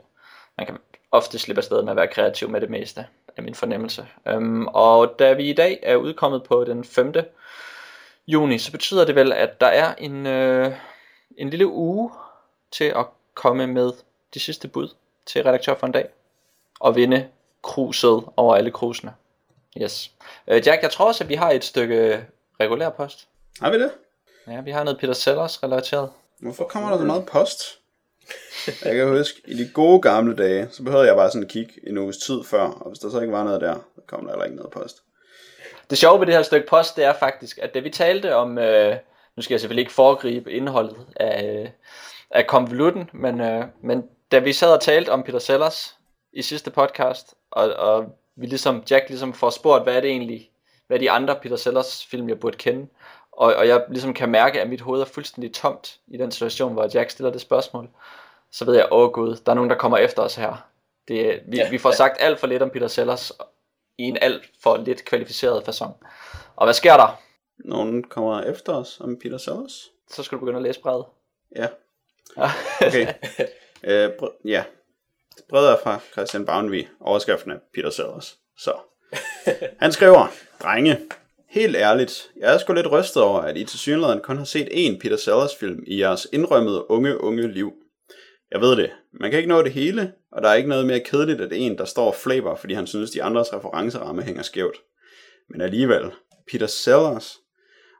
Man 0.58 0.66
kan 0.66 0.76
ofte 1.12 1.38
slippe 1.38 1.58
afsted 1.58 1.82
med 1.82 1.90
at 1.90 1.96
være 1.96 2.08
kreativ 2.08 2.50
med 2.50 2.60
det 2.60 2.70
meste, 2.70 3.06
af 3.36 3.42
min 3.42 3.54
fornemmelse. 3.54 4.06
Øhm, 4.28 4.66
og 4.66 5.14
da 5.18 5.32
vi 5.32 5.50
i 5.50 5.52
dag 5.52 5.78
er 5.82 5.96
udkommet 5.96 6.42
på 6.42 6.64
den 6.64 6.84
5. 6.84 7.12
juni, 8.26 8.58
så 8.58 8.72
betyder 8.72 9.04
det 9.04 9.14
vel, 9.14 9.32
at 9.32 9.60
der 9.60 9.66
er 9.66 9.94
en, 9.94 10.26
øh, 10.26 10.72
en 11.38 11.50
lille 11.50 11.66
uge 11.66 12.10
til 12.72 12.84
at 12.84 13.06
komme 13.38 13.66
med 13.66 13.92
de 14.34 14.40
sidste 14.40 14.68
bud 14.68 14.88
til 15.26 15.42
redaktør 15.42 15.74
for 15.74 15.86
en 15.86 15.92
dag. 15.92 16.08
Og 16.80 16.96
vinde 16.96 17.28
kruset 17.62 18.24
over 18.36 18.56
alle 18.56 18.70
krusene. 18.70 19.14
Yes. 19.82 20.10
Øh, 20.48 20.66
Jack, 20.66 20.82
jeg 20.82 20.90
tror 20.90 21.06
også, 21.06 21.24
at 21.24 21.28
vi 21.28 21.34
har 21.34 21.50
et 21.50 21.64
stykke 21.64 22.24
regulær 22.60 22.90
post. 22.90 23.28
Har 23.60 23.70
vi 23.70 23.78
det? 23.78 23.90
Ja, 24.46 24.60
vi 24.60 24.70
har 24.70 24.84
noget 24.84 24.98
Peter 25.00 25.12
Sellers 25.12 25.62
relateret. 25.62 26.10
Hvorfor 26.38 26.64
kommer 26.64 26.90
der 26.90 26.98
så 26.98 27.04
meget 27.04 27.26
post? 27.26 27.78
Jeg 28.84 28.94
kan 28.94 29.08
huske, 29.08 29.40
i 29.44 29.54
de 29.54 29.70
gode 29.74 30.00
gamle 30.00 30.36
dage, 30.36 30.68
så 30.70 30.82
behøvede 30.82 31.08
jeg 31.08 31.16
bare 31.16 31.30
sådan 31.30 31.48
kigge 31.48 31.72
en 31.86 31.98
uges 31.98 32.18
tid 32.18 32.44
før, 32.44 32.62
og 32.62 32.88
hvis 32.90 32.98
der 32.98 33.10
så 33.10 33.20
ikke 33.20 33.32
var 33.32 33.44
noget 33.44 33.60
der, 33.60 33.74
så 33.94 34.00
kom 34.06 34.24
der 34.24 34.32
heller 34.32 34.44
ikke 34.44 34.56
noget 34.56 34.72
post. 34.72 35.02
Det 35.90 35.98
sjove 35.98 36.20
ved 36.20 36.26
det 36.26 36.34
her 36.34 36.42
stykke 36.42 36.66
post, 36.66 36.96
det 36.96 37.04
er 37.04 37.12
faktisk, 37.12 37.58
at 37.62 37.74
da 37.74 37.78
vi 37.78 37.90
talte 37.90 38.34
om, 38.34 38.58
øh, 38.58 38.96
nu 39.36 39.42
skal 39.42 39.54
jeg 39.54 39.60
selvfølgelig 39.60 39.82
ikke 39.82 39.92
foregribe 39.92 40.52
indholdet 40.52 40.96
af, 41.16 41.62
øh, 41.62 41.68
af 42.30 42.46
konvolutten, 42.46 43.10
men, 43.12 43.40
øh, 43.40 43.64
men 43.82 44.08
da 44.32 44.38
vi 44.38 44.52
sad 44.52 44.72
og 44.72 44.80
talte 44.80 45.10
om 45.10 45.22
Peter 45.22 45.38
Sellers 45.38 45.98
i 46.32 46.42
sidste 46.42 46.70
podcast, 46.70 47.34
og, 47.50 47.72
og 47.72 48.18
vi 48.36 48.46
ligesom, 48.46 48.82
Jack 48.90 49.08
ligesom 49.08 49.32
får 49.32 49.50
spurgt, 49.50 49.84
hvad 49.84 49.96
er 49.96 50.00
det 50.00 50.10
egentlig, 50.10 50.50
hvad 50.86 50.98
de 50.98 51.10
andre 51.10 51.36
Peter 51.42 51.56
Sellers 51.56 52.06
film, 52.06 52.28
jeg 52.28 52.40
burde 52.40 52.56
kende, 52.56 52.88
og, 53.32 53.54
og 53.54 53.68
jeg 53.68 53.84
ligesom 53.88 54.14
kan 54.14 54.28
mærke, 54.28 54.60
at 54.60 54.68
mit 54.68 54.80
hoved 54.80 55.00
er 55.00 55.04
fuldstændig 55.04 55.54
tomt 55.54 56.00
i 56.08 56.16
den 56.16 56.30
situation, 56.30 56.72
hvor 56.72 56.88
Jack 56.94 57.10
stiller 57.10 57.32
det 57.32 57.40
spørgsmål, 57.40 57.88
så 58.50 58.64
ved 58.64 58.74
jeg, 58.74 58.88
åh 58.90 59.04
oh, 59.04 59.12
gud, 59.12 59.36
der 59.36 59.52
er 59.52 59.54
nogen, 59.54 59.70
der 59.70 59.76
kommer 59.76 59.98
efter 59.98 60.22
os 60.22 60.34
her. 60.34 60.66
Det, 61.08 61.40
vi, 61.46 61.56
ja, 61.56 61.70
vi 61.70 61.78
får 61.78 61.90
sagt 61.90 62.16
alt 62.20 62.38
for 62.38 62.46
lidt 62.46 62.62
om 62.62 62.70
Peter 62.70 62.88
Sellers 62.88 63.32
i 63.98 64.02
en 64.02 64.18
alt 64.20 64.50
for 64.62 64.76
lidt 64.76 65.04
kvalificeret 65.04 65.68
façon. 65.68 65.92
Og 66.56 66.66
hvad 66.66 66.74
sker 66.74 66.96
der? 66.96 67.20
Nogen 67.58 68.04
kommer 68.04 68.42
efter 68.42 68.74
os 68.74 69.00
om 69.00 69.18
Peter 69.18 69.38
Sellers? 69.38 69.90
Så 70.10 70.22
skal 70.22 70.36
du 70.36 70.40
begynde 70.40 70.56
at 70.56 70.62
læse 70.62 70.80
brevet. 70.80 71.04
Ja. 71.56 71.66
Okay. 72.86 73.06
øh, 73.84 74.10
br- 74.22 74.40
ja. 74.44 74.64
Brevet 75.48 75.70
er 75.70 75.76
fra 75.82 76.00
Christian 76.12 76.46
Bavnvig. 76.46 76.88
Overskriften 77.00 77.50
er 77.50 77.58
Peter 77.74 77.90
Sellers. 77.90 78.38
Så. 78.58 78.72
Han 79.82 79.92
skriver, 79.92 80.32
drenge, 80.62 80.98
helt 81.48 81.76
ærligt, 81.76 82.30
jeg 82.36 82.54
er 82.54 82.58
sgu 82.58 82.72
lidt 82.72 82.92
rystet 82.92 83.22
over, 83.22 83.40
at 83.40 83.56
I 83.56 83.64
til 83.64 83.78
synligheden 83.78 84.20
kun 84.20 84.38
har 84.38 84.44
set 84.44 84.68
én 84.68 84.98
Peter 84.98 85.16
Sellers 85.16 85.56
film 85.56 85.84
i 85.86 86.00
jeres 86.00 86.26
indrømmede 86.32 86.90
unge, 86.90 87.20
unge 87.20 87.52
liv. 87.52 87.72
Jeg 88.50 88.60
ved 88.60 88.76
det. 88.76 88.90
Man 89.20 89.30
kan 89.30 89.38
ikke 89.38 89.48
nå 89.48 89.62
det 89.62 89.72
hele, 89.72 90.12
og 90.32 90.42
der 90.42 90.48
er 90.48 90.54
ikke 90.54 90.68
noget 90.68 90.86
mere 90.86 91.00
kedeligt, 91.00 91.40
at 91.40 91.52
en, 91.52 91.78
der 91.78 91.84
står 91.84 92.06
og 92.06 92.14
flæber, 92.14 92.56
fordi 92.56 92.74
han 92.74 92.86
synes, 92.86 93.10
de 93.10 93.22
andres 93.22 93.52
referenceramme 93.52 94.22
hænger 94.22 94.42
skævt. 94.42 94.76
Men 95.50 95.60
alligevel, 95.60 96.10
Peter 96.52 96.66
Sellers? 96.66 97.38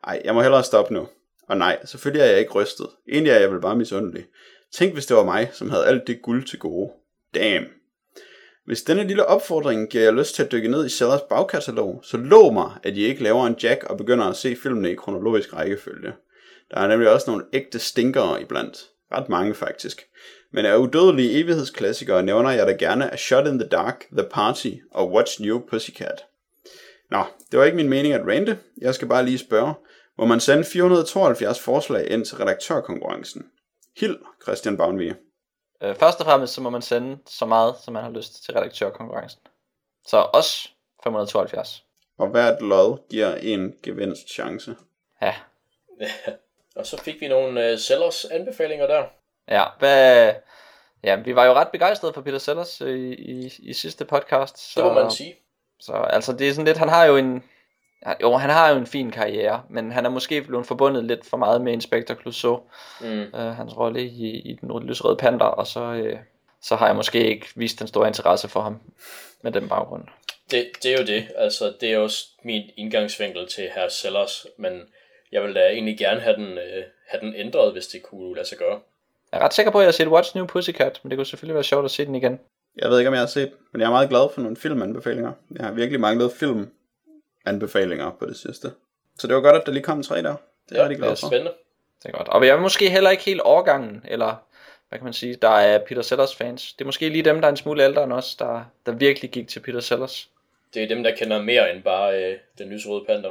Ej, 0.05 0.23
jeg 0.25 0.35
må 0.35 0.43
hellere 0.43 0.65
stoppe 0.65 0.95
nu. 0.95 1.09
Og 1.49 1.57
nej, 1.57 1.79
selvfølgelig 1.85 2.23
er 2.23 2.31
jeg 2.31 2.39
ikke 2.39 2.53
rystet. 2.53 2.87
Egentlig 3.13 3.31
er 3.31 3.39
jeg 3.39 3.53
vel 3.53 3.61
bare 3.61 3.77
misundelig. 3.77 4.27
Tænk, 4.73 4.93
hvis 4.93 5.07
det 5.07 5.17
var 5.17 5.25
mig, 5.25 5.51
som 5.53 5.71
havde 5.71 5.87
alt 5.87 6.07
det 6.07 6.23
guld 6.23 6.47
til 6.47 6.59
gode. 6.59 6.93
Damn. 7.35 7.67
Hvis 8.67 8.83
denne 8.83 9.07
lille 9.07 9.27
opfordring 9.27 9.91
giver 9.91 10.05
jer 10.05 10.11
lyst 10.11 10.35
til 10.35 10.43
at 10.43 10.53
dykke 10.53 10.69
ned 10.69 10.87
i 10.87 10.89
Sellers 10.89 11.21
bagkatalog, 11.21 12.01
så 12.03 12.17
lov 12.17 12.53
mig, 12.53 12.71
at 12.83 12.97
I 12.97 13.05
ikke 13.05 13.23
laver 13.23 13.47
en 13.47 13.57
jack 13.63 13.85
og 13.85 13.97
begynder 13.97 14.25
at 14.25 14.37
se 14.37 14.57
filmene 14.57 14.91
i 14.91 14.95
kronologisk 14.95 15.57
rækkefølge. 15.57 16.13
Der 16.71 16.81
er 16.81 16.87
nemlig 16.87 17.11
også 17.11 17.31
nogle 17.31 17.45
ægte 17.53 17.79
stinkere 17.79 18.43
iblandt. 18.43 18.87
Ret 19.13 19.29
mange 19.29 19.55
faktisk. 19.55 20.03
Men 20.53 20.67
af 20.67 20.77
udødelige 20.77 21.41
evighedsklassikere 21.41 22.23
nævner 22.23 22.51
jeg 22.51 22.67
da 22.67 22.73
gerne 22.73 23.13
A 23.13 23.17
Shot 23.17 23.47
in 23.47 23.59
the 23.59 23.69
Dark, 23.69 24.05
The 24.13 24.27
Party 24.31 24.71
og 24.91 25.13
Watch 25.13 25.43
New 25.43 25.61
Pussycat. 25.71 26.25
Nå, 27.11 27.25
det 27.51 27.59
var 27.59 27.65
ikke 27.65 27.77
min 27.77 27.89
mening 27.89 28.15
at 28.15 28.27
rante. 28.27 28.59
Jeg 28.81 28.95
skal 28.95 29.09
bare 29.09 29.25
lige 29.25 29.39
spørge. 29.39 29.75
Må 30.19 30.25
man 30.25 30.41
sende 30.41 30.65
472 30.65 31.61
forslag 31.61 32.11
ind 32.11 32.25
til 32.25 32.37
redaktørkonkurrencen? 32.37 33.51
Hild, 34.01 34.19
Christian 34.43 34.77
Bavnvige. 34.77 35.17
Øh, 35.83 35.97
først 35.97 36.21
og 36.21 36.27
fremmest 36.27 36.55
så 36.55 36.61
må 36.61 36.71
man 36.71 36.83
sende 36.83 37.19
så 37.27 37.47
meget, 37.47 37.75
som 37.85 37.95
man 37.95 38.03
har 38.03 38.11
lyst 38.11 38.45
til 38.45 38.55
redaktørkonkurrencen. 38.55 39.41
Så 40.07 40.27
os 40.33 40.75
572. 41.05 41.85
Og 42.19 42.29
hvert 42.29 42.63
lod 42.63 43.09
giver 43.11 43.35
en 43.35 43.75
gevinst 43.83 44.29
chance. 44.35 44.77
Ja. 45.23 45.35
Og 46.77 46.87
så 46.87 47.03
fik 47.03 47.21
vi 47.21 47.29
nogle 47.29 47.73
uh, 47.73 47.79
Sellers 47.79 48.25
anbefalinger 48.25 48.87
der. 48.87 49.05
Ja, 49.49 49.65
hvad... 49.79 50.33
Ja, 51.03 51.17
vi 51.17 51.35
var 51.35 51.45
jo 51.45 51.53
ret 51.53 51.69
begejstrede 51.69 52.13
for 52.13 52.21
Peter 52.21 52.39
Sellers 52.39 52.81
øh, 52.81 52.99
i, 52.99 53.15
i, 53.15 53.53
i 53.59 53.73
sidste 53.73 54.05
podcast. 54.05 54.59
Så, 54.59 54.81
Det 54.81 54.93
må 54.93 55.03
man 55.03 55.11
sige. 55.11 55.35
Så 55.81 55.93
altså 55.93 56.33
det 56.33 56.49
er 56.49 56.53
sådan 56.53 56.65
lidt, 56.65 56.79
han 56.79 56.89
har 56.89 57.05
jo 57.05 57.17
en, 57.17 57.43
jo 58.23 58.37
han 58.37 58.51
har 58.51 58.69
jo 58.71 58.77
en 58.77 58.87
fin 58.87 59.11
karriere, 59.11 59.63
men 59.71 59.93
han 59.93 60.07
er 60.07 60.11
måske 60.11 60.43
blevet 60.43 60.67
forbundet 60.67 61.05
lidt 61.05 61.27
for 61.27 61.37
meget 61.37 61.61
med 61.61 61.73
Inspector 61.73 62.15
Clouseau, 62.15 62.61
Mm. 63.01 63.07
øh, 63.07 63.33
hans 63.35 63.77
rolle 63.77 64.03
i, 64.03 64.27
i 64.41 64.59
den 64.61 64.83
lysrøde 64.83 65.17
panter, 65.17 65.47
og 65.47 65.67
så, 65.67 65.81
øh, 65.81 66.19
så 66.63 66.77
har 66.77 66.87
jeg 66.87 66.97
måske 66.97 67.27
ikke 67.29 67.47
vist 67.55 67.79
den 67.79 67.87
store 67.89 68.09
interesse 68.09 68.49
for 68.49 68.61
ham 68.61 68.81
med 69.43 69.53
den 69.53 69.69
baggrund. 69.69 70.05
Det, 70.51 70.67
det 70.83 70.95
er 70.95 70.99
jo 71.01 71.07
det. 71.07 71.29
Altså, 71.37 71.73
det 71.81 71.93
er 71.93 71.99
også 71.99 72.25
min 72.43 72.63
indgangsvinkel 72.77 73.47
til 73.49 73.69
herr 73.75 73.89
Sellers, 73.89 74.47
men 74.57 74.73
jeg 75.33 75.43
vil 75.43 75.55
da 75.55 75.69
egentlig 75.69 75.99
gerne 75.99 76.21
have 76.21 76.37
den, 76.37 76.59
øh, 76.59 76.85
have 77.09 77.21
den 77.21 77.35
ændret, 77.37 77.73
hvis 77.73 77.87
det 77.87 78.03
kunne 78.03 78.35
lade 78.35 78.49
sig 78.49 78.59
gøre. 78.59 78.79
Jeg 79.33 79.41
er 79.41 79.45
ret 79.45 79.55
sikker 79.55 79.73
på, 79.73 79.79
at 79.79 79.83
jeg 79.83 79.87
har 79.89 79.93
set 79.93 80.09
Watch 80.09 80.37
New 80.37 80.47
Pussycat, 80.47 81.01
men 81.03 81.11
det 81.11 81.19
kunne 81.19 81.27
selvfølgelig 81.27 81.55
være 81.55 81.65
sjovt 81.65 81.85
at 81.85 81.91
se 81.91 82.07
den 82.07 82.15
igen. 82.15 82.41
Jeg 82.77 82.91
ved 82.91 82.99
ikke, 82.99 83.09
om 83.09 83.15
jeg 83.15 83.21
har 83.23 83.27
set, 83.27 83.53
men 83.73 83.81
jeg 83.81 83.87
er 83.87 83.91
meget 83.91 84.09
glad 84.09 84.29
for 84.35 84.41
nogle 84.41 84.57
filmanbefalinger. 84.57 85.33
Jeg 85.57 85.65
har 85.65 85.73
virkelig 85.73 86.01
manglet 86.01 86.33
filmanbefalinger 87.45 88.11
på 88.19 88.27
det 88.27 88.37
sidste. 88.37 88.73
Så 89.19 89.27
det 89.27 89.35
var 89.37 89.41
godt, 89.43 89.57
at 89.57 89.63
der 89.67 89.73
lige 89.73 89.83
kom 89.83 90.03
tre 90.03 90.23
der. 90.23 90.35
Det 90.69 90.77
er 90.79 90.83
jeg 90.83 90.83
rigtig 90.83 90.89
det 90.89 90.99
glad 90.99 91.11
er 91.11 91.15
for. 91.15 91.27
spændende. 91.27 91.53
Det 92.03 92.09
er 92.09 92.13
godt. 92.13 92.29
Og 92.29 92.47
jeg 92.47 92.57
er 92.57 92.61
måske 92.61 92.91
heller 92.91 93.11
ikke 93.11 93.23
helt 93.23 93.41
overgangen, 93.41 94.05
eller 94.09 94.35
hvad 94.89 94.99
kan 94.99 95.05
man 95.05 95.13
sige, 95.13 95.35
der 95.43 95.49
er 95.49 95.79
Peter 95.79 96.03
Sellers 96.03 96.37
fans. 96.37 96.73
Det 96.73 96.81
er 96.81 96.87
måske 96.87 97.09
lige 97.09 97.25
dem, 97.25 97.41
der 97.41 97.49
er 97.49 97.51
en 97.51 97.57
smule 97.57 97.85
ældre 97.85 98.05
end 98.05 98.13
os, 98.13 98.35
der, 98.35 98.65
der 98.87 98.93
virkelig 98.93 99.31
gik 99.31 99.49
til 99.49 99.61
Peter 99.61 99.81
Sellers. 99.81 100.29
Det 100.75 100.83
er 100.83 100.89
dem, 100.89 101.03
der 101.03 101.17
kender 101.17 101.43
mere 101.43 101.75
end 101.75 101.83
bare 101.83 102.25
øh, 102.25 102.37
den 102.59 102.69
lysrøde 102.69 103.05
panter. 103.09 103.31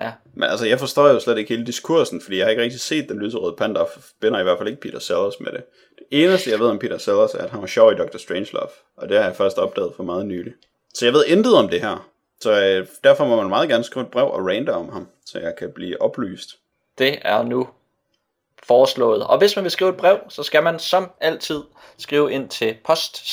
Ja, 0.00 0.12
Men 0.34 0.48
altså, 0.50 0.66
jeg 0.66 0.78
forstår 0.78 1.08
jo 1.08 1.20
slet 1.20 1.38
ikke 1.38 1.48
hele 1.54 1.66
diskursen, 1.66 2.20
fordi 2.20 2.36
jeg 2.36 2.46
har 2.46 2.50
ikke 2.50 2.62
rigtig 2.62 2.80
set 2.80 3.08
den 3.08 3.18
lyserøde 3.18 3.56
panda, 3.58 3.80
og 3.80 3.88
forbinder 3.92 4.40
i 4.40 4.42
hvert 4.42 4.58
fald 4.58 4.68
ikke 4.68 4.80
Peter 4.80 4.98
Sellers 4.98 5.40
med 5.40 5.52
det. 5.52 5.64
Det 5.98 6.04
eneste, 6.10 6.50
jeg 6.50 6.58
ved 6.58 6.66
om 6.66 6.78
Peter 6.78 6.98
Sellers, 6.98 7.34
er, 7.34 7.38
at 7.38 7.50
han 7.50 7.60
var 7.60 7.66
sjov 7.66 7.92
i 7.92 7.94
Dr. 7.94 8.16
Strangelove, 8.18 8.68
og 8.96 9.08
det 9.08 9.16
har 9.16 9.24
jeg 9.24 9.36
først 9.36 9.58
opdaget 9.58 9.92
for 9.96 10.02
meget 10.02 10.26
nylig. 10.26 10.52
Så 10.94 11.04
jeg 11.06 11.12
ved 11.12 11.24
intet 11.26 11.54
om 11.54 11.68
det 11.68 11.80
her. 11.80 12.08
Så 12.40 12.50
øh, 12.50 12.86
derfor 13.04 13.24
må 13.26 13.36
man 13.36 13.48
meget 13.48 13.68
gerne 13.68 13.84
skrive 13.84 14.04
et 14.04 14.10
brev 14.10 14.30
og 14.30 14.46
rante 14.46 14.74
om 14.74 14.92
ham, 14.92 15.08
så 15.26 15.38
jeg 15.38 15.56
kan 15.58 15.72
blive 15.72 16.02
oplyst. 16.02 16.58
det 16.98 17.18
er 17.22 17.42
nu 17.42 17.68
foreslået. 18.62 19.26
Og 19.26 19.38
hvis 19.38 19.56
man 19.56 19.62
vil 19.62 19.70
skrive 19.70 19.90
et 19.90 19.96
brev, 19.96 20.18
så 20.28 20.42
skal 20.42 20.62
man 20.62 20.78
som 20.78 21.10
altid 21.20 21.62
skrive 21.98 22.32
ind 22.32 22.48
til 22.48 22.76
post 22.84 23.24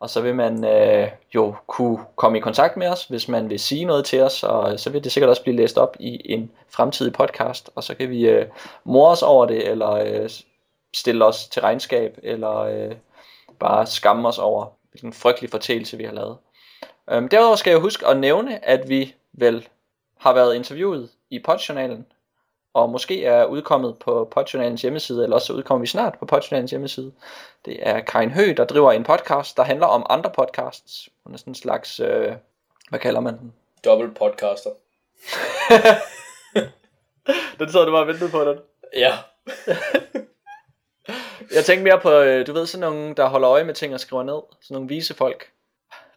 og 0.00 0.10
så 0.10 0.20
vil 0.20 0.34
man 0.34 0.64
øh, 0.64 1.08
jo 1.34 1.54
kunne 1.66 1.98
komme 2.16 2.38
i 2.38 2.40
kontakt 2.40 2.76
med 2.76 2.88
os, 2.88 3.04
hvis 3.04 3.28
man 3.28 3.50
vil 3.50 3.60
sige 3.60 3.84
noget 3.84 4.04
til 4.04 4.22
os, 4.22 4.42
og 4.42 4.80
så 4.80 4.90
vil 4.90 5.04
det 5.04 5.12
sikkert 5.12 5.30
også 5.30 5.42
blive 5.42 5.56
læst 5.56 5.78
op 5.78 5.96
i 6.00 6.32
en 6.32 6.50
fremtidig 6.68 7.12
podcast, 7.12 7.70
og 7.74 7.84
så 7.84 7.94
kan 7.94 8.10
vi 8.10 8.28
øh, 8.28 8.46
more 8.84 9.10
os 9.10 9.22
over 9.22 9.46
det, 9.46 9.68
eller 9.68 9.90
øh, 9.90 10.30
stille 10.94 11.24
os 11.24 11.48
til 11.48 11.62
regnskab, 11.62 12.18
eller 12.22 12.56
øh, 12.56 12.92
bare 13.58 13.86
skamme 13.86 14.28
os 14.28 14.38
over, 14.38 14.66
hvilken 14.96 15.12
frygtelig 15.12 15.50
fortælelse 15.50 15.96
vi 15.96 16.04
har 16.04 16.12
lavet. 16.12 16.38
Øhm, 17.10 17.28
derudover 17.28 17.56
skal 17.56 17.70
jeg 17.70 17.80
huske 17.80 18.06
at 18.06 18.16
nævne, 18.16 18.64
at 18.64 18.88
vi 18.88 19.14
vel 19.32 19.68
har 20.18 20.32
været 20.32 20.54
interviewet 20.54 21.10
i 21.30 21.38
Podjournalen, 21.38 22.06
og 22.74 22.90
måske 22.90 23.24
er 23.24 23.44
udkommet 23.44 23.98
på 23.98 24.28
Podjournalens 24.30 24.82
hjemmeside, 24.82 25.22
eller 25.22 25.36
også 25.36 25.52
udkommer 25.52 25.80
vi 25.80 25.86
snart 25.86 26.18
på 26.18 26.26
Podjournalens 26.26 26.70
hjemmeside. 26.70 27.12
Det 27.64 27.88
er 27.88 28.00
Karin 28.00 28.30
Hø, 28.30 28.54
der 28.56 28.64
driver 28.64 28.92
en 28.92 29.04
podcast, 29.04 29.56
der 29.56 29.62
handler 29.62 29.86
om 29.86 30.06
andre 30.10 30.30
podcasts. 30.30 31.08
Hun 31.24 31.34
er 31.34 31.38
sådan 31.38 31.50
en 31.50 31.54
slags, 31.54 32.00
øh, 32.00 32.32
hvad 32.88 32.98
kalder 32.98 33.20
man 33.20 33.38
den? 33.38 33.52
Double 33.84 34.14
podcaster. 34.14 34.70
Den 37.58 37.72
sad 37.72 37.86
du 37.86 37.92
bare 37.92 38.02
og 38.02 38.06
ventede 38.06 38.30
på 38.30 38.44
den. 38.44 38.58
Ja. 38.94 39.12
Jeg 41.54 41.64
tænkte 41.64 41.84
mere 41.84 42.00
på, 42.00 42.12
øh, 42.12 42.46
du 42.46 42.52
ved, 42.52 42.66
sådan 42.66 42.80
nogle, 42.92 43.14
der 43.14 43.26
holder 43.26 43.50
øje 43.50 43.64
med 43.64 43.74
ting 43.74 43.94
og 43.94 44.00
skriver 44.00 44.22
ned. 44.22 44.40
Sådan 44.60 44.74
nogle 44.74 44.88
vise 44.88 45.14
folk. 45.14 45.50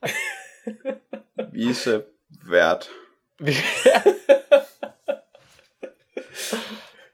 Vise 1.53 2.03
vært. 2.49 2.89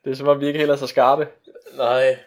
Det 0.04 0.12
er 0.12 0.16
som 0.16 0.28
om, 0.28 0.40
vi 0.40 0.48
ikke 0.48 0.60
helt 0.60 0.72
er 0.72 0.76
så 0.76 0.88
skarpe. 0.88 1.28
Nej, 1.74 2.18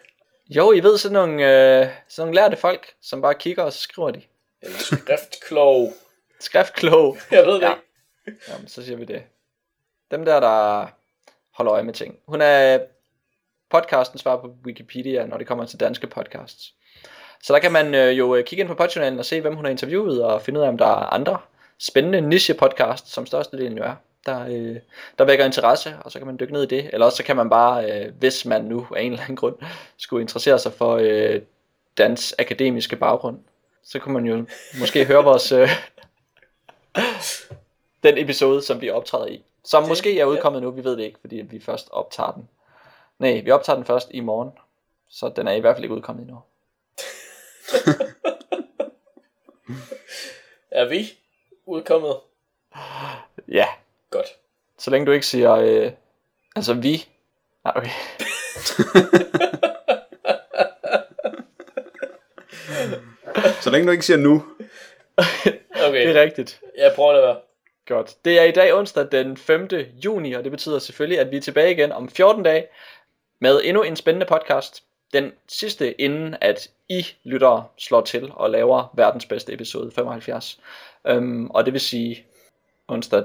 Jo, 0.49 0.71
I 0.71 0.79
ved 0.83 0.97
sådan 0.97 1.13
nogle, 1.13 1.33
øh, 1.33 1.87
sådan 2.07 2.27
nogle 2.27 2.35
lærte 2.41 2.57
folk, 2.57 2.93
som 3.01 3.21
bare 3.21 3.35
kigger, 3.35 3.63
og 3.63 3.73
så 3.73 3.79
skriver 3.79 4.11
de. 4.11 4.21
en 4.63 4.71
skriftklog. 4.71 5.93
Skriftklog. 6.39 7.17
Jeg 7.31 7.45
ved 7.45 7.53
det 7.53 7.61
Ja. 7.61 7.73
ikke. 8.27 8.39
Jamen, 8.49 8.67
så 8.67 8.85
siger 8.85 8.97
vi 8.97 9.05
det. 9.05 9.23
Dem 10.11 10.25
der, 10.25 10.39
der 10.39 10.87
holder 11.51 11.73
øje 11.73 11.83
med 11.83 11.93
ting. 11.93 12.19
Hun 12.27 12.41
er 12.41 12.79
podcasten 13.71 14.19
svar 14.19 14.37
på 14.37 14.51
Wikipedia, 14.65 15.25
når 15.25 15.37
det 15.37 15.47
kommer 15.47 15.65
til 15.65 15.79
danske 15.79 16.07
podcasts. 16.07 16.73
Så 17.43 17.53
der 17.53 17.59
kan 17.59 17.71
man 17.71 17.95
øh, 17.95 18.17
jo 18.17 18.35
øh, 18.35 18.43
kigge 18.45 18.61
ind 18.61 18.67
på 18.69 18.75
podjournalen 18.75 19.19
og 19.19 19.25
se, 19.25 19.41
hvem 19.41 19.55
hun 19.55 19.65
har 19.65 19.71
interviewet, 19.71 20.23
og 20.23 20.41
finde 20.41 20.59
ud 20.59 20.65
af, 20.65 20.69
om 20.69 20.77
der 20.77 20.85
er 20.85 21.13
andre 21.13 21.37
spændende 21.79 22.21
niche-podcast, 22.35 23.07
som 23.13 23.25
størstedelen 23.25 23.77
jo 23.77 23.83
er, 23.83 23.95
der, 24.25 24.45
øh, 24.49 24.75
der 25.19 25.23
vækker 25.25 25.45
interesse, 25.45 25.95
og 26.01 26.11
så 26.11 26.19
kan 26.19 26.25
man 26.27 26.37
dykke 26.39 26.53
ned 26.53 26.63
i 26.63 26.65
det. 26.75 26.89
Eller 26.93 27.05
også 27.05 27.17
så 27.17 27.23
kan 27.23 27.35
man 27.35 27.49
bare, 27.49 27.91
øh, 27.91 28.13
hvis 28.19 28.45
man 28.45 28.65
nu 28.65 28.87
af 28.95 29.01
en 29.01 29.11
eller 29.11 29.23
anden 29.23 29.35
grund 29.35 29.55
skulle 29.97 30.21
interessere 30.21 30.59
sig 30.59 30.73
for 30.73 30.95
øh, 31.01 31.41
dans 31.97 32.35
akademiske 32.39 32.95
baggrund, 32.95 33.39
så 33.83 33.99
kunne 33.99 34.13
man 34.13 34.25
jo 34.25 34.45
måske 34.79 35.05
høre 35.05 35.23
vores... 35.23 35.51
Øh, 35.51 35.69
den 38.03 38.17
episode, 38.17 38.61
som 38.61 38.81
vi 38.81 38.89
optræder 38.89 39.25
i. 39.27 39.43
Som 39.65 39.83
Det- 39.83 39.89
måske 39.89 40.19
er 40.19 40.25
udkommet 40.25 40.61
nu, 40.61 40.71
vi 40.71 40.83
ved 40.83 40.97
det 40.97 41.03
ikke, 41.03 41.19
fordi 41.21 41.35
vi 41.35 41.59
først 41.59 41.87
optager 41.91 42.31
den. 42.31 42.49
Nej, 43.19 43.41
vi 43.45 43.51
optager 43.51 43.75
den 43.77 43.85
først 43.85 44.07
i 44.11 44.19
morgen, 44.19 44.51
så 45.09 45.29
den 45.35 45.47
er 45.47 45.51
i 45.51 45.59
hvert 45.59 45.75
fald 45.75 45.83
ikke 45.83 45.95
udkommet 45.95 46.21
endnu. 46.21 46.39
Er 50.71 50.85
vi 50.85 51.13
udkommet? 51.65 52.15
Ja, 53.47 53.65
Godt. 54.09 54.27
så 54.77 54.91
længe 54.91 55.05
du 55.05 55.11
ikke 55.11 55.25
siger, 55.25 55.53
øh, 55.53 55.91
altså 56.55 56.73
vi. 56.73 57.07
Nej, 57.63 57.73
okay. 57.75 57.89
Så 63.61 63.69
længe 63.69 63.87
du 63.87 63.91
ikke 63.91 64.05
siger 64.05 64.17
nu. 64.17 64.45
Okay, 65.17 66.07
Det 66.07 66.17
er 66.17 66.21
rigtigt. 66.21 66.61
jeg 66.77 66.91
prøver 66.95 67.11
det 67.13 67.19
at 67.19 67.27
være. 67.27 67.37
Godt. 67.87 68.15
Det 68.25 68.39
er 68.39 68.43
i 68.43 68.51
dag 68.51 68.73
onsdag 68.73 69.07
den 69.11 69.37
5. 69.37 69.67
juni, 70.05 70.33
og 70.33 70.43
det 70.43 70.51
betyder 70.51 70.79
selvfølgelig, 70.79 71.19
at 71.19 71.31
vi 71.31 71.37
er 71.37 71.41
tilbage 71.41 71.71
igen 71.71 71.91
om 71.91 72.09
14 72.09 72.43
dage 72.43 72.67
med 73.39 73.61
endnu 73.63 73.83
en 73.83 73.95
spændende 73.95 74.25
podcast. 74.25 74.83
Den 75.13 75.31
sidste, 75.47 76.01
inden 76.01 76.35
at 76.41 76.69
I 76.89 77.07
lyttere 77.23 77.65
slår 77.77 78.01
til 78.01 78.31
og 78.33 78.49
laver 78.49 78.93
verdens 78.95 79.25
bedste 79.25 79.53
episode 79.53 79.91
75. 79.91 80.59
Øhm, 81.07 81.49
og 81.49 81.65
det 81.65 81.73
vil 81.73 81.81
sige 81.81 82.25
onsdag 82.87 83.23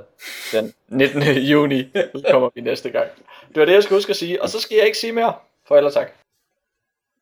den 0.53 0.74
19. 0.89 1.23
juni 1.53 1.93
kommer 2.31 2.51
vi 2.55 2.61
næste 2.61 2.91
gang. 2.91 3.11
Det 3.49 3.57
var 3.57 3.65
det, 3.65 3.73
jeg 3.73 3.82
skulle 3.82 3.97
huske 3.97 4.11
at 4.11 4.16
sige, 4.16 4.43
og 4.43 4.49
så 4.49 4.61
skal 4.61 4.77
jeg 4.77 4.86
ikke 4.86 4.99
sige 4.99 5.12
mere. 5.12 5.35
For 5.69 5.77
ellers 5.77 5.95
tak. 5.95 6.24